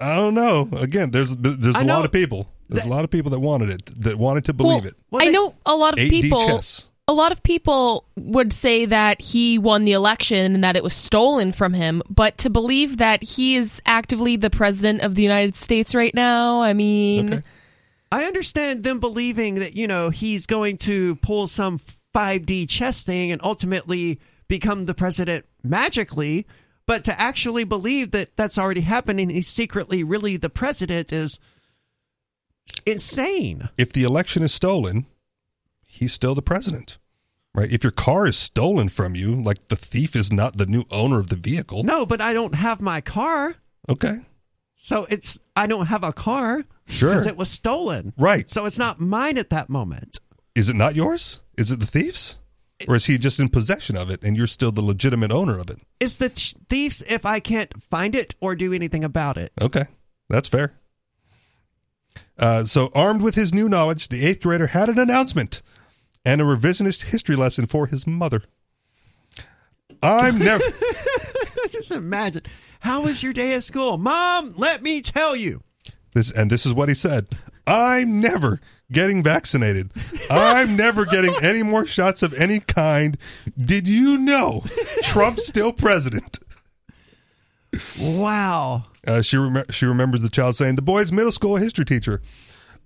I 0.00 0.16
don't 0.16 0.34
know. 0.34 0.68
Again, 0.76 1.10
there's 1.10 1.36
there's 1.36 1.76
I 1.76 1.80
a 1.80 1.84
know 1.84 1.96
lot 1.96 2.04
of 2.04 2.12
people. 2.12 2.48
There's 2.68 2.82
that- 2.84 2.88
a 2.88 2.92
lot 2.94 3.04
of 3.04 3.10
people 3.10 3.30
that 3.32 3.40
wanted 3.40 3.70
it, 3.70 3.84
that 4.02 4.16
wanted 4.16 4.44
to 4.46 4.52
believe 4.54 4.82
well, 4.82 4.88
it. 4.88 4.94
Well, 5.10 5.22
I 5.22 5.26
they- 5.26 5.32
know 5.32 5.54
a 5.66 5.74
lot 5.74 5.98
of 5.98 6.08
people. 6.08 6.46
chess. 6.46 6.88
A 7.06 7.12
lot 7.12 7.32
of 7.32 7.42
people 7.42 8.06
would 8.16 8.50
say 8.50 8.86
that 8.86 9.20
he 9.20 9.58
won 9.58 9.84
the 9.84 9.92
election 9.92 10.54
and 10.54 10.64
that 10.64 10.74
it 10.74 10.82
was 10.82 10.94
stolen 10.94 11.52
from 11.52 11.74
him, 11.74 12.00
but 12.08 12.38
to 12.38 12.48
believe 12.48 12.96
that 12.96 13.22
he 13.22 13.56
is 13.56 13.82
actively 13.84 14.36
the 14.36 14.48
president 14.48 15.02
of 15.02 15.14
the 15.14 15.22
United 15.22 15.54
States 15.54 15.94
right 15.94 16.14
now, 16.14 16.62
I 16.62 16.72
mean, 16.72 17.34
Okay. 17.34 17.42
I 18.10 18.24
understand 18.24 18.84
them 18.84 19.00
believing 19.00 19.56
that, 19.56 19.76
you 19.76 19.86
know, 19.86 20.08
he's 20.08 20.46
going 20.46 20.78
to 20.78 21.16
pull 21.16 21.46
some 21.46 21.78
5D 22.14 22.66
chess 22.70 23.04
thing 23.04 23.30
and 23.30 23.40
ultimately 23.44 24.18
become 24.48 24.86
the 24.86 24.94
president 24.94 25.44
magically, 25.62 26.46
but 26.86 27.04
to 27.04 27.20
actually 27.20 27.64
believe 27.64 28.10
that 28.12 28.36
that's 28.36 28.58
already 28.58 28.82
happening, 28.82 29.30
he's 29.30 29.48
secretly 29.48 30.02
really 30.02 30.36
the 30.36 30.50
president 30.50 31.12
is 31.12 31.38
insane. 32.86 33.68
If 33.78 33.92
the 33.92 34.02
election 34.04 34.42
is 34.42 34.52
stolen, 34.52 35.06
he's 35.86 36.12
still 36.12 36.34
the 36.34 36.42
president. 36.42 36.98
Right? 37.54 37.70
If 37.70 37.84
your 37.84 37.92
car 37.92 38.26
is 38.26 38.36
stolen 38.36 38.88
from 38.88 39.14
you, 39.14 39.40
like 39.40 39.68
the 39.68 39.76
thief 39.76 40.16
is 40.16 40.32
not 40.32 40.56
the 40.56 40.66
new 40.66 40.84
owner 40.90 41.20
of 41.20 41.28
the 41.28 41.36
vehicle. 41.36 41.84
No, 41.84 42.04
but 42.04 42.20
I 42.20 42.32
don't 42.32 42.56
have 42.56 42.80
my 42.80 43.00
car. 43.00 43.54
Okay. 43.88 44.18
So 44.74 45.06
it's 45.08 45.38
I 45.54 45.68
don't 45.68 45.86
have 45.86 46.02
a 46.02 46.12
car 46.12 46.64
Sure. 46.86 47.10
because 47.10 47.26
it 47.26 47.36
was 47.36 47.48
stolen. 47.48 48.12
Right. 48.18 48.50
So 48.50 48.66
it's 48.66 48.78
not 48.78 49.00
mine 49.00 49.38
at 49.38 49.50
that 49.50 49.70
moment. 49.70 50.18
Is 50.56 50.68
it 50.68 50.74
not 50.76 50.96
yours? 50.96 51.40
Is 51.56 51.70
it 51.70 51.78
the 51.78 51.86
thief's? 51.86 52.38
Or 52.88 52.96
is 52.96 53.06
he 53.06 53.18
just 53.18 53.38
in 53.38 53.48
possession 53.48 53.96
of 53.96 54.10
it 54.10 54.22
and 54.22 54.36
you're 54.36 54.46
still 54.46 54.72
the 54.72 54.82
legitimate 54.82 55.30
owner 55.30 55.58
of 55.58 55.70
it? 55.70 55.78
It's 56.00 56.16
the 56.16 56.28
thieves 56.28 57.02
if 57.08 57.24
I 57.24 57.40
can't 57.40 57.82
find 57.84 58.14
it 58.14 58.34
or 58.40 58.54
do 58.54 58.72
anything 58.72 59.04
about 59.04 59.36
it. 59.36 59.52
Okay. 59.62 59.84
That's 60.28 60.48
fair. 60.48 60.74
Uh, 62.38 62.64
so, 62.64 62.90
armed 62.94 63.22
with 63.22 63.36
his 63.36 63.54
new 63.54 63.68
knowledge, 63.68 64.08
the 64.08 64.26
eighth 64.26 64.42
grader 64.42 64.66
had 64.66 64.88
an 64.88 64.98
announcement 64.98 65.62
and 66.24 66.40
a 66.40 66.44
revisionist 66.44 67.04
history 67.04 67.36
lesson 67.36 67.66
for 67.66 67.86
his 67.86 68.06
mother. 68.06 68.42
I'm 70.02 70.38
never. 70.38 70.64
Just 71.70 71.92
imagine. 71.92 72.42
How 72.80 73.02
was 73.02 73.22
your 73.22 73.32
day 73.32 73.54
at 73.54 73.64
school? 73.64 73.98
Mom, 73.98 74.52
let 74.56 74.82
me 74.82 75.00
tell 75.00 75.34
you. 75.36 75.62
This 76.12 76.30
and 76.30 76.50
this 76.50 76.66
is 76.66 76.74
what 76.74 76.88
he 76.88 76.94
said. 76.94 77.26
I'm 77.66 78.20
never 78.20 78.60
getting 78.94 79.22
vaccinated. 79.22 79.92
I'm 80.30 80.76
never 80.76 81.04
getting 81.04 81.34
any 81.42 81.62
more 81.62 81.84
shots 81.84 82.22
of 82.22 82.32
any 82.34 82.60
kind. 82.60 83.18
Did 83.58 83.86
you 83.86 84.16
know 84.16 84.64
Trump's 85.02 85.46
still 85.46 85.72
president? 85.72 86.38
Wow. 88.00 88.84
Uh, 89.06 89.20
she 89.20 89.36
rem- 89.36 89.64
she 89.70 89.84
remembers 89.84 90.22
the 90.22 90.30
child 90.30 90.56
saying 90.56 90.76
the 90.76 90.82
boy's 90.82 91.12
middle 91.12 91.32
school 91.32 91.56
history 91.56 91.84
teacher 91.84 92.22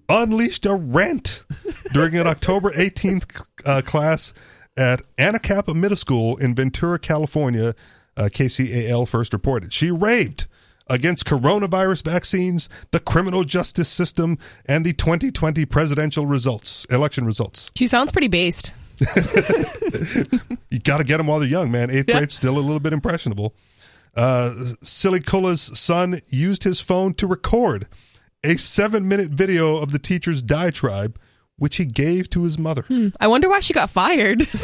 unleashed 0.08 0.66
a 0.66 0.74
rant 0.74 1.44
during 1.92 2.16
an 2.16 2.26
October 2.26 2.70
18th 2.70 3.44
uh, 3.66 3.82
class 3.82 4.32
at 4.76 5.02
Anacapa 5.18 5.74
Middle 5.74 5.96
School 5.96 6.36
in 6.38 6.54
Ventura, 6.54 6.98
California. 6.98 7.74
Uh, 8.16 8.24
KCAL 8.24 9.06
first 9.06 9.32
reported 9.32 9.72
she 9.72 9.92
raved 9.92 10.46
against 10.90 11.24
coronavirus 11.24 12.04
vaccines, 12.04 12.68
the 12.92 13.00
criminal 13.00 13.44
justice 13.44 13.88
system, 13.88 14.38
and 14.66 14.84
the 14.84 14.92
2020 14.92 15.64
presidential 15.66 16.26
results, 16.26 16.84
election 16.90 17.24
results. 17.26 17.70
she 17.76 17.86
sounds 17.86 18.12
pretty 18.12 18.28
based. 18.28 18.74
You 20.70 20.78
got 20.80 20.98
to 20.98 21.04
get 21.04 21.16
them 21.16 21.26
while 21.26 21.38
they're 21.40 21.48
young, 21.48 21.70
man. 21.70 21.90
Eighth 21.90 22.08
Yeah. 22.08 22.18
grade's 22.18 22.34
still 22.34 22.58
a 22.58 22.60
little 22.60 22.80
bit 22.80 22.92
impressionable. 22.92 23.54
Uh, 24.16 24.50
Silicula's 24.82 25.62
son 25.78 26.20
used 26.28 26.62
his 26.64 26.80
phone 26.80 27.14
to 27.14 27.26
record 27.26 27.86
a 28.44 28.56
seven 28.56 29.08
minute 29.08 29.30
video 29.30 29.78
of 29.78 29.92
the 29.92 29.98
teacher's 29.98 30.42
diatribe, 30.42 31.18
which 31.56 31.76
he 31.76 31.84
gave 31.86 32.28
to 32.30 32.42
his 32.44 32.58
mother. 32.58 32.84
I 33.18 33.26
wonder 33.28 33.48
why 33.48 33.60
she 33.60 33.72
got 33.72 33.90
fired. 33.90 34.46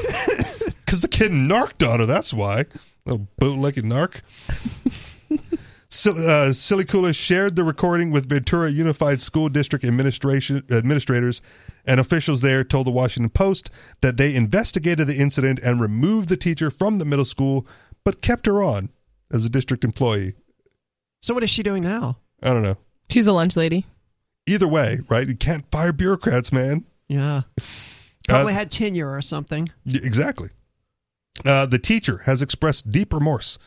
Because 0.85 1.01
the 1.01 1.09
kid 1.09 1.33
narked 1.33 1.83
on 1.83 1.99
her, 1.99 2.07
that's 2.07 2.33
why. 2.33 2.67
A 3.07 3.17
bootlegged 3.17 3.85
narc. 3.85 4.21
Sil- 5.93 6.19
uh, 6.19 6.51
Silicula 6.53 7.15
shared 7.15 7.57
the 7.57 7.65
recording 7.65 8.11
with 8.11 8.29
Ventura 8.29 8.71
Unified 8.71 9.23
School 9.23 9.49
District 9.49 9.85
administration 9.85 10.63
administrators 10.71 11.41
and 11.85 12.01
officials 12.01 12.41
there 12.41 12.65
told 12.65 12.87
the 12.87 12.91
Washington 12.91 13.31
Post 13.31 13.71
that 14.01 14.17
they 14.17 14.35
investigated 14.35 15.07
the 15.07 15.15
incident 15.17 15.61
and 15.63 15.81
removed 15.81 16.29
the 16.29 16.37
teacher 16.37 16.71
from 16.71 16.99
the 16.99 17.05
middle 17.05 17.25
school, 17.25 17.67
but 18.05 18.23
kept 18.23 18.47
her 18.47 18.63
on 18.63 18.91
as 19.33 19.45
a 19.45 19.49
district 19.49 19.85
employee. 19.85 20.35
So 21.23 21.33
what 21.35 21.43
is 21.43 21.51
she 21.51 21.63
doing 21.63 21.83
now? 21.83 22.19
I 22.43 22.49
don't 22.49 22.63
know. 22.63 22.77
She's 23.11 23.27
a 23.27 23.33
lunch 23.33 23.57
lady. 23.57 23.87
Either 24.47 24.69
way, 24.69 25.01
right? 25.09 25.27
You 25.27 25.37
can't 25.37 25.65
fire 25.71 25.93
bureaucrats, 25.93 26.53
man. 26.53 26.85
Yeah. 27.09 27.43
Probably 28.29 28.53
Uh, 28.53 28.57
had 28.57 28.71
tenure 28.71 29.15
or 29.15 29.23
something. 29.23 29.69
Exactly. 29.87 30.51
Uh, 31.45 31.67
the 31.67 31.79
teacher 31.79 32.19
has 32.25 32.43
expressed 32.43 32.91
deep 32.91 33.13
remorse. 33.13 33.59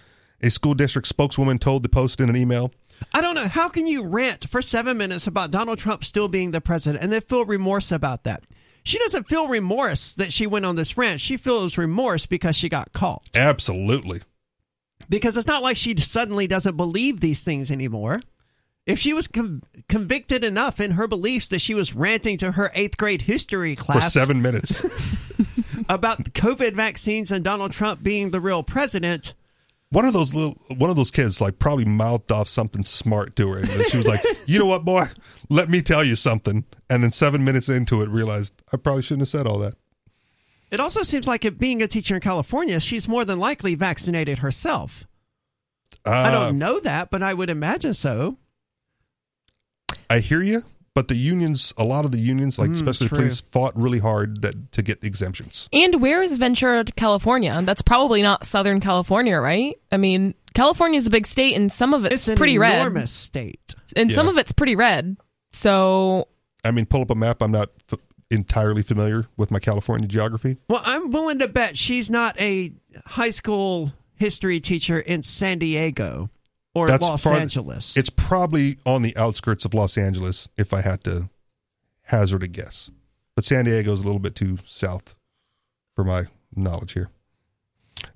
A 0.41 0.51
school 0.51 0.73
district 0.73 1.07
spokeswoman 1.07 1.57
told 1.59 1.83
the 1.83 1.89
Post 1.89 2.21
in 2.21 2.29
an 2.29 2.35
email. 2.35 2.71
I 3.13 3.21
don't 3.21 3.35
know. 3.35 3.47
How 3.47 3.69
can 3.69 3.87
you 3.87 4.03
rant 4.03 4.47
for 4.49 4.61
seven 4.61 4.97
minutes 4.97 5.27
about 5.27 5.51
Donald 5.51 5.79
Trump 5.79 6.03
still 6.03 6.27
being 6.27 6.51
the 6.51 6.61
president 6.61 7.03
and 7.03 7.11
then 7.11 7.21
feel 7.21 7.45
remorse 7.45 7.91
about 7.91 8.23
that? 8.23 8.43
She 8.83 8.97
doesn't 8.99 9.27
feel 9.27 9.47
remorse 9.47 10.13
that 10.13 10.31
she 10.31 10.47
went 10.47 10.65
on 10.65 10.75
this 10.75 10.97
rant. 10.97 11.19
She 11.19 11.37
feels 11.37 11.77
remorse 11.77 12.25
because 12.25 12.55
she 12.55 12.69
got 12.69 12.93
caught. 12.93 13.27
Absolutely. 13.35 14.21
Because 15.09 15.37
it's 15.37 15.47
not 15.47 15.63
like 15.63 15.77
she 15.77 15.95
suddenly 15.97 16.47
doesn't 16.47 16.77
believe 16.77 17.19
these 17.19 17.43
things 17.43 17.69
anymore. 17.69 18.21
If 18.85 18.99
she 18.99 19.11
was 19.13 19.27
con- 19.27 19.63
convicted 19.89 20.43
enough 20.43 20.79
in 20.79 20.91
her 20.91 21.07
beliefs 21.07 21.49
that 21.49 21.59
she 21.59 21.73
was 21.73 21.93
ranting 21.93 22.37
to 22.37 22.53
her 22.53 22.71
eighth 22.73 22.95
grade 22.97 23.23
history 23.23 23.75
class 23.75 24.05
For 24.05 24.09
seven 24.11 24.41
minutes. 24.41 24.85
about 25.89 26.23
COVID 26.33 26.73
vaccines 26.73 27.31
and 27.31 27.43
Donald 27.43 27.73
Trump 27.73 28.01
being 28.01 28.31
the 28.31 28.39
real 28.39 28.63
president, 28.63 29.33
one 29.89 30.05
of 30.05 30.13
those 30.13 30.33
little 30.33 30.55
one 30.77 30.89
of 30.89 30.95
those 30.95 31.11
kids 31.11 31.39
like 31.39 31.59
probably 31.59 31.85
mouthed 31.85 32.31
off 32.31 32.47
something 32.47 32.83
smart 32.83 33.35
to 33.37 33.49
her. 33.51 33.59
And 33.59 33.69
she 33.85 33.97
was 33.97 34.07
like 34.07 34.21
you 34.45 34.59
know 34.59 34.65
what 34.65 34.83
boy? 34.85 35.05
Let 35.49 35.69
me 35.69 35.81
tell 35.81 36.03
you 36.03 36.15
something. 36.15 36.65
And 36.89 37.03
then 37.03 37.11
seven 37.11 37.43
minutes 37.45 37.69
into 37.69 38.01
it 38.01 38.09
realized 38.09 38.53
i 38.73 38.77
probably 38.77 39.01
shouldn't 39.01 39.21
have 39.21 39.29
said 39.29 39.47
all 39.47 39.59
that. 39.59 39.73
It 40.69 40.79
also 40.81 41.01
seems 41.03 41.27
like 41.27 41.45
it 41.45 41.57
being 41.57 41.81
a 41.81 41.87
teacher 41.87 42.15
in 42.15 42.21
California, 42.21 42.79
she's 42.81 43.07
more 43.07 43.23
than 43.23 43.39
likely 43.39 43.75
vaccinated 43.75 44.39
herself. 44.39 45.07
I 46.05 46.27
Uh, 46.27 46.31
don't 46.31 46.57
know 46.57 46.79
that, 46.81 47.09
but 47.09 47.23
I 47.23 47.33
would 47.33 47.49
imagine 47.49 47.93
so. 47.93 48.37
i 50.09 50.19
hear 50.19 50.41
you 50.41 50.63
but 50.97 51.07
the 51.09 51.15
unions 51.15 51.73
a 51.77 51.83
lot 51.83 52.05
of 52.05 52.11
the 52.11 52.17
unions 52.17 52.57
like 52.57 52.71
Mm, 52.71 52.73
especially 52.73 53.07
true. 53.07 53.17
police 53.19 53.39
fought 53.41 53.73
really 53.75 53.99
hard 53.99 54.41
that 54.41 54.55
to 54.71 54.81
get 54.81 55.05
exemptions 55.05 55.69
And 55.71 56.01
where 56.01 56.23
is 56.23 56.37
Ventura, 56.39 56.83
California? 56.85 57.61
That's 57.63 57.83
probably 57.83 58.21
not 58.23 58.45
Southern 58.47 58.79
California, 58.79 59.37
right? 59.37 59.75
I 59.91 59.97
mean, 59.97 60.33
California 60.55 60.97
is 60.97 61.05
a 61.05 61.11
big 61.11 61.27
state, 61.27 61.55
and 61.55 61.71
some 61.71 61.93
of 61.93 62.03
it's, 62.05 62.13
It's 62.15 62.27
an 62.29 62.37
pretty 62.37 62.57
red, 62.57 62.75
enormous 62.81 63.11
state. 63.11 63.75
and 63.95 64.11
some 64.11 64.27
of 64.27 64.37
it's 64.39 64.51
pretty 64.51 64.75
red. 64.75 65.17
So 65.51 66.27
i 66.63 66.71
mean 66.71 66.85
pull 66.87 67.01
up 67.03 67.11
a 67.11 67.15
map 67.15 67.41
i'm 67.43 67.51
not 67.51 67.69
f- 67.93 67.99
entirely 68.31 68.81
familiar 68.81 69.27
with 69.37 69.51
my 69.51 69.59
california 69.59 70.07
geography 70.07 70.57
Well, 70.67 70.81
I'm 70.83 71.11
willing 71.11 71.39
to 71.39 71.47
bet 71.47 71.77
she's 71.77 72.09
not 72.09 72.39
a 72.41 72.73
high 73.05 73.29
school 73.29 73.93
history 74.15 74.59
teacher 74.59 74.99
in 74.99 75.21
San 75.21 75.59
Diego 75.59 76.29
or 76.77 76.87
Los 76.87 77.23
farth- 77.23 77.39
Angeles. 77.39 77.97
it's 77.97 78.09
probably 78.09 78.77
on 78.85 79.01
the 79.01 79.15
outskirts 79.17 79.65
of 79.65 79.73
los 79.73 79.97
angeles 79.97 80.47
if 80.57 80.73
i 80.73 80.81
had 80.81 81.03
to 81.03 81.29
hazard 82.03 82.43
a 82.43 82.47
guess. 82.47 82.91
But 83.35 83.45
san 83.45 83.65
diego 83.65 83.91
is 83.91 84.01
a 84.01 84.05
little 84.05 84.19
bit 84.19 84.35
too 84.35 84.57
south 84.65 85.15
for 85.95 86.03
my 86.03 86.25
knowledge 86.55 86.93
here. 86.93 87.09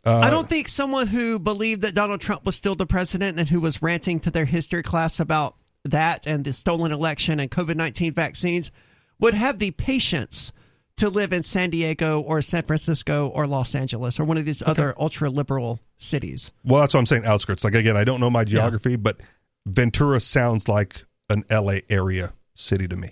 Uh, 0.05 0.19
I 0.19 0.29
don't 0.29 0.47
think 0.47 0.67
someone 0.67 1.07
who 1.07 1.39
believed 1.39 1.81
that 1.81 1.93
Donald 1.95 2.21
Trump 2.21 2.45
was 2.45 2.55
still 2.55 2.75
the 2.75 2.85
president 2.85 3.39
and 3.39 3.49
who 3.49 3.59
was 3.59 3.81
ranting 3.81 4.19
to 4.21 4.31
their 4.31 4.45
history 4.45 4.83
class 4.83 5.19
about 5.19 5.55
that 5.83 6.27
and 6.27 6.43
the 6.43 6.53
stolen 6.53 6.91
election 6.91 7.39
and 7.39 7.49
COVID 7.49 7.75
19 7.75 8.13
vaccines 8.13 8.71
would 9.19 9.33
have 9.33 9.59
the 9.59 9.71
patience 9.71 10.51
to 10.97 11.09
live 11.09 11.33
in 11.33 11.43
San 11.43 11.69
Diego 11.71 12.19
or 12.19 12.41
San 12.41 12.63
Francisco 12.63 13.27
or 13.27 13.47
Los 13.47 13.73
Angeles 13.75 14.19
or 14.19 14.23
one 14.23 14.37
of 14.37 14.45
these 14.45 14.61
other 14.63 14.93
ultra 14.99 15.29
liberal 15.29 15.79
cities. 16.01 16.51
Well, 16.63 16.81
that's 16.81 16.93
what 16.93 16.99
I'm 16.99 17.05
saying. 17.05 17.23
Outskirts. 17.25 17.63
Like 17.63 17.75
again, 17.75 17.95
I 17.97 18.03
don't 18.03 18.19
know 18.19 18.29
my 18.29 18.43
geography, 18.43 18.95
but 18.95 19.19
Ventura 19.65 20.19
sounds 20.19 20.67
like 20.67 21.03
an 21.29 21.43
LA 21.51 21.77
area 21.89 22.33
city 22.55 22.87
to 22.87 22.95
me. 22.97 23.09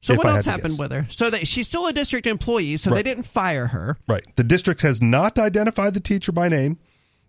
So 0.00 0.12
If 0.12 0.18
what 0.18 0.26
else 0.26 0.44
happened 0.44 0.78
with 0.78 0.90
her? 0.92 1.06
So 1.08 1.30
that 1.30 1.48
she's 1.48 1.66
still 1.66 1.86
a 1.86 1.92
district 1.92 2.26
employee, 2.26 2.76
so 2.76 2.90
they 2.90 3.02
didn't 3.02 3.22
fire 3.22 3.68
her. 3.68 3.96
Right. 4.06 4.24
The 4.36 4.44
district 4.44 4.82
has 4.82 5.00
not 5.00 5.38
identified 5.38 5.94
the 5.94 6.00
teacher 6.00 6.30
by 6.32 6.48
name 6.50 6.78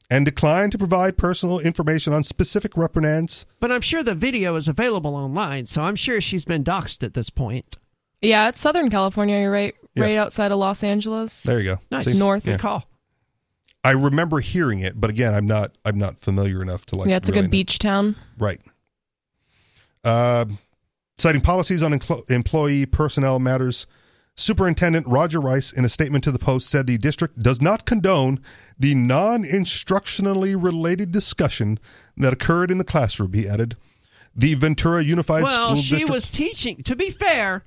and 0.09 0.26
declined 0.26 0.72
to 0.73 0.77
provide 0.77 1.17
personal 1.17 1.59
information 1.59 2.11
on 2.13 2.23
specific 2.23 2.76
reprimands. 2.76 3.45
But 3.61 3.72
I'm 3.72 3.81
sure 3.81 4.03
the 4.03 4.13
video 4.13 4.55
is 4.57 4.67
available 4.67 5.15
online, 5.15 5.67
so 5.67 5.84
I'm 5.84 5.95
sure 5.95 6.19
she's 6.19 6.43
been 6.45 6.63
doxxed 6.65 7.01
at 7.03 7.13
this 7.13 7.30
point. 7.30 7.77
yeah, 8.22 8.49
it's 8.49 8.59
Southern 8.59 8.89
California. 8.89 9.39
You're 9.39 9.51
right, 9.51 9.76
Yeah. 9.93 10.03
right 10.03 10.17
outside 10.17 10.51
of 10.51 10.57
Los 10.59 10.84
Angeles. 10.84 11.43
There 11.43 11.59
you 11.59 11.76
go. 11.76 11.80
Nice. 11.91 12.05
See? 12.05 12.17
North. 12.19 12.43
Good 12.43 12.51
Yeah. 12.51 12.57
call. 12.57 12.88
I 13.86 13.91
remember 13.91 14.40
hearing 14.40 14.80
it, 14.80 14.99
but 14.99 15.12
again, 15.12 15.36
I'm 15.36 15.45
not. 15.45 15.78
I'm 15.86 15.99
not 15.99 16.20
familiar 16.20 16.64
enough 16.64 16.88
to 16.88 16.95
like. 16.95 17.07
yeah, 17.07 17.18
it's 17.18 17.30
a 17.30 17.32
really 17.32 17.41
good 17.44 17.48
know. 17.49 17.52
beach 17.52 17.78
town. 17.78 18.16
Right. 18.40 18.60
Uh, 20.03 20.45
citing 21.20 21.41
policies 21.41 21.84
on 21.84 21.94
empl- 21.94 22.30
employee 22.32 22.88
personnel 22.88 23.38
matters, 23.38 23.86
Superintendent 24.38 25.07
Roger 25.07 25.40
Rice, 25.40 25.72
in 25.72 25.86
a 25.86 25.90
statement 25.90 26.24
to 26.24 26.32
the 26.32 26.40
Post, 26.40 26.68
said 26.70 26.88
the 26.88 26.98
district 26.98 27.38
does 27.40 27.62
not 27.62 27.86
condone 27.86 28.40
the 28.80 28.95
non 28.95 29.44
instructionally 29.44 30.56
related 30.60 31.12
discussion 31.12 31.80
that 32.18 32.34
occurred 32.34 32.72
in 32.72 32.80
the 32.80 32.84
classroom. 32.84 33.34
He 33.34 33.48
added, 33.48 33.78
"The 34.36 34.56
Ventura 34.56 35.03
Unified 35.03 35.44
Well, 35.44 35.52
School 35.53 35.76
District." 35.76 36.02
Well, 36.02 36.07
she 36.07 36.12
was 36.12 36.32
teaching. 36.32 36.82
To 36.84 36.95
be 36.95 37.12
fair, 37.12 37.64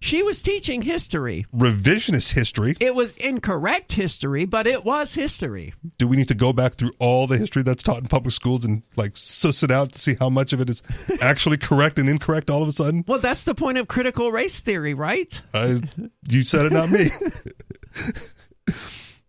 she 0.00 0.22
was 0.22 0.42
teaching 0.42 0.82
history. 0.82 1.46
revisionist 1.54 2.32
history. 2.32 2.76
It 2.80 2.94
was 2.94 3.12
incorrect 3.12 3.92
history, 3.92 4.44
but 4.44 4.66
it 4.66 4.84
was 4.84 5.14
history. 5.14 5.74
Do 5.98 6.08
we 6.08 6.16
need 6.16 6.28
to 6.28 6.34
go 6.34 6.52
back 6.52 6.74
through 6.74 6.92
all 6.98 7.26
the 7.26 7.36
history 7.36 7.62
that's 7.62 7.82
taught 7.82 7.98
in 7.98 8.08
public 8.08 8.32
schools 8.32 8.64
and 8.64 8.82
like 8.96 9.16
suss 9.16 9.62
it 9.62 9.70
out 9.70 9.92
to 9.92 9.98
see 9.98 10.14
how 10.14 10.30
much 10.30 10.52
of 10.52 10.60
it 10.60 10.70
is 10.70 10.82
actually 11.20 11.56
correct 11.56 11.98
and 11.98 12.08
incorrect 12.08 12.50
all 12.50 12.62
of 12.62 12.68
a 12.68 12.72
sudden?" 12.72 13.04
Well, 13.06 13.18
that's 13.18 13.44
the 13.44 13.54
point 13.54 13.78
of 13.78 13.88
critical 13.88 14.30
race 14.30 14.60
theory, 14.60 14.94
right? 14.94 15.40
I, 15.52 15.80
you 16.28 16.44
said 16.44 16.66
it, 16.66 16.72
not 16.72 16.90
me. 16.90 17.10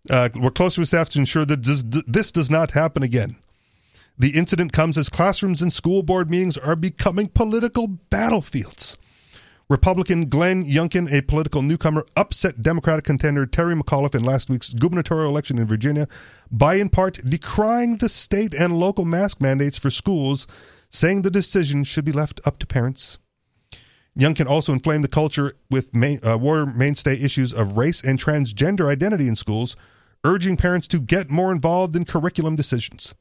uh, 0.10 0.30
we're 0.36 0.52
closely 0.52 0.82
with 0.82 0.90
staff 0.90 1.10
to 1.10 1.20
ensure 1.20 1.46
that 1.46 1.64
this, 1.64 1.84
this 2.08 2.32
does 2.32 2.50
not 2.50 2.72
happen 2.72 3.04
again. 3.04 3.36
The 4.18 4.32
incident 4.32 4.74
comes 4.74 4.98
as 4.98 5.08
classrooms 5.08 5.62
and 5.62 5.72
school 5.72 6.04
board 6.04 6.30
meetings 6.30 6.58
are 6.58 6.76
becoming 6.76 7.28
political 7.28 7.88
battlefields. 7.88 8.98
Republican 9.70 10.30
Glenn 10.30 10.66
Youngkin, 10.66 11.12
a 11.14 11.22
political 11.22 11.62
newcomer, 11.62 12.04
upset 12.16 12.60
Democratic 12.60 13.06
contender 13.06 13.46
Terry 13.46 13.76
McAuliffe 13.76 14.16
in 14.16 14.24
last 14.24 14.50
week's 14.50 14.74
gubernatorial 14.74 15.30
election 15.30 15.60
in 15.60 15.68
Virginia 15.68 16.08
by, 16.50 16.76
in 16.76 16.90
part, 16.90 17.20
decrying 17.24 17.98
the 18.00 18.10
state 18.10 18.56
and 18.56 18.80
local 18.80 19.06
mask 19.06 19.40
mandates 19.40 19.78
for 19.78 19.92
schools, 19.92 20.48
saying 20.90 21.22
the 21.22 21.30
decision 21.30 21.84
should 21.84 22.04
be 22.04 22.12
left 22.12 22.42
up 22.48 22.58
to 22.58 22.66
parents. 22.66 23.20
Youngkin 24.18 24.48
also 24.48 24.74
inflame 24.74 25.04
the 25.04 25.08
culture 25.08 25.54
with 25.70 25.94
main, 25.94 26.20
uh, 26.26 26.36
war 26.36 26.66
mainstay 26.66 27.14
issues 27.14 27.54
of 27.54 27.78
race 27.78 28.04
and 28.04 28.18
transgender 28.18 28.90
identity 28.90 29.28
in 29.28 29.36
schools, 29.36 29.76
urging 30.24 30.58
parents 30.58 30.88
to 30.88 31.00
get 31.00 31.30
more 31.30 31.52
involved 31.52 31.96
in 31.96 32.06
curriculum 32.06 32.56
decisions. 32.56 33.14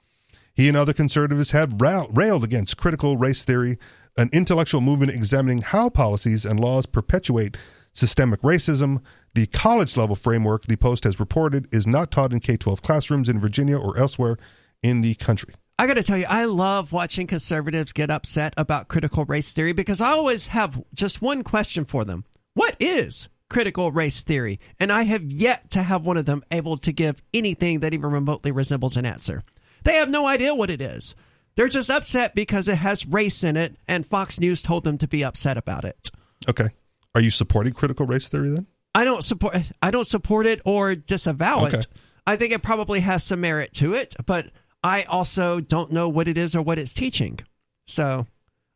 He 0.55 0.67
and 0.67 0.77
other 0.79 0.95
conservatives 0.95 1.51
have 1.51 1.81
ra- 1.81 2.07
railed 2.11 2.43
against 2.43 2.79
critical 2.79 3.19
race 3.19 3.45
theory, 3.45 3.79
an 4.19 4.29
intellectual 4.33 4.81
movement 4.81 5.13
examining 5.13 5.63
how 5.63 5.89
policies 5.89 6.45
and 6.45 6.61
laws 6.61 6.85
perpetuate 6.85 7.57
systemic 7.93 8.43
racism. 8.43 9.01
The 9.35 9.47
college 9.47 9.97
level 9.97 10.17
framework, 10.17 10.65
the 10.65 10.77
Post 10.77 11.05
has 11.05 11.21
reported, 11.21 11.73
is 11.73 11.87
not 11.87 12.11
taught 12.11 12.33
in 12.33 12.41
K 12.41 12.57
12 12.57 12.83
classrooms 12.83 13.29
in 13.29 13.41
Virginia 13.41 13.79
or 13.79 13.97
elsewhere 13.97 14.37
in 14.83 15.01
the 15.01 15.15
country. 15.15 15.55
I 15.79 15.87
got 15.87 15.95
to 15.95 16.03
tell 16.03 16.19
you, 16.19 16.27
I 16.29 16.45
love 16.47 16.93
watching 16.93 17.29
conservatives 17.29 17.93
get 17.93 18.11
upset 18.11 18.53
about 18.57 18.89
critical 18.89 19.25
race 19.25 19.53
theory 19.53 19.73
because 19.73 20.01
I 20.01 20.11
always 20.11 20.49
have 20.49 20.83
just 20.93 21.23
one 21.23 21.45
question 21.45 21.85
for 21.85 22.05
them. 22.05 22.25
What 22.55 22.77
is 22.81 23.29
critical 23.49 23.93
race 23.93 24.25
theory? 24.25 24.59
And 24.81 24.93
I 24.93 25.05
have 25.05 25.31
yet 25.31 25.71
to 25.71 25.85
have 25.85 26.05
one 26.05 26.17
of 26.17 26.27
them 26.27 26.43
able 26.51 26.79
to 26.79 26.91
give 26.91 27.23
anything 27.33 27.79
that 27.81 27.95
even 27.95 28.11
remotely 28.11 28.51
resembles 28.51 28.97
an 28.97 29.07
answer. 29.07 29.45
They 29.85 29.95
have 29.95 30.11
no 30.11 30.27
idea 30.27 30.53
what 30.53 30.71
it 30.71 30.83
is. 30.83 31.15
They're 31.59 31.67
just 31.67 31.91
upset 31.91 32.37
because 32.37 32.69
it 32.69 32.77
has 32.77 33.05
race 33.05 33.43
in 33.43 33.57
it, 33.57 33.75
and 33.89 34.07
Fox 34.07 34.39
News 34.39 34.63
told 34.63 34.85
them 34.85 34.97
to 34.99 35.09
be 35.09 35.25
upset 35.25 35.57
about 35.57 35.85
it. 35.85 36.09
Okay. 36.49 36.69
Are 37.17 37.21
you 37.21 37.33
supporting 37.33 37.73
critical 37.73 38.07
race 38.07 38.29
theory 38.29 38.51
then? 38.51 38.69
I 38.95 39.03
don't 39.03 39.25
support. 39.25 39.57
I 39.83 39.91
don't 39.91 40.07
support 40.07 40.47
it 40.47 40.61
or 40.65 40.95
disavow 40.95 41.67
Okay. 41.67 41.79
it. 41.79 41.89
I 42.25 42.37
think 42.37 42.53
it 42.53 42.63
probably 42.63 43.01
has 43.01 43.25
some 43.25 43.41
merit 43.41 43.73
to 43.75 43.95
it, 43.95 44.15
but 44.25 44.47
I 44.85 45.03
also 45.03 45.59
don't 45.59 45.91
know 45.91 46.09
what 46.09 46.29
it 46.29 46.39
is 46.39 46.55
or 46.55 46.63
what 46.63 46.79
it's 46.79 46.95
teaching. 46.95 47.41
So 47.89 48.27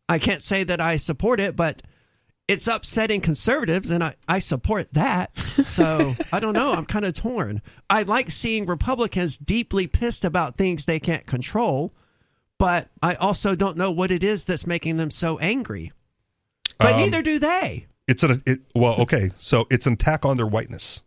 I 0.09 0.18
can't 0.18 0.42
say 0.42 0.64
that 0.64 0.80
I 0.80 0.96
support 0.96 1.38
it, 1.38 1.54
but 1.54 1.82
it's 2.48 2.66
upsetting 2.66 3.20
conservatives, 3.20 3.92
and 3.92 4.02
I, 4.02 4.16
I 4.26 4.40
support 4.40 4.92
that. 4.94 5.38
So 5.64 6.16
I 6.32 6.40
don't 6.40 6.54
know. 6.54 6.72
I'm 6.72 6.86
kind 6.86 7.04
of 7.04 7.14
torn. 7.14 7.62
I 7.88 8.02
like 8.02 8.32
seeing 8.32 8.66
Republicans 8.66 9.38
deeply 9.38 9.86
pissed 9.86 10.24
about 10.24 10.56
things 10.56 10.84
they 10.84 10.98
can't 10.98 11.26
control, 11.26 11.94
but 12.62 12.90
I 13.02 13.16
also 13.16 13.56
don't 13.56 13.76
know 13.76 13.90
what 13.90 14.12
it 14.12 14.22
is 14.22 14.44
that's 14.44 14.68
making 14.68 14.97
them 14.97 15.10
so 15.10 15.36
angry. 15.40 15.90
But 16.78 16.93
Um, 16.93 17.01
neither 17.01 17.20
do 17.20 17.40
they. 17.40 17.89
It's 18.06 18.22
an 18.22 18.40
it, 18.47 18.60
well, 18.72 19.01
okay. 19.01 19.30
So 19.36 19.66
it's 19.68 19.86
an 19.89 19.94
attack 19.94 20.24
on 20.24 20.36
their 20.36 20.47
whiteness. 20.47 21.02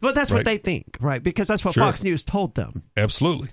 But 0.00 0.16
that's 0.16 0.32
Right. 0.32 0.38
what 0.38 0.44
they 0.46 0.58
think, 0.58 0.96
right? 1.00 1.22
Because 1.22 1.46
that's 1.46 1.64
what 1.64 1.74
Sure. 1.74 1.84
Fox 1.84 2.02
News 2.02 2.24
told 2.24 2.56
them. 2.56 2.82
Absolutely. 2.96 3.50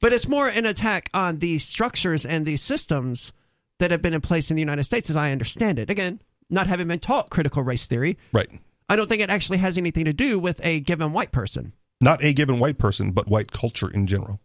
But 0.00 0.14
it's 0.14 0.26
more 0.26 0.48
an 0.48 0.64
attack 0.64 1.10
on 1.12 1.40
the 1.40 1.58
structures 1.58 2.24
and 2.24 2.46
the 2.46 2.56
systems 2.56 3.32
that 3.78 3.90
have 3.90 4.00
been 4.00 4.14
in 4.14 4.22
place 4.22 4.50
in 4.50 4.54
the 4.56 4.62
United 4.62 4.84
States, 4.84 5.10
as 5.10 5.16
I 5.16 5.30
understand 5.30 5.78
it. 5.78 5.90
Again, 5.90 6.20
not 6.48 6.68
having 6.68 6.88
been 6.88 7.00
taught 7.00 7.28
critical 7.28 7.62
race 7.62 7.86
theory, 7.86 8.16
Right. 8.32 8.48
I 8.88 8.96
don't 8.96 9.10
think 9.10 9.20
it 9.20 9.28
actually 9.28 9.58
has 9.58 9.76
anything 9.76 10.06
to 10.06 10.14
do 10.14 10.38
with 10.38 10.58
a 10.64 10.80
given 10.80 11.12
white 11.12 11.32
person. 11.32 11.74
Not 12.00 12.24
a 12.24 12.32
given 12.32 12.58
white 12.58 12.78
person, 12.78 13.10
but 13.10 13.28
white 13.28 13.52
culture 13.52 13.90
in 13.90 14.06
general. 14.06 14.40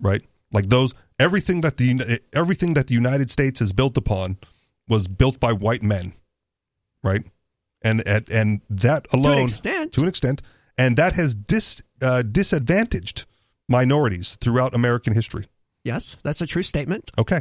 Right? 0.00 0.22
Like 0.52 0.66
those 0.66 0.92
everything 1.22 1.60
that 1.62 1.76
the 1.76 2.20
everything 2.32 2.74
that 2.74 2.86
the 2.88 2.94
United 2.94 3.30
States 3.30 3.60
is 3.60 3.72
built 3.72 3.96
upon 3.96 4.36
was 4.88 5.08
built 5.08 5.40
by 5.40 5.52
white 5.52 5.82
men. 5.82 6.12
Right? 7.02 7.24
And 7.82 8.06
and, 8.06 8.28
and 8.30 8.60
that 8.70 9.06
alone 9.12 9.22
to 9.22 9.38
an 9.38 9.44
extent. 9.44 9.92
to 9.94 10.02
an 10.02 10.08
extent 10.08 10.42
and 10.78 10.96
that 10.96 11.12
has 11.14 11.34
dis 11.34 11.82
uh, 12.02 12.22
disadvantaged 12.22 13.24
minorities 13.68 14.36
throughout 14.40 14.74
American 14.74 15.14
history. 15.14 15.46
Yes, 15.84 16.16
that's 16.22 16.40
a 16.40 16.46
true 16.46 16.62
statement. 16.62 17.10
Okay. 17.18 17.40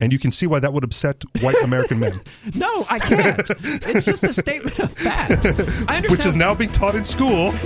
And 0.00 0.12
you 0.12 0.18
can 0.18 0.32
see 0.32 0.46
why 0.46 0.60
that 0.60 0.72
would 0.72 0.82
upset 0.84 1.22
white 1.42 1.56
American 1.62 2.00
men, 2.00 2.12
No, 2.54 2.86
I 2.88 2.98
can't. 2.98 3.38
it's 3.60 4.06
just 4.06 4.24
a 4.24 4.32
statement 4.32 4.78
of 4.78 4.90
fact. 4.92 5.46
I 5.88 6.00
which 6.08 6.24
is 6.24 6.34
now 6.34 6.54
being 6.54 6.72
taught 6.72 6.94
in 6.94 7.04
school 7.04 7.48
I 7.48 7.52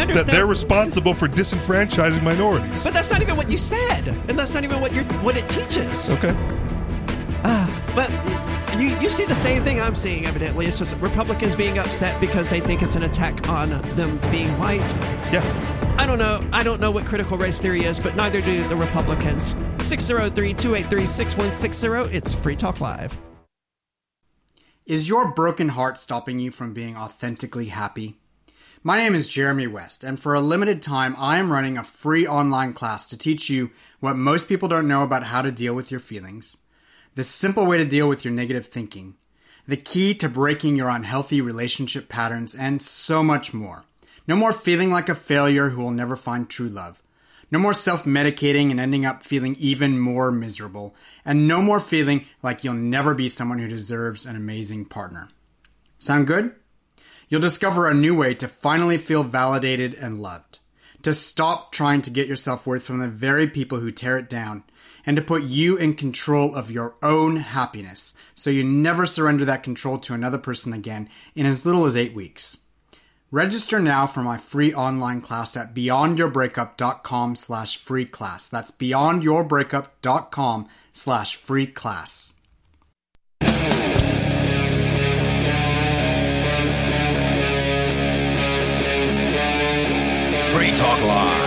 understand. 0.00 0.14
that 0.16 0.26
they're 0.26 0.46
responsible 0.46 1.14
for 1.14 1.28
disenfranchising 1.28 2.22
minorities. 2.22 2.82
but 2.84 2.92
that's 2.94 3.10
not 3.10 3.22
even 3.22 3.36
what 3.36 3.50
you 3.50 3.56
said, 3.58 4.08
and 4.08 4.38
that's 4.38 4.54
not 4.54 4.64
even 4.64 4.80
what 4.80 4.92
you're 4.92 5.04
what 5.22 5.36
it 5.36 5.48
teaches. 5.48 6.10
Okay. 6.10 6.34
Ah, 7.48 7.70
but 7.94 8.10
you 8.80 8.88
you 8.98 9.08
see 9.08 9.24
the 9.24 9.34
same 9.34 9.62
thing 9.62 9.80
I'm 9.80 9.94
seeing. 9.94 10.26
Evidently, 10.26 10.66
it's 10.66 10.78
just 10.78 10.96
Republicans 10.96 11.54
being 11.54 11.78
upset 11.78 12.20
because 12.20 12.50
they 12.50 12.58
think 12.58 12.82
it's 12.82 12.96
an 12.96 13.04
attack 13.04 13.48
on 13.48 13.70
them 13.94 14.18
being 14.32 14.58
white. 14.58 14.80
Yeah. 15.32 15.44
I 15.96 16.06
don't 16.06 16.18
know. 16.18 16.40
I 16.52 16.64
don't 16.64 16.80
know 16.80 16.90
what 16.90 17.06
critical 17.06 17.38
race 17.38 17.62
theory 17.62 17.84
is, 17.84 18.00
but 18.00 18.16
neither 18.16 18.40
do 18.40 18.66
the 18.66 18.74
Republicans. 18.74 19.54
603-283-6160. 19.54 22.12
It's 22.12 22.34
Free 22.34 22.56
Talk 22.56 22.80
Live. 22.80 23.16
Is 24.84 25.08
your 25.08 25.32
broken 25.32 25.68
heart 25.68 25.98
stopping 25.98 26.40
you 26.40 26.50
from 26.50 26.72
being 26.72 26.96
authentically 26.96 27.66
happy? 27.66 28.18
My 28.82 28.96
name 28.96 29.14
is 29.14 29.28
Jeremy 29.28 29.68
West, 29.68 30.02
and 30.02 30.18
for 30.18 30.34
a 30.34 30.40
limited 30.40 30.82
time, 30.82 31.14
I 31.16 31.38
am 31.38 31.52
running 31.52 31.78
a 31.78 31.84
free 31.84 32.26
online 32.26 32.72
class 32.72 33.08
to 33.10 33.16
teach 33.16 33.48
you 33.48 33.70
what 34.00 34.16
most 34.16 34.48
people 34.48 34.68
don't 34.68 34.88
know 34.88 35.04
about 35.04 35.22
how 35.22 35.42
to 35.42 35.52
deal 35.52 35.74
with 35.74 35.92
your 35.92 36.00
feelings. 36.00 36.56
The 37.16 37.24
simple 37.24 37.64
way 37.64 37.78
to 37.78 37.84
deal 37.86 38.06
with 38.10 38.26
your 38.26 38.34
negative 38.34 38.66
thinking, 38.66 39.14
the 39.66 39.78
key 39.78 40.12
to 40.16 40.28
breaking 40.28 40.76
your 40.76 40.90
unhealthy 40.90 41.40
relationship 41.40 42.10
patterns, 42.10 42.54
and 42.54 42.82
so 42.82 43.22
much 43.22 43.54
more. 43.54 43.84
No 44.28 44.36
more 44.36 44.52
feeling 44.52 44.90
like 44.90 45.08
a 45.08 45.14
failure 45.14 45.70
who 45.70 45.80
will 45.80 45.92
never 45.92 46.14
find 46.14 46.46
true 46.46 46.68
love. 46.68 47.02
No 47.50 47.58
more 47.58 47.72
self 47.72 48.04
medicating 48.04 48.70
and 48.70 48.78
ending 48.78 49.06
up 49.06 49.22
feeling 49.22 49.56
even 49.58 49.98
more 49.98 50.30
miserable. 50.30 50.94
And 51.24 51.48
no 51.48 51.62
more 51.62 51.80
feeling 51.80 52.26
like 52.42 52.64
you'll 52.64 52.74
never 52.74 53.14
be 53.14 53.30
someone 53.30 53.60
who 53.60 53.68
deserves 53.68 54.26
an 54.26 54.36
amazing 54.36 54.84
partner. 54.84 55.30
Sound 55.98 56.26
good? 56.26 56.54
You'll 57.30 57.40
discover 57.40 57.88
a 57.88 57.94
new 57.94 58.14
way 58.14 58.34
to 58.34 58.46
finally 58.46 58.98
feel 58.98 59.22
validated 59.22 59.94
and 59.94 60.18
loved. 60.18 60.58
To 61.00 61.14
stop 61.14 61.72
trying 61.72 62.02
to 62.02 62.10
get 62.10 62.26
your 62.26 62.36
self 62.36 62.66
worth 62.66 62.82
from 62.82 62.98
the 62.98 63.08
very 63.08 63.46
people 63.46 63.80
who 63.80 63.90
tear 63.90 64.18
it 64.18 64.28
down. 64.28 64.64
And 65.06 65.16
to 65.16 65.22
put 65.22 65.44
you 65.44 65.76
in 65.76 65.94
control 65.94 66.54
of 66.54 66.70
your 66.70 66.96
own 67.02 67.36
happiness 67.36 68.16
so 68.34 68.50
you 68.50 68.64
never 68.64 69.06
surrender 69.06 69.44
that 69.44 69.62
control 69.62 69.98
to 70.00 70.14
another 70.14 70.38
person 70.38 70.72
again 70.72 71.08
in 71.34 71.46
as 71.46 71.64
little 71.64 71.86
as 71.86 71.96
eight 71.96 72.12
weeks. 72.12 72.66
Register 73.30 73.80
now 73.80 74.06
for 74.06 74.22
my 74.22 74.38
free 74.38 74.72
online 74.72 75.20
class 75.20 75.56
at 75.56 75.74
beyondyourbreakup.com 75.74 77.34
slash 77.34 77.76
free 77.76 78.06
class. 78.06 78.48
That's 78.48 78.70
beyondyourbreakup.com 78.70 80.68
slash 80.92 81.36
free 81.36 81.66
class. 81.66 82.34
Free 90.52 90.72
Talk 90.72 91.02
Live. 91.02 91.45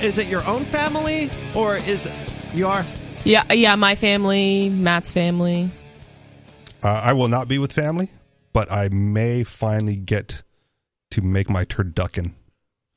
Is 0.00 0.16
it 0.16 0.28
your 0.28 0.42
own 0.46 0.64
family 0.64 1.28
or 1.54 1.76
is 1.76 2.06
it 2.06 2.14
you 2.54 2.66
are? 2.66 2.86
Yeah, 3.24 3.44
yeah, 3.52 3.74
my 3.74 3.94
family, 3.94 4.70
Matt's 4.70 5.12
family. 5.12 5.68
Uh, 6.82 7.02
I 7.04 7.12
will 7.12 7.28
not 7.28 7.46
be 7.46 7.58
with 7.58 7.72
family, 7.72 8.08
but 8.52 8.70
I 8.70 8.88
may 8.90 9.44
finally 9.44 9.96
get 9.96 10.42
to 11.12 11.22
make 11.22 11.48
my 11.50 11.64
turducken 11.64 12.32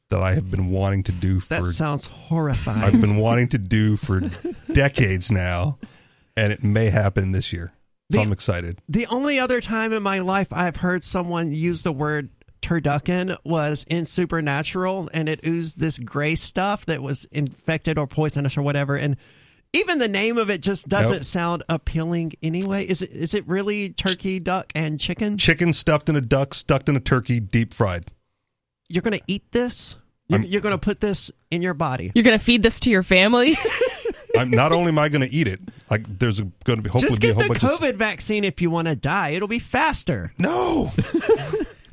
that 0.09 0.21
I 0.21 0.33
have 0.35 0.51
been 0.51 0.69
wanting 0.69 1.03
to 1.03 1.11
do 1.11 1.39
for 1.39 1.55
That 1.55 1.65
sounds 1.65 2.07
horrifying. 2.07 2.83
I've 2.83 3.01
been 3.01 3.17
wanting 3.17 3.47
to 3.49 3.57
do 3.57 3.97
for 3.97 4.21
decades 4.71 5.31
now, 5.31 5.79
and 6.37 6.53
it 6.53 6.63
may 6.63 6.89
happen 6.89 7.31
this 7.31 7.51
year. 7.51 7.73
So 8.11 8.19
The- 8.19 8.23
I'm 8.25 8.31
excited. 8.31 8.79
The 8.87 9.07
only 9.07 9.39
other 9.39 9.61
time 9.61 9.93
in 9.93 10.03
my 10.03 10.19
life 10.19 10.53
I've 10.53 10.77
heard 10.77 11.03
someone 11.03 11.51
use 11.51 11.83
the 11.83 11.91
word 11.91 12.29
turducken 12.61 13.35
was 13.43 13.85
in 13.89 14.05
Supernatural, 14.05 15.09
and 15.13 15.27
it 15.29 15.39
oozed 15.45 15.79
this 15.79 15.97
gray 15.97 16.35
stuff 16.35 16.85
that 16.85 17.01
was 17.01 17.25
infected 17.25 17.97
or 17.97 18.07
poisonous 18.07 18.57
or 18.57 18.61
whatever. 18.61 18.95
And 18.95 19.17
even 19.75 19.99
the 19.99 20.07
name 20.07 20.37
of 20.37 20.49
it 20.49 20.61
just 20.61 20.87
doesn't 20.87 21.17
Nope. 21.17 21.23
sound 21.23 21.63
appealing 21.69 22.33
anyway. 22.41 22.85
Is 22.85 23.01
it? 23.01 23.11
Is 23.11 23.33
it 23.33 23.47
really 23.47 23.89
turkey, 23.89 24.39
duck, 24.39 24.71
and 24.75 24.99
chicken? 24.99 25.37
Chicken 25.37 25.73
stuffed 25.73 26.09
in 26.09 26.15
a 26.15 26.21
duck, 26.21 26.53
stuffed 26.53 26.89
in 26.89 26.95
a 26.95 26.99
turkey, 26.99 27.39
deep 27.39 27.73
fried. 27.73 28.05
You're 28.89 29.01
going 29.01 29.17
to 29.17 29.23
eat 29.27 29.51
this? 29.51 29.95
You're, 30.27 30.41
you're 30.41 30.61
going 30.61 30.73
to 30.73 30.77
put 30.79 30.99
this 31.01 31.31
in 31.51 31.61
your 31.61 31.73
body? 31.75 32.11
You're 32.15 32.23
going 32.23 32.37
to 32.37 32.43
feed 32.43 32.63
this 32.63 32.79
to 32.81 32.89
your 32.89 33.03
family? 33.03 33.55
I'm 34.37 34.49
not 34.49 34.73
only 34.73 34.89
am 34.89 34.99
I 34.99 35.09
going 35.09 35.21
to 35.27 35.33
eat 35.33 35.47
it, 35.47 35.59
like 35.89 36.05
there's 36.19 36.41
going 36.41 36.77
to 36.77 36.81
be 36.81 36.89
hopefully 36.89 37.09
Just 37.09 37.21
be 37.21 37.27
a 37.29 37.33
get 37.33 37.35
whole 37.35 37.53
the 37.53 37.59
bunch 37.59 37.63
of 37.63 37.79
COVID 37.79 37.95
vaccine 37.95 38.43
if 38.43 38.61
you 38.61 38.69
want 38.69 38.87
to 38.87 38.95
die. 38.95 39.29
It'll 39.29 39.47
be 39.47 39.59
faster. 39.59 40.31
no. 40.37 40.91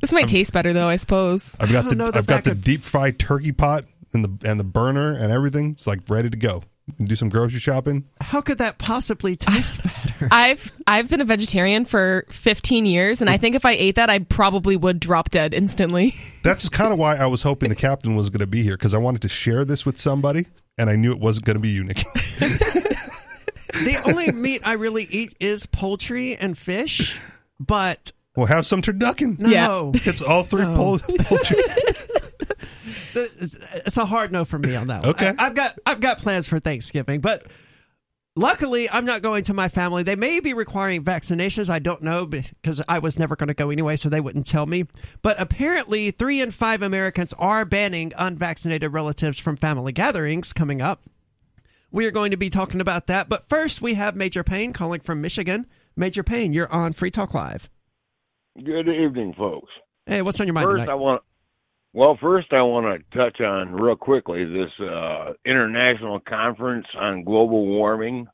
this 0.01 0.11
might 0.11 0.27
taste 0.27 0.51
better, 0.51 0.73
though, 0.73 0.87
I 0.89 0.97
suppose. 0.97 1.55
I've 1.59 1.71
got 1.71 1.89
the 1.89 1.95
the 1.95 2.11
I've 2.15 2.27
got 2.27 2.43
the 2.43 2.51
of- 2.51 2.61
deep 2.63 2.83
fried 2.83 3.17
turkey 3.19 3.51
pot 3.53 3.85
and 4.13 4.25
the 4.25 4.49
and 4.49 4.59
the 4.59 4.63
burner 4.65 5.13
and 5.13 5.31
everything. 5.31 5.71
It's 5.71 5.87
like 5.87 6.01
ready 6.09 6.29
to 6.29 6.37
go. 6.37 6.63
You 6.99 7.05
do 7.05 7.15
some 7.15 7.29
grocery 7.29 7.59
shopping. 7.61 8.03
How 8.19 8.41
could 8.41 8.57
that 8.57 8.77
possibly 8.77 9.35
taste 9.37 9.81
better? 9.83 10.27
I've 10.31 10.71
I've 10.85 11.09
been 11.09 11.21
a 11.21 11.25
vegetarian 11.25 11.85
for 11.85 12.25
15 12.29 12.85
years, 12.85 13.21
and 13.21 13.29
I 13.29 13.37
think 13.37 13.55
if 13.55 13.65
I 13.65 13.71
ate 13.71 13.95
that, 13.95 14.09
I 14.09 14.19
probably 14.19 14.75
would 14.75 14.99
drop 14.99 15.29
dead 15.29 15.53
instantly. 15.53 16.13
That's 16.43 16.67
kind 16.67 16.91
of 16.91 16.99
why 16.99 17.15
I 17.15 17.25
was 17.27 17.41
hoping 17.41 17.69
the 17.69 17.75
captain 17.75 18.15
was 18.17 18.29
going 18.29 18.41
to 18.41 18.47
be 18.47 18.63
here 18.63 18.75
because 18.75 18.93
I 18.93 18.97
wanted 18.97 19.21
to 19.21 19.29
share 19.29 19.63
this 19.63 19.85
with 19.85 19.99
somebody, 20.01 20.45
and 20.77 20.89
I 20.89 20.97
knew 20.97 21.13
it 21.13 21.19
wasn't 21.19 21.45
going 21.45 21.55
to 21.55 21.61
be 21.61 21.69
you, 21.69 21.85
Nikki. 21.85 22.03
the 23.85 24.01
only 24.05 24.31
meat 24.31 24.61
I 24.65 24.73
really 24.73 25.05
eat 25.05 25.35
is 25.39 25.65
poultry 25.65 26.35
and 26.35 26.57
fish, 26.57 27.17
but 27.59 28.11
We'll 28.35 28.47
have 28.47 28.65
some 28.65 28.81
turducken. 28.81 29.37
no. 29.39 29.49
Yeah. 29.49 29.91
It's 30.05 30.21
all 30.21 30.43
three 30.43 30.63
No. 30.63 30.75
pol- 30.75 30.99
poultry. 31.19 31.57
It's, 33.15 33.57
it's 33.73 33.97
a 33.97 34.05
hard 34.05 34.31
no 34.31 34.45
for 34.45 34.59
me 34.59 34.75
on 34.75 34.87
that 34.87 35.01
one. 35.01 35.11
Okay. 35.11 35.31
I, 35.37 35.43
have 35.43 35.55
got 35.55 35.79
I've 35.85 35.99
got 35.99 36.17
plans 36.19 36.47
for 36.47 36.59
Thanksgiving, 36.59 37.21
but 37.21 37.47
luckily 38.35 38.89
I'm 38.89 39.05
not 39.05 39.21
going 39.21 39.43
to 39.45 39.53
my 39.53 39.69
family. 39.69 40.03
They 40.03 40.15
may 40.15 40.39
be 40.39 40.53
requiring 40.53 41.03
vaccinations. 41.03 41.69
I 41.69 41.79
don't 41.79 42.01
know 42.01 42.25
because 42.25 42.81
I 42.87 42.99
was 42.99 43.19
never 43.19 43.35
going 43.35 43.47
to 43.47 43.53
go 43.53 43.69
anyway, 43.69 43.95
so 43.95 44.09
they 44.09 44.21
wouldn't 44.21 44.47
tell 44.47 44.65
me. 44.65 44.85
But 45.21 45.39
apparently, 45.39 46.11
three 46.11 46.41
in 46.41 46.51
five 46.51 46.81
Americans 46.81 47.33
are 47.39 47.65
banning 47.65 48.13
unvaccinated 48.17 48.93
relatives 48.93 49.39
from 49.39 49.55
family 49.55 49.91
gatherings 49.91 50.53
coming 50.53 50.81
up. 50.81 51.03
We 51.91 52.05
are 52.07 52.11
going 52.11 52.31
to 52.31 52.37
be 52.37 52.49
talking 52.49 52.81
about 52.81 53.05
that, 53.07 53.29
but 53.29 53.47
first 53.47 53.81
we 53.81 53.93
have 53.93 54.15
Major 54.15 54.43
Payne 54.43 54.73
calling 54.73 55.01
from 55.01 55.21
Michigan. 55.21 55.67
Major 55.95 56.23
Payne, 56.23 56.51
you're 56.51 56.71
on 56.71 56.93
Free 56.93 57.11
Talk 57.11 57.35
Live. 57.35 57.69
Good 58.57 58.87
evening, 58.87 59.33
folks. 59.37 59.69
Hey, 60.05 60.21
what's 60.21 60.39
on 60.41 60.47
your 60.47 60.53
mind 60.53 60.65
First, 60.65 60.81
tonight? 60.81 60.91
I 60.91 60.95
want. 60.95 61.23
Well, 61.95 62.17
first, 62.19 62.47
I 62.51 62.63
want 62.63 62.87
to 62.87 63.17
touch 63.17 63.39
on 63.39 63.71
real 63.71 63.95
quickly 63.95 64.45
this 64.45 64.71
uh, 64.79 65.33
international 65.45 66.19
conference 66.27 66.87
on 66.99 67.23
global 67.23 67.67
warming. 67.67 68.25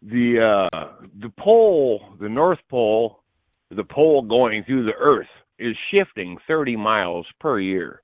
The 0.00 0.68
uh, 0.72 0.86
the 1.20 1.30
pole, 1.38 2.00
the 2.20 2.28
North 2.28 2.58
Pole, 2.70 3.22
the 3.70 3.84
pole 3.84 4.22
going 4.22 4.64
through 4.64 4.86
the 4.86 4.94
Earth 4.98 5.28
is 5.58 5.76
shifting 5.90 6.38
30 6.48 6.76
miles 6.76 7.26
per 7.38 7.60
year. 7.60 8.02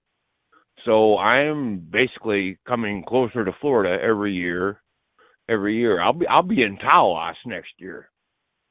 So 0.85 1.17
I'm 1.17 1.79
basically 1.79 2.59
coming 2.67 3.03
closer 3.07 3.45
to 3.45 3.53
Florida 3.61 4.03
every 4.03 4.35
year. 4.35 4.83
Every 5.49 5.77
year, 5.77 6.01
I'll 6.01 6.13
be 6.13 6.27
I'll 6.27 6.43
be 6.43 6.63
in 6.63 6.77
Taos 6.77 7.35
next 7.45 7.73
year, 7.79 8.11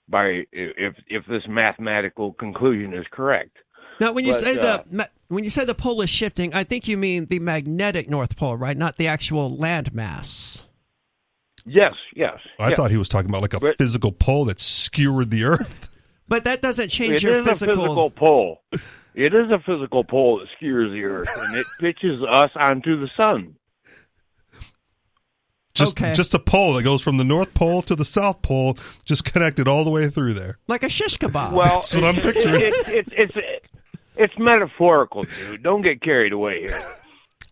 by 0.07 0.43
if 0.51 0.95
if 1.07 1.25
this 1.25 1.43
mathematical 1.47 2.33
conclusion 2.33 2.93
is 2.93 3.05
correct. 3.11 3.57
Now, 3.99 4.13
when 4.13 4.25
you 4.25 4.31
But, 4.31 4.39
say 4.41 4.57
uh, 4.57 4.83
the 4.89 5.09
when 5.27 5.43
you 5.43 5.49
say 5.49 5.65
the 5.65 5.75
pole 5.75 6.01
is 6.01 6.09
shifting, 6.09 6.53
I 6.53 6.63
think 6.63 6.87
you 6.87 6.97
mean 6.97 7.25
the 7.25 7.39
magnetic 7.39 8.09
North 8.09 8.35
Pole, 8.37 8.55
right? 8.57 8.77
Not 8.77 8.95
the 8.97 9.07
actual 9.07 9.55
land 9.55 9.93
mass. 9.93 10.63
Yes, 11.65 11.93
yes. 12.15 12.37
I 12.59 12.69
yes. 12.69 12.77
thought 12.77 12.91
he 12.91 12.97
was 12.97 13.09
talking 13.09 13.29
about 13.29 13.41
like 13.41 13.53
a 13.53 13.59
But- 13.59 13.77
physical 13.77 14.11
pole 14.11 14.45
that 14.45 14.59
skewered 14.61 15.29
the 15.31 15.43
earth. 15.43 15.91
But 16.27 16.43
that 16.45 16.61
doesn't 16.61 16.89
change 16.89 17.17
It 17.17 17.23
your 17.23 17.39
is 17.41 17.45
a 17.47 17.49
physical 17.49 18.09
pole. 18.11 18.61
It 19.15 19.33
is 19.33 19.51
a 19.51 19.59
physical 19.65 20.03
pole 20.03 20.39
that 20.39 20.47
skewers 20.55 20.91
the 20.91 21.03
Earth, 21.03 21.27
and 21.47 21.57
it 21.57 21.65
pitches 21.79 22.21
us 22.23 22.51
onto 22.55 22.99
the 22.99 23.09
sun. 23.17 23.55
Just 25.73 25.99
Okay. 26.01 26.13
just 26.13 26.33
a 26.33 26.39
pole 26.39 26.73
that 26.75 26.83
goes 26.83 27.01
from 27.01 27.17
the 27.17 27.23
North 27.23 27.53
Pole 27.53 27.81
to 27.83 27.95
the 27.95 28.05
South 28.05 28.41
Pole, 28.41 28.77
just 29.05 29.23
connected 29.25 29.67
all 29.67 29.83
the 29.83 29.89
way 29.89 30.07
through 30.09 30.33
there. 30.33 30.57
like 30.67 30.83
a 30.83 30.89
shish 30.89 31.17
kebab. 31.17 31.51
Well, 31.53 31.63
That's 31.65 31.93
what 31.95 32.03
I'm 32.03 32.15
picturing. 32.15 32.61
It, 32.61 32.73
it, 32.89 33.07
it's 33.11 33.33
it's 33.35 33.67
it's 34.19 34.37
metaphorical, 34.37 35.23
dude. 35.23 35.63
Don't 35.63 35.81
get 35.81 36.01
carried 36.01 36.33
away 36.33 36.61
here. 36.67 36.79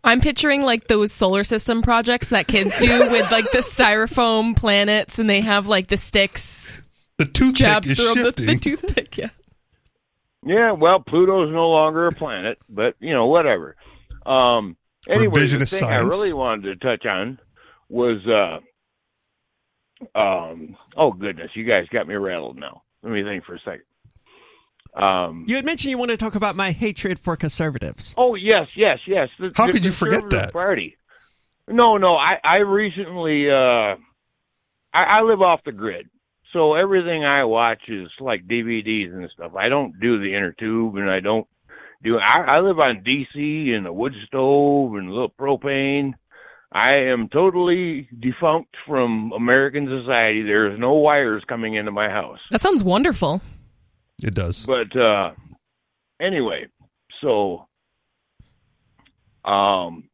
I'm 0.04 0.22
picturing 0.22 0.62
like 0.62 0.86
those 0.88 1.12
solar 1.12 1.44
system 1.44 1.82
projects 1.82 2.30
that 2.30 2.48
kids 2.48 2.78
do 2.78 2.88
with 3.12 3.30
like 3.32 3.50
the 3.52 3.60
styrofoam 3.60 4.56
planets 4.56 5.18
and 5.20 5.30
they 5.30 5.42
have 5.42 5.68
like 5.68 5.88
the 5.88 5.98
sticks 5.98 6.82
The 7.18 7.26
toothpick 7.26 7.56
jabs 7.56 7.88
is 7.92 7.98
through 7.98 8.10
'em, 8.12 8.16
the, 8.16 8.22
shifting. 8.24 8.46
the 8.46 8.56
toothpick. 8.58 9.18
Yeah. 9.18 9.30
Yeah, 10.46 10.72
well, 10.74 11.00
Pluto's 11.02 11.52
no 11.52 11.70
longer 11.70 12.08
a 12.08 12.12
planet, 12.12 12.58
but 12.70 12.96
you 13.00 13.14
know, 13.14 13.26
whatever. 13.26 13.76
Um, 14.26 14.78
anyway, 15.10 15.42
the 15.42 15.46
Revisionist 15.58 15.80
thing 15.80 15.90
I 15.90 16.00
really 16.00 16.34
wanted 16.34 16.80
to 16.80 16.86
touch 16.88 17.06
on 17.06 17.40
was, 17.90 18.26
uh, 18.28 18.60
um, 20.18 20.78
oh 20.96 21.12
goodness, 21.12 21.52
you 21.56 21.66
guys 21.66 21.88
got 21.92 22.08
me 22.08 22.16
rattled 22.16 22.58
now. 22.58 22.84
Let 23.04 23.12
me 23.12 23.24
think 23.24 23.44
for 23.46 23.56
a 23.56 23.60
second. 23.60 23.82
Um, 24.98 25.46
you 25.48 25.56
had 25.56 25.66
mentioned 25.66 25.92
you 25.92 25.98
want 25.98 26.10
to 26.10 26.18
talk 26.18 26.34
about 26.34 26.56
my 26.56 26.72
hatred 26.72 27.20
for 27.20 27.36
conservatives. 27.36 28.16
Oh 28.18 28.34
yes, 28.34 28.68
yes, 28.76 28.98
yes. 29.06 29.30
The, 29.40 29.54
How 29.56 29.68
the 29.68 29.74
could 29.74 29.86
you 29.86 29.92
forget 29.92 30.28
that? 30.32 30.52
Party. 30.52 30.98
No, 31.68 31.98
no. 31.98 32.16
I 32.16 32.38
I 32.44 32.58
recently 32.60 33.50
uh, 33.50 33.96
I, 34.94 35.04
I 35.04 35.22
live 35.22 35.42
off 35.42 35.62
the 35.66 35.72
grid, 35.72 36.10
so 36.52 36.74
everything 36.74 37.24
I 37.24 37.44
watch 37.44 37.82
is 37.88 38.08
like 38.20 38.48
DVDs 38.48 39.14
and 39.14 39.30
stuff. 39.34 39.52
I 39.56 39.70
don't 39.70 40.00
do 40.00 40.20
the 40.20 40.34
inner 40.34 40.54
tube, 40.54 40.96
and 40.96 41.10
I 41.10 41.20
don't 41.20 41.48
do. 42.04 42.18
I, 42.18 42.56
I 42.56 42.60
live 42.62 42.80
on 42.80 43.04
DC 43.06 43.70
and 43.70 43.86
a 43.86 43.94
wood 43.94 44.14
stove 44.26 44.96
and 44.96 45.10
a 45.10 45.12
little 45.12 45.30
propane. 45.30 46.14
I 46.72 46.96
am 46.96 47.30
totally 47.30 48.10
defunct 48.20 48.76
from 48.88 49.32
American 49.32 49.86
society. 49.86 50.42
There 50.44 50.72
is 50.72 50.80
no 50.80 50.96
wires 50.96 51.44
coming 51.48 51.76
into 51.76 51.92
my 51.92 52.10
house. 52.10 52.40
That 52.52 52.62
sounds 52.62 52.84
wonderful. 52.84 53.42
It 54.24 54.34
does. 54.36 54.66
But 54.66 54.96
uh 54.96 55.32
anyway, 56.20 56.68
so 57.22 57.68
um 59.46 60.10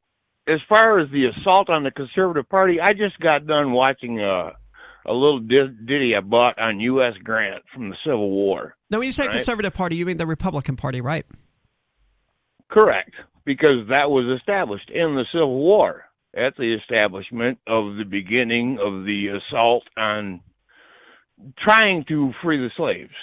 as 0.48 0.60
far 0.68 1.00
as 1.00 1.10
the 1.12 1.28
assault 1.28 1.70
on 1.70 1.84
the 1.84 1.92
conservative 1.92 2.50
party, 2.50 2.80
I 2.82 2.92
just 2.94 3.18
got 3.20 3.48
done 3.48 3.72
watching 3.72 4.20
a 4.20 4.52
a 5.06 5.12
little 5.14 5.40
ditty 5.40 6.14
I 6.18 6.22
bought 6.22 6.58
on 6.60 6.80
U.S. 6.80 7.14
Grant 7.24 7.64
from 7.74 7.90
the 7.90 7.96
Civil 8.06 8.30
War. 8.30 8.76
Now, 8.90 9.00
when 9.00 9.06
you 9.06 9.12
say 9.12 9.24
Right. 9.26 9.34
conservative 9.36 9.74
party, 9.74 9.98
you 9.98 10.06
mean 10.06 10.16
the 10.16 10.26
Republican 10.26 10.78
Party, 10.78 11.02
right? 11.02 11.26
Correct, 12.70 13.12
because 13.44 13.88
that 13.90 14.10
was 14.10 14.38
established 14.40 14.90
in 14.90 15.16
the 15.16 15.26
Civil 15.34 15.56
War. 15.60 16.06
at 16.36 16.56
the 16.58 16.74
establishment 16.74 17.60
of 17.68 17.96
the 17.98 18.06
beginning 18.06 18.80
of 18.82 19.04
the 19.06 19.28
assault 19.38 19.84
on 19.98 20.40
trying 21.60 22.04
to 22.08 22.32
free 22.42 22.58
the 22.58 22.72
slaves. 22.76 23.14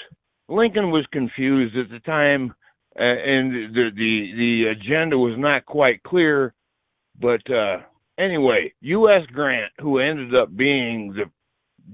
Lincoln 0.51 0.91
was 0.91 1.07
confused 1.13 1.77
at 1.77 1.89
the 1.91 2.01
time, 2.01 2.53
uh, 2.99 3.03
and 3.03 3.75
the 3.75 3.91
the 3.95 4.33
the 4.37 4.65
agenda 4.73 5.17
was 5.17 5.39
not 5.39 5.65
quite 5.65 6.03
clear. 6.03 6.53
But 7.19 7.49
uh, 7.51 7.79
anyway, 8.19 8.73
U.S. 8.81 9.23
Grant, 9.33 9.73
who 9.81 9.99
ended 9.99 10.35
up 10.35 10.55
being 10.55 11.15
the 11.15 11.31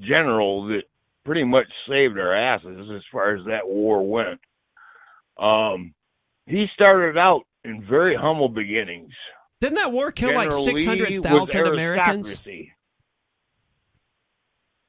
general 0.00 0.68
that 0.68 0.82
pretty 1.24 1.44
much 1.44 1.66
saved 1.88 2.18
our 2.18 2.34
asses 2.34 2.88
as 2.94 3.02
far 3.12 3.36
as 3.36 3.44
that 3.46 3.66
war 3.66 4.08
went, 4.08 4.40
um, 5.38 5.94
he 6.46 6.66
started 6.74 7.18
out 7.18 7.42
in 7.64 7.84
very 7.88 8.16
humble 8.16 8.48
beginnings. 8.48 9.12
Didn't 9.60 9.76
that 9.76 9.92
war 9.92 10.12
kill 10.12 10.34
like 10.34 10.50
General 10.50 10.64
six 10.64 10.80
Lee 10.80 10.86
hundred 10.86 11.22
thousand 11.22 11.66
Americans? 11.66 12.40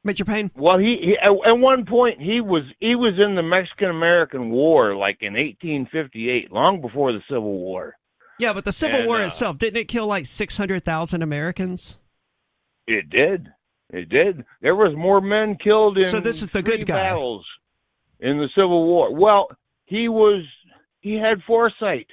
Major 0.08 0.26
Payne. 0.26 0.50
Well, 0.56 0.80
he, 0.80 0.98
he 1.02 1.18
at, 1.22 1.30
at 1.30 1.60
one 1.60 1.86
point 1.86 2.20
he 2.20 2.42
was 2.42 2.64
he 2.80 2.96
was 2.96 3.14
in 3.24 3.36
the 3.36 3.44
Mexican 3.44 3.90
American 3.90 4.50
War, 4.50 4.96
like 4.96 5.18
in 5.22 5.34
1858, 5.34 6.52
long 6.52 6.82
before 6.82 7.12
the 7.14 7.22
Civil 7.30 7.60
War. 7.60 7.94
Yeah, 8.40 8.54
but 8.54 8.66
the 8.66 8.72
Civil 8.72 9.00
And, 9.00 9.08
War 9.08 9.18
uh, 9.22 9.28
itself 9.28 9.58
didn't 9.58 9.78
it 9.78 9.88
kill 9.88 10.08
like 10.08 10.26
six 10.26 10.58
hundred 10.58 10.84
thousand 10.84 11.22
Americans? 11.22 11.98
It 12.88 13.10
did, 13.10 13.52
it 13.92 14.10
did. 14.10 14.46
There 14.62 14.76
was 14.76 14.96
more 14.96 15.22
men 15.22 15.58
killed 15.64 15.98
in 15.98 16.06
So 16.06 16.20
this 16.20 16.42
is 16.42 16.50
the 16.50 16.64
good 16.64 16.86
guy. 16.88 16.96
battles 16.96 17.46
in 18.20 18.38
the 18.38 18.50
Civil 18.56 18.86
War. 18.88 19.14
Well, 19.14 19.50
he 19.86 20.08
was 20.10 20.44
he 21.02 21.16
had 21.16 21.44
foresight 21.46 22.08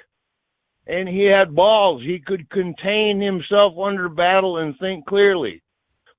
and 0.87 1.09
he 1.09 1.25
had 1.25 1.55
balls. 1.55 2.03
He 2.03 2.19
could 2.19 2.51
contain 2.51 3.21
himself 3.21 3.75
under 3.79 4.09
battle 4.09 4.59
and 4.59 4.79
think 4.79 5.07
clearly. 5.07 5.63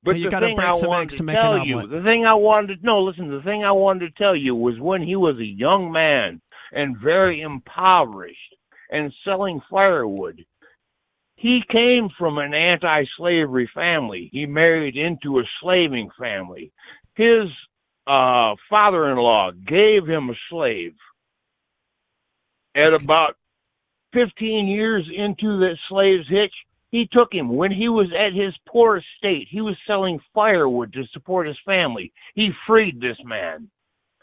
But 0.05 0.17
you 0.17 0.25
the 0.25 0.29
gotta 0.29 0.45
thing 0.45 0.55
break 0.55 0.67
I 0.67 0.71
some 0.73 0.93
eggs 0.93 1.13
to 1.13 1.17
to 1.17 1.23
make 1.23 1.35
an 1.35 1.41
tell 1.41 1.65
you, 1.65 1.87
the 1.87 2.03
thing 2.03 2.25
I 2.25 2.35
wanted 2.35 2.79
to 2.79 2.85
no, 2.85 3.01
listen, 3.01 3.29
the 3.29 3.41
thing 3.41 3.63
I 3.63 3.71
wanted 3.71 4.15
to 4.15 4.23
tell 4.23 4.35
you 4.35 4.55
was 4.55 4.79
when 4.79 5.01
he 5.01 5.15
was 5.15 5.37
a 5.39 5.45
young 5.45 5.91
man 5.91 6.41
and 6.71 6.97
very 6.97 7.41
impoverished 7.41 8.55
and 8.91 9.11
selling 9.23 9.61
firewood. 9.69 10.45
He 11.37 11.61
came 11.69 12.09
from 12.17 12.37
an 12.37 12.53
anti-slavery 12.53 13.69
family. 13.73 14.29
He 14.31 14.45
married 14.45 14.95
into 14.95 15.39
a 15.39 15.43
slaving 15.61 16.09
family. 16.17 16.71
His 17.15 17.49
uh, 18.07 18.55
father-in-law 18.69 19.51
gave 19.67 20.07
him 20.07 20.29
a 20.29 20.35
slave. 20.49 20.93
At 22.75 22.93
about 22.93 23.35
15 24.13 24.67
years 24.67 25.09
into 25.13 25.59
that 25.59 25.77
slave's 25.89 26.27
hitch, 26.29 26.53
he 26.95 27.09
took 27.11 27.33
him 27.33 27.49
when 27.49 27.71
he 27.71 27.89
was 27.89 28.07
at 28.17 28.33
his 28.33 28.53
poorest 28.65 29.05
state. 29.17 29.47
He 29.51 29.59
was 29.59 29.75
selling 29.85 30.21
firewood 30.33 30.93
to 30.93 31.03
support 31.11 31.45
his 31.45 31.57
family. 31.65 32.13
He 32.35 32.51
freed 32.65 33.01
this 33.01 33.17
man. 33.25 33.69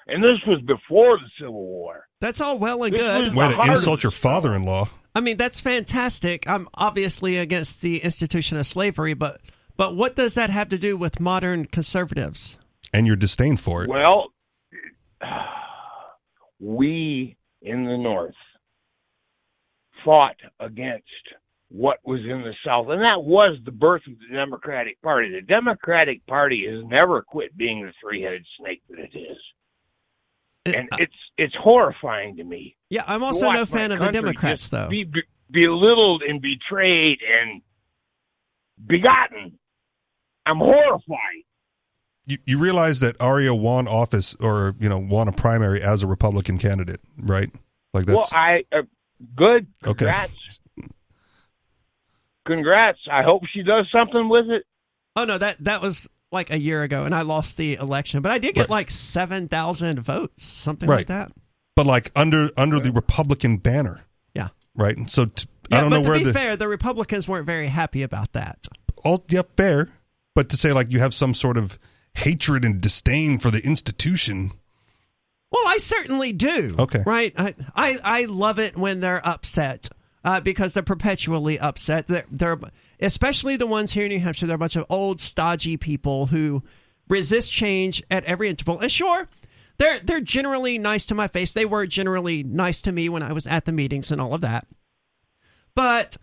And 0.07 0.25
this 0.25 0.39
was 0.47 0.63
before 0.63 1.19
the 1.19 1.29
Civil 1.39 1.67
War. 1.67 2.09
That's 2.21 2.41
all 2.41 2.59
well 2.59 2.83
and 2.83 2.95
This 2.95 3.03
good. 3.03 3.37
Way 3.37 3.55
to 3.55 3.71
insult 3.71 4.03
your 4.03 4.11
father-in-law. 4.11 4.89
I 5.15 5.21
mean, 5.21 5.37
that's 5.37 5.61
fantastic. 5.61 6.49
I'm 6.49 6.67
obviously 6.73 7.37
against 7.37 7.83
the 7.83 7.99
institution 7.99 8.57
of 8.57 8.67
slavery, 8.67 9.13
but 9.13 9.43
but 9.77 9.95
what 9.95 10.17
does 10.17 10.35
that 10.37 10.49
have 10.49 10.71
to 10.71 10.79
do 10.79 10.97
with 10.97 11.21
modern 11.21 11.67
conservatives? 11.67 12.59
And 12.95 13.07
your 13.07 13.17
disdain 13.17 13.59
for 13.59 13.85
it. 13.85 13.91
Well, 13.91 14.29
we 16.59 17.37
in 17.61 17.85
the 17.85 17.99
North 17.99 18.35
fought 20.05 20.37
against 20.59 21.05
what 21.75 21.97
was 22.05 22.21
in 22.21 22.43
the 22.43 22.53
South, 22.67 22.89
and 22.91 23.01
that 23.01 23.23
was 23.25 23.57
the 23.65 23.71
birth 23.73 24.03
of 24.07 24.13
the 24.19 24.35
Democratic 24.37 25.01
Party. 25.01 25.31
The 25.33 25.41
Democratic 25.41 26.25
Party 26.27 26.67
has 26.71 26.85
never 26.85 27.23
quit 27.23 27.57
being 27.57 27.83
the 27.87 27.93
three-headed 28.03 28.45
snake 28.61 28.83
that 28.91 28.99
it 28.99 29.17
is, 29.19 29.39
It- 30.67 30.75
and 30.75 30.89
it's 30.99 31.15
it's 31.39 31.55
horrifying 31.59 32.37
to 32.37 32.45
me. 32.45 32.77
yeah, 32.91 33.05
I'm 33.07 33.23
also 33.25 33.51
no 33.51 33.65
fan 33.65 33.91
of 33.91 34.01
the 34.01 34.13
Democrats, 34.13 34.69
though. 34.69 34.89
Be, 34.89 35.05
be 35.05 35.23
belittled 35.51 36.23
and 36.23 36.43
betrayed 36.43 37.19
and 37.23 37.63
begotten. 38.87 39.59
I'm 40.47 40.59
horrified. 40.59 41.45
You, 42.27 42.39
you 42.47 42.59
realize 42.59 43.01
that 43.01 43.17
Aria 43.21 43.55
won 43.55 43.89
office 43.89 44.35
or, 44.41 44.75
you 44.79 44.89
know, 44.89 44.99
won 44.99 45.29
a 45.29 45.33
primary 45.33 45.83
as 45.83 46.03
a 46.03 46.07
Republican 46.07 46.59
candidate, 46.59 47.01
right? 47.19 47.51
Like 47.95 48.07
that. 48.07 48.17
Well, 48.17 48.29
I 48.33 48.65
uh, 48.73 48.83
good. 49.37 49.67
Okay. 49.87 50.05
Congrats. 52.47 52.99
Congrats. 53.05 53.23
I 53.23 53.25
hope 53.25 53.43
she 53.53 53.63
does 53.63 53.87
something 53.93 54.29
with 54.29 54.47
it. 54.51 54.65
Oh 55.17 55.25
no, 55.25 55.39
that 55.39 55.57
that 55.65 55.83
was 55.83 56.09
like 56.31 56.51
a 56.51 56.59
year 56.59 56.83
ago, 56.83 57.05
and 57.05 57.15
I 57.15 57.23
lost 57.23 57.57
the 57.57 57.75
election, 57.75 58.23
but 58.23 58.33
I 58.33 58.39
did 58.39 58.55
get 58.55 58.63
Right. 58.63 58.71
like 58.71 58.91
seven 58.91 59.49
thousand 59.49 60.01
votes, 60.01 60.45
something 60.45 60.89
Right. 60.89 60.99
like 60.99 61.07
that. 61.09 61.33
but 61.77 61.87
like 61.87 62.11
under 62.17 62.51
under 62.57 62.79
the 62.81 62.93
Republican 62.93 63.57
banner, 63.59 64.01
Yeah. 64.35 64.49
right? 64.75 64.97
And 64.97 65.11
so 65.11 65.25
t- 65.27 65.47
Yeah, 65.71 65.79
I 65.79 65.81
don't 65.81 65.91
but 65.91 65.97
know 65.99 66.03
to 66.05 66.09
where 66.11 66.19
be 66.19 66.25
the 66.25 66.33
fair, 66.33 66.57
the 66.57 66.69
Republicans 66.69 67.27
weren't 67.29 67.47
very 67.47 67.69
happy 67.69 68.03
about 68.03 68.33
that. 68.33 68.67
all 69.05 69.25
yeah, 69.29 69.43
fair, 69.57 69.89
but 70.35 70.49
to 70.51 70.57
say 70.57 70.73
like 70.73 70.91
you 70.91 70.99
have 71.01 71.15
some 71.15 71.33
sort 71.35 71.57
of 71.57 71.79
hatred 72.15 72.65
and 72.65 72.81
disdain 72.81 73.39
for 73.39 73.51
the 73.51 73.61
institution. 73.65 74.51
Well, 75.51 75.63
I 75.67 75.77
certainly 75.79 76.33
do. 76.33 76.75
Okay. 76.79 77.03
Right? 77.07 77.33
I, 77.37 77.55
I, 77.75 77.99
I 78.03 78.25
love 78.25 78.59
it 78.59 78.77
when 78.77 79.01
they're 79.01 79.27
upset 79.27 79.89
uh, 80.25 80.41
because 80.41 80.75
they're 80.75 80.83
perpetually 80.83 81.59
upset. 81.59 82.07
They're, 82.07 82.25
they're 82.31 82.59
especially 83.01 83.57
the 83.57 83.67
ones 83.67 83.93
here 83.93 84.05
in 84.05 84.11
New 84.11 84.21
Hampshire. 84.21 84.47
They're 84.47 84.57
a 84.57 84.59
bunch 84.59 84.77
of 84.77 84.87
old, 84.89 85.21
stodgy 85.21 85.77
people 85.77 86.27
who 86.27 86.63
resist 87.09 87.51
change 87.51 88.03
at 88.11 88.25
every 88.25 88.49
interval. 88.49 88.81
And 88.81 88.91
sure, 88.91 89.29
they're 89.79 89.99
they're 89.99 90.21
generally 90.21 90.79
nice 90.79 91.07
to 91.07 91.15
my 91.15 91.29
face. 91.29 91.53
They 91.53 91.65
were 91.65 91.87
generally 91.87 92.43
nice 92.43 92.81
to 92.83 92.93
me 92.93 93.09
when 93.09 93.23
I 93.23 93.33
was 93.33 93.47
at 93.47 93.65
the 93.65 93.73
meetings 93.73 94.13
and 94.13 94.21
all 94.21 94.35
of 94.35 94.41
that. 94.43 94.67
But 95.75 96.17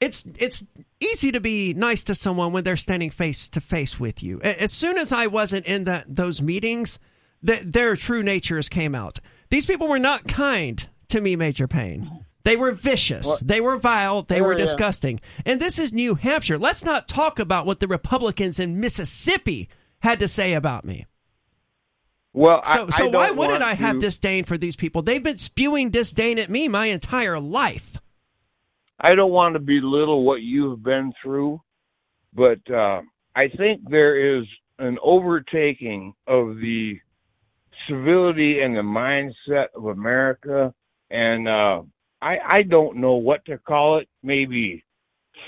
it's 0.00 0.26
it's 0.38 0.66
easy 1.00 1.32
to 1.32 1.40
be 1.40 1.74
nice 1.74 2.04
to 2.04 2.14
someone 2.14 2.52
when 2.52 2.64
they're 2.64 2.76
standing 2.76 3.10
face 3.10 3.48
to 3.48 3.60
face 3.60 3.98
with 3.98 4.22
you. 4.22 4.40
As 4.40 4.72
soon 4.72 4.98
as 4.98 5.12
I 5.12 5.26
wasn't 5.26 5.66
in 5.66 5.84
that 5.84 6.04
those 6.14 6.40
meetings, 6.40 6.98
that 7.42 7.72
their 7.72 7.96
true 7.96 8.22
natures 8.22 8.68
came 8.68 8.94
out. 8.94 9.18
These 9.50 9.66
people 9.66 9.88
were 9.88 9.98
not 9.98 10.26
kind 10.26 10.86
to 11.08 11.20
me, 11.20 11.36
Major 11.36 11.68
Payne. 11.68 12.25
They 12.46 12.56
were 12.56 12.70
vicious. 12.70 13.26
What? 13.26 13.44
They 13.44 13.60
were 13.60 13.76
vile. 13.76 14.22
They 14.22 14.40
oh, 14.40 14.44
were 14.44 14.54
disgusting. 14.54 15.16
Yeah. 15.16 15.42
And 15.46 15.60
this 15.60 15.80
is 15.80 15.92
New 15.92 16.14
Hampshire. 16.14 16.56
Let's 16.56 16.84
not 16.84 17.08
talk 17.08 17.40
about 17.40 17.66
what 17.66 17.80
the 17.80 17.88
Republicans 17.88 18.60
in 18.60 18.78
Mississippi 18.78 19.68
had 19.98 20.20
to 20.20 20.28
say 20.28 20.52
about 20.52 20.84
me. 20.84 21.06
Well, 22.32 22.62
so, 22.64 22.86
I, 22.86 22.90
so 22.90 23.06
I 23.06 23.08
why 23.08 23.30
wouldn't. 23.32 23.64
I 23.64 23.74
have 23.74 23.98
disdain 23.98 24.44
for 24.44 24.56
these 24.56 24.76
people? 24.76 25.02
They've 25.02 25.20
been 25.20 25.38
spewing 25.38 25.90
disdain 25.90 26.38
at 26.38 26.48
me 26.48 26.68
my 26.68 26.86
entire 26.86 27.40
life. 27.40 27.96
I 29.00 29.16
don't 29.16 29.32
want 29.32 29.54
to 29.54 29.58
belittle 29.58 30.22
what 30.22 30.40
you've 30.40 30.84
been 30.84 31.12
through, 31.20 31.60
but 32.32 32.60
uh, 32.72 33.00
I 33.34 33.48
think 33.56 33.90
there 33.90 34.38
is 34.38 34.44
an 34.78 34.98
overtaking 35.02 36.14
of 36.28 36.58
the 36.58 37.00
civility 37.88 38.60
and 38.60 38.76
the 38.76 38.82
mindset 38.82 39.66
of 39.74 39.86
America, 39.86 40.72
and 41.10 41.48
uh, 41.48 41.82
I, 42.20 42.36
I 42.46 42.62
don't 42.62 42.98
know 42.98 43.14
what 43.14 43.44
to 43.46 43.58
call 43.58 43.98
it. 43.98 44.08
Maybe 44.22 44.84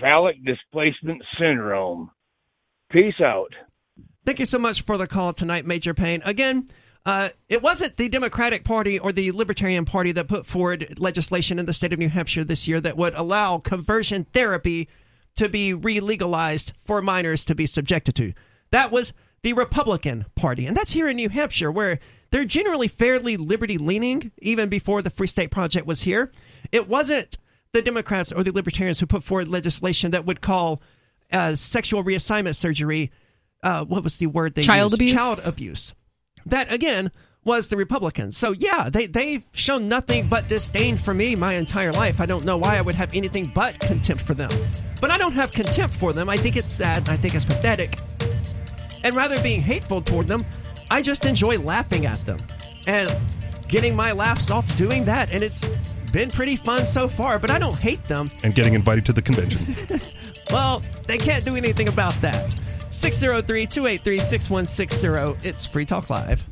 phallic 0.00 0.36
displacement 0.44 1.22
syndrome. 1.38 2.10
Peace 2.90 3.20
out. 3.24 3.52
Thank 4.24 4.38
you 4.38 4.46
so 4.46 4.58
much 4.58 4.82
for 4.82 4.98
the 4.98 5.06
call 5.06 5.32
tonight, 5.32 5.64
Major 5.66 5.94
Payne. 5.94 6.22
Again, 6.24 6.68
uh, 7.06 7.30
it 7.48 7.62
wasn't 7.62 7.96
the 7.96 8.08
Democratic 8.08 8.64
Party 8.64 8.98
or 8.98 9.12
the 9.12 9.32
Libertarian 9.32 9.84
Party 9.84 10.12
that 10.12 10.28
put 10.28 10.44
forward 10.46 10.98
legislation 10.98 11.58
in 11.58 11.66
the 11.66 11.72
state 11.72 11.92
of 11.92 11.98
New 11.98 12.08
Hampshire 12.08 12.44
this 12.44 12.68
year 12.68 12.80
that 12.80 12.96
would 12.96 13.14
allow 13.14 13.58
conversion 13.58 14.24
therapy 14.24 14.88
to 15.36 15.48
be 15.48 15.72
re 15.72 16.00
legalized 16.00 16.72
for 16.84 17.00
minors 17.00 17.44
to 17.46 17.54
be 17.54 17.64
subjected 17.64 18.14
to. 18.16 18.32
That 18.70 18.90
was 18.90 19.12
the 19.42 19.52
Republican 19.52 20.26
Party. 20.34 20.66
And 20.66 20.76
that's 20.76 20.90
here 20.90 21.08
in 21.08 21.16
New 21.16 21.28
Hampshire, 21.28 21.70
where 21.70 21.98
they're 22.30 22.44
generally 22.44 22.88
fairly 22.88 23.36
liberty 23.36 23.78
leaning, 23.78 24.32
even 24.38 24.68
before 24.68 25.00
the 25.00 25.10
Free 25.10 25.26
State 25.26 25.50
Project 25.50 25.86
was 25.86 26.02
here. 26.02 26.30
It 26.72 26.88
wasn't 26.88 27.38
the 27.72 27.82
Democrats 27.82 28.32
or 28.32 28.42
the 28.42 28.52
Libertarians 28.52 29.00
who 29.00 29.06
put 29.06 29.24
forward 29.24 29.48
legislation 29.48 30.12
that 30.12 30.26
would 30.26 30.40
call 30.40 30.80
uh, 31.32 31.54
sexual 31.54 32.04
reassignment 32.04 32.56
surgery. 32.56 33.10
Uh, 33.62 33.84
what 33.84 34.02
was 34.02 34.18
the 34.18 34.26
word 34.26 34.54
they 34.54 34.62
child 34.62 34.92
used? 34.92 34.94
abuse? 34.94 35.12
Child 35.12 35.38
abuse. 35.46 35.94
That 36.46 36.72
again 36.72 37.10
was 37.44 37.68
the 37.68 37.76
Republicans. 37.76 38.36
So 38.36 38.52
yeah, 38.52 38.88
they 38.90 39.06
they've 39.06 39.42
shown 39.52 39.88
nothing 39.88 40.28
but 40.28 40.48
disdain 40.48 40.96
for 40.96 41.12
me 41.12 41.34
my 41.34 41.54
entire 41.54 41.92
life. 41.92 42.20
I 42.20 42.26
don't 42.26 42.44
know 42.44 42.56
why 42.56 42.76
I 42.76 42.80
would 42.80 42.94
have 42.94 43.14
anything 43.14 43.50
but 43.54 43.78
contempt 43.80 44.22
for 44.22 44.34
them. 44.34 44.50
But 45.00 45.10
I 45.10 45.16
don't 45.16 45.32
have 45.32 45.50
contempt 45.50 45.94
for 45.94 46.12
them. 46.12 46.28
I 46.28 46.36
think 46.36 46.56
it's 46.56 46.72
sad. 46.72 47.08
I 47.08 47.16
think 47.16 47.34
it's 47.34 47.44
pathetic. 47.44 47.98
And 49.04 49.14
rather 49.14 49.34
than 49.34 49.44
being 49.44 49.60
hateful 49.60 50.02
toward 50.02 50.26
them, 50.26 50.44
I 50.90 51.02
just 51.02 51.24
enjoy 51.24 51.58
laughing 51.58 52.06
at 52.06 52.24
them 52.26 52.38
and 52.86 53.14
getting 53.68 53.94
my 53.94 54.12
laughs 54.12 54.50
off 54.50 54.74
doing 54.76 55.04
that. 55.04 55.32
And 55.32 55.42
it's 55.42 55.64
been 56.08 56.30
pretty 56.30 56.56
fun 56.56 56.86
so 56.86 57.08
far, 57.08 57.38
but 57.38 57.50
I 57.50 57.58
don't 57.58 57.76
hate 57.76 58.04
them. 58.04 58.30
And 58.42 58.54
getting 58.54 58.74
invited 58.74 59.06
to 59.06 59.12
the 59.12 59.22
convention. 59.22 60.00
well, 60.50 60.82
they 61.06 61.18
can't 61.18 61.44
do 61.44 61.56
anything 61.56 61.88
about 61.88 62.14
that. 62.20 62.54
603 62.90 63.66
283 63.66 64.18
6160. 64.18 65.48
It's 65.48 65.66
Free 65.66 65.84
Talk 65.84 66.10
Live. 66.10 66.44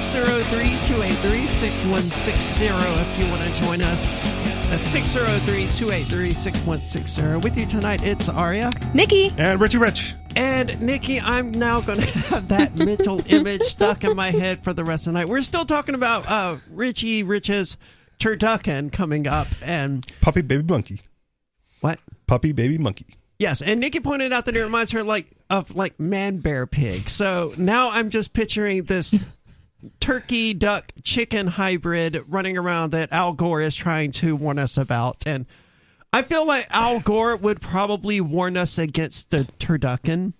603 0.00 0.80
283 0.80 1.46
6160 1.46 2.64
if 2.64 3.18
you 3.18 3.30
want 3.30 3.42
to 3.42 3.62
join 3.62 3.82
us. 3.82 4.32
That's 4.70 4.86
603 4.86 5.66
283 5.66 6.32
6160. 6.32 7.36
With 7.46 7.58
you 7.58 7.66
tonight, 7.66 8.02
it's 8.02 8.30
Aria. 8.30 8.70
Nikki. 8.94 9.34
And 9.36 9.60
Richie 9.60 9.76
Rich. 9.76 10.14
And 10.34 10.80
Nikki, 10.80 11.20
I'm 11.20 11.50
now 11.50 11.82
going 11.82 12.00
to 12.00 12.06
have 12.06 12.48
that 12.48 12.74
mental 12.74 13.20
image 13.30 13.60
stuck 13.64 14.02
in 14.02 14.16
my 14.16 14.30
head 14.30 14.64
for 14.64 14.72
the 14.72 14.82
rest 14.82 15.06
of 15.06 15.12
the 15.12 15.18
night. 15.18 15.28
We're 15.28 15.42
still 15.42 15.66
talking 15.66 15.94
about 15.94 16.26
uh, 16.26 16.56
Richie 16.70 17.22
Rich's 17.22 17.76
turducken 18.18 18.90
coming 18.90 19.26
up 19.26 19.48
and. 19.60 20.06
Puppy 20.22 20.40
Baby 20.40 20.62
Monkey. 20.62 21.00
What? 21.82 22.00
Puppy 22.26 22.52
Baby 22.52 22.78
Monkey. 22.78 23.04
Yes, 23.38 23.60
and 23.60 23.78
Nikki 23.78 24.00
pointed 24.00 24.32
out 24.32 24.46
that 24.46 24.56
it 24.56 24.62
reminds 24.62 24.92
her 24.92 25.02
like 25.02 25.26
of 25.50 25.76
like 25.76 26.00
man 26.00 26.38
bear 26.38 26.66
pig. 26.66 27.10
So 27.10 27.52
now 27.58 27.90
I'm 27.90 28.08
just 28.08 28.32
picturing 28.32 28.84
this 28.84 29.14
turkey 30.00 30.54
duck 30.54 30.92
chicken 31.02 31.46
hybrid 31.46 32.22
running 32.28 32.56
around 32.56 32.90
that 32.90 33.12
Al 33.12 33.32
Gore 33.32 33.60
is 33.60 33.76
trying 33.76 34.12
to 34.12 34.36
warn 34.36 34.58
us 34.58 34.76
about, 34.76 35.26
and 35.26 35.46
I 36.12 36.22
feel 36.22 36.46
like 36.46 36.66
Al 36.70 37.00
Gore 37.00 37.36
would 37.36 37.60
probably 37.60 38.20
warn 38.20 38.56
us 38.56 38.78
against 38.78 39.30
the 39.30 39.44
turducken 39.58 40.34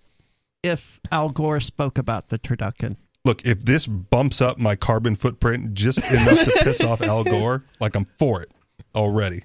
if 0.63 1.01
Al 1.11 1.31
Gore 1.31 1.61
spoke 1.61 1.99
about 1.99 2.29
the 2.29 2.39
turducken. 2.39 2.97
Look, 3.25 3.47
if 3.47 3.65
this 3.65 3.87
bumps 3.87 4.41
up 4.41 4.59
my 4.59 4.75
carbon 4.77 5.15
footprint 5.15 5.75
just 5.75 5.99
enough 6.05 6.45
to 6.45 6.61
piss 6.65 6.83
off 6.83 7.01
Al 7.03 7.25
Gore, 7.25 7.65
like 7.81 7.95
I'm 7.95 8.05
for 8.05 8.43
it 8.43 8.51
already. 8.95 9.45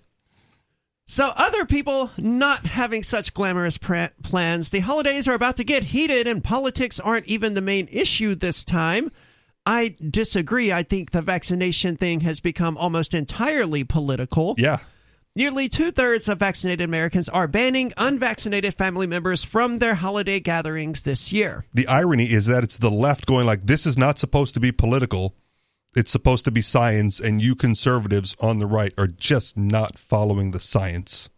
So, 1.09 1.31
other 1.37 1.63
people 1.63 2.11
not 2.17 2.65
having 2.65 3.01
such 3.01 3.33
glamorous 3.33 3.77
pr- 3.77 4.07
plans, 4.23 4.71
the 4.71 4.81
holidays 4.81 5.27
are 5.27 5.33
about 5.33 5.55
to 5.57 5.63
get 5.63 5.85
heated 5.85 6.27
and 6.27 6.43
politics 6.43 6.99
aren't 6.99 7.27
even 7.27 7.53
the 7.53 7.61
main 7.61 7.87
issue 7.91 8.35
this 8.35 8.65
time. 8.65 9.11
I 9.67 9.95
disagree. 10.09 10.71
I 10.71 10.83
think 10.83 11.11
the 11.11 11.21
vaccination 11.21 11.97
thing 11.97 12.21
has 12.21 12.39
become 12.39 12.77
almost 12.77 13.13
entirely 13.13 13.83
political. 13.83 14.55
Yeah. 14.57 14.77
Nearly 15.35 15.69
two 15.69 15.91
thirds 15.91 16.27
of 16.27 16.39
vaccinated 16.39 16.83
Americans 16.83 17.29
are 17.29 17.47
banning 17.47 17.93
unvaccinated 17.97 18.73
family 18.73 19.05
members 19.05 19.43
from 19.43 19.77
their 19.77 19.93
holiday 19.93 20.39
gatherings 20.39 21.03
this 21.03 21.31
year. 21.31 21.63
The 21.75 21.87
irony 21.87 22.23
is 22.23 22.47
that 22.47 22.63
it's 22.63 22.79
the 22.79 22.89
left 22.89 23.27
going 23.27 23.45
like, 23.45 23.61
this 23.61 23.85
is 23.85 23.97
not 23.97 24.17
supposed 24.17 24.55
to 24.55 24.59
be 24.59 24.71
political 24.71 25.35
it's 25.97 26.11
supposed 26.11 26.45
to 26.45 26.51
be 26.51 26.61
science, 26.61 27.19
and 27.19 27.41
you 27.41 27.55
conservatives 27.55 28.35
on 28.39 28.59
the 28.59 28.67
right 28.67 28.93
are 28.99 29.07
just 29.07 29.57
not 29.57 29.97
following 29.97 30.51
the 30.51 30.59
science. 30.59 31.29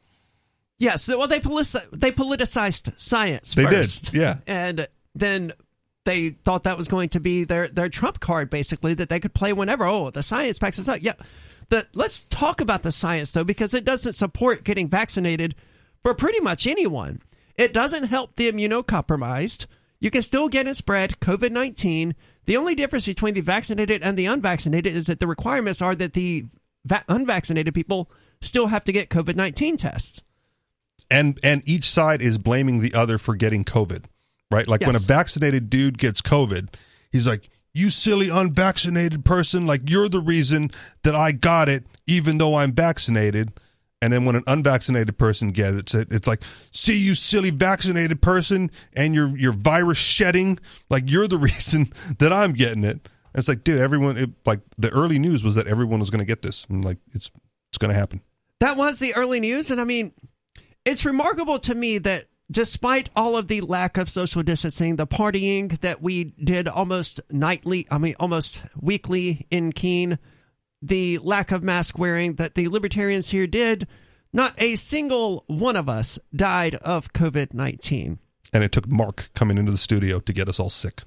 Yes, 0.77 1.07
well, 1.07 1.27
they 1.27 1.39
they 1.39 2.11
politicized 2.11 2.99
science. 2.99 3.53
They 3.53 3.64
first, 3.64 4.11
did, 4.11 4.19
yeah, 4.19 4.38
and 4.47 4.88
then 5.15 5.53
they 6.05 6.30
thought 6.30 6.63
that 6.63 6.77
was 6.77 6.88
going 6.88 7.09
to 7.09 7.19
be 7.19 7.43
their 7.43 7.67
their 7.67 7.89
trump 7.89 8.19
card, 8.19 8.49
basically 8.49 8.93
that 8.95 9.09
they 9.09 9.19
could 9.19 9.34
play 9.34 9.53
whenever. 9.53 9.85
Oh, 9.85 10.09
the 10.09 10.23
science 10.23 10.59
backs 10.59 10.80
us 10.80 10.88
up. 10.88 10.99
Yeah, 11.01 11.13
the 11.69 11.85
let's 11.93 12.21
talk 12.26 12.61
about 12.61 12.84
the 12.84 12.91
science 12.91 13.31
though, 13.31 13.43
because 13.43 13.73
it 13.73 13.85
doesn't 13.85 14.13
support 14.13 14.63
getting 14.63 14.88
vaccinated 14.88 15.55
for 16.01 16.13
pretty 16.13 16.39
much 16.39 16.67
anyone. 16.67 17.21
It 17.55 17.73
doesn't 17.73 18.05
help 18.05 18.35
the 18.35 18.51
immunocompromised. 18.51 19.65
You 19.99 20.09
can 20.09 20.21
still 20.21 20.47
get 20.47 20.65
and 20.65 20.77
spread 20.77 21.19
COVID 21.19 21.51
19. 21.51 22.15
The 22.45 22.57
only 22.57 22.73
difference 22.73 23.05
between 23.05 23.34
the 23.34 23.41
vaccinated 23.41 24.01
and 24.01 24.17
the 24.17 24.26
unvaccinated 24.26 24.95
is 24.95 25.07
that 25.07 25.19
the 25.19 25.27
requirements 25.27 25.81
are 25.81 25.93
that 25.95 26.13
the 26.13 26.45
va- 26.85 27.03
unvaccinated 27.07 27.73
people 27.73 28.09
still 28.41 28.67
have 28.67 28.84
to 28.85 28.91
get 28.91 29.09
COVID 29.09 29.35
19 29.35 29.77
tests. 29.77 30.21
And, 31.11 31.39
and 31.43 31.67
each 31.67 31.85
side 31.89 32.21
is 32.21 32.38
blaming 32.38 32.80
the 32.80 32.93
other 32.93 33.17
for 33.17 33.35
getting 33.35 33.65
COVID, 33.65 34.05
right? 34.51 34.67
Like 34.67 34.81
yes. 34.81 34.88
when 34.88 34.95
a 34.95 34.99
vaccinated 34.99 35.69
dude 35.69 35.97
gets 35.97 36.21
COVID, 36.21 36.73
he's 37.11 37.27
like, 37.27 37.49
you 37.73 37.89
silly 37.89 38.30
unvaccinated 38.30 39.23
person, 39.23 39.67
like 39.67 39.89
you're 39.89 40.09
the 40.09 40.21
reason 40.21 40.71
that 41.03 41.15
I 41.15 41.31
got 41.31 41.69
it, 41.69 41.85
even 42.07 42.38
though 42.38 42.55
I'm 42.55 42.71
vaccinated. 42.71 43.51
And 44.01 44.13
then 44.13 44.26
when 44.26 44.35
an 44.35 44.43
unvaccinated 44.47 45.17
person 45.17 45.51
gets 45.51 45.93
it, 45.93 46.07
it's 46.11 46.27
like, 46.27 46.41
see 46.71 46.97
you 46.97 47.15
silly 47.15 47.49
vaccinated 47.51 48.21
person 48.21 48.71
and 48.95 49.13
your 49.13 49.35
your 49.38 49.51
virus 49.51 49.97
shedding, 49.97 50.57
like 50.89 51.11
you're 51.11 51.27
the 51.27 51.38
reason 51.49 51.91
that 52.19 52.31
I'm 52.31 52.53
getting 52.53 52.84
it. 52.84 52.99
And 53.34 53.35
it's 53.35 53.47
like, 53.47 53.63
dude, 53.63 53.80
everyone 53.80 54.17
it, 54.17 54.30
like 54.45 54.61
the 54.77 54.89
early 54.89 55.19
news 55.19 55.43
was 55.43 55.55
that 55.55 55.67
everyone 55.67 55.99
was 55.99 56.09
going 56.09 56.19
to 56.19 56.26
get 56.26 56.41
this, 56.41 56.65
and 56.69 56.84
like 56.84 56.97
it's 57.13 57.30
it's 57.69 57.77
going 57.77 57.93
to 57.93 57.97
happen. 57.97 58.21
That 58.61 58.77
was 58.77 58.99
the 58.99 59.13
early 59.15 59.39
news, 59.39 59.69
and 59.69 59.80
I 59.80 59.84
mean, 59.84 60.13
it's 60.85 61.05
remarkable 61.05 61.59
to 61.59 61.76
me 61.76 61.97
that 61.99 62.26
despite 62.51 63.09
all 63.15 63.38
of 63.38 63.47
the 63.47 63.61
lack 63.61 63.97
of 63.97 64.09
social 64.09 64.43
distancing, 64.43 64.95
the 64.95 65.07
partying 65.07 65.80
that 65.81 66.01
we 66.01 66.26
did 66.43 66.67
almost 66.67 67.19
nightly, 67.30 67.88
I 67.91 67.97
mean, 67.97 68.15
almost 68.19 68.63
weekly 68.80 69.45
in 69.51 69.71
Keene, 69.71 70.19
the 70.81 71.17
lack 71.19 71.51
of 71.51 71.63
mask 71.63 71.97
wearing 71.99 72.35
that 72.35 72.55
the 72.55 72.67
libertarians 72.67 73.30
here 73.30 73.47
did, 73.47 73.88
not 74.31 74.53
a 74.61 74.76
single 74.76 75.43
one 75.47 75.76
of 75.76 75.89
us 75.89 76.19
died 76.35 76.76
of 76.76 77.13
COVID 77.13 77.53
19. 77.53 78.19
And 78.51 78.63
it 78.63 78.71
took 78.71 78.88
Mark 78.88 79.30
coming 79.35 79.57
into 79.57 79.71
the 79.71 79.77
studio 79.77 80.19
to 80.19 80.34
get 80.34 80.47
us 80.47 80.59
all 80.59 80.69
sick. 80.69 81.03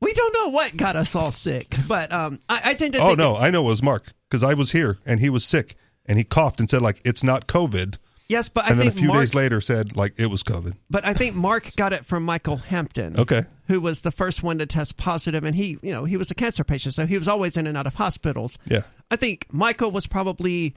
We 0.00 0.12
don't 0.12 0.34
know 0.34 0.48
what 0.50 0.76
got 0.76 0.96
us 0.96 1.14
all 1.16 1.32
sick, 1.32 1.74
but 1.88 2.12
um, 2.12 2.40
I, 2.48 2.60
I 2.66 2.74
tend 2.74 2.92
to 2.92 3.00
Oh 3.00 3.14
no, 3.14 3.36
I 3.36 3.50
know 3.50 3.62
it 3.62 3.70
was 3.70 3.82
Mark 3.82 4.12
because 4.28 4.44
I 4.44 4.54
was 4.54 4.72
here 4.72 4.98
and 5.06 5.18
he 5.18 5.30
was 5.30 5.44
sick 5.44 5.76
and 6.06 6.18
he 6.18 6.24
coughed 6.24 6.60
and 6.60 6.68
said 6.68 6.82
like 6.82 7.00
it's 7.04 7.24
not 7.24 7.46
COVID, 7.46 7.96
yes, 8.28 8.48
but 8.48 8.64
I 8.64 8.70
and 8.70 8.80
then 8.80 8.88
a 8.88 8.90
few 8.90 9.08
Mark, 9.08 9.20
days 9.20 9.34
later 9.34 9.60
said 9.60 9.96
like 9.96 10.18
it 10.18 10.26
was 10.26 10.42
COVID. 10.42 10.74
but 10.90 11.06
I 11.06 11.14
think 11.14 11.34
Mark 11.34 11.74
got 11.76 11.92
it 11.92 12.04
from 12.06 12.24
Michael 12.24 12.56
Hampton. 12.56 13.18
Okay. 13.18 13.44
who 13.68 13.80
was 13.80 14.02
the 14.02 14.10
first 14.12 14.42
one 14.42 14.58
to 14.58 14.66
test 14.66 14.96
positive 14.96 15.44
and 15.44 15.54
he 15.54 15.78
you 15.82 15.90
know 15.92 16.04
he 16.04 16.16
was 16.16 16.30
a 16.30 16.34
cancer 16.34 16.64
patient 16.64 16.94
so 16.94 17.06
he 17.06 17.18
was 17.18 17.28
always 17.28 17.56
in 17.56 17.66
and 17.66 17.76
out 17.76 17.86
of 17.86 17.94
hospitals 17.96 18.58
Yeah. 18.66 18.82
i 19.10 19.16
think 19.16 19.46
michael 19.52 19.90
was 19.90 20.06
probably 20.06 20.74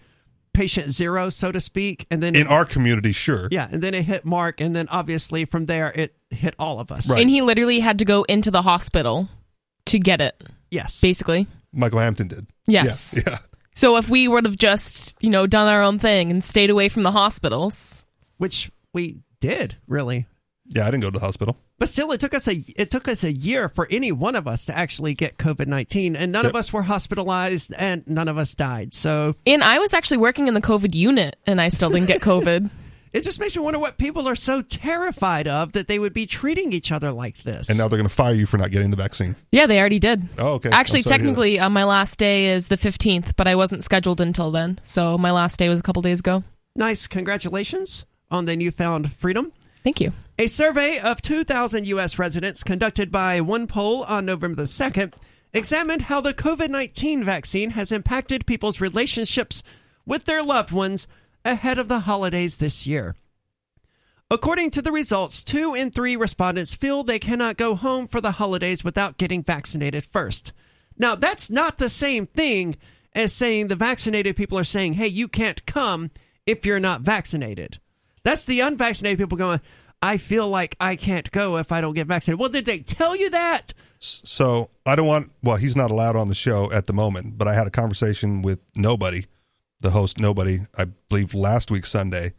patient 0.54 0.92
zero 0.92 1.30
so 1.30 1.52
to 1.54 1.62
speak 1.62 2.06
and 2.12 2.22
then 2.22 2.36
In 2.36 2.48
our 2.48 2.66
community, 2.66 3.14
sure. 3.14 3.48
yeah 3.52 3.68
and 3.72 3.82
then 3.82 3.94
it 3.94 4.04
hit 4.04 4.26
mark 4.26 4.60
and 4.60 4.76
then 4.76 4.90
obviously 4.90 5.46
from 5.46 5.66
there 5.68 5.92
it 5.96 6.14
hit 6.30 6.54
all 6.60 6.80
of 6.82 6.92
us 6.92 7.10
Right. 7.10 7.22
And 7.22 7.30
he 7.30 7.42
literally 7.42 7.80
had 7.80 8.00
to 8.00 8.06
go 8.06 8.24
into 8.24 8.52
the 8.52 8.62
hospital 8.62 9.30
to 9.86 9.98
get 10.00 10.20
it, 10.22 10.42
yes 10.70 11.00
basically. 11.02 11.48
Michael 11.74 12.00
Hampton 12.00 12.28
did. 12.28 12.48
Yes. 12.68 13.14
Yeah. 13.16 13.24
yeah. 13.28 13.38
So 13.74 13.98
if 13.98 14.10
we 14.10 14.28
would 14.28 14.46
have 14.46 14.58
just, 14.58 15.16
you 15.24 15.30
know, 15.30 15.48
done 15.48 15.68
our 15.68 15.82
own 15.82 15.98
thing 16.00 16.30
and 16.30 16.44
stayed 16.44 16.70
away 16.70 16.90
from 16.90 17.04
the 17.04 17.12
hospitals, 17.12 18.06
which 18.38 18.72
we 18.94 19.20
did 19.40 19.78
really 19.88 20.28
Yeah, 20.68 20.88
I 20.88 20.92
didn't 20.92 21.04
go 21.04 21.10
to 21.10 21.20
the 21.20 21.26
hospital. 21.26 21.58
but 21.80 21.90
still 21.90 22.12
it 22.12 22.20
took 22.20 22.34
us 22.34 22.48
a 22.48 22.64
it 22.78 22.92
took 22.92 23.08
us 23.08 23.24
a 23.24 23.32
year 23.32 23.70
for 23.70 23.88
any 23.90 24.12
one 24.12 24.36
of 24.36 24.48
us 24.48 24.66
to 24.68 24.78
actually 24.78 25.14
get 25.16 25.38
covid-19 25.38 26.16
and 26.16 26.32
none 26.32 26.46
of 26.46 26.56
us 26.56 26.72
were 26.72 26.84
hospitalized 26.84 27.74
and 27.78 28.08
none 28.08 28.28
of 28.28 28.38
us 28.38 28.54
died 28.54 28.94
so 28.94 29.34
and 29.48 29.64
I 29.64 29.80
was 29.80 29.94
actually 29.94 30.18
working 30.18 30.48
in 30.48 30.54
the 30.54 30.62
COVID 30.62 30.94
unit 30.94 31.38
and 31.48 31.60
I 31.60 31.70
still 31.70 31.90
didn't 31.90 32.08
get 32.08 32.22
COVID. 32.22 32.70
it 33.14 33.24
just 33.24 33.40
makes 33.40 33.56
me 33.56 33.62
wonder 33.62 33.80
what 33.80 33.98
people 33.98 34.28
are 34.28 34.36
so 34.36 34.62
terrified 34.62 35.48
of 35.48 35.74
that 35.74 35.88
they 35.88 36.00
would 36.00 36.14
be 36.14 36.26
treating 36.26 36.72
each 36.74 36.92
other 36.92 37.12
like 37.12 37.42
this 37.44 37.70
And 37.70 37.78
now 37.78 37.88
they're 37.88 37.98
going 37.98 38.08
to 38.08 38.14
fire 38.14 38.34
you 38.34 38.46
for 38.46 38.58
not 38.58 38.72
getting 38.72 38.90
the 38.92 38.98
vaccine. 38.98 39.36
yeah, 39.52 39.68
they 39.68 39.80
already 39.80 40.00
did. 40.00 40.28
Oh, 40.38 40.54
okay. 40.54 40.70
Actually, 40.70 41.00
I'm 41.00 41.04
sorry 41.04 41.18
to 41.20 41.24
hear 41.24 41.34
that. 41.34 41.36
technically, 41.36 41.60
uh, 41.60 41.70
my 41.70 41.84
last 41.84 42.18
day 42.20 42.48
is 42.48 42.68
the 42.68 42.78
15th, 42.78 43.36
but 43.36 43.48
I 43.48 43.56
wasn't 43.56 43.84
scheduled 43.84 44.22
until 44.22 44.52
then. 44.52 44.80
So 44.84 45.18
my 45.18 45.32
last 45.32 45.60
day 45.60 45.70
was 45.70 45.80
a 45.80 45.84
couple 45.84 46.02
days 46.02 46.20
ago. 46.20 46.44
Nice. 46.76 47.08
Congratulations 47.08 48.06
on 48.30 48.46
the 48.46 48.56
newfound 48.56 49.12
freedom. 49.14 49.52
Thank 49.84 50.00
you. 50.00 50.14
A 50.38 50.48
survey 50.48 51.00
of 51.00 51.22
2,000 51.22 51.88
U.S. 51.88 52.18
residents 52.20 52.64
conducted 52.64 53.12
by 53.12 53.40
OnePoll 53.42 54.10
on 54.10 54.26
November 54.26 54.56
the 54.58 54.68
2nd 54.68 55.14
examined 55.54 56.04
how 56.04 56.22
the 56.22 56.34
COVID 56.34 56.70
19 56.70 57.24
vaccine 57.24 57.72
has 57.72 57.92
impacted 57.92 58.46
people's 58.46 58.80
relationships 58.80 59.64
with 60.06 60.26
their 60.26 60.42
loved 60.44 60.72
ones 60.72 61.08
ahead 61.44 61.78
of 61.78 61.88
the 61.88 62.02
holidays 62.02 62.58
this 62.58 62.86
year. 62.86 63.16
According 64.30 64.72
to 64.72 64.82
the 64.82 64.92
results, 64.92 65.44
two 65.44 65.74
in 65.74 65.92
three 65.92 66.16
respondents 66.16 66.74
feel 66.74 67.04
they 67.04 67.20
cannot 67.20 67.58
go 67.58 67.76
home 67.76 68.08
for 68.08 68.22
the 68.22 68.32
holidays 68.32 68.84
without 68.84 69.18
getting 69.18 69.44
vaccinated 69.44 70.06
first. 70.06 70.54
Now, 70.98 71.16
that's 71.16 71.50
not 71.50 71.78
the 71.78 71.90
same 71.90 72.28
thing 72.28 72.78
as 73.14 73.34
saying 73.34 73.68
the 73.68 73.76
vaccinated 73.76 74.36
people 74.36 74.58
are 74.58 74.64
saying, 74.64 74.94
hey, 74.94 75.08
you 75.08 75.28
can't 75.28 75.66
come 75.66 76.12
if 76.46 76.66
you're 76.66 76.80
not 76.80 77.02
vaccinated. 77.02 77.80
That's 78.24 78.46
the 78.46 78.62
unvaccinated 78.62 79.20
people 79.20 79.38
going, 79.38 79.60
I 80.02 80.18
feel 80.18 80.48
like 80.48 80.76
I 80.80 80.96
can't 80.96 81.30
go 81.32 81.58
if 81.58 81.72
I 81.72 81.82
don't 81.82 81.94
get 81.94 82.08
vaccinated. 82.08 82.40
Well, 82.40 82.50
did 82.50 82.66
they 82.66 82.80
tell 82.80 83.16
you 83.16 83.30
that? 83.32 83.74
So 84.00 84.70
I 84.86 84.96
don't 84.96 85.08
want. 85.08 85.32
Well, 85.44 85.58
he's 85.58 85.76
not 85.76 85.92
allowed 85.92 86.16
on 86.16 86.28
the 86.28 86.36
show 86.36 86.72
at 86.72 86.88
the 86.88 86.94
moment. 86.94 87.38
But 87.38 87.48
I 87.48 87.54
had 87.54 87.68
a 87.68 87.72
conversation 87.72 88.42
with 88.42 88.60
nobody, 88.76 89.26
the 89.82 89.90
host, 89.92 90.20
nobody. 90.20 90.60
I 90.78 90.86
believe 91.10 91.34
last 91.34 91.72
week 91.72 91.86
Sunday, 91.86 92.34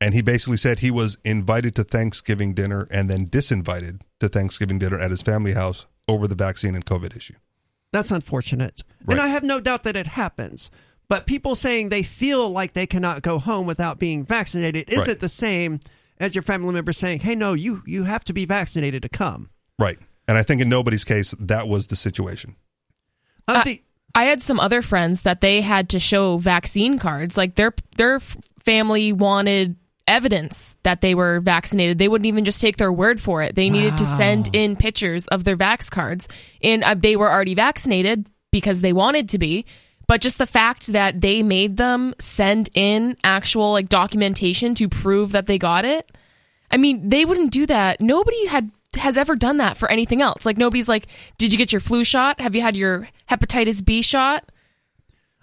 and 0.00 0.14
he 0.14 0.22
basically 0.22 0.56
said 0.56 0.78
he 0.78 0.90
was 0.90 1.16
invited 1.24 1.74
to 1.76 1.84
Thanksgiving 1.84 2.54
dinner 2.54 2.86
and 2.90 3.08
then 3.10 3.26
disinvited 3.26 4.00
to 4.20 4.28
Thanksgiving 4.28 4.78
dinner 4.78 4.98
at 4.98 5.10
his 5.10 5.22
family 5.22 5.52
house 5.52 5.86
over 6.08 6.26
the 6.28 6.34
vaccine 6.34 6.74
and 6.74 6.84
COVID 6.86 7.16
issue. 7.16 7.34
That's 7.92 8.10
unfortunate. 8.10 8.82
Right. 9.04 9.14
And 9.18 9.20
I 9.20 9.28
have 9.28 9.42
no 9.42 9.60
doubt 9.60 9.82
that 9.84 9.96
it 9.96 10.06
happens. 10.08 10.70
But 11.08 11.26
people 11.26 11.54
saying 11.54 11.88
they 11.88 12.02
feel 12.02 12.50
like 12.50 12.74
they 12.74 12.86
cannot 12.86 13.22
go 13.22 13.38
home 13.38 13.66
without 13.66 13.98
being 13.98 14.24
vaccinated 14.24 14.88
isn't 14.92 15.08
Right. 15.08 15.20
the 15.20 15.28
same 15.28 15.80
as 16.20 16.34
your 16.34 16.42
family 16.42 16.72
member 16.74 16.92
saying, 16.92 17.20
hey, 17.20 17.34
no, 17.34 17.54
you, 17.54 17.82
you 17.86 18.04
have 18.04 18.24
to 18.24 18.32
be 18.34 18.44
vaccinated 18.44 19.02
to 19.02 19.08
come. 19.08 19.48
Right. 19.78 19.98
And 20.26 20.36
I 20.36 20.42
think 20.42 20.60
in 20.60 20.68
nobody's 20.68 21.04
case 21.04 21.34
that 21.40 21.66
was 21.68 21.86
the 21.86 21.96
situation. 21.96 22.56
Of 23.46 23.56
Uh, 23.56 23.64
the- 23.64 23.82
I 24.14 24.24
had 24.24 24.42
some 24.42 24.58
other 24.58 24.82
friends 24.82 25.22
that 25.22 25.40
they 25.40 25.60
had 25.60 25.88
to 25.90 25.98
show 25.98 26.38
vaccine 26.38 26.98
cards. 26.98 27.36
Like 27.36 27.54
their 27.54 27.74
their 27.96 28.20
family 28.20 29.12
wanted 29.12 29.76
evidence 30.06 30.74
that 30.82 31.02
they 31.02 31.14
were 31.14 31.40
vaccinated. 31.40 31.98
They 31.98 32.08
wouldn't 32.08 32.26
even 32.26 32.44
just 32.44 32.60
take 32.60 32.78
their 32.78 32.92
word 32.92 33.20
for 33.20 33.42
it. 33.42 33.54
They 33.54 33.70
needed 33.70 33.98
to 33.98 34.06
send 34.06 34.54
in 34.54 34.74
pictures 34.74 35.26
of 35.28 35.44
their 35.44 35.56
vax 35.56 35.90
cards, 35.90 36.28
and 36.62 36.82
uh, 36.82 36.94
they 36.94 37.14
were 37.14 37.30
already 37.30 37.54
vaccinated 37.54 38.26
because 38.50 38.80
they 38.80 38.92
wanted 38.92 39.28
to 39.30 39.38
be. 39.38 39.66
But 40.06 40.22
just 40.22 40.38
the 40.38 40.46
fact 40.46 40.86
that 40.88 41.20
they 41.20 41.42
made 41.42 41.76
them 41.76 42.14
send 42.18 42.70
in 42.72 43.16
actual 43.22 43.72
like 43.72 43.90
documentation 43.90 44.74
to 44.76 44.88
prove 44.88 45.32
that 45.32 45.46
they 45.46 45.58
got 45.58 45.84
it. 45.84 46.10
I 46.70 46.78
mean, 46.78 47.10
they 47.10 47.26
wouldn't 47.26 47.52
do 47.52 47.66
that. 47.66 48.00
Nobody 48.00 48.46
had 48.46 48.70
has 48.96 49.16
ever 49.16 49.36
done 49.36 49.58
that 49.58 49.76
for 49.76 49.90
anything 49.90 50.22
else. 50.22 50.46
Like 50.46 50.56
nobody's 50.56 50.88
like, 50.88 51.06
"Did 51.36 51.52
you 51.52 51.58
get 51.58 51.72
your 51.72 51.80
flu 51.80 52.04
shot? 52.04 52.40
Have 52.40 52.54
you 52.54 52.62
had 52.62 52.76
your 52.76 53.08
hepatitis 53.28 53.84
B 53.84 54.02
shot?" 54.02 54.50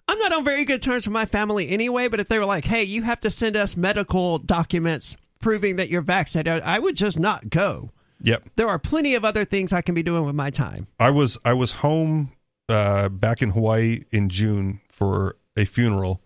I'm 0.07 0.19
not 0.19 0.33
on 0.33 0.43
very 0.43 0.65
good 0.65 0.81
terms 0.81 1.07
with 1.07 1.13
my 1.13 1.25
family 1.25 1.69
anyway, 1.69 2.07
but 2.07 2.19
if 2.19 2.27
they 2.27 2.37
were 2.37 2.45
like, 2.45 2.65
hey, 2.65 2.83
you 2.83 3.01
have 3.03 3.19
to 3.21 3.31
send 3.31 3.55
us 3.55 3.75
medical 3.75 4.37
documents 4.37 5.17
proving 5.41 5.77
that 5.77 5.89
you're 5.89 6.01
vaccinated, 6.01 6.61
I 6.63 6.79
would 6.79 6.95
just 6.95 7.19
not 7.19 7.49
go. 7.49 7.89
Yep. 8.21 8.49
There 8.55 8.67
are 8.67 8.79
plenty 8.79 9.15
of 9.15 9.25
other 9.25 9.45
things 9.45 9.73
I 9.73 9.81
can 9.81 9.95
be 9.95 10.03
doing 10.03 10.25
with 10.25 10.35
my 10.35 10.49
time. 10.49 10.87
I 10.99 11.09
was 11.09 11.37
I 11.43 11.53
was 11.53 11.71
home 11.71 12.31
uh, 12.69 13.09
back 13.09 13.41
in 13.41 13.49
Hawaii 13.49 14.01
in 14.11 14.29
June 14.29 14.79
for 14.89 15.35
a 15.57 15.65
funeral, 15.65 16.21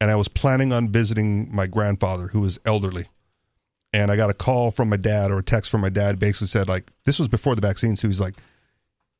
and 0.00 0.10
I 0.10 0.16
was 0.16 0.28
planning 0.28 0.72
on 0.72 0.90
visiting 0.90 1.54
my 1.54 1.66
grandfather 1.66 2.28
who 2.28 2.40
was 2.40 2.60
elderly. 2.64 3.06
And 3.94 4.10
I 4.10 4.16
got 4.16 4.28
a 4.28 4.34
call 4.34 4.70
from 4.72 4.88
my 4.88 4.96
dad 4.96 5.30
or 5.30 5.38
a 5.38 5.42
text 5.42 5.70
from 5.70 5.80
my 5.80 5.88
dad, 5.88 6.18
basically 6.18 6.48
said 6.48 6.68
like 6.68 6.90
this 7.04 7.18
was 7.20 7.28
before 7.28 7.54
the 7.54 7.60
vaccine, 7.60 7.94
so 7.96 8.08
he's 8.08 8.20
like, 8.20 8.34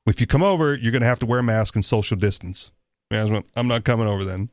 if 0.07 0.21
you 0.21 0.27
come 0.27 0.43
over, 0.43 0.75
you're 0.75 0.91
gonna 0.93 1.07
have 1.07 1.21
to 1.21 1.27
wear 1.27 1.39
a 1.39 1.43
mask 1.45 1.77
and 1.77 1.85
social 1.85 2.17
distance. 2.17 2.73
And 3.11 3.21
I 3.29 3.33
went, 3.33 3.47
I'm 3.55 3.69
not 3.69 3.85
coming 3.85 4.09
over 4.09 4.25
then. 4.25 4.51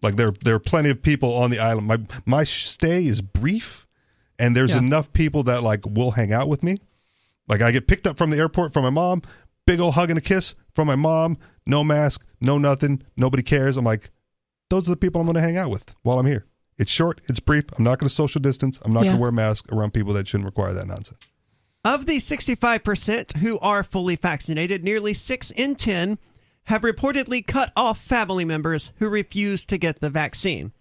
Like 0.00 0.14
there 0.16 0.32
there 0.42 0.54
are 0.54 0.60
plenty 0.60 0.90
of 0.90 1.02
people 1.02 1.34
on 1.34 1.50
the 1.50 1.58
island. 1.58 1.88
My 1.88 1.98
my 2.24 2.44
stay 2.44 3.04
is 3.04 3.20
brief, 3.20 3.86
and 4.38 4.54
there's 4.56 4.70
Yeah. 4.72 4.78
enough 4.78 5.12
people 5.12 5.42
that 5.44 5.62
like 5.64 5.84
will 5.84 6.12
hang 6.12 6.32
out 6.32 6.48
with 6.48 6.62
me. 6.62 6.76
Like 7.48 7.60
I 7.60 7.72
get 7.72 7.88
picked 7.88 8.06
up 8.06 8.16
from 8.16 8.30
the 8.30 8.38
airport 8.38 8.72
from 8.72 8.84
my 8.84 8.90
mom, 8.90 9.22
big 9.66 9.80
old 9.80 9.94
hug 9.94 10.08
and 10.10 10.18
a 10.18 10.22
kiss 10.22 10.54
from 10.72 10.86
my 10.86 10.94
mom, 10.96 11.36
no 11.66 11.82
mask, 11.82 12.24
no 12.40 12.58
nothing, 12.58 13.02
nobody 13.16 13.42
cares. 13.42 13.76
I'm 13.76 13.84
like, 13.84 14.10
those 14.70 14.88
are 14.88 14.92
the 14.92 14.96
people 14.96 15.20
I'm 15.20 15.26
going 15.26 15.34
to 15.34 15.40
hang 15.40 15.56
out 15.56 15.70
with 15.70 15.94
while 16.02 16.18
I'm 16.20 16.26
here. 16.26 16.46
It's 16.78 16.90
short, 16.90 17.20
it's 17.26 17.40
brief. 17.40 17.64
I'm 17.78 17.84
not 17.84 17.98
going 17.98 18.08
to 18.08 18.14
social 18.14 18.40
distance. 18.40 18.78
I'm 18.84 18.92
not 18.92 19.02
going 19.04 19.14
to 19.14 19.20
wear 19.20 19.30
a 19.30 19.32
mask 19.32 19.70
around 19.72 19.92
people 19.94 20.12
that 20.14 20.26
shouldn't 20.26 20.46
require 20.46 20.72
that 20.72 20.86
nonsense. 20.86 21.18
Of 21.84 22.06
the 22.06 22.16
65% 22.16 23.36
who 23.36 23.58
are 23.60 23.82
fully 23.82 24.16
vaccinated, 24.16 24.82
nearly 24.82 25.14
6 25.14 25.50
in 25.52 25.76
10 25.76 26.18
have 26.64 26.82
reportedly 26.82 27.46
cut 27.46 27.72
off 27.76 28.00
family 28.00 28.44
members 28.44 28.90
who 28.96 29.08
refuse 29.08 29.66
to 29.66 29.76
get 29.78 30.00
the 30.00 30.08
vaccine. 30.10 30.72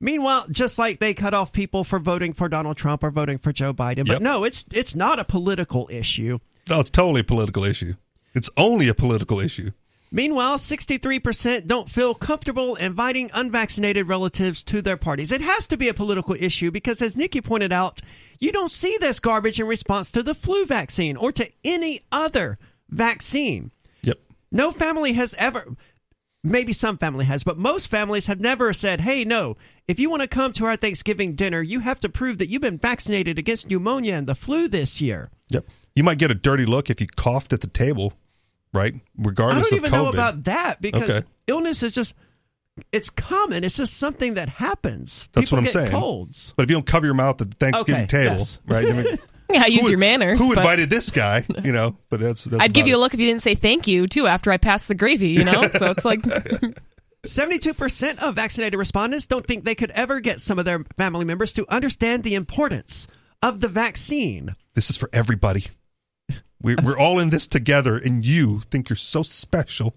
Meanwhile, 0.00 0.46
just 0.50 0.78
like 0.78 1.00
they 1.00 1.12
cut 1.12 1.34
off 1.34 1.52
people 1.52 1.82
for 1.82 1.98
voting 1.98 2.32
for 2.32 2.48
Donald 2.48 2.76
Trump 2.76 3.02
or 3.02 3.10
voting 3.10 3.38
for 3.38 3.52
Joe 3.52 3.74
Biden, 3.74 4.06
but 4.06 4.12
Yep. 4.14 4.22
no, 4.22 4.44
it's 4.44 4.64
it's 4.72 4.94
not 4.94 5.18
a 5.18 5.24
political 5.24 5.88
issue. 5.90 6.38
No, 6.70 6.78
it's 6.80 6.90
totally 6.90 7.22
a 7.22 7.24
political 7.24 7.64
issue. 7.64 7.94
It's 8.32 8.48
only 8.56 8.86
a 8.88 8.94
political 8.94 9.40
issue. 9.40 9.72
Meanwhile, 10.10 10.56
63% 10.56 11.66
don't 11.66 11.90
feel 11.90 12.14
comfortable 12.14 12.76
inviting 12.76 13.30
unvaccinated 13.34 14.08
relatives 14.08 14.62
to 14.64 14.80
their 14.80 14.96
parties. 14.96 15.32
It 15.32 15.42
has 15.42 15.68
to 15.68 15.76
be 15.76 15.88
a 15.88 15.94
political 15.94 16.34
issue 16.38 16.70
because, 16.70 17.02
as 17.02 17.16
Nikki 17.16 17.40
pointed 17.40 17.72
out, 17.72 18.00
you 18.38 18.50
don't 18.50 18.70
see 18.70 18.96
this 18.98 19.20
garbage 19.20 19.60
in 19.60 19.66
response 19.66 20.10
to 20.12 20.22
the 20.22 20.34
flu 20.34 20.64
vaccine 20.64 21.16
or 21.16 21.30
to 21.32 21.50
any 21.62 22.02
other 22.10 22.58
vaccine. 22.88 23.70
Yep. 24.02 24.18
No 24.50 24.72
family 24.72 25.12
has 25.12 25.34
ever, 25.34 25.76
maybe 26.42 26.72
some 26.72 26.96
family 26.96 27.26
has, 27.26 27.44
but 27.44 27.58
most 27.58 27.88
families 27.88 28.26
have 28.26 28.40
never 28.40 28.72
said, 28.72 29.02
hey, 29.02 29.24
no, 29.24 29.58
if 29.86 30.00
you 30.00 30.08
want 30.08 30.22
to 30.22 30.28
come 30.28 30.54
to 30.54 30.64
our 30.64 30.76
Thanksgiving 30.76 31.34
dinner, 31.34 31.60
you 31.60 31.80
have 31.80 32.00
to 32.00 32.08
prove 32.08 32.38
that 32.38 32.48
you've 32.48 32.62
been 32.62 32.78
vaccinated 32.78 33.38
against 33.38 33.68
pneumonia 33.68 34.14
and 34.14 34.26
the 34.26 34.34
flu 34.34 34.68
this 34.68 35.02
year. 35.02 35.30
Yep. 35.50 35.66
You 35.94 36.04
might 36.04 36.18
get 36.18 36.30
a 36.30 36.34
dirty 36.34 36.64
look 36.64 36.88
if 36.88 37.00
you 37.00 37.06
coughed 37.08 37.52
at 37.52 37.60
the 37.60 37.66
table, 37.66 38.14
right? 38.72 38.94
Regardless 39.16 39.66
I 39.66 39.70
don't 39.70 39.76
even 39.78 39.90
COVID. 39.90 39.94
know 39.94 40.08
about 40.08 40.44
that 40.44 40.80
because 40.80 41.08
Okay. 41.10 41.26
illness 41.46 41.82
is 41.82 41.92
just 41.92 42.14
it's 42.92 43.10
common. 43.10 43.64
It's 43.64 43.76
just 43.76 43.96
something 43.96 44.34
that 44.34 44.48
happens. 44.48 45.28
That's 45.32 45.50
People 45.50 45.56
what 45.56 45.60
I'm 45.60 45.64
get 45.64 45.72
saying. 45.72 45.90
Colds. 45.90 46.54
But 46.56 46.62
if 46.64 46.70
you 46.70 46.76
don't 46.76 46.86
cover 46.86 47.06
your 47.06 47.14
mouth 47.14 47.40
at 47.40 47.50
the 47.50 47.56
Thanksgiving 47.56 48.02
Okay, 48.04 48.06
table, 48.24 48.36
yes. 48.36 48.60
right? 48.66 48.86
I 48.88 48.92
mean, 48.92 49.18
Yeah, 49.50 49.66
use 49.66 49.84
who- 49.86 49.90
your 49.90 49.98
manners. 49.98 50.38
Who 50.38 50.48
but 50.54 50.58
invited 50.58 50.90
this 50.90 51.10
guy? 51.10 51.44
You 51.64 51.72
know, 51.72 51.96
but 52.10 52.20
that's. 52.20 52.44
that's 52.44 52.62
I'd 52.62 52.72
give 52.72 52.82
about 52.82 52.88
you 52.90 52.96
a 52.96 53.00
look 53.00 53.14
if 53.14 53.20
you 53.20 53.26
didn't 53.26 53.42
say 53.42 53.54
thank 53.56 53.86
you 53.88 54.06
too 54.06 54.26
after 54.26 54.52
I 54.52 54.58
passed 54.58 54.86
the 54.88 54.94
gravy. 54.94 55.30
You 55.30 55.44
know, 55.44 55.62
so 55.62 55.86
it's 55.90 56.04
like 56.04 56.20
72% 57.26 58.22
of 58.22 58.34
vaccinated 58.36 58.78
respondents 58.78 59.26
don't 59.26 59.44
think 59.46 59.64
they 59.64 59.74
could 59.74 59.90
ever 59.90 60.20
get 60.20 60.40
some 60.40 60.58
of 60.58 60.64
their 60.64 60.84
family 60.96 61.24
members 61.24 61.52
to 61.54 61.66
understand 61.68 62.22
the 62.22 62.34
importance 62.34 63.08
of 63.42 63.60
the 63.60 63.68
vaccine. 63.68 64.54
This 64.74 64.88
is 64.90 64.96
for 64.96 65.10
everybody. 65.12 65.64
We, 66.62 66.76
we're 66.82 66.98
all 66.98 67.18
in 67.18 67.30
this 67.30 67.46
together, 67.46 67.96
and 67.96 68.24
you 68.24 68.60
think 68.60 68.88
you're 68.88 68.96
so 68.96 69.22
special 69.22 69.94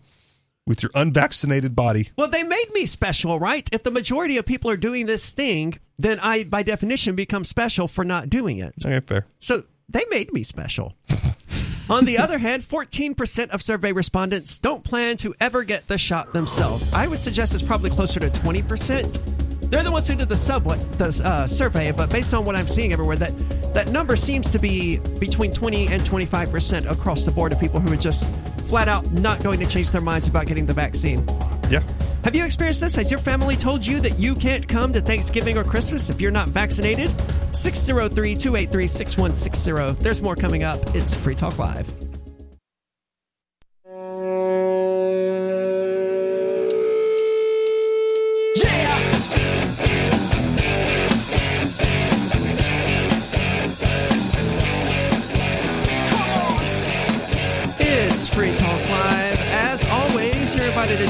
with 0.68 0.84
your 0.84 0.92
unvaccinated 0.94 1.76
body. 1.76 2.10
Well, 2.16 2.30
they 2.30 2.44
made 2.44 2.72
me 2.74 2.86
special, 2.86 3.40
right? 3.40 3.68
If 3.74 3.84
the 3.84 3.92
majority 3.92 4.38
of 4.38 4.46
people 4.46 4.70
are 4.70 4.78
doing 4.78 5.08
this 5.08 5.32
thing, 5.32 5.80
then 5.98 6.20
I, 6.20 6.44
by 6.44 6.64
definition, 6.64 7.16
become 7.16 7.44
special 7.44 7.88
for 7.88 8.06
not 8.06 8.30
doing 8.30 8.60
it. 8.60 8.74
Okay, 8.86 9.00
fair. 9.06 9.26
So 9.40 9.64
they 9.90 10.06
made 10.10 10.32
me 10.34 10.44
special. 10.44 10.96
On 11.90 12.06
the 12.06 12.20
other 12.20 12.38
hand, 12.38 12.64
14% 12.64 13.50
of 13.50 13.62
survey 13.62 13.92
respondents 13.92 14.58
don't 14.58 14.84
plan 14.84 15.18
to 15.18 15.34
ever 15.42 15.64
get 15.64 15.88
the 15.88 15.98
shot 15.98 16.32
themselves. 16.32 16.92
I 16.94 17.08
would 17.08 17.22
suggest 17.22 17.54
it's 17.54 17.64
probably 17.64 17.90
closer 17.90 18.20
to 18.20 18.30
20%. 18.30 19.41
They're 19.72 19.84
the 19.84 19.92
ones 19.92 20.06
who 20.06 20.16
did 20.16 20.28
the 20.28 20.36
subway, 20.36 20.78
the 20.98 21.22
uh, 21.24 21.48
survey, 21.48 21.94
but 21.94 22.10
based 22.10 22.34
on 22.34 22.44
what 22.44 22.58
I'm 22.58 22.68
seeing 22.68 22.92
everywhere, 22.92 23.16
that 23.16 23.74
that 23.74 23.88
number 23.88 24.18
seems 24.18 24.50
to 24.50 24.60
be 24.60 24.98
between 25.18 25.54
20 25.54 25.88
and 25.88 26.02
25% 26.02 26.92
across 26.92 27.24
the 27.24 27.32
board 27.32 27.54
of 27.54 27.60
people 27.60 27.80
who 27.80 27.94
are 27.94 27.98
just 27.98 28.26
flat 28.68 28.90
out 28.90 29.10
not 29.14 29.42
going 29.42 29.62
to 29.62 29.66
change 29.66 29.92
their 29.92 30.02
minds 30.02 30.28
about 30.28 30.46
getting 30.46 30.66
the 30.66 30.74
vaccine. 30.74 31.26
Yeah. 31.70 31.84
Have 32.26 32.36
you 32.36 32.44
experienced 32.44 32.82
this? 32.82 32.96
Has 32.96 33.12
your 33.12 33.22
family 33.22 33.56
told 33.56 33.86
you 33.86 34.02
that 34.02 34.20
you 34.20 34.36
can't 34.36 34.68
come 34.68 34.92
to 34.92 35.00
Thanksgiving 35.00 35.58
or 35.58 35.64
Christmas 35.64 36.10
if 36.10 36.20
you're 36.20 36.32
not 36.32 36.50
vaccinated? 36.50 37.10
603 37.56 38.36
283 38.36 38.88
6160. 38.88 40.04
There's 40.04 40.22
more 40.22 40.36
coming 40.36 40.66
up. 40.66 40.94
It's 40.94 41.16
Free 41.16 41.34
Talk 41.34 41.58
Live. 41.58 42.01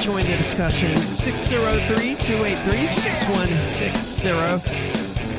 Join 0.01 0.23
the 0.23 0.35
discussion. 0.35 0.97
603 0.97 2.15
283 2.15 2.87
6160. 2.87 4.29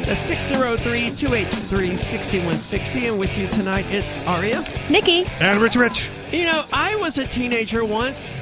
That's 0.05 0.21
603 0.21 1.11
283 1.17 1.97
6160. 1.97 3.07
And 3.07 3.19
with 3.19 3.37
you 3.37 3.49
tonight, 3.49 3.85
it's 3.89 4.19
Aria. 4.27 4.65
Nikki. 4.89 5.25
And 5.41 5.61
Rich 5.61 5.75
Rich. 5.75 6.11
You 6.31 6.45
know, 6.47 6.65
I 6.73 6.95
was 6.97 7.19
a 7.19 7.27
teenager 7.27 7.85
once. 7.85 8.41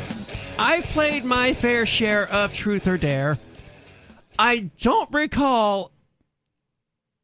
I 0.59 0.83
played 0.83 1.25
my 1.25 1.55
fair 1.55 1.87
share 1.87 2.29
of 2.31 2.53
Truth 2.53 2.87
or 2.87 2.99
Dare. 2.99 3.39
I 4.39 4.71
don't 4.79 5.11
recall 5.13 5.91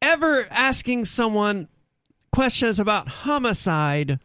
ever 0.01 0.47
asking 0.49 1.05
someone 1.05 1.67
questions 2.31 2.79
about 2.79 3.07
homicide 3.07 4.19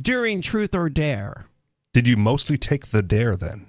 during 0.00 0.40
Truth 0.40 0.74
or 0.74 0.88
Dare. 0.88 1.46
Did 1.92 2.06
you 2.06 2.16
mostly 2.16 2.56
take 2.56 2.88
the 2.88 3.02
dare 3.02 3.36
then? 3.36 3.66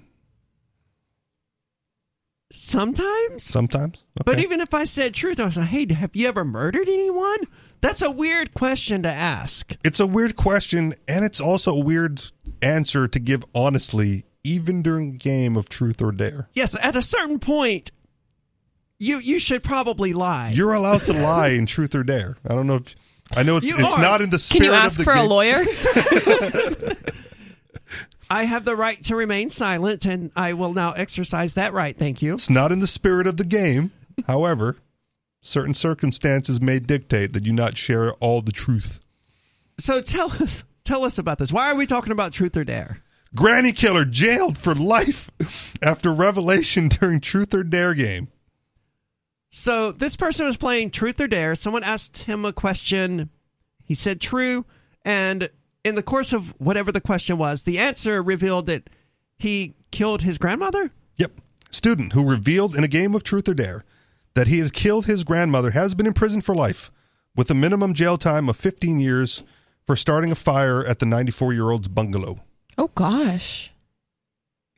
Sometimes. 2.52 3.42
Sometimes. 3.42 4.04
But 4.24 4.38
even 4.38 4.60
if 4.60 4.72
I 4.72 4.84
said 4.84 5.14
truth, 5.14 5.40
I 5.40 5.44
was 5.44 5.56
like, 5.56 5.68
hey, 5.68 5.92
have 5.92 6.14
you 6.14 6.28
ever 6.28 6.44
murdered 6.44 6.88
anyone? 6.88 7.38
That's 7.80 8.02
a 8.02 8.10
weird 8.10 8.54
question 8.54 9.02
to 9.02 9.08
ask. 9.08 9.76
It's 9.84 10.00
a 10.00 10.06
weird 10.06 10.36
question, 10.36 10.94
and 11.08 11.24
it's 11.24 11.40
also 11.40 11.74
a 11.74 11.84
weird 11.84 12.22
answer 12.62 13.08
to 13.08 13.18
give 13.18 13.44
honestly, 13.54 14.24
even 14.44 14.82
during 14.82 15.14
a 15.14 15.16
game 15.16 15.56
of 15.56 15.68
truth 15.68 16.00
or 16.00 16.12
dare. 16.12 16.48
Yes, 16.54 16.76
at 16.82 16.96
a 16.96 17.02
certain 17.02 17.38
point, 17.38 17.90
you 18.98 19.18
you 19.18 19.38
should 19.38 19.62
probably 19.62 20.12
lie. 20.14 20.52
You're 20.54 20.72
allowed 20.72 21.04
to 21.06 21.12
lie 21.12 21.48
in 21.48 21.66
truth 21.66 21.94
or 21.94 22.02
dare. 22.02 22.36
I 22.48 22.54
don't 22.54 22.66
know 22.66 22.76
if 22.76 22.94
I 23.36 23.42
know 23.42 23.56
it's 23.56 23.66
You 23.66 23.74
it's 23.78 23.94
are. 23.94 24.00
not 24.00 24.22
in 24.22 24.30
the 24.30 24.36
Can 24.36 24.40
spirit 24.40 24.66
you 24.66 24.72
ask 24.72 24.98
of 25.00 25.04
the 25.04 25.12
for 25.12 25.18
a 25.18 25.22
lawyer? 25.24 25.64
I 28.28 28.44
have 28.44 28.64
the 28.64 28.76
right 28.76 29.02
to 29.04 29.16
remain 29.16 29.48
silent, 29.48 30.04
and 30.04 30.30
I 30.34 30.54
will 30.54 30.72
now 30.72 30.92
exercise 30.92 31.54
that 31.54 31.72
right. 31.72 31.96
Thank 31.96 32.22
you. 32.22 32.34
It's 32.34 32.50
not 32.50 32.72
in 32.72 32.80
the 32.80 32.86
spirit 32.86 33.26
of 33.26 33.36
the 33.36 33.44
game. 33.44 33.92
However, 34.26 34.76
certain 35.42 35.74
circumstances 35.74 36.60
may 36.60 36.78
dictate 36.78 37.32
that 37.34 37.44
you 37.44 37.52
not 37.52 37.76
share 37.76 38.12
all 38.14 38.42
the 38.42 38.52
truth. 38.52 39.00
So 39.78 40.00
tell 40.00 40.30
us 40.32 40.64
tell 40.84 41.04
us 41.04 41.18
about 41.18 41.38
this. 41.38 41.52
Why 41.52 41.70
are 41.70 41.74
we 41.74 41.86
talking 41.86 42.12
about 42.12 42.32
truth 42.32 42.56
or 42.56 42.64
dare? 42.64 43.02
Granny 43.34 43.72
killer 43.72 44.04
jailed 44.04 44.56
for 44.56 44.74
life 44.74 45.30
after 45.82 46.12
revelation 46.12 46.88
during 46.88 47.20
truth 47.20 47.52
or 47.52 47.62
dare 47.62 47.94
game. 47.94 48.28
So 49.50 49.92
this 49.92 50.16
person 50.16 50.46
was 50.46 50.56
playing 50.56 50.90
truth 50.90 51.20
or 51.20 51.26
dare. 51.26 51.54
Someone 51.54 51.84
asked 51.84 52.18
him 52.18 52.44
a 52.44 52.52
question. 52.52 53.30
He 53.84 53.94
said 53.94 54.20
true, 54.20 54.64
and 55.04 55.50
in 55.86 55.94
the 55.94 56.02
course 56.02 56.32
of 56.32 56.50
whatever 56.58 56.90
the 56.92 57.00
question 57.00 57.38
was, 57.38 57.62
the 57.62 57.78
answer 57.78 58.22
revealed 58.22 58.66
that 58.66 58.88
he 59.38 59.74
killed 59.90 60.22
his 60.22 60.38
grandmother. 60.38 60.90
Yep. 61.16 61.32
Student 61.70 62.12
who 62.12 62.28
revealed 62.28 62.74
in 62.76 62.84
a 62.84 62.88
game 62.88 63.14
of 63.14 63.22
truth 63.22 63.48
or 63.48 63.54
dare 63.54 63.84
that 64.34 64.46
he 64.48 64.58
had 64.58 64.72
killed 64.72 65.06
his 65.06 65.24
grandmother 65.24 65.70
has 65.70 65.94
been 65.94 66.06
imprisoned 66.06 66.44
for 66.44 66.54
life 66.54 66.90
with 67.34 67.50
a 67.50 67.54
minimum 67.54 67.94
jail 67.94 68.16
time 68.18 68.48
of 68.48 68.56
15 68.56 68.98
years 68.98 69.42
for 69.86 69.96
starting 69.96 70.30
a 70.32 70.34
fire 70.34 70.84
at 70.84 70.98
the 70.98 71.06
94 71.06 71.52
year 71.52 71.70
old's 71.70 71.88
bungalow. 71.88 72.40
oh 72.78 72.90
gosh. 72.94 73.72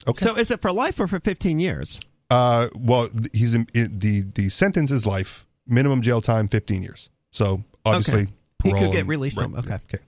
Okay. 0.07 0.25
So 0.25 0.37
is 0.37 0.51
it 0.51 0.61
for 0.61 0.71
life 0.73 1.01
or 1.01 1.07
for 1.07 1.19
15 1.21 1.59
years? 1.61 2.01
uh, 2.31 2.69
well, 2.77 3.09
he's 3.33 3.55
in, 3.55 3.67
in, 3.75 3.99
the 3.99 4.23
the 4.35 4.49
sentence 4.51 4.91
is 4.91 5.07
life, 5.07 5.47
minimum 5.67 6.03
jail 6.03 6.21
time 6.21 6.47
15 6.49 6.83
years. 6.83 7.11
So 7.33 7.65
obviously, 7.87 8.23
Okay. 8.23 8.33
He 8.65 8.71
could 8.71 8.79
parole 8.79 8.93
get 8.93 9.01
and- 9.01 9.09
released 9.09 9.37
right, 9.39 9.47
on- 9.47 9.57
okay. 9.59 9.75
Okay. 9.75 9.99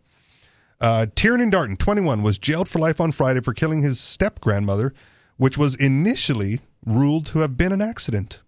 Uh, 0.81 1.07
Tiernan 1.15 1.51
Darton, 1.51 1.77
21, 1.77 2.23
was 2.23 2.39
jailed 2.39 2.69
for 2.69 2.79
life 2.79 3.01
on 3.01 3.13
Friday 3.13 3.41
for 3.41 3.53
killing 3.53 3.83
his 3.83 4.01
step 4.01 4.41
grandmother, 4.41 4.95
which 5.37 5.59
was 5.59 5.75
initially 5.75 6.61
ruled 6.87 7.27
to 7.27 7.41
have 7.41 7.57
been 7.57 7.73
an 7.73 7.83
accident. 7.83 8.43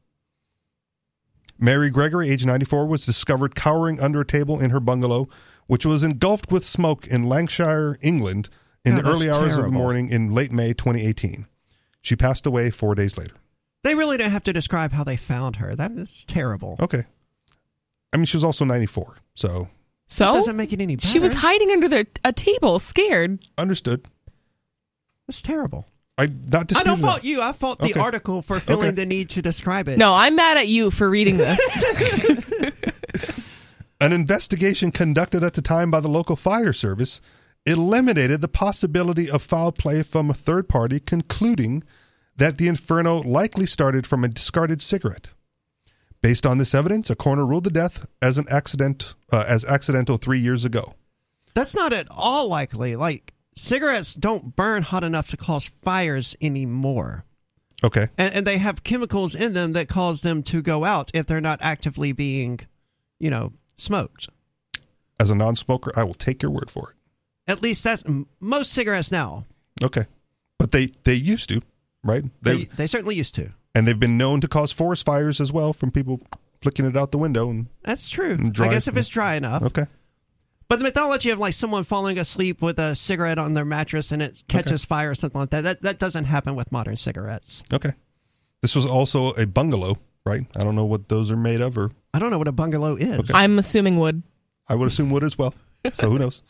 Mary 1.58 1.90
Gregory, 1.90 2.30
age 2.30 2.46
94, 2.46 2.86
was 2.86 3.06
discovered 3.06 3.54
cowering 3.54 4.00
under 4.00 4.20
a 4.20 4.26
table 4.26 4.58
in 4.58 4.70
her 4.70 4.80
bungalow, 4.80 5.28
which 5.66 5.86
was 5.86 6.02
engulfed 6.02 6.50
with 6.50 6.64
smoke 6.64 7.06
in 7.06 7.24
Lancashire, 7.24 7.98
England, 8.00 8.48
in 8.84 8.96
God, 8.96 9.04
the 9.04 9.08
early 9.08 9.30
hours 9.30 9.56
of 9.56 9.64
the 9.64 9.70
morning 9.70 10.08
in 10.08 10.32
late 10.32 10.50
May 10.50 10.72
2018. 10.72 11.46
She 12.00 12.16
passed 12.16 12.46
away 12.46 12.70
four 12.70 12.94
days 12.94 13.16
later. 13.16 13.34
They 13.84 13.94
really 13.94 14.16
don't 14.16 14.30
have 14.30 14.44
to 14.44 14.52
describe 14.52 14.92
how 14.92 15.04
they 15.04 15.16
found 15.16 15.56
her. 15.56 15.76
That 15.76 15.92
is 15.92 16.24
terrible. 16.24 16.76
Okay. 16.80 17.04
I 18.12 18.16
mean, 18.16 18.26
she 18.26 18.36
was 18.36 18.44
also 18.44 18.64
94, 18.64 19.16
so 19.34 19.68
So 20.12 20.32
doesn't 20.34 20.56
make 20.56 20.72
it 20.72 20.80
any 20.80 20.96
better. 20.96 21.08
she 21.08 21.18
was 21.18 21.34
hiding 21.34 21.70
under 21.70 21.88
the, 21.88 22.06
a 22.24 22.32
table, 22.32 22.78
scared. 22.78 23.38
understood. 23.56 24.06
That's 25.26 25.40
terrible. 25.42 25.86
I 26.18 26.26
not 26.26 26.76
I 26.76 26.82
don't 26.84 27.00
that. 27.00 27.06
fault 27.06 27.24
you. 27.24 27.40
I 27.40 27.52
fault 27.52 27.78
the 27.78 27.86
Okay. 27.86 28.00
article 28.00 28.42
for 28.42 28.60
feeling 28.60 28.88
Okay. 28.88 28.94
the 28.96 29.06
need 29.06 29.30
to 29.30 29.40
describe 29.42 29.88
it. 29.88 29.96
No, 29.98 30.14
I'm 30.14 30.36
mad 30.36 30.58
at 30.58 30.68
you 30.68 30.90
for 30.90 31.08
reading 31.08 31.38
this. 31.38 31.58
An 34.00 34.12
investigation 34.12 34.90
conducted 34.90 35.42
at 35.44 35.54
the 35.54 35.62
time 35.62 35.90
by 35.90 36.00
the 36.00 36.08
local 36.08 36.36
fire 36.36 36.72
service 36.72 37.20
eliminated 37.64 38.40
the 38.40 38.48
possibility 38.48 39.30
of 39.30 39.40
foul 39.40 39.70
play 39.72 40.02
from 40.02 40.28
a 40.28 40.34
third 40.34 40.68
party, 40.68 40.98
concluding 40.98 41.84
that 42.36 42.58
the 42.58 42.66
inferno 42.66 43.18
likely 43.22 43.64
started 43.66 44.06
from 44.06 44.24
a 44.24 44.28
discarded 44.28 44.82
cigarette. 44.82 45.28
Based 46.22 46.46
on 46.46 46.58
this 46.58 46.74
evidence, 46.74 47.10
a 47.10 47.16
coroner 47.16 47.44
ruled 47.44 47.64
the 47.64 47.70
death 47.70 48.06
as 48.22 48.38
an 48.38 48.44
accident 48.48 49.14
uh, 49.32 49.44
as 49.46 49.64
accidental 49.64 50.16
three 50.16 50.38
years 50.38 50.64
ago. 50.64 50.94
That's 51.54 51.74
not 51.74 51.92
at 51.92 52.06
all 52.10 52.48
likely. 52.48 52.94
Like 52.96 53.32
cigarettes 53.56 54.14
don't 54.14 54.54
burn 54.56 54.82
hot 54.84 55.02
enough 55.04 55.28
to 55.28 55.36
cause 55.36 55.70
fires 55.82 56.36
anymore. 56.40 57.24
Okay, 57.84 58.06
And, 58.16 58.32
and 58.32 58.46
they 58.46 58.58
have 58.58 58.84
chemicals 58.84 59.34
in 59.34 59.54
them 59.54 59.72
that 59.72 59.88
cause 59.88 60.20
them 60.20 60.44
to 60.44 60.62
go 60.62 60.84
out 60.84 61.10
if 61.14 61.26
they're 61.26 61.40
not 61.40 61.58
actively 61.62 62.12
being, 62.12 62.60
you 63.18 63.28
know, 63.28 63.52
smoked. 63.76 64.28
as 65.18 65.32
a 65.32 65.34
non-smoker, 65.34 65.90
I 65.96 66.04
will 66.04 66.14
take 66.14 66.42
your 66.42 66.52
word 66.52 66.70
for 66.70 66.90
it. 66.90 66.96
At 67.50 67.60
least 67.60 67.82
that's 67.82 68.06
m- 68.06 68.28
most 68.38 68.70
cigarettes 68.72 69.10
now. 69.10 69.46
Okay, 69.82 70.04
but 70.58 70.70
they 70.70 70.92
they 71.02 71.14
used 71.14 71.48
to, 71.48 71.60
right? 72.04 72.22
They, 72.42 72.66
they 72.66 72.86
certainly 72.86 73.16
used 73.16 73.34
to. 73.34 73.50
And 73.74 73.86
they've 73.86 73.98
been 73.98 74.18
known 74.18 74.40
to 74.40 74.48
cause 74.48 74.72
forest 74.72 75.04
fires 75.06 75.40
as 75.40 75.52
well 75.52 75.72
from 75.72 75.90
people 75.90 76.20
flicking 76.60 76.84
it 76.84 76.96
out 76.96 77.10
the 77.12 77.18
window. 77.18 77.50
And 77.50 77.66
That's 77.82 78.08
true. 78.10 78.32
And 78.32 78.52
dry- 78.52 78.68
I 78.68 78.70
guess 78.72 78.88
if 78.88 78.96
it's 78.96 79.08
dry 79.08 79.34
enough. 79.34 79.62
okay, 79.62 79.86
But 80.68 80.78
the 80.78 80.84
mythology 80.84 81.30
of 81.30 81.38
like 81.38 81.54
someone 81.54 81.84
falling 81.84 82.18
asleep 82.18 82.62
with 82.62 82.78
a 82.78 82.94
cigarette 82.94 83.38
on 83.38 83.54
their 83.54 83.64
mattress 83.64 84.12
and 84.12 84.22
it 84.22 84.44
catches 84.48 84.84
fire 84.84 85.10
or 85.10 85.14
something 85.14 85.40
like 85.40 85.50
that, 85.50 85.62
that, 85.62 85.82
that 85.82 85.98
doesn't 85.98 86.24
happen 86.26 86.54
with 86.54 86.70
modern 86.72 86.96
cigarettes. 86.96 87.62
okay. 87.72 87.92
This 88.60 88.76
was 88.76 88.86
also 88.86 89.30
a 89.32 89.44
bungalow, 89.44 89.96
right? 90.24 90.42
I 90.56 90.62
don't 90.62 90.76
know 90.76 90.84
what 90.84 91.08
those 91.08 91.32
are 91.32 91.36
made 91.36 91.60
of, 91.60 91.76
or 91.76 91.90
I 92.14 92.20
don't 92.20 92.30
know 92.30 92.38
what 92.38 92.46
a 92.46 92.52
bungalow 92.52 92.94
is. 92.94 93.18
Okay. 93.18 93.32
I'm 93.34 93.58
assuming 93.58 93.98
wood. 93.98 94.22
I 94.68 94.76
would 94.76 94.86
assume 94.86 95.10
wood 95.10 95.24
as 95.24 95.36
well. 95.36 95.52
So 95.94 96.08
who 96.08 96.18
knows? 96.20 96.42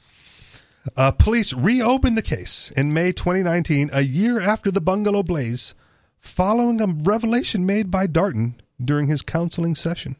Uh, 0.94 1.10
police 1.12 1.54
reopened 1.54 2.18
the 2.18 2.22
case 2.22 2.70
in 2.76 2.92
May 2.92 3.12
2019, 3.12 3.88
a 3.94 4.02
year 4.02 4.40
after 4.40 4.70
the 4.70 4.82
bungalow 4.82 5.22
blaze, 5.22 5.74
following 6.22 6.80
a 6.80 6.86
revelation 6.86 7.66
made 7.66 7.90
by 7.90 8.06
Darton 8.06 8.54
during 8.82 9.08
his 9.08 9.20
counseling 9.22 9.74
session. 9.74 10.16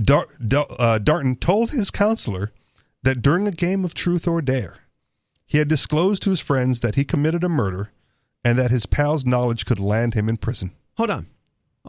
Dar- 0.00 0.26
uh, 0.78 0.98
Darton 0.98 1.36
told 1.36 1.70
his 1.72 1.90
counselor 1.90 2.52
that 3.02 3.20
during 3.20 3.46
a 3.48 3.52
game 3.52 3.84
of 3.84 3.92
truth 3.94 4.26
or 4.28 4.40
dare, 4.40 4.78
he 5.44 5.58
had 5.58 5.68
disclosed 5.68 6.22
to 6.22 6.30
his 6.30 6.40
friends 6.40 6.80
that 6.80 6.94
he 6.94 7.04
committed 7.04 7.42
a 7.42 7.48
murder 7.48 7.90
and 8.44 8.58
that 8.58 8.70
his 8.70 8.86
pal's 8.86 9.26
knowledge 9.26 9.66
could 9.66 9.80
land 9.80 10.14
him 10.14 10.28
in 10.28 10.36
prison. 10.36 10.70
Hold 10.96 11.10
on. 11.10 11.26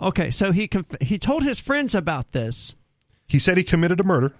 Okay, 0.01 0.31
so 0.31 0.51
he 0.51 0.67
conf- 0.67 1.01
he 1.01 1.19
told 1.19 1.43
his 1.43 1.59
friends 1.59 1.93
about 1.93 2.31
this. 2.31 2.75
He 3.27 3.37
said 3.37 3.57
he 3.57 3.63
committed 3.63 3.99
a 3.99 4.03
murder 4.03 4.33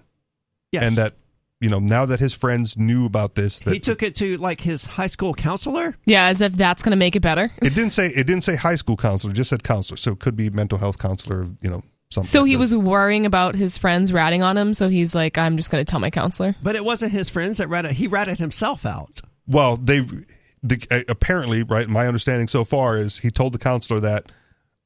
Yes. 0.72 0.84
and 0.88 0.96
that, 0.96 1.14
you 1.60 1.68
know, 1.68 1.78
now 1.78 2.06
that 2.06 2.20
his 2.20 2.34
friends 2.34 2.78
knew 2.78 3.04
about 3.04 3.34
this, 3.34 3.60
that 3.60 3.74
he 3.74 3.80
took 3.80 4.02
it 4.02 4.14
to 4.16 4.36
like 4.38 4.60
his 4.60 4.84
high 4.84 5.06
school 5.06 5.34
counselor. 5.34 5.96
Yeah, 6.06 6.26
as 6.26 6.40
if 6.40 6.54
that's 6.54 6.82
going 6.82 6.92
to 6.92 6.96
make 6.96 7.16
it 7.16 7.20
better. 7.20 7.52
It 7.62 7.74
didn't 7.74 7.92
say 7.92 8.06
it 8.08 8.26
didn't 8.26 8.44
say 8.44 8.56
high 8.56 8.76
school 8.76 8.96
counselor, 8.96 9.32
just 9.34 9.50
said 9.50 9.62
counselor. 9.62 9.96
So 9.96 10.12
it 10.12 10.18
could 10.20 10.36
be 10.36 10.48
mental 10.50 10.78
health 10.78 10.98
counselor, 10.98 11.46
you 11.60 11.70
know, 11.70 11.82
something. 12.10 12.26
So 12.26 12.40
like 12.40 12.48
he 12.48 12.54
this. 12.54 12.60
was 12.72 12.76
worrying 12.76 13.26
about 13.26 13.54
his 13.54 13.76
friends 13.76 14.12
ratting 14.12 14.42
on 14.42 14.56
him. 14.56 14.72
So 14.74 14.88
he's 14.88 15.14
like, 15.14 15.36
I'm 15.36 15.56
just 15.56 15.70
going 15.70 15.84
to 15.84 15.90
tell 15.90 16.00
my 16.00 16.10
counselor. 16.10 16.56
But 16.62 16.76
it 16.76 16.84
wasn't 16.84 17.12
his 17.12 17.28
friends 17.28 17.58
that 17.58 17.68
ratted. 17.68 17.92
He 17.92 18.06
ratted 18.06 18.38
himself 18.38 18.86
out. 18.86 19.20
well, 19.46 19.76
they 19.76 20.00
the, 20.62 20.86
uh, 20.90 21.00
apparently, 21.08 21.62
right, 21.62 21.88
my 21.88 22.06
understanding 22.06 22.48
so 22.48 22.64
far 22.64 22.96
is 22.96 23.18
he 23.18 23.30
told 23.30 23.52
the 23.52 23.58
counselor 23.58 24.00
that 24.00 24.32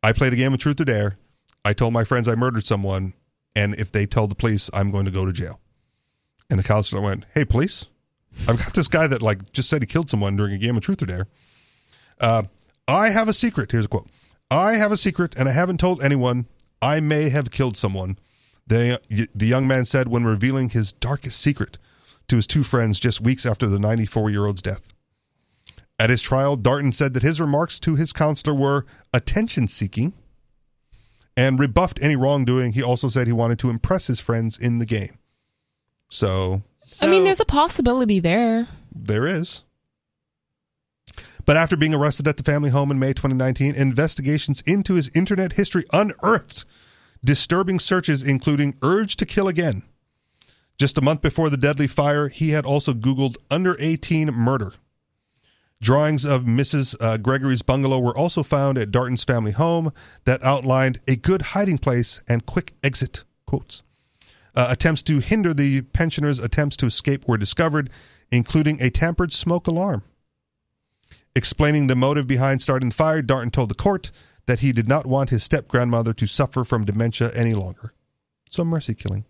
I 0.03 0.13
played 0.13 0.33
a 0.33 0.37
game 0.37 0.53
of 0.53 0.59
truth 0.59 0.81
or 0.81 0.85
dare. 0.85 1.17
I 1.65 1.73
told 1.73 1.93
my 1.93 2.05
friends 2.05 2.29
I 2.29 2.35
murdered 2.35 2.67
someone 2.67 3.15
and 3.57 3.75
if 3.77 3.93
they 3.93 4.07
tell 4.07 4.27
the 4.27 4.35
police, 4.35 4.69
I'm 4.75 4.91
going 4.91 5.05
to 5.05 5.11
go 5.11 5.25
to 5.25 5.33
jail. 5.33 5.61
And 6.51 6.59
the 6.59 6.65
counselor 6.65 7.01
went, 7.01 7.25
"Hey, 7.35 7.45
police, 7.45 7.87
I've 8.47 8.59
got 8.59 8.75
this 8.75 8.89
guy 8.89 9.07
that 9.07 9.23
like 9.23 9.53
just 9.53 9.69
said 9.69 9.83
he 9.83 9.87
killed 9.87 10.11
someone 10.11 10.37
during 10.37 10.55
a 10.55 10.59
game 10.59 10.77
of 10.77 10.83
truth 10.83 11.03
or 11.03 11.07
dare. 11.07 11.27
Uh, 12.21 12.45
I 12.87 13.11
have 13.11 13.29
a 13.29 13.35
secret. 13.35 13.73
Here's 13.73 13.87
a 13.87 13.89
quote: 13.89 14.09
I 14.51 14.73
have 14.73 14.93
a 14.93 14.97
secret, 14.97 15.35
and 15.37 15.49
I 15.49 15.53
haven't 15.53 15.81
told 15.81 16.03
anyone. 16.03 16.47
I 16.83 17.01
may 17.01 17.31
have 17.31 17.51
killed 17.51 17.77
someone. 17.77 18.19
The 18.67 19.01
the 19.35 19.47
young 19.47 19.67
man 19.67 19.85
said 19.85 20.09
when 20.09 20.25
revealing 20.25 20.71
his 20.71 20.93
darkest 20.93 21.41
secret 21.41 21.79
to 22.29 22.37
his 22.37 22.47
two 22.47 22.63
friends 22.63 23.01
just 23.01 23.21
weeks 23.21 23.45
after 23.47 23.67
the 23.67 23.79
94 23.79 24.31
year 24.31 24.47
old's 24.47 24.63
death. 24.63 24.89
At 25.99 26.11
his 26.11 26.23
trial, 26.23 26.57
Darton 26.57 26.93
said 26.93 27.15
that 27.15 27.23
his 27.23 27.41
remarks 27.41 27.79
to 27.81 27.95
his 27.95 28.13
counselor 28.13 28.55
were 28.55 28.85
attention 29.13 29.69
seeking 29.69 30.13
and 31.37 31.59
rebuffed 31.59 32.03
any 32.03 32.17
wrongdoing. 32.17 32.73
He 32.73 32.83
also 32.83 33.09
said 33.09 33.27
he 33.27 33.33
wanted 33.33 33.59
to 33.61 33.71
impress 33.71 34.07
his 34.07 34.21
friends 34.21 34.59
in 34.59 34.79
the 34.79 34.87
game. 34.87 35.19
So 36.09 36.63
I 37.01 37.07
mean, 37.07 37.25
there's 37.25 37.41
a 37.41 37.45
possibility 37.47 38.21
there. 38.21 38.69
there 38.95 39.27
is. 39.27 39.63
But 41.47 41.57
after 41.57 41.77
being 41.77 41.95
arrested 41.95 42.27
at 42.27 42.37
the 42.39 42.43
family 42.43 42.71
home 42.71 42.91
in 42.91 42.99
May 42.99 43.13
2019, 43.13 43.75
investigations 43.75 44.63
into 44.67 44.95
his 44.95 45.11
internet 45.15 45.53
history 45.53 45.85
unearthed 45.93 46.65
disturbing 47.25 47.79
searches, 47.79 48.23
including 48.23 48.77
urge 48.83 49.17
to 49.17 49.27
kill 49.27 49.49
again. 49.49 49.83
Just 50.79 50.99
a 50.99 51.03
month 51.03 51.23
before 51.23 51.51
the 51.51 51.57
deadly 51.57 51.87
fire, 51.87 52.29
he 52.29 52.51
had 52.51 52.67
also 52.67 52.93
Googled 52.93 53.37
under 53.51 53.77
18 53.79 54.29
murder. 54.33 54.73
Drawings 55.81 56.25
of 56.25 56.45
Mrs. 56.45 56.97
Uh, 57.01 57.17
Gregory's 57.17 57.63
bungalow 57.63 57.99
were 57.99 58.17
also 58.17 58.43
found 58.43 58.79
at 58.79 58.91
Darton's 58.91 59.25
family 59.25 59.53
home 59.53 59.93
that 60.25 60.43
outlined 60.43 61.01
a 61.07 61.17
good 61.17 61.43
hiding 61.43 61.79
place 61.79 62.21
and 62.29 62.47
quick 62.47 62.73
exit. 62.83 63.25
Quotes. 63.47 63.84
Uh, 64.57 64.69
attempts 64.71 65.03
to 65.03 65.19
hinder 65.19 65.53
the 65.53 65.83
pensioners' 65.83 66.39
attempts 66.39 66.77
to 66.77 66.87
escape 66.87 67.27
were 67.27 67.37
discovered, 67.37 67.91
including 68.31 68.81
a 68.81 68.89
tampered 68.91 69.33
smoke 69.33 69.67
alarm. 69.67 70.03
Explaining 71.37 71.89
the 71.89 71.97
motive 71.97 72.27
behind 72.29 72.63
starting 72.63 72.91
the 72.91 72.95
fire, 72.95 73.21
Darton 73.21 73.51
told 73.51 73.69
the 73.69 73.75
court 73.75 74.13
that 74.47 74.61
he 74.61 74.71
did 74.71 74.87
not 74.87 75.07
want 75.07 75.31
his 75.31 75.43
step 75.43 75.67
grandmother 75.67 76.13
to 76.13 76.27
suffer 76.29 76.63
from 76.63 76.85
dementia 76.85 77.33
any 77.35 77.55
longer. 77.55 77.93
So 78.51 78.65
mercy 78.65 78.95
killing 78.95 79.25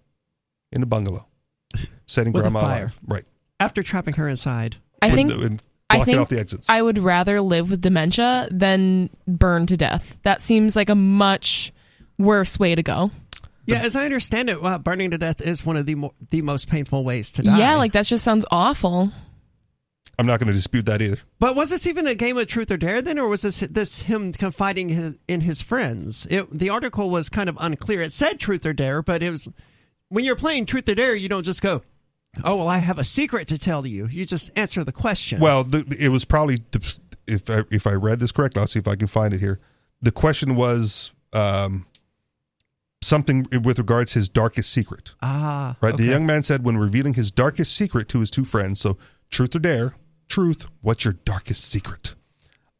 in 0.70 0.82
a 0.82 0.86
bungalow, 0.86 1.26
setting 2.06 2.32
With 2.34 2.40
a 2.40 2.50
grandma 2.50 2.64
fire. 2.64 2.78
alive. 2.80 3.00
Right. 3.06 3.24
After 3.58 3.82
trapping 3.82 4.14
her 4.14 4.28
inside. 4.28 4.76
I 5.00 5.06
With 5.06 5.14
think 5.14 5.30
the- 5.30 5.40
and 5.46 5.62
I 5.88 5.96
blocking 5.96 6.12
think 6.14 6.22
off 6.22 6.28
the 6.28 6.40
exits. 6.40 6.68
I 6.68 6.82
would 6.82 6.98
rather 6.98 7.40
live 7.40 7.70
with 7.70 7.80
dementia 7.80 8.48
than 8.50 9.08
burn 9.26 9.64
to 9.66 9.76
death. 9.76 10.18
That 10.24 10.42
seems 10.42 10.76
like 10.76 10.88
a 10.90 10.94
much 10.94 11.72
worse 12.18 12.58
way 12.58 12.74
to 12.74 12.82
go. 12.82 13.10
Yeah, 13.66 13.82
as 13.82 13.96
I 13.96 14.04
understand 14.04 14.50
it, 14.50 14.60
well, 14.60 14.78
burning 14.78 15.10
to 15.10 15.18
death 15.18 15.40
is 15.40 15.64
one 15.64 15.76
of 15.76 15.86
the 15.86 15.94
mo- 15.94 16.14
the 16.30 16.42
most 16.42 16.68
painful 16.68 17.04
ways 17.04 17.32
to 17.32 17.42
die. 17.42 17.58
Yeah, 17.58 17.76
like 17.76 17.92
that 17.92 18.06
just 18.06 18.24
sounds 18.24 18.44
awful. 18.50 19.12
I'm 20.18 20.26
not 20.26 20.38
going 20.38 20.48
to 20.48 20.52
dispute 20.52 20.86
that 20.86 21.02
either. 21.02 21.18
But 21.40 21.56
was 21.56 21.70
this 21.70 21.86
even 21.86 22.06
a 22.06 22.14
game 22.14 22.36
of 22.36 22.46
truth 22.46 22.70
or 22.70 22.76
dare 22.76 23.02
then, 23.02 23.18
or 23.18 23.26
was 23.28 23.42
this 23.42 23.60
this 23.60 24.02
him 24.02 24.32
confiding 24.32 24.90
his, 24.90 25.14
in 25.26 25.40
his 25.40 25.62
friends? 25.62 26.26
It, 26.30 26.56
the 26.56 26.70
article 26.70 27.10
was 27.10 27.28
kind 27.28 27.48
of 27.48 27.56
unclear. 27.60 28.02
It 28.02 28.12
said 28.12 28.38
truth 28.38 28.64
or 28.64 28.72
dare, 28.72 29.02
but 29.02 29.22
it 29.22 29.30
was 29.30 29.48
when 30.08 30.24
you're 30.24 30.36
playing 30.36 30.66
truth 30.66 30.88
or 30.88 30.94
dare, 30.94 31.14
you 31.14 31.28
don't 31.28 31.42
just 31.42 31.62
go, 31.62 31.82
"Oh, 32.44 32.56
well, 32.56 32.68
I 32.68 32.78
have 32.78 32.98
a 32.98 33.04
secret 33.04 33.48
to 33.48 33.58
tell 33.58 33.86
you." 33.86 34.06
You 34.06 34.24
just 34.24 34.50
answer 34.56 34.84
the 34.84 34.92
question. 34.92 35.40
Well, 35.40 35.64
the, 35.64 35.96
it 35.98 36.10
was 36.10 36.24
probably 36.24 36.58
if 37.26 37.50
I, 37.50 37.64
if 37.70 37.86
I 37.86 37.92
read 37.92 38.20
this 38.20 38.32
correctly, 38.32 38.60
I'll 38.60 38.68
see 38.68 38.78
if 38.78 38.88
I 38.88 38.96
can 38.96 39.08
find 39.08 39.34
it 39.34 39.40
here. 39.40 39.60
The 40.02 40.12
question 40.12 40.54
was 40.54 41.12
um, 41.32 41.86
something 43.02 43.46
with 43.62 43.78
regards 43.78 44.12
to 44.12 44.18
his 44.20 44.28
darkest 44.28 44.72
secret. 44.72 45.14
ah, 45.22 45.76
Right. 45.80 45.96
The 45.96 46.04
young 46.04 46.26
man 46.26 46.42
said 46.42 46.64
when 46.64 46.76
revealing 46.78 47.14
his 47.14 47.30
darkest 47.30 47.76
secret 47.76 48.08
to 48.10 48.20
his 48.20 48.30
two 48.30 48.44
friends. 48.44 48.80
So, 48.80 48.96
truth 49.30 49.54
or 49.54 49.58
dare? 49.58 49.94
Truth. 50.28 50.66
What's 50.80 51.04
your 51.04 51.14
darkest 51.24 51.64
secret? 51.64 52.14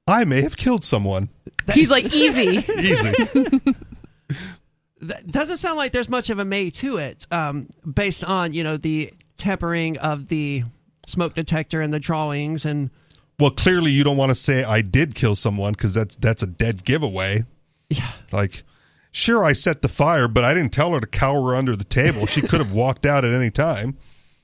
I 0.07 0.25
may 0.25 0.43
have 0.43 0.57
killed 0.57 0.85
someone. 0.85 1.29
He's 1.73 1.91
like 1.91 2.05
easy. 2.15 2.59
Easy. 2.73 3.13
That 5.01 5.27
doesn't 5.27 5.59
sound 5.59 5.77
like 5.77 5.93
there's 5.93 6.09
much 6.09 6.31
of 6.31 6.39
a 6.39 6.45
may 6.45 6.71
to 6.71 6.97
it, 6.97 7.27
um, 7.31 7.69
based 7.91 8.25
on 8.25 8.55
you 8.55 8.65
know 8.65 8.77
the 8.79 9.13
tempering 9.37 9.99
of 9.99 10.29
the 10.29 10.65
smoke 11.07 11.35
detector 11.35 11.83
and 11.83 11.93
the 11.93 12.01
drawings 12.01 12.65
and 12.65 12.89
well, 13.39 13.51
clearly 13.51 13.91
you 13.91 14.05
don't 14.05 14.17
want 14.17 14.31
to 14.31 14.35
say 14.35 14.63
I 14.65 14.81
did 14.81 15.15
kill 15.15 15.35
someone 15.37 15.73
because 15.73 15.93
that's 15.93 16.17
that's 16.17 16.43
a 16.43 16.47
dead 16.47 16.85
giveaway. 16.85 17.43
yeah. 17.91 18.13
Like, 18.33 18.63
sure, 19.15 19.45
I 19.45 19.55
set 19.55 19.81
the 19.81 19.89
fire, 19.89 20.29
but 20.29 20.45
I 20.45 20.53
didn't 20.53 20.73
tell 20.73 20.93
her 20.93 21.01
to 21.01 21.07
cower 21.07 21.55
under 21.55 21.75
the 21.77 21.85
table. 21.85 22.27
She 22.27 22.43
could 22.43 22.61
have 22.61 22.73
walked 22.75 23.07
out 23.07 23.25
at 23.25 23.33
any 23.33 23.51
time. 23.51 23.97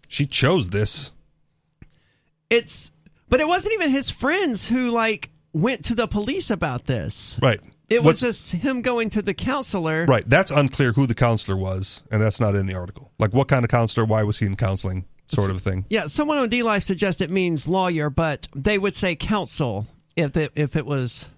She 0.09 0.25
chose 0.27 0.71
this. 0.71 1.13
It's 2.49 2.91
but 3.29 3.41
it 3.41 3.47
wasn't 3.47 3.75
even 3.75 3.91
his 3.91 4.11
friends 4.11 4.69
who 4.69 4.91
like 4.91 5.31
went 5.53 5.85
to 5.87 5.95
the 5.95 6.07
police 6.09 6.51
about 6.51 6.87
this. 6.87 7.39
Right. 7.43 7.61
It 7.89 8.03
What's- 8.03 8.23
was 8.23 8.41
just 8.41 8.53
him 8.53 8.83
going 8.83 9.11
to 9.11 9.23
the 9.23 9.35
counselor. 9.35 10.05
Right. 10.07 10.25
That's 10.29 10.51
unclear 10.51 10.93
who 10.93 11.07
the 11.07 11.15
counselor 11.15 11.57
was, 11.57 12.03
and 12.11 12.21
that's 12.23 12.41
not 12.41 12.55
in 12.55 12.67
the 12.67 12.75
article. 12.75 13.11
Like, 13.19 13.33
what 13.35 13.49
kind 13.49 13.65
of 13.65 13.71
counselor? 13.71 14.05
Why 14.07 14.23
was 14.23 14.39
he 14.39 14.47
in 14.47 14.57
counseling? 14.57 15.05
Sort 15.29 15.53
of 15.53 15.61
thing. 15.63 15.85
Yeah, 15.89 16.07
someone 16.07 16.39
on 16.39 16.51
DLive 16.51 16.83
suggests 16.83 17.21
it 17.23 17.31
means 17.31 17.69
lawyer, 17.69 18.11
but 18.11 18.49
they 18.53 18.79
would 18.79 18.97
say 18.97 19.15
counsel 19.15 19.87
if 20.17 20.37
it, 20.37 20.51
if 20.57 20.75
it 20.75 20.85
was 20.85 21.29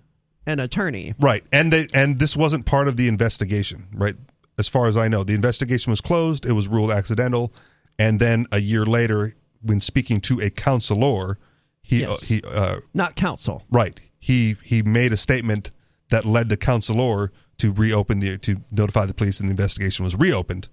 an 0.46 0.60
attorney. 0.60 1.14
Right. 1.20 1.44
And 1.52 1.72
they 1.72 1.86
and 1.94 2.18
this 2.18 2.36
wasn't 2.36 2.66
part 2.66 2.88
of 2.88 2.96
the 2.96 3.08
investigation, 3.08 3.86
right? 3.94 4.14
As 4.58 4.68
far 4.68 4.86
as 4.86 4.96
I 4.96 5.08
know, 5.08 5.24
the 5.24 5.34
investigation 5.34 5.90
was 5.90 6.00
closed. 6.00 6.44
It 6.46 6.52
was 6.52 6.68
ruled 6.68 6.90
accidental, 6.90 7.52
and 7.98 8.20
then 8.20 8.46
a 8.52 8.60
year 8.60 8.84
later, 8.84 9.32
when 9.62 9.80
speaking 9.80 10.20
to 10.22 10.40
a 10.40 10.50
counselor, 10.50 11.38
he 11.82 12.00
Yes. 12.00 12.22
he 12.28 12.42
uh, 12.46 12.80
Not 12.94 13.16
counsel. 13.16 13.64
right 13.70 13.98
he 14.20 14.56
he 14.62 14.82
made 14.82 15.12
a 15.12 15.16
statement 15.16 15.70
that 16.10 16.24
led 16.24 16.48
the 16.48 16.56
counselor 16.56 17.32
to 17.58 17.72
reopen 17.72 18.20
the 18.20 18.38
to 18.38 18.56
notify 18.70 19.06
the 19.06 19.14
police, 19.14 19.40
and 19.40 19.48
the 19.48 19.52
investigation 19.52 20.04
was 20.04 20.14
reopened, 20.16 20.68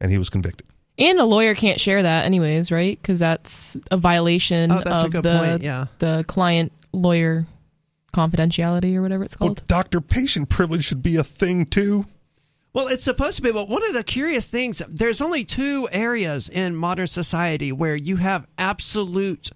and 0.00 0.10
he 0.10 0.18
was 0.18 0.30
convicted. 0.30 0.66
And 0.96 1.18
the 1.18 1.24
lawyer 1.24 1.54
can't 1.56 1.80
share 1.80 2.02
that, 2.04 2.24
anyways, 2.24 2.70
right? 2.70 2.96
Because 3.00 3.18
that's 3.18 3.76
a 3.90 3.96
violation 3.96 4.70
Oh, 4.70 4.80
that's 4.84 5.02
a 5.02 5.06
of 5.06 5.12
good 5.12 5.22
the 5.24 5.38
point, 5.38 5.62
yeah. 5.62 5.86
the 5.98 6.24
client 6.28 6.70
lawyer 6.92 7.46
confidentiality 8.14 8.94
or 8.96 9.02
whatever 9.02 9.24
it's 9.24 9.38
Well, 9.38 9.50
called. 9.50 9.66
doctor 9.68 10.00
patient 10.00 10.48
privilege 10.48 10.84
should 10.84 11.02
be 11.02 11.16
a 11.16 11.24
thing 11.24 11.66
too. 11.66 12.06
Well, 12.72 12.88
it's 12.88 13.04
supposed 13.04 13.36
to 13.36 13.42
be, 13.42 13.52
but 13.52 13.68
one 13.68 13.84
of 13.86 13.92
the 13.94 14.02
curious 14.02 14.50
things, 14.50 14.82
there's 14.88 15.20
only 15.20 15.44
two 15.44 15.88
areas 15.92 16.48
in 16.48 16.74
modern 16.74 17.06
society 17.06 17.70
where 17.70 17.94
you 17.94 18.16
have 18.16 18.46
absolute 18.58 19.50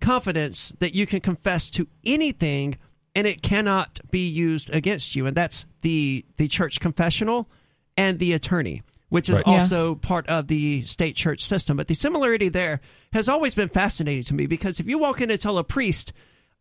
confidence 0.00 0.72
that 0.78 0.94
you 0.94 1.06
can 1.06 1.20
confess 1.20 1.70
to 1.70 1.88
anything 2.04 2.76
and 3.14 3.26
it 3.26 3.42
cannot 3.42 4.00
be 4.10 4.28
used 4.28 4.72
against 4.74 5.16
you. 5.16 5.26
And 5.26 5.36
that's 5.36 5.66
the, 5.80 6.24
the 6.36 6.46
church 6.46 6.78
confessional 6.78 7.48
and 7.96 8.18
the 8.18 8.32
attorney, 8.34 8.82
which 9.08 9.28
is 9.28 9.38
Right. 9.38 9.46
Yeah. 9.46 9.52
also 9.54 9.94
part 9.96 10.28
of 10.28 10.46
the 10.46 10.82
state 10.82 11.16
church 11.16 11.42
system. 11.44 11.76
But 11.78 11.88
the 11.88 11.94
similarity 11.94 12.48
there 12.48 12.80
has 13.12 13.28
always 13.28 13.54
been 13.54 13.68
fascinating 13.70 14.24
to 14.24 14.34
me 14.34 14.46
because 14.46 14.78
if 14.78 14.86
you 14.86 14.98
walk 14.98 15.20
in 15.20 15.30
and 15.30 15.40
tell 15.40 15.58
a 15.58 15.64
priest, 15.64 16.12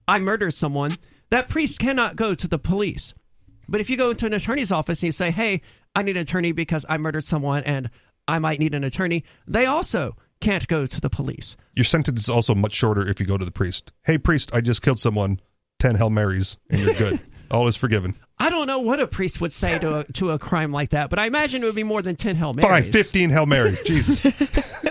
I 0.08 0.20
murdered 0.20 0.54
someone, 0.54 0.92
that 1.30 1.50
priest 1.50 1.80
cannot 1.80 2.16
go 2.16 2.34
to 2.34 2.48
the 2.48 2.60
police 2.60 3.14
But 3.70 3.82
if 3.82 3.90
you 3.90 3.98
go 3.98 4.12
into 4.12 4.26
an 4.26 4.34
attorney's 4.34 4.72
office 4.72 5.02
and 5.02 5.08
you 5.08 5.12
say, 5.12 5.32
"Hey, 5.32 5.62
I 5.96 6.02
need 6.04 6.16
an 6.16 6.22
attorney 6.22 6.54
because 6.54 6.86
I 6.88 6.98
murdered 6.98 7.26
someone 7.26 7.64
and 7.64 7.90
I 8.28 8.40
might 8.40 8.60
need 8.60 8.74
an 8.74 8.84
attorney," 8.84 9.24
they 9.46 9.66
also 9.66 10.16
can't 10.40 10.68
go 10.68 10.86
to 10.86 11.02
the 11.02 11.10
police. 11.10 11.58
Your 11.76 11.84
sentence 11.84 12.20
is 12.20 12.30
also 12.30 12.56
much 12.56 12.74
shorter 12.74 13.08
if 13.08 13.20
you 13.20 13.26
go 13.26 13.38
to 13.38 13.46
the 13.46 13.52
priest. 13.52 13.92
Hey, 14.06 14.18
priest, 14.18 14.54
I 14.54 14.62
just 14.62 14.82
killed 14.82 15.00
someone. 15.00 15.40
Ten 15.80 15.96
Hail 15.96 16.10
Marys, 16.10 16.58
and 16.70 16.82
you're 16.82 16.94
good. 16.96 17.20
All 17.52 17.68
is 17.68 17.78
forgiven. 17.78 18.16
I 18.40 18.50
don't 18.50 18.68
know 18.68 18.80
what 18.80 19.00
a 19.00 19.08
priest 19.08 19.42
would 19.42 19.54
say 19.54 19.80
to 19.80 20.00
a, 20.00 20.04
to 20.14 20.32
a 20.32 20.40
crime 20.40 20.72
like 20.72 20.90
that, 20.92 21.10
but 21.10 21.18
I 21.20 21.28
imagine 21.28 21.64
it 21.64 21.66
would 21.66 21.76
be 21.76 21.84
more 21.84 22.02
than 22.02 22.16
10 22.16 22.36
Hail 22.36 22.54
Marys. 22.54 22.68
Fine, 22.70 22.92
15 22.92 23.30
Hail 23.30 23.46
Marys. 23.46 23.82
Jesus. 23.84 24.22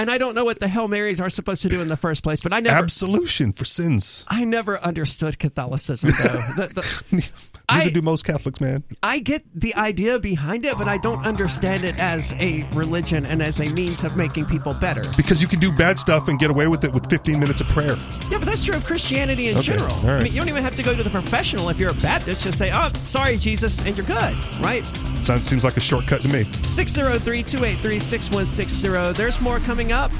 and 0.00 0.10
I 0.10 0.16
don't 0.16 0.34
know 0.34 0.46
what 0.46 0.60
the 0.60 0.68
Hail 0.68 0.88
Marys 0.88 1.20
are 1.20 1.28
supposed 1.28 1.60
to 1.62 1.68
do 1.68 1.82
in 1.82 1.88
the 1.88 1.96
first 1.96 2.22
place, 2.22 2.40
but 2.40 2.54
I 2.54 2.60
never 2.60 2.82
Absolution 2.82 3.52
for 3.52 3.66
sins. 3.66 4.24
I 4.28 4.46
never 4.46 4.80
understood 4.80 5.38
Catholicism 5.38 6.10
though. 6.10 6.64
the, 6.64 7.02
the, 7.10 7.32
I- 7.72 7.88
do 7.90 8.02
most 8.02 8.24
Catholics, 8.24 8.60
man. 8.60 8.84
I 9.02 9.18
get 9.18 9.42
the 9.54 9.74
idea 9.74 10.18
behind 10.18 10.64
it, 10.64 10.76
but 10.78 10.88
I 10.88 10.96
don't 10.98 11.24
understand 11.26 11.84
it 11.84 11.98
as 11.98 12.32
a 12.40 12.64
religion 12.74 13.26
and 13.26 13.42
as 13.42 13.60
a 13.60 13.68
means 13.70 14.04
of 14.04 14.16
making 14.16 14.46
people 14.46 14.74
better. 14.80 15.04
Because 15.16 15.42
you 15.42 15.48
can 15.48 15.58
do 15.60 15.72
bad 15.72 15.98
stuff 15.98 16.28
and 16.28 16.38
get 16.38 16.50
away 16.50 16.68
with 16.68 16.84
it 16.84 16.92
with 16.92 17.08
15 17.10 17.38
minutes 17.40 17.60
of 17.60 17.66
prayer. 17.68 17.96
Yeah, 18.30 18.38
but 18.38 18.44
that's 18.46 18.64
true 18.64 18.76
of 18.76 18.84
Christianity 18.84 19.48
in 19.48 19.56
Okay, 19.58 19.72
general. 19.76 19.96
right. 19.98 20.20
I 20.20 20.24
mean, 20.24 20.32
you 20.32 20.40
don't 20.40 20.48
even 20.48 20.62
have 20.62 20.76
to 20.76 20.82
go 20.82 20.94
to 20.94 21.02
the 21.02 21.10
professional 21.10 21.68
if 21.68 21.78
you're 21.78 21.90
a 21.90 21.94
Baptist. 21.94 22.42
Just 22.42 22.56
say, 22.58 22.70
"Oh, 22.72 22.90
sorry, 23.04 23.36
Jesus," 23.36 23.84
and 23.84 23.96
you're 23.96 24.06
good, 24.06 24.34
right? 24.60 24.84
Sounds 25.22 25.46
seems 25.48 25.64
like 25.64 25.76
a 25.76 25.80
shortcut 25.80 26.20
to 26.22 26.28
me. 26.28 26.44
603-283-6160. 26.62 29.12
There's 29.14 29.40
more 29.40 29.58
coming 29.60 29.92
up. 29.92 30.10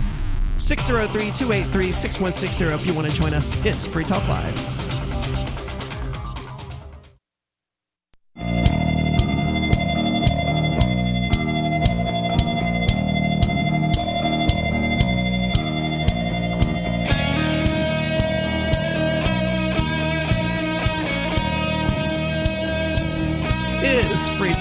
603-283-6160 0.58 2.74
if 2.74 2.86
you 2.86 2.94
want 2.94 3.10
to 3.10 3.16
join 3.16 3.32
us. 3.34 3.56
It's 3.64 3.86
Free 3.86 4.04
Talk 4.04 4.26
Live. 4.28 4.99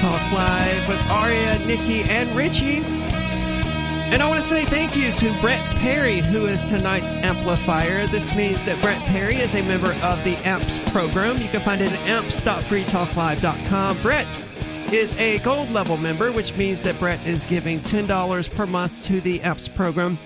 Talk 0.10 0.31
Live 0.31 0.88
with 0.88 1.06
Aria, 1.11 1.60
Nikki, 1.68 2.02
and 2.10 2.36
Richie. 2.36 2.77
And 2.81 4.23
I 4.23 4.27
want 4.27 4.41
to 4.41 4.48
say 4.48 4.65
thank 4.65 4.95
you 4.95 5.14
to 5.14 5.40
Brett 5.40 5.64
Perry, 5.76 6.22
who 6.22 6.48
is 6.48 6.65
tonight's 6.65 7.14
amplifier. 7.14 8.07
This 8.07 8.34
means 8.34 8.65
that 8.65 8.81
Brett 8.81 8.99
Perry 9.03 9.36
is 9.36 9.53
a 9.53 9.61
member 9.61 9.91
of 9.91 10.23
the 10.23 10.36
AMPS 10.48 10.80
program. 10.91 11.38
You 11.38 11.48
can 11.49 11.60
find 11.60 11.80
it 11.80 11.91
at 11.91 12.10
amps.freetalklive.com. 12.10 13.98
Brett 14.02 14.91
is 14.91 15.15
a 15.19 15.38
gold 15.40 15.69
level 15.69 15.98
member, 15.98 16.31
which 16.31 16.57
means 16.57 16.81
that 16.81 16.98
Brett 16.98 17.23
is 17.27 17.45
giving 17.45 17.80
$10 17.81 18.56
per 18.56 18.65
month 18.65 19.03
to 19.03 19.22
the 19.22 19.40
AMPS 19.41 19.68
program. 19.68 20.18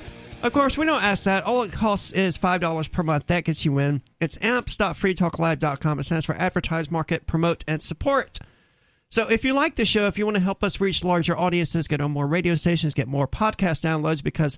Of 0.43 0.53
course, 0.53 0.77
we 0.77 0.85
don't 0.85 1.03
ask 1.03 1.25
that. 1.25 1.43
All 1.43 1.63
it 1.63 1.73
costs 1.73 2.13
is 2.13 2.37
$5 2.37 2.89
per 2.89 3.03
month. 3.03 3.27
That 3.27 3.43
gets 3.43 3.65
you 3.65 3.79
in. 3.79 4.01
It's 4.21 4.37
amps.freetalklive.com. 4.41 5.99
It 5.99 6.03
stands 6.03 6.25
for 6.25 6.35
Advertise, 6.35 6.89
Market, 6.89 7.27
Promote, 7.27 7.65
and 7.67 7.83
Support. 7.83 8.39
So 9.13 9.29
if 9.29 9.45
you 9.45 9.53
like 9.53 9.75
the 9.75 9.85
show, 9.85 10.07
if 10.07 10.17
you 10.17 10.25
want 10.25 10.37
to 10.37 10.41
help 10.41 10.63
us 10.63 10.81
reach 10.81 11.03
larger 11.03 11.37
audiences, 11.37 11.87
get 11.87 12.01
on 12.01 12.09
more 12.09 12.25
radio 12.25 12.55
stations, 12.55 12.95
get 12.95 13.07
more 13.07 13.27
podcast 13.27 13.83
downloads, 13.83 14.23
because 14.23 14.57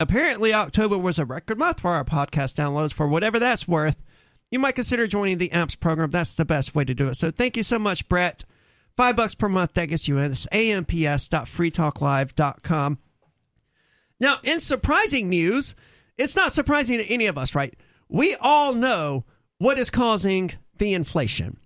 apparently 0.00 0.54
October 0.54 0.96
was 0.96 1.18
a 1.18 1.26
record 1.26 1.58
month 1.58 1.80
for 1.80 1.90
our 1.90 2.02
podcast 2.02 2.54
downloads, 2.54 2.94
for 2.94 3.06
whatever 3.06 3.38
that's 3.38 3.68
worth, 3.68 4.02
you 4.50 4.58
might 4.58 4.76
consider 4.76 5.06
joining 5.06 5.36
the 5.36 5.52
AMPS 5.52 5.74
program. 5.74 6.08
That's 6.08 6.32
the 6.32 6.46
best 6.46 6.74
way 6.74 6.86
to 6.86 6.94
do 6.94 7.08
it. 7.08 7.16
So 7.16 7.30
thank 7.30 7.54
you 7.54 7.62
so 7.62 7.78
much, 7.78 8.08
Brett. 8.08 8.46
Five 8.96 9.14
bucks 9.14 9.34
per 9.34 9.50
month, 9.50 9.74
that 9.74 9.90
gets 9.90 10.08
you 10.08 10.16
in. 10.16 10.32
It's 10.32 10.48
amps.freetalklive.com. 10.50 12.98
Now, 14.18 14.38
in 14.42 14.60
surprising 14.60 15.28
news, 15.28 15.74
it's 16.16 16.34
not 16.34 16.54
surprising 16.54 16.96
to 16.96 17.06
any 17.12 17.26
of 17.26 17.36
us, 17.36 17.54
right? 17.54 17.74
We 18.08 18.36
all 18.36 18.72
know 18.72 19.26
what 19.58 19.78
is 19.78 19.90
causing 19.90 20.52
the 20.78 20.94
inflation. 20.94 21.58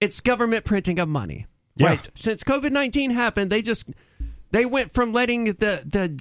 It's 0.00 0.20
government 0.20 0.64
printing 0.64 0.98
of 0.98 1.08
money. 1.08 1.46
Yeah. 1.80 1.88
Right. 1.88 2.10
Since 2.14 2.44
COVID 2.44 2.72
nineteen 2.72 3.10
happened, 3.10 3.50
they 3.50 3.62
just 3.62 3.90
they 4.50 4.66
went 4.66 4.92
from 4.92 5.12
letting 5.12 5.44
the 5.44 5.82
the 5.84 6.18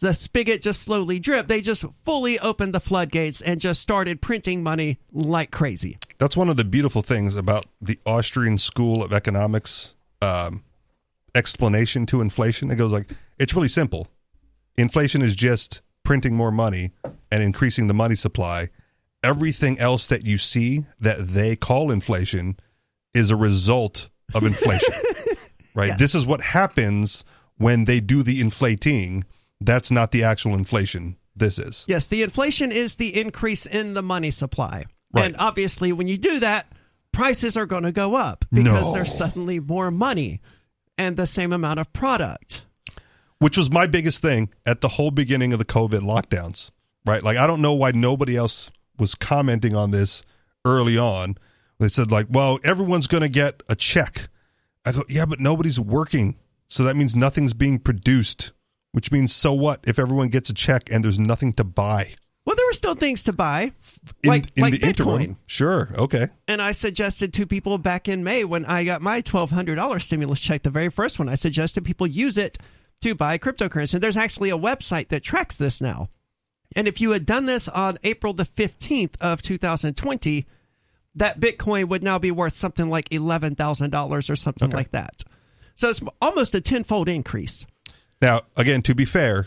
the 0.00 0.14
spigot 0.14 0.62
just 0.62 0.82
slowly 0.82 1.18
drip. 1.18 1.48
They 1.48 1.60
just 1.60 1.84
fully 2.04 2.38
opened 2.38 2.74
the 2.74 2.80
floodgates 2.80 3.40
and 3.40 3.60
just 3.60 3.80
started 3.80 4.20
printing 4.20 4.62
money 4.62 4.98
like 5.12 5.50
crazy. 5.50 5.98
That's 6.18 6.36
one 6.36 6.48
of 6.48 6.56
the 6.56 6.64
beautiful 6.64 7.02
things 7.02 7.36
about 7.36 7.66
the 7.80 7.98
Austrian 8.06 8.58
School 8.58 9.02
of 9.02 9.12
Economics 9.12 9.94
um, 10.22 10.62
explanation 11.34 12.06
to 12.06 12.20
inflation. 12.20 12.70
It 12.70 12.76
goes 12.76 12.92
like, 12.92 13.10
it's 13.38 13.54
really 13.54 13.68
simple. 13.68 14.08
Inflation 14.76 15.22
is 15.22 15.34
just 15.34 15.82
printing 16.04 16.36
more 16.36 16.52
money 16.52 16.92
and 17.30 17.42
increasing 17.42 17.86
the 17.86 17.94
money 17.94 18.14
supply. 18.14 18.68
Everything 19.24 19.78
else 19.80 20.08
that 20.08 20.24
you 20.24 20.38
see 20.38 20.84
that 21.00 21.18
they 21.28 21.56
call 21.56 21.90
inflation 21.90 22.56
is 23.14 23.30
a 23.30 23.36
result 23.36 24.10
of 24.34 24.44
inflation. 24.44 24.94
right? 25.74 25.88
Yes. 25.88 25.98
This 25.98 26.14
is 26.14 26.26
what 26.26 26.40
happens 26.40 27.24
when 27.56 27.84
they 27.84 28.00
do 28.00 28.22
the 28.22 28.40
inflating. 28.40 29.24
That's 29.60 29.90
not 29.90 30.12
the 30.12 30.24
actual 30.24 30.54
inflation. 30.54 31.16
This 31.36 31.58
is. 31.58 31.84
Yes, 31.88 32.08
the 32.08 32.22
inflation 32.22 32.72
is 32.72 32.96
the 32.96 33.20
increase 33.20 33.64
in 33.66 33.94
the 33.94 34.02
money 34.02 34.30
supply. 34.30 34.84
Right. 35.12 35.26
And 35.26 35.36
obviously, 35.38 35.92
when 35.92 36.08
you 36.08 36.16
do 36.16 36.40
that, 36.40 36.66
prices 37.12 37.56
are 37.56 37.66
going 37.66 37.84
to 37.84 37.92
go 37.92 38.16
up 38.16 38.44
because 38.52 38.86
No. 38.86 38.92
there's 38.92 39.14
suddenly 39.14 39.60
more 39.60 39.90
money 39.90 40.40
and 40.98 41.16
the 41.16 41.26
same 41.26 41.52
amount 41.52 41.78
of 41.80 41.92
product. 41.92 42.62
which 43.38 43.56
was 43.56 43.70
my 43.70 43.86
biggest 43.86 44.20
thing 44.20 44.48
at 44.66 44.80
the 44.80 44.88
whole 44.88 45.12
beginning 45.12 45.52
of 45.52 45.60
the 45.60 45.64
COVID 45.64 46.00
lockdowns, 46.00 46.72
right? 47.06 47.22
Like, 47.22 47.36
I 47.38 47.46
don't 47.46 47.62
know 47.62 47.74
why 47.74 47.92
nobody 47.92 48.34
else 48.36 48.72
was 48.98 49.14
commenting 49.14 49.76
on 49.76 49.92
this 49.92 50.22
early 50.64 50.98
on. 50.98 51.36
They 51.78 51.88
said, 51.88 52.10
like, 52.10 52.26
well, 52.28 52.58
everyone's 52.64 53.06
going 53.06 53.22
to 53.22 53.28
get 53.28 53.62
a 53.68 53.76
check. 53.76 54.28
I 54.84 54.92
go, 54.92 55.02
yeah, 55.08 55.26
but 55.26 55.40
nobody's 55.40 55.78
working. 55.80 56.36
So 56.68 56.82
that 56.84 56.96
means 56.96 57.14
nothing's 57.14 57.54
being 57.54 57.78
produced, 57.78 58.52
which 58.92 59.12
means 59.12 59.34
so 59.34 59.52
what 59.52 59.80
if 59.86 59.98
everyone 59.98 60.28
gets 60.28 60.50
a 60.50 60.54
check 60.54 60.90
and 60.90 61.04
there's 61.04 61.18
nothing 61.18 61.52
to 61.54 61.64
buy? 61.64 62.12
Well, 62.44 62.56
there 62.56 62.66
were 62.66 62.72
still 62.72 62.94
things 62.94 63.24
to 63.24 63.32
buy, 63.32 63.72
In, 64.24 64.30
like 64.30 64.46
in 64.56 64.62
like 64.62 64.72
the 64.72 64.78
Bitcoin. 64.78 65.20
interim. 65.20 65.36
Sure. 65.46 65.90
Okay. 65.96 66.28
And 66.46 66.62
I 66.62 66.72
suggested 66.72 67.34
to 67.34 67.46
people 67.46 67.76
back 67.78 68.08
in 68.08 68.24
May 68.24 68.42
when 68.44 68.64
I 68.64 68.84
got 68.84 69.02
my 69.02 69.20
twelve 69.20 69.50
hundred 69.50 69.74
dollars 69.76 70.04
stimulus 70.04 70.40
check, 70.40 70.62
the 70.62 70.70
very 70.70 70.88
first 70.88 71.18
one, 71.18 71.28
I 71.28 71.34
suggested 71.34 71.84
people 71.84 72.06
use 72.06 72.38
it 72.38 72.56
to 73.02 73.14
buy 73.14 73.36
cryptocurrency. 73.38 73.94
And 73.94 74.02
there's 74.02 74.16
actually 74.16 74.48
a 74.50 74.56
website 74.58 75.08
that 75.08 75.22
tracks 75.22 75.58
this 75.58 75.80
now. 75.80 76.08
And 76.74 76.88
if 76.88 77.00
you 77.02 77.10
had 77.10 77.26
done 77.26 77.44
this 77.46 77.68
on 77.68 77.98
April 78.02 78.32
the 78.32 78.46
fifteenth 78.46 79.16
of 79.20 79.42
two 79.42 79.58
thousand 79.58 79.94
twenty, 79.98 80.46
that 81.18 81.38
Bitcoin 81.40 81.88
would 81.88 82.02
now 82.02 82.18
be 82.18 82.30
worth 82.30 82.52
something 82.54 82.88
like 82.90 83.12
eleven 83.12 83.54
thousand 83.54 83.90
dollars 83.90 84.28
or 84.30 84.36
something 84.36 84.70
like 84.70 84.90
that. 84.92 85.22
So 85.74 85.88
it's 85.90 86.00
almost 86.20 86.54
a 86.54 86.60
tenfold 86.60 87.08
increase. 87.08 87.66
Now, 88.20 88.42
again, 88.56 88.82
to 88.82 88.94
be 88.94 89.04
fair, 89.04 89.46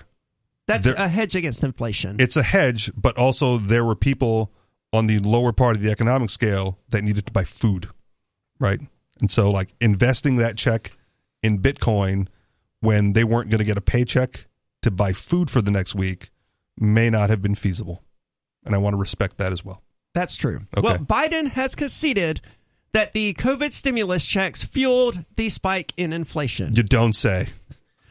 That's 0.67 0.85
There- 0.85 0.95
a 0.95 1.09
hedge 1.09 1.35
against 1.35 1.63
inflation. 1.63 2.15
it's 2.19 2.37
a 2.37 2.43
hedge, 2.43 2.91
but 2.95 3.17
also 3.17 3.57
there 3.57 3.83
were 3.83 3.95
people 3.95 4.51
on 4.93 5.07
the 5.07 5.19
lower 5.19 5.51
part 5.51 5.75
of 5.75 5.81
the 5.81 5.91
economic 5.91 6.29
scale 6.29 6.77
that 6.89 7.03
needed 7.03 7.25
to 7.25 7.31
buy 7.33 7.43
food, 7.43 7.87
right? 8.59 8.79
And 9.19 9.29
so, 9.29 9.49
like 9.49 9.73
investing 9.81 10.37
that 10.37 10.57
check 10.57 10.91
in 11.43 11.59
Bitcoin 11.59 12.27
when 12.79 13.11
they 13.13 13.23
weren't 13.25 13.49
going 13.49 13.59
to 13.59 13.65
get 13.65 13.77
a 13.77 13.81
paycheck 13.81 14.45
to 14.83 14.91
buy 14.91 15.11
food 15.13 15.49
for 15.49 15.61
the 15.61 15.71
next 15.71 15.95
week 15.95 16.29
may 16.77 17.09
not 17.09 17.29
have 17.29 17.41
been 17.41 17.55
feasible. 17.55 18.03
And 18.65 18.73
I 18.73 18.77
want 18.77 18.93
to 18.93 18.97
respect 18.97 19.37
that 19.39 19.51
as 19.51 19.65
well. 19.65 19.81
That's 20.13 20.35
true. 20.35 20.61
Okay. 20.75 20.81
Well, 20.81 20.97
Biden 20.97 21.47
has 21.49 21.75
conceded 21.75 22.41
that 22.91 23.13
the 23.13 23.33
COVID 23.35 23.71
stimulus 23.71 24.25
checks 24.25 24.63
fueled 24.63 25.23
the 25.35 25.49
spike 25.49 25.93
in 25.97 26.13
inflation. 26.13 26.73
You 26.73 26.83
don't 26.83 27.13
say. 27.13 27.47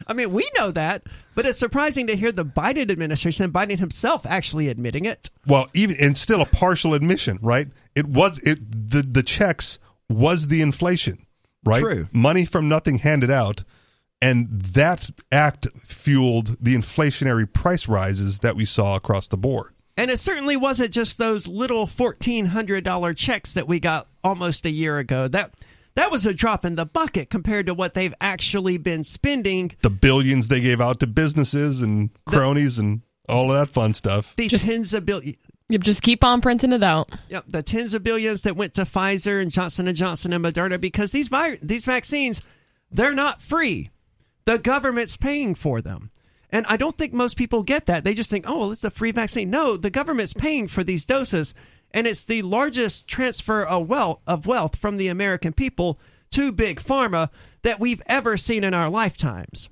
I 0.07 0.13
mean, 0.13 0.33
we 0.33 0.49
know 0.57 0.71
that, 0.71 1.03
but 1.35 1.45
it's 1.45 1.59
surprising 1.59 2.07
to 2.07 2.15
hear 2.15 2.31
the 2.31 2.43
Biden 2.45 2.89
administration 2.89 3.45
and 3.45 3.53
Biden 3.53 3.79
himself 3.79 4.25
actually 4.25 4.67
admitting 4.67 5.05
it. 5.05 5.29
Well, 5.45 5.67
even 5.73 5.95
and 6.01 6.17
still 6.17 6.41
a 6.41 6.45
partial 6.45 6.93
admission, 6.93 7.39
right? 7.41 7.67
It 7.95 8.07
was 8.07 8.39
it 8.39 8.59
the 8.71 9.03
the 9.03 9.23
checks 9.23 9.79
was 10.09 10.47
the 10.47 10.61
inflation, 10.61 11.25
right? 11.63 11.81
True. 11.81 12.07
Money 12.11 12.45
from 12.45 12.67
nothing 12.67 12.97
handed 12.97 13.29
out, 13.29 13.63
and 14.21 14.49
that 14.61 15.09
act 15.31 15.67
fueled 15.77 16.57
the 16.59 16.75
inflationary 16.75 17.51
price 17.51 17.87
rises 17.87 18.39
that 18.39 18.55
we 18.55 18.65
saw 18.65 18.95
across 18.95 19.27
the 19.27 19.37
board. 19.37 19.73
And 19.97 20.09
it 20.09 20.17
certainly 20.17 20.55
wasn't 20.57 20.91
just 20.91 21.17
those 21.17 21.47
little 21.47 21.85
$1,400 21.85 23.15
checks 23.17 23.53
that 23.53 23.67
we 23.67 23.79
got 23.79 24.07
almost 24.23 24.65
a 24.65 24.71
year 24.71 24.97
ago. 24.97 25.27
That 25.27 25.53
that 25.95 26.11
was 26.11 26.25
a 26.25 26.33
drop 26.33 26.63
in 26.63 26.75
the 26.75 26.85
bucket 26.85 27.29
compared 27.29 27.65
to 27.65 27.73
what 27.73 27.93
they've 27.93 28.13
actually 28.21 28.77
been 28.77 29.03
spending. 29.03 29.71
The 29.81 29.89
billions 29.89 30.47
they 30.47 30.61
gave 30.61 30.79
out 30.79 30.99
to 31.01 31.07
businesses 31.07 31.81
and 31.81 32.09
cronies 32.25 32.79
and 32.79 33.01
all 33.27 33.51
of 33.51 33.59
that 33.59 33.73
fun 33.73 33.93
stuff. 33.93 34.33
The 34.37 34.47
Just- 34.47 34.65
tens 34.67 34.93
of 34.93 35.05
billions. 35.05 35.37
Yep, 35.69 35.81
just 35.83 36.03
keep 36.03 36.21
on 36.25 36.41
printing 36.41 36.73
it 36.73 36.83
out. 36.83 37.09
Yep, 37.29 37.45
the 37.47 37.63
tens 37.63 37.93
of 37.93 38.03
billions 38.03 38.41
that 38.41 38.57
went 38.57 38.73
to 38.73 38.81
Pfizer 38.81 39.41
and 39.41 39.49
Johnson 39.49 39.87
and 39.87 39.95
Johnson 39.95 40.33
and 40.33 40.43
Moderna 40.43 40.79
because 40.79 41.13
these 41.13 41.29
vi- 41.29 41.59
these 41.61 41.85
vaccines 41.85 42.41
they're 42.91 43.13
not 43.13 43.41
free. 43.41 43.89
The 44.43 44.57
government's 44.57 45.15
paying 45.15 45.55
for 45.55 45.81
them. 45.81 46.10
And 46.51 46.65
I 46.67 46.75
don't 46.77 46.97
think 46.97 47.13
most 47.13 47.37
people 47.37 47.63
get 47.63 47.85
that. 47.85 48.03
They 48.03 48.13
just 48.13 48.29
think, 48.29 48.45
"Oh, 48.47 48.59
well, 48.59 48.71
it's 48.71 48.83
a 48.83 48.89
free 48.91 49.11
vaccine." 49.11 49.49
No, 49.49 49.77
the 49.77 49.89
government's 49.89 50.33
paying 50.33 50.67
for 50.67 50.83
these 50.83 51.05
doses, 51.05 51.53
and 51.91 52.05
it's 52.05 52.25
the 52.25 52.41
largest 52.41 53.07
transfer 53.07 53.63
of 53.63 53.87
wealth 53.87 54.19
of 54.27 54.45
wealth 54.45 54.75
from 54.75 54.97
the 54.97 55.07
American 55.07 55.53
people 55.53 55.99
to 56.31 56.51
big 56.51 56.81
pharma 56.81 57.29
that 57.63 57.79
we've 57.79 58.01
ever 58.05 58.35
seen 58.37 58.63
in 58.63 58.73
our 58.73 58.89
lifetimes. 58.89 59.69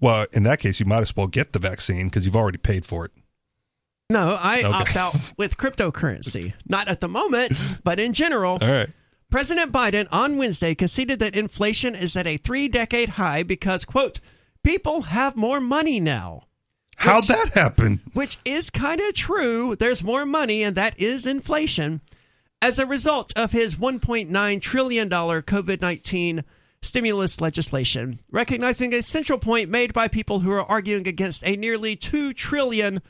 Well, 0.00 0.26
in 0.32 0.42
that 0.44 0.60
case, 0.60 0.78
you 0.80 0.86
might 0.86 1.00
as 1.02 1.16
well 1.16 1.26
get 1.26 1.52
the 1.52 1.58
vaccine 1.58 2.08
because 2.08 2.26
you've 2.26 2.36
already 2.36 2.58
paid 2.58 2.84
for 2.84 3.04
it. 3.06 3.12
No, 4.10 4.36
I 4.40 4.58
Okay. 4.58 4.66
opt 4.68 4.96
out 4.96 5.16
with 5.36 5.56
cryptocurrency. 5.56 6.52
Not 6.68 6.88
at 6.88 7.00
the 7.00 7.08
moment, 7.08 7.60
but 7.84 7.98
in 7.98 8.12
general. 8.12 8.58
All 8.60 8.70
right. 8.70 8.88
President 9.30 9.72
Biden 9.72 10.06
on 10.12 10.36
Wednesday 10.36 10.74
conceded 10.76 11.18
that 11.18 11.34
inflation 11.34 11.96
is 11.96 12.16
at 12.16 12.26
a 12.28 12.36
three 12.36 12.68
decade 12.68 13.10
high 13.10 13.42
because, 13.42 13.84
quote, 13.84 14.20
people 14.66 15.02
have 15.02 15.36
more 15.36 15.60
money 15.60 16.00
now. 16.00 16.42
How'd 16.96 17.28
that 17.28 17.50
happen? 17.54 18.00
Which 18.14 18.36
is 18.44 18.68
kind 18.68 19.00
of 19.00 19.14
true. 19.14 19.76
There's 19.76 20.02
more 20.02 20.26
money, 20.26 20.64
and 20.64 20.76
that 20.76 20.98
is 21.00 21.24
inflation. 21.24 22.00
As 22.60 22.80
a 22.80 22.86
result 22.86 23.32
of 23.38 23.52
his 23.52 23.76
$1.9 23.76 24.60
trillion 24.60 25.08
COVID 25.08 25.80
19 25.80 26.42
stimulus 26.82 27.40
legislation, 27.40 28.18
recognizing 28.32 28.92
a 28.92 29.02
central 29.02 29.38
point 29.38 29.70
made 29.70 29.92
by 29.92 30.08
people 30.08 30.40
who 30.40 30.50
are 30.50 30.64
arguing 30.64 31.06
against 31.06 31.46
a 31.46 31.54
nearly 31.54 31.96
$2 31.96 32.34
trillion 32.34 33.00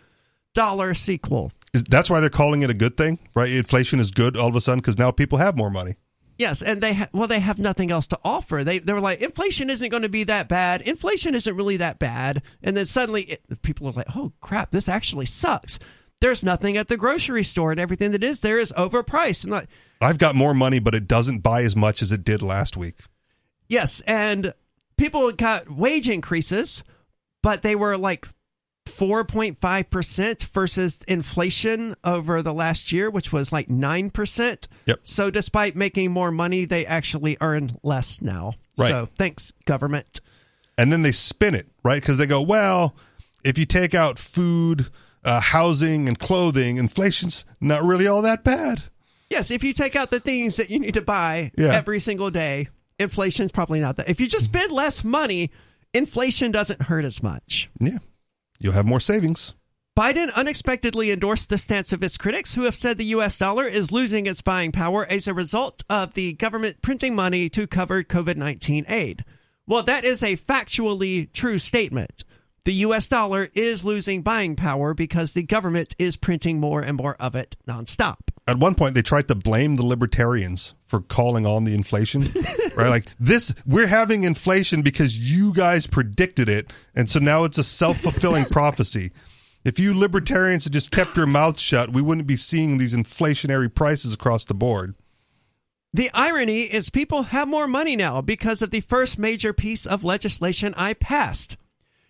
sequel. 0.93 1.53
Is, 1.73 1.85
that's 1.85 2.11
why 2.11 2.21
they're 2.21 2.29
calling 2.29 2.63
it 2.63 2.71
a 2.71 2.75
good 2.75 2.99
thing, 2.99 3.19
right? 3.35 3.49
Inflation 3.49 3.99
is 3.99 4.11
good 4.11 4.37
all 4.37 4.49
of 4.49 4.57
a 4.57 4.61
sudden 4.61 4.81
because 4.81 4.99
now 4.99 5.11
people 5.11 5.39
have 5.39 5.57
more 5.57 5.71
money. 5.71 5.95
Yes, 6.39 6.61
and 6.61 6.83
they 6.83 6.95
ha- 6.95 7.09
well 7.13 7.29
they 7.29 7.41
have 7.41 7.59
nothing 7.59 7.91
else 7.91 8.07
to 8.09 8.19
offer. 8.25 8.63
They 8.63 8.79
they 8.79 8.93
were 8.93 9.01
like 9.01 9.21
inflation 9.23 9.71
isn't 9.71 9.89
going 9.89 10.03
to 10.03 10.09
be 10.09 10.25
that 10.25 10.49
bad. 10.49 10.83
Inflation 10.83 11.35
isn't 11.35 11.57
really 11.57 11.79
that 11.79 11.99
bad. 11.99 12.43
And 12.63 12.77
then 12.77 12.85
suddenly 12.85 13.23
it, 13.23 13.63
people 13.63 13.89
are 13.89 13.93
like, 13.93 14.15
"Oh 14.15 14.33
crap, 14.41 14.71
this 14.71 14.89
actually 14.89 15.27
sucks." 15.27 15.79
There's 16.21 16.43
nothing 16.45 16.77
at 16.77 16.89
the 16.89 16.97
grocery 16.97 17.45
store 17.45 17.71
and 17.71 17.81
everything 17.81 18.11
that 18.13 18.25
is 18.25 18.41
there 18.41 18.59
is 18.59 18.73
overpriced. 18.73 19.45
And 19.45 19.53
like, 19.53 19.69
I've 20.01 20.19
got 20.19 20.35
more 20.35 20.55
money, 20.55 20.79
but 20.79 20.95
it 20.95 21.07
doesn't 21.07 21.41
buy 21.41 21.63
as 21.63 21.77
much 21.77 22.01
as 22.03 22.11
it 22.13 22.25
did 22.25 22.41
last 22.43 22.77
week. 22.77 22.97
yes, 23.69 24.01
and 24.07 24.55
people 24.97 25.31
got 25.33 25.71
wage 25.71 26.09
increases, 26.09 26.83
but 27.43 27.61
they 27.63 27.75
were 27.75 27.99
like 27.99 28.27
4.5% 28.87 30.43
versus 30.53 31.01
inflation 31.09 31.95
over 32.05 32.43
the 32.43 32.55
last 32.55 32.93
year, 32.93 33.11
which 33.11 33.33
was 33.33 33.53
like 33.53 33.69
9%. 33.69 34.69
Yep. 34.87 35.01
So 35.05 35.31
despite 35.31 35.77
making 35.77 36.11
more 36.13 36.31
money, 36.31 36.65
they 36.65 36.87
actually 36.87 37.37
earn 37.41 37.79
less 37.83 38.21
now. 38.23 38.55
Right. 38.79 38.91
So 38.91 39.07
thanks, 39.07 39.53
government. 39.65 40.21
And 40.79 40.93
then 40.93 41.03
they 41.03 41.13
spin 41.13 41.55
it, 41.55 41.67
right? 41.83 42.01
Because 42.01 42.19
they 42.19 42.27
go, 42.27 42.43
well, 42.43 42.97
if 43.45 43.59
you 43.59 43.65
take 43.67 43.95
out 43.95 44.19
food, 44.19 44.87
uh, 45.25 45.41
housing, 45.41 46.09
and 46.09 46.19
clothing, 46.19 46.77
inflation's 46.77 47.45
not 47.61 47.83
really 47.83 48.07
all 48.07 48.23
that 48.23 48.45
bad. 48.45 48.83
Yes, 49.31 49.51
if 49.51 49.65
you 49.65 49.73
take 49.73 49.97
out 49.97 50.11
the 50.11 50.21
things 50.21 50.57
that 50.57 50.71
you 50.71 50.79
need 50.79 50.95
to 50.95 51.01
buy 51.03 51.51
Yeah. 51.57 51.75
every 51.75 51.99
single 51.99 52.31
day, 52.31 52.69
inflation's 52.99 53.51
probably 53.51 53.81
not 53.81 53.97
that. 53.97 54.09
If 54.09 54.21
you 54.21 54.27
just 54.29 54.45
spend 54.45 54.71
less 54.71 55.03
money, 55.03 55.51
inflation 55.93 56.53
doesn't 56.53 56.83
hurt 56.83 57.05
as 57.05 57.23
much. 57.23 57.69
Yeah. 57.81 57.99
You'll 58.59 58.73
have 58.73 58.87
more 58.87 59.01
savings. 59.01 59.55
Biden 59.97 60.29
unexpectedly 60.35 61.11
endorsed 61.11 61.49
the 61.49 61.57
stance 61.57 61.91
of 61.91 62.03
his 62.03 62.19
critics 62.19 62.55
who 62.55 62.63
have 62.63 62.77
said 62.77 62.99
the 62.99 63.05
US 63.07 63.39
dollar 63.39 63.67
is 63.67 63.93
losing 63.93 64.27
its 64.27 64.43
buying 64.43 64.71
power 64.71 65.07
as 65.07 65.27
a 65.27 65.33
result 65.33 65.83
of 65.89 66.13
the 66.13 66.35
government 66.35 66.83
printing 66.83 67.15
money 67.15 67.49
to 67.49 67.67
cover 67.67 68.05
COVID 68.05 68.37
19 68.37 68.85
aid. 68.89 69.25
Well, 69.67 69.83
that 69.85 70.05
is 70.05 70.23
a 70.23 70.37
factually 70.37 71.33
true 71.33 71.59
statement. 71.59 72.25
The 72.67 72.75
US 72.75 73.09
dollar 73.09 73.49
is 73.55 73.87
losing 73.87 74.21
buying 74.21 74.55
power 74.55 74.93
because 74.93 75.33
the 75.33 75.43
government 75.43 75.95
is 75.99 76.17
printing 76.17 76.61
more 76.61 76.83
and 76.83 76.99
more 76.99 77.15
of 77.15 77.35
it 77.35 77.57
nonstop. 77.67 78.26
At 78.49 78.59
one 78.59 78.77
point, 78.77 78.95
they 78.95 79.03
tried 79.03 79.27
to 79.29 79.35
blame 79.35 79.75
the 79.75 79.85
libertarians 79.85 80.75
for 80.87 81.01
calling 81.01 81.47
on 81.47 81.65
the 81.65 81.75
inflation, 81.75 82.23
right? 82.77 82.89
Like 82.89 83.07
this, 83.19 83.53
we're 83.67 83.89
having 83.89 84.23
inflation 84.23 84.83
because 84.83 85.19
you 85.19 85.53
guys 85.53 85.87
predicted 85.87 86.49
it, 86.49 86.73
and 86.95 87.11
so 87.11 87.19
now 87.19 87.43
it's 87.43 87.59
a 87.59 87.65
self 87.65 87.99
fulfilling 87.99 88.45
prophecy. 88.51 89.11
If 89.65 89.81
you 89.81 89.99
libertarians 89.99 90.63
had 90.63 90.73
just 90.73 90.93
kept 90.93 91.17
your 91.17 91.27
mouth 91.27 91.59
shut, 91.59 91.93
we 91.93 92.01
wouldn't 92.01 92.29
be 92.29 92.37
seeing 92.37 92.79
these 92.79 92.95
inflationary 92.95 93.75
prices 93.75 94.15
across 94.15 94.45
the 94.45 94.55
board. 94.55 94.95
The 95.93 96.11
irony 96.15 96.61
is 96.61 96.89
people 96.89 97.25
have 97.25 97.49
more 97.49 97.67
money 97.67 97.97
now 97.97 98.21
because 98.21 98.63
of 98.63 98.71
the 98.71 98.83
first 98.83 99.19
major 99.19 99.53
piece 99.53 99.85
of 99.87 100.05
legislation 100.05 100.73
I 100.77 100.93
passed. 100.95 101.57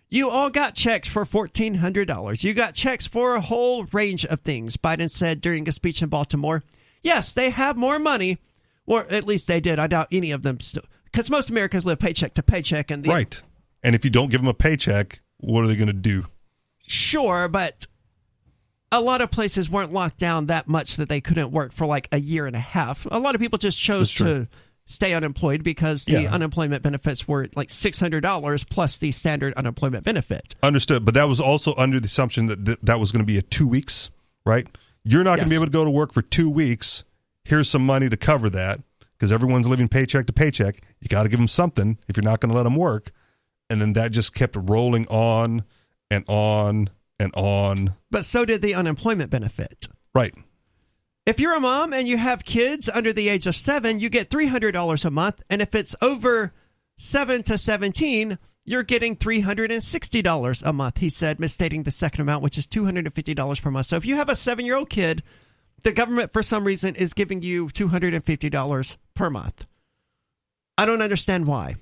You 0.09 0.29
all 0.29 0.49
got 0.49 0.73
checks 0.73 1.07
for 1.07 1.25
$1,400. 1.25 2.43
You 2.43 2.53
got 2.53 2.73
checks 2.73 3.05
for 3.05 3.35
a 3.35 3.41
whole 3.41 3.85
range 3.85 4.25
of 4.25 4.41
things, 4.41 4.77
Biden 4.77 5.09
said 5.09 5.41
during 5.41 5.67
a 5.67 5.71
speech 5.71 6.01
in 6.01 6.09
Baltimore. 6.09 6.63
Yes, 7.01 7.33
they 7.33 7.49
have 7.49 7.77
more 7.77 7.99
money, 7.99 8.37
or 8.85 9.05
at 9.11 9.27
least 9.27 9.47
they 9.47 9.59
did. 9.59 9.79
I 9.79 9.87
doubt 9.87 10.07
any 10.11 10.31
of 10.31 10.43
them 10.43 10.59
still, 10.59 10.83
because 11.05 11.29
most 11.29 11.49
Americans 11.49 11.85
live 11.85 11.99
paycheck 11.99 12.33
to 12.35 12.43
paycheck. 12.43 12.89
And 12.89 13.03
the, 13.03 13.09
Right. 13.09 13.41
And 13.83 13.95
if 13.95 14.05
you 14.05 14.11
don't 14.11 14.29
give 14.29 14.41
them 14.41 14.47
a 14.47 14.53
paycheck, 14.53 15.19
what 15.37 15.63
are 15.63 15.67
they 15.67 15.75
going 15.75 15.87
to 15.87 15.93
do? 15.93 16.25
Sure, 16.87 17.47
but 17.49 17.85
a 18.91 19.01
lot 19.01 19.21
of 19.21 19.29
places 19.29 19.69
weren't 19.69 19.91
locked 19.91 20.17
down 20.17 20.47
that 20.47 20.67
much 20.67 20.95
that 20.95 21.09
they 21.09 21.19
couldn't 21.19 21.51
work 21.51 21.73
for 21.73 21.85
like 21.85 22.07
a 22.13 22.19
year 22.19 22.47
and 22.47 22.55
a 22.55 22.59
half. 22.59 23.05
A 23.11 23.19
lot 23.19 23.35
of 23.35 23.41
people 23.41 23.57
just 23.57 23.77
chose 23.77 24.13
to 24.13 24.47
stay 24.87 25.13
unemployed 25.13 25.63
because 25.63 26.05
the 26.05 26.23
Yeah. 26.23 26.33
unemployment 26.33 26.81
benefits 26.81 27.27
were 27.27 27.47
like 27.55 27.69
$600 27.69 28.63
plus 28.69 28.97
the 28.97 29.11
standard 29.11 29.53
unemployment 29.55 30.03
benefit. 30.03 30.55
Understood. 30.63 31.05
But 31.05 31.13
that 31.13 31.27
was 31.27 31.39
also 31.39 31.75
under 31.77 31.99
the 31.99 32.05
assumption 32.07 32.47
that 32.47 32.65
th- 32.65 32.77
that 32.83 32.99
was 32.99 33.11
going 33.11 33.21
to 33.21 33.25
be 33.27 33.37
a 33.37 33.41
two 33.41 33.67
weeks, 33.67 34.09
right? 34.45 34.65
You're 35.03 35.23
not 35.23 35.35
going 35.37 35.45
to 35.45 35.49
be 35.49 35.55
able 35.55 35.65
to 35.65 35.71
go 35.71 35.85
to 35.85 35.91
work 35.91 36.11
for 36.13 36.21
two 36.21 36.49
weeks. 36.49 37.03
Here's 37.45 37.69
some 37.69 37.85
money 37.85 38.09
to 38.09 38.17
cover 38.17 38.49
that 38.49 38.79
because 39.17 39.31
everyone's 39.31 39.67
living 39.67 39.87
paycheck 39.87 40.25
to 40.27 40.33
paycheck. 40.33 40.75
You 41.01 41.07
got 41.09 41.23
to 41.23 41.29
give 41.29 41.39
them 41.39 41.47
something 41.47 41.97
if 42.07 42.17
you're 42.17 42.23
not 42.23 42.39
going 42.41 42.49
to 42.51 42.55
let 42.57 42.63
them 42.63 42.75
work. 42.75 43.11
And 43.69 43.79
then 43.81 43.93
that 43.93 44.11
just 44.11 44.33
kept 44.33 44.55
rolling 44.57 45.07
on 45.07 45.63
and 46.09 46.23
on 46.27 46.89
and 47.19 47.33
on. 47.35 47.93
But 48.11 48.23
so 48.25 48.45
did 48.45 48.61
the 48.61 48.75
unemployment 48.75 49.29
benefit. 49.29 49.87
Right. 50.15 50.33
If 51.27 51.41
you're 51.41 51.55
a 51.55 51.59
mom 51.59 51.91
and 51.91 52.07
you 52.07 52.15
have 52.15 52.45
kids 52.45 52.87
under 52.87 53.11
the 53.11 53.27
age 53.27 53.47
of 53.47 53.55
seven, 53.57 53.99
you 53.99 54.07
get 54.07 54.29
$300 54.29 55.03
a 55.03 55.11
month. 55.11 55.43
And 55.49 55.61
if 55.61 55.75
it's 55.75 55.93
over 56.01 56.53
seven 56.97 57.43
to 57.43 57.57
17, 57.57 58.37
you're 58.63 58.83
getting 58.83 59.17
$360 59.17 60.63
a 60.65 60.71
month, 60.73 60.97
he 60.99 61.09
said, 61.09 61.37
misstating 61.37 61.83
the 61.83 61.91
second 61.91 62.21
amount, 62.21 62.43
which 62.43 62.57
is 62.57 62.65
$250 62.65 63.61
per 63.61 63.71
month. 63.71 63.87
So 63.87 63.97
if 63.97 64.05
you 64.05 64.15
have 64.15 64.29
a 64.29 64.37
seven 64.37 64.65
year 64.65 64.77
old 64.77 64.89
kid, 64.89 65.21
the 65.83 65.91
government, 65.91 66.31
for 66.31 66.41
some 66.41 66.63
reason, 66.63 66.95
is 66.95 67.13
giving 67.13 67.41
you 67.41 67.67
$250 67.67 68.97
per 69.13 69.29
month. 69.29 69.65
I 70.77 70.85
don't 70.85 71.01
understand 71.01 71.45
why. 71.45 71.75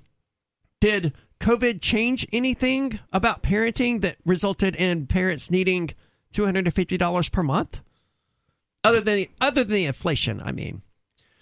Did 0.81 1.13
COVID 1.39 1.81
change 1.81 2.25
anything 2.33 2.97
about 3.13 3.43
parenting 3.43 4.01
that 4.01 4.17
resulted 4.25 4.75
in 4.75 5.05
parents 5.05 5.51
needing 5.51 5.91
$250 6.33 7.31
per 7.31 7.43
month? 7.43 7.81
Other 8.85 9.01
than 9.01 9.25
other 9.41 9.63
than 9.63 9.73
the 9.73 9.85
inflation, 9.85 10.41
I 10.43 10.51
mean. 10.51 10.81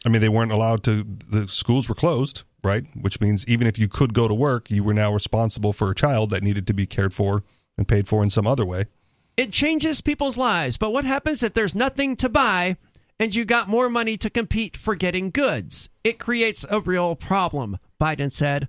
I 0.06 0.10
mean, 0.10 0.22
they 0.22 0.30
weren't 0.30 0.52
allowed 0.52 0.84
to, 0.84 1.06
the 1.30 1.48
schools 1.48 1.88
were 1.88 1.96
closed, 1.96 2.44
right? 2.62 2.84
Which 3.00 3.22
means 3.22 3.48
even 3.48 3.68
if 3.68 3.80
you 3.80 3.88
could 3.88 4.14
go 4.14 4.28
to 4.28 4.34
work, 4.34 4.70
you 4.70 4.84
were 4.84 4.94
now 4.94 5.14
responsible 5.14 5.72
for 5.72 5.90
a 5.90 5.96
child 5.96 6.32
that 6.32 6.44
needed 6.44 6.68
to 6.68 6.74
be 6.74 6.86
cared 6.86 7.14
for 7.14 7.44
and 7.78 7.88
paid 7.88 8.08
for 8.10 8.22
in 8.22 8.30
some 8.30 8.46
other 8.46 8.66
way. 8.66 8.86
It 9.38 9.52
changes 9.54 10.02
people's 10.02 10.38
lives, 10.38 10.78
but 10.78 10.92
what 10.92 11.06
happens 11.06 11.42
if 11.42 11.54
there's 11.54 11.74
nothing 11.74 12.16
to 12.18 12.28
buy 12.30 12.76
and 13.20 13.34
you 13.34 13.46
got 13.46 13.70
more 13.70 13.90
money 13.90 14.18
to 14.18 14.30
compete 14.30 14.76
for 14.76 14.94
getting 14.96 15.32
goods? 15.32 15.90
It 16.04 16.20
creates 16.20 16.66
a 16.70 16.82
real 16.82 17.16
problem, 17.16 17.78
Biden 18.00 18.32
said. 18.32 18.68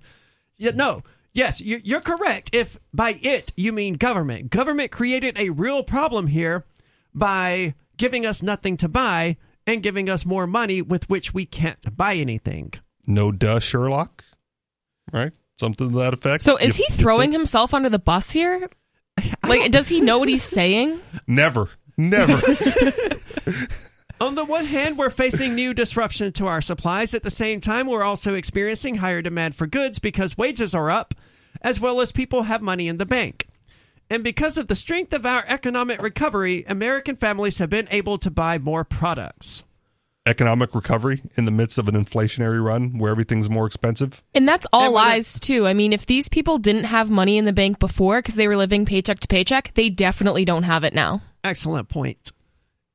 Yeah, 0.57 0.71
no, 0.73 1.03
yes, 1.33 1.59
you- 1.59 1.81
you're 1.83 1.99
correct. 2.01 2.55
If 2.55 2.79
by 2.93 3.19
it 3.21 3.51
you 3.57 3.73
mean 3.73 3.95
government, 3.95 4.49
government 4.51 4.89
created 4.91 5.37
a 5.37 5.49
real 5.49 5.83
problem 5.83 6.27
here 6.27 6.63
by 7.13 7.75
giving 7.97 8.25
us 8.25 8.41
nothing 8.43 8.77
to 8.77 8.87
buy 8.87 9.37
and 9.67 9.81
giving 9.83 10.09
us 10.09 10.25
more 10.25 10.45
money 10.47 10.81
with 10.81 11.09
which 11.09 11.33
we 11.33 11.45
can't 11.45 11.95
buy 11.95 12.15
anything. 12.15 12.73
No 13.07 13.31
duh, 13.31 13.59
Sherlock, 13.59 14.23
right? 15.11 15.31
Something 15.59 15.89
to 15.91 15.97
that 15.99 16.13
effect. 16.13 16.43
So 16.43 16.57
is 16.57 16.77
You- 16.79 16.85
he 16.89 16.93
throwing 16.95 17.31
himself 17.31 17.73
under 17.73 17.89
the 17.89 17.99
bus 17.99 18.31
here? 18.31 18.69
Like, 19.43 19.71
does 19.71 19.87
he 19.89 20.01
know 20.01 20.17
what 20.17 20.27
he's 20.27 20.43
saying? 20.43 20.99
Never, 21.27 21.69
never. 21.97 22.33
On 24.21 24.35
the 24.35 24.45
one 24.45 24.65
hand, 24.65 24.97
we're 24.97 25.09
facing 25.09 25.55
new 25.55 25.73
disruption 25.73 26.31
to 26.33 26.47
our 26.47 26.61
supplies. 26.61 27.13
At 27.13 27.23
the 27.23 27.29
same 27.29 27.59
time, 27.61 27.87
we're 27.87 28.03
also 28.03 28.33
experiencing 28.33 28.95
higher 28.95 29.21
demand 29.21 29.55
for 29.55 29.67
goods 29.67 29.99
because 29.99 30.37
wages 30.37 30.73
are 30.73 30.89
up, 30.89 31.13
as 31.61 31.79
well 31.79 31.99
as 32.01 32.11
people 32.11 32.43
have 32.43 32.61
money 32.61 32.87
in 32.87 32.97
the 32.97 33.05
bank. 33.05 33.47
And 34.09 34.23
because 34.23 34.57
of 34.57 34.67
the 34.67 34.75
strength 34.75 35.13
of 35.13 35.25
our 35.25 35.43
economic 35.47 36.01
recovery, 36.01 36.63
American 36.67 37.15
families 37.15 37.57
have 37.57 37.69
been 37.69 37.87
able 37.91 38.17
to 38.19 38.29
buy 38.29 38.57
more 38.57 38.83
products. 38.83 39.63
Economic 40.27 40.73
recovery 40.73 41.21
in 41.37 41.45
the 41.45 41.51
midst 41.51 41.77
of 41.77 41.87
an 41.87 41.95
inflationary 41.95 42.63
run 42.63 42.97
where 42.97 43.11
everything's 43.11 43.49
more 43.49 43.67
expensive. 43.67 44.23
And 44.33 44.47
that's 44.47 44.65
all 44.73 44.85
And 44.85 44.93
what 44.93 45.07
lies 45.07 45.39
too. 45.39 45.67
I 45.67 45.73
mean, 45.73 45.93
if 45.93 46.05
these 46.05 46.29
people 46.29 46.57
didn't 46.57 46.85
have 46.85 47.09
money 47.09 47.37
in 47.37 47.45
the 47.45 47.53
bank 47.53 47.77
before 47.79 48.19
because 48.19 48.35
they 48.35 48.47
were 48.47 48.57
living 48.57 48.85
paycheck 48.85 49.19
to 49.19 49.27
paycheck, 49.27 49.73
they 49.75 49.89
definitely 49.89 50.45
don't 50.45 50.63
have 50.63 50.83
it 50.83 50.93
now. 50.93 51.21
Excellent 51.43 51.89
point. 51.89 52.31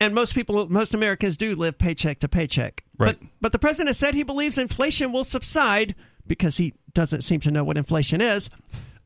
And 0.01 0.15
most 0.15 0.35
people, 0.35 0.69
most 0.69 0.95
Americans 0.95 1.37
do 1.37 1.55
live 1.55 1.79
paycheck 1.79 2.21
to 2.21 2.29
paycheck. 2.29 2.83
Right. 2.99 3.17
But, 3.19 3.29
but 3.41 3.53
the 3.53 3.59
president 3.59 3.95
said 3.97 4.15
he 4.15 4.23
believes 4.23 4.59
inflation 4.59 5.13
will 5.13 5.25
subside 5.25 5.95
because 6.27 6.57
he 6.57 6.75
doesn't 6.95 7.23
seem 7.23 7.41
to 7.41 7.51
know 7.51 7.63
what 7.65 7.77
inflation 7.77 8.21
is, 8.21 8.51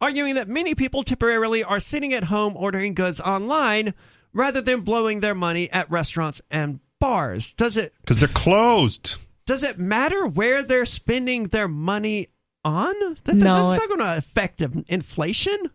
arguing 0.01 0.35
that 0.35 0.49
many 0.49 0.75
people 0.75 1.03
temporarily 1.03 1.63
are 1.65 1.81
sitting 1.81 2.13
at 2.13 2.25
home 2.25 2.55
ordering 2.57 2.95
goods 2.95 3.21
online 3.21 3.95
rather 4.33 4.61
than 4.61 4.81
blowing 4.81 5.21
their 5.21 5.35
money 5.35 5.71
at 5.71 5.91
restaurants 5.91 6.41
and 6.51 6.81
bars. 7.01 7.55
Does 7.55 7.77
it 7.77 7.93
Because 8.01 8.19
they're 8.19 8.29
closed. 8.29 9.17
does 9.47 9.63
it 9.63 9.79
matter 9.79 10.27
where 10.27 10.63
they're 10.63 10.87
spending 10.87 11.45
their 11.45 11.69
money 11.69 12.29
on? 12.65 12.95
That, 13.25 13.37
No, 13.37 13.69
that's 13.69 13.81
not 13.81 13.89
going 13.89 14.01
to 14.01 14.17
affect 14.17 14.61
inflation. 14.89 15.71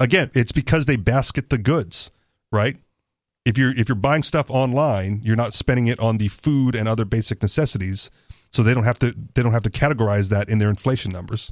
Again, 0.00 0.30
it's 0.34 0.52
because 0.52 0.86
they 0.86 0.96
basket 0.96 1.50
the 1.50 1.58
goods, 1.58 2.10
right? 2.52 2.76
If 3.44 3.56
you're 3.56 3.72
if 3.72 3.88
you're 3.88 3.96
buying 3.96 4.22
stuff 4.22 4.50
online, 4.50 5.20
you're 5.24 5.34
not 5.36 5.54
spending 5.54 5.86
it 5.86 5.98
on 6.00 6.18
the 6.18 6.28
food 6.28 6.76
and 6.76 6.86
other 6.86 7.04
basic 7.06 7.40
necessities, 7.40 8.10
so 8.52 8.62
they 8.62 8.74
don't 8.74 8.84
have 8.84 8.98
to 8.98 9.14
they 9.34 9.42
don't 9.42 9.52
have 9.52 9.62
to 9.62 9.70
categorize 9.70 10.28
that 10.30 10.50
in 10.50 10.58
their 10.58 10.68
inflation 10.68 11.10
numbers. 11.12 11.50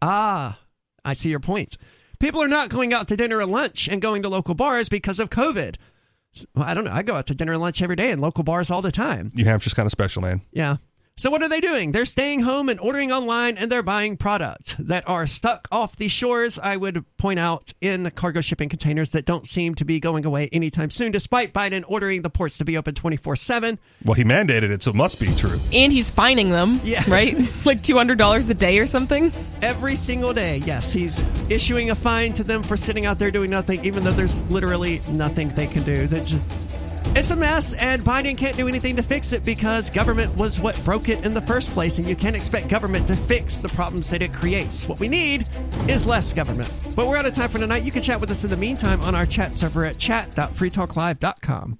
Ah, 0.00 0.58
I 1.04 1.12
see 1.12 1.30
your 1.30 1.40
point. 1.40 1.76
People 2.18 2.42
are 2.42 2.48
not 2.48 2.68
going 2.68 2.92
out 2.92 3.08
to 3.08 3.16
dinner 3.16 3.40
and 3.40 3.50
lunch 3.50 3.88
and 3.88 4.00
going 4.00 4.22
to 4.22 4.28
local 4.28 4.54
bars 4.54 4.88
because 4.88 5.18
of 5.18 5.30
COVID. 5.30 5.76
Well, 6.54 6.64
I 6.64 6.72
don't 6.74 6.84
know. 6.84 6.92
I 6.92 7.02
go 7.02 7.16
out 7.16 7.26
to 7.26 7.34
dinner 7.34 7.52
and 7.52 7.60
lunch 7.60 7.82
every 7.82 7.96
day 7.96 8.10
in 8.10 8.20
local 8.20 8.44
bars 8.44 8.70
all 8.70 8.80
the 8.80 8.92
time. 8.92 9.32
New 9.34 9.44
Hampshire's 9.44 9.74
kind 9.74 9.86
of 9.86 9.90
special, 9.90 10.22
man. 10.22 10.40
Yeah. 10.52 10.76
So 11.18 11.30
what 11.30 11.42
are 11.42 11.48
they 11.50 11.60
doing? 11.60 11.92
They're 11.92 12.06
staying 12.06 12.40
home 12.40 12.70
and 12.70 12.80
ordering 12.80 13.12
online 13.12 13.58
and 13.58 13.70
they're 13.70 13.82
buying 13.82 14.16
products 14.16 14.74
that 14.78 15.06
are 15.06 15.26
stuck 15.26 15.68
off 15.70 15.94
the 15.96 16.08
shores, 16.08 16.58
I 16.58 16.78
would 16.78 17.04
point 17.18 17.38
out, 17.38 17.74
in 17.82 18.10
cargo 18.12 18.40
shipping 18.40 18.70
containers 18.70 19.12
that 19.12 19.26
don't 19.26 19.46
seem 19.46 19.74
to 19.74 19.84
be 19.84 20.00
going 20.00 20.24
away 20.24 20.48
anytime 20.52 20.88
soon, 20.90 21.12
despite 21.12 21.52
Biden 21.52 21.84
ordering 21.86 22.22
the 22.22 22.30
ports 22.30 22.56
to 22.58 22.64
be 22.64 22.78
open 22.78 22.94
24 22.94 23.36
7. 23.36 23.78
Well, 24.06 24.14
he 24.14 24.24
mandated 24.24 24.70
it, 24.70 24.82
so 24.82 24.90
it 24.92 24.96
must 24.96 25.20
be 25.20 25.26
true. 25.36 25.58
And 25.70 25.92
he's 25.92 26.10
fining 26.10 26.48
them, 26.48 26.80
Yeah. 26.82 27.04
right? 27.06 27.36
like 27.66 27.82
$200 27.82 28.50
a 28.50 28.54
day 28.54 28.78
or 28.78 28.86
something. 28.86 29.30
Every 29.60 29.96
single 29.96 30.32
day, 30.32 30.62
yes, 30.64 30.94
he's 30.94 31.20
issuing 31.50 31.90
a 31.90 31.94
fine 31.94 32.32
to 32.32 32.42
them 32.42 32.62
for 32.62 32.78
sitting 32.78 33.04
out 33.04 33.18
there 33.18 33.30
doing 33.30 33.50
nothing, 33.50 33.84
even 33.84 34.02
though 34.02 34.12
there's 34.12 34.42
literally 34.50 35.02
nothing 35.10 35.48
they 35.48 35.66
can 35.66 35.82
do. 35.82 36.06
That 36.06 36.24
just, 36.24 36.71
it's 37.14 37.30
a 37.30 37.36
mess, 37.36 37.74
and 37.74 38.02
Biden 38.02 38.36
can't 38.36 38.56
do 38.56 38.68
anything 38.68 38.96
to 38.96 39.02
fix 39.02 39.32
it 39.32 39.44
because 39.44 39.90
government 39.90 40.34
was 40.36 40.60
what 40.60 40.82
broke 40.84 41.08
it 41.08 41.24
in 41.24 41.34
the 41.34 41.40
first 41.40 41.72
place, 41.72 41.98
and 41.98 42.08
you 42.08 42.16
can't 42.16 42.36
expect 42.36 42.68
government 42.68 43.06
to 43.08 43.16
fix 43.16 43.58
the 43.58 43.68
problems 43.68 44.10
that 44.10 44.22
it 44.22 44.32
creates. 44.32 44.88
What 44.88 45.00
we 45.00 45.08
need 45.08 45.48
is 45.88 46.06
less 46.06 46.32
government. 46.32 46.70
But 46.96 47.06
we're 47.06 47.16
out 47.16 47.26
of 47.26 47.34
time 47.34 47.50
for 47.50 47.58
tonight. 47.58 47.82
You 47.82 47.92
can 47.92 48.02
chat 48.02 48.20
with 48.20 48.30
us 48.30 48.44
in 48.44 48.50
the 48.50 48.56
meantime 48.56 49.00
on 49.02 49.14
our 49.14 49.26
chat 49.26 49.54
server 49.54 49.84
at 49.84 49.98
chat.freetalklive.com. 49.98 51.78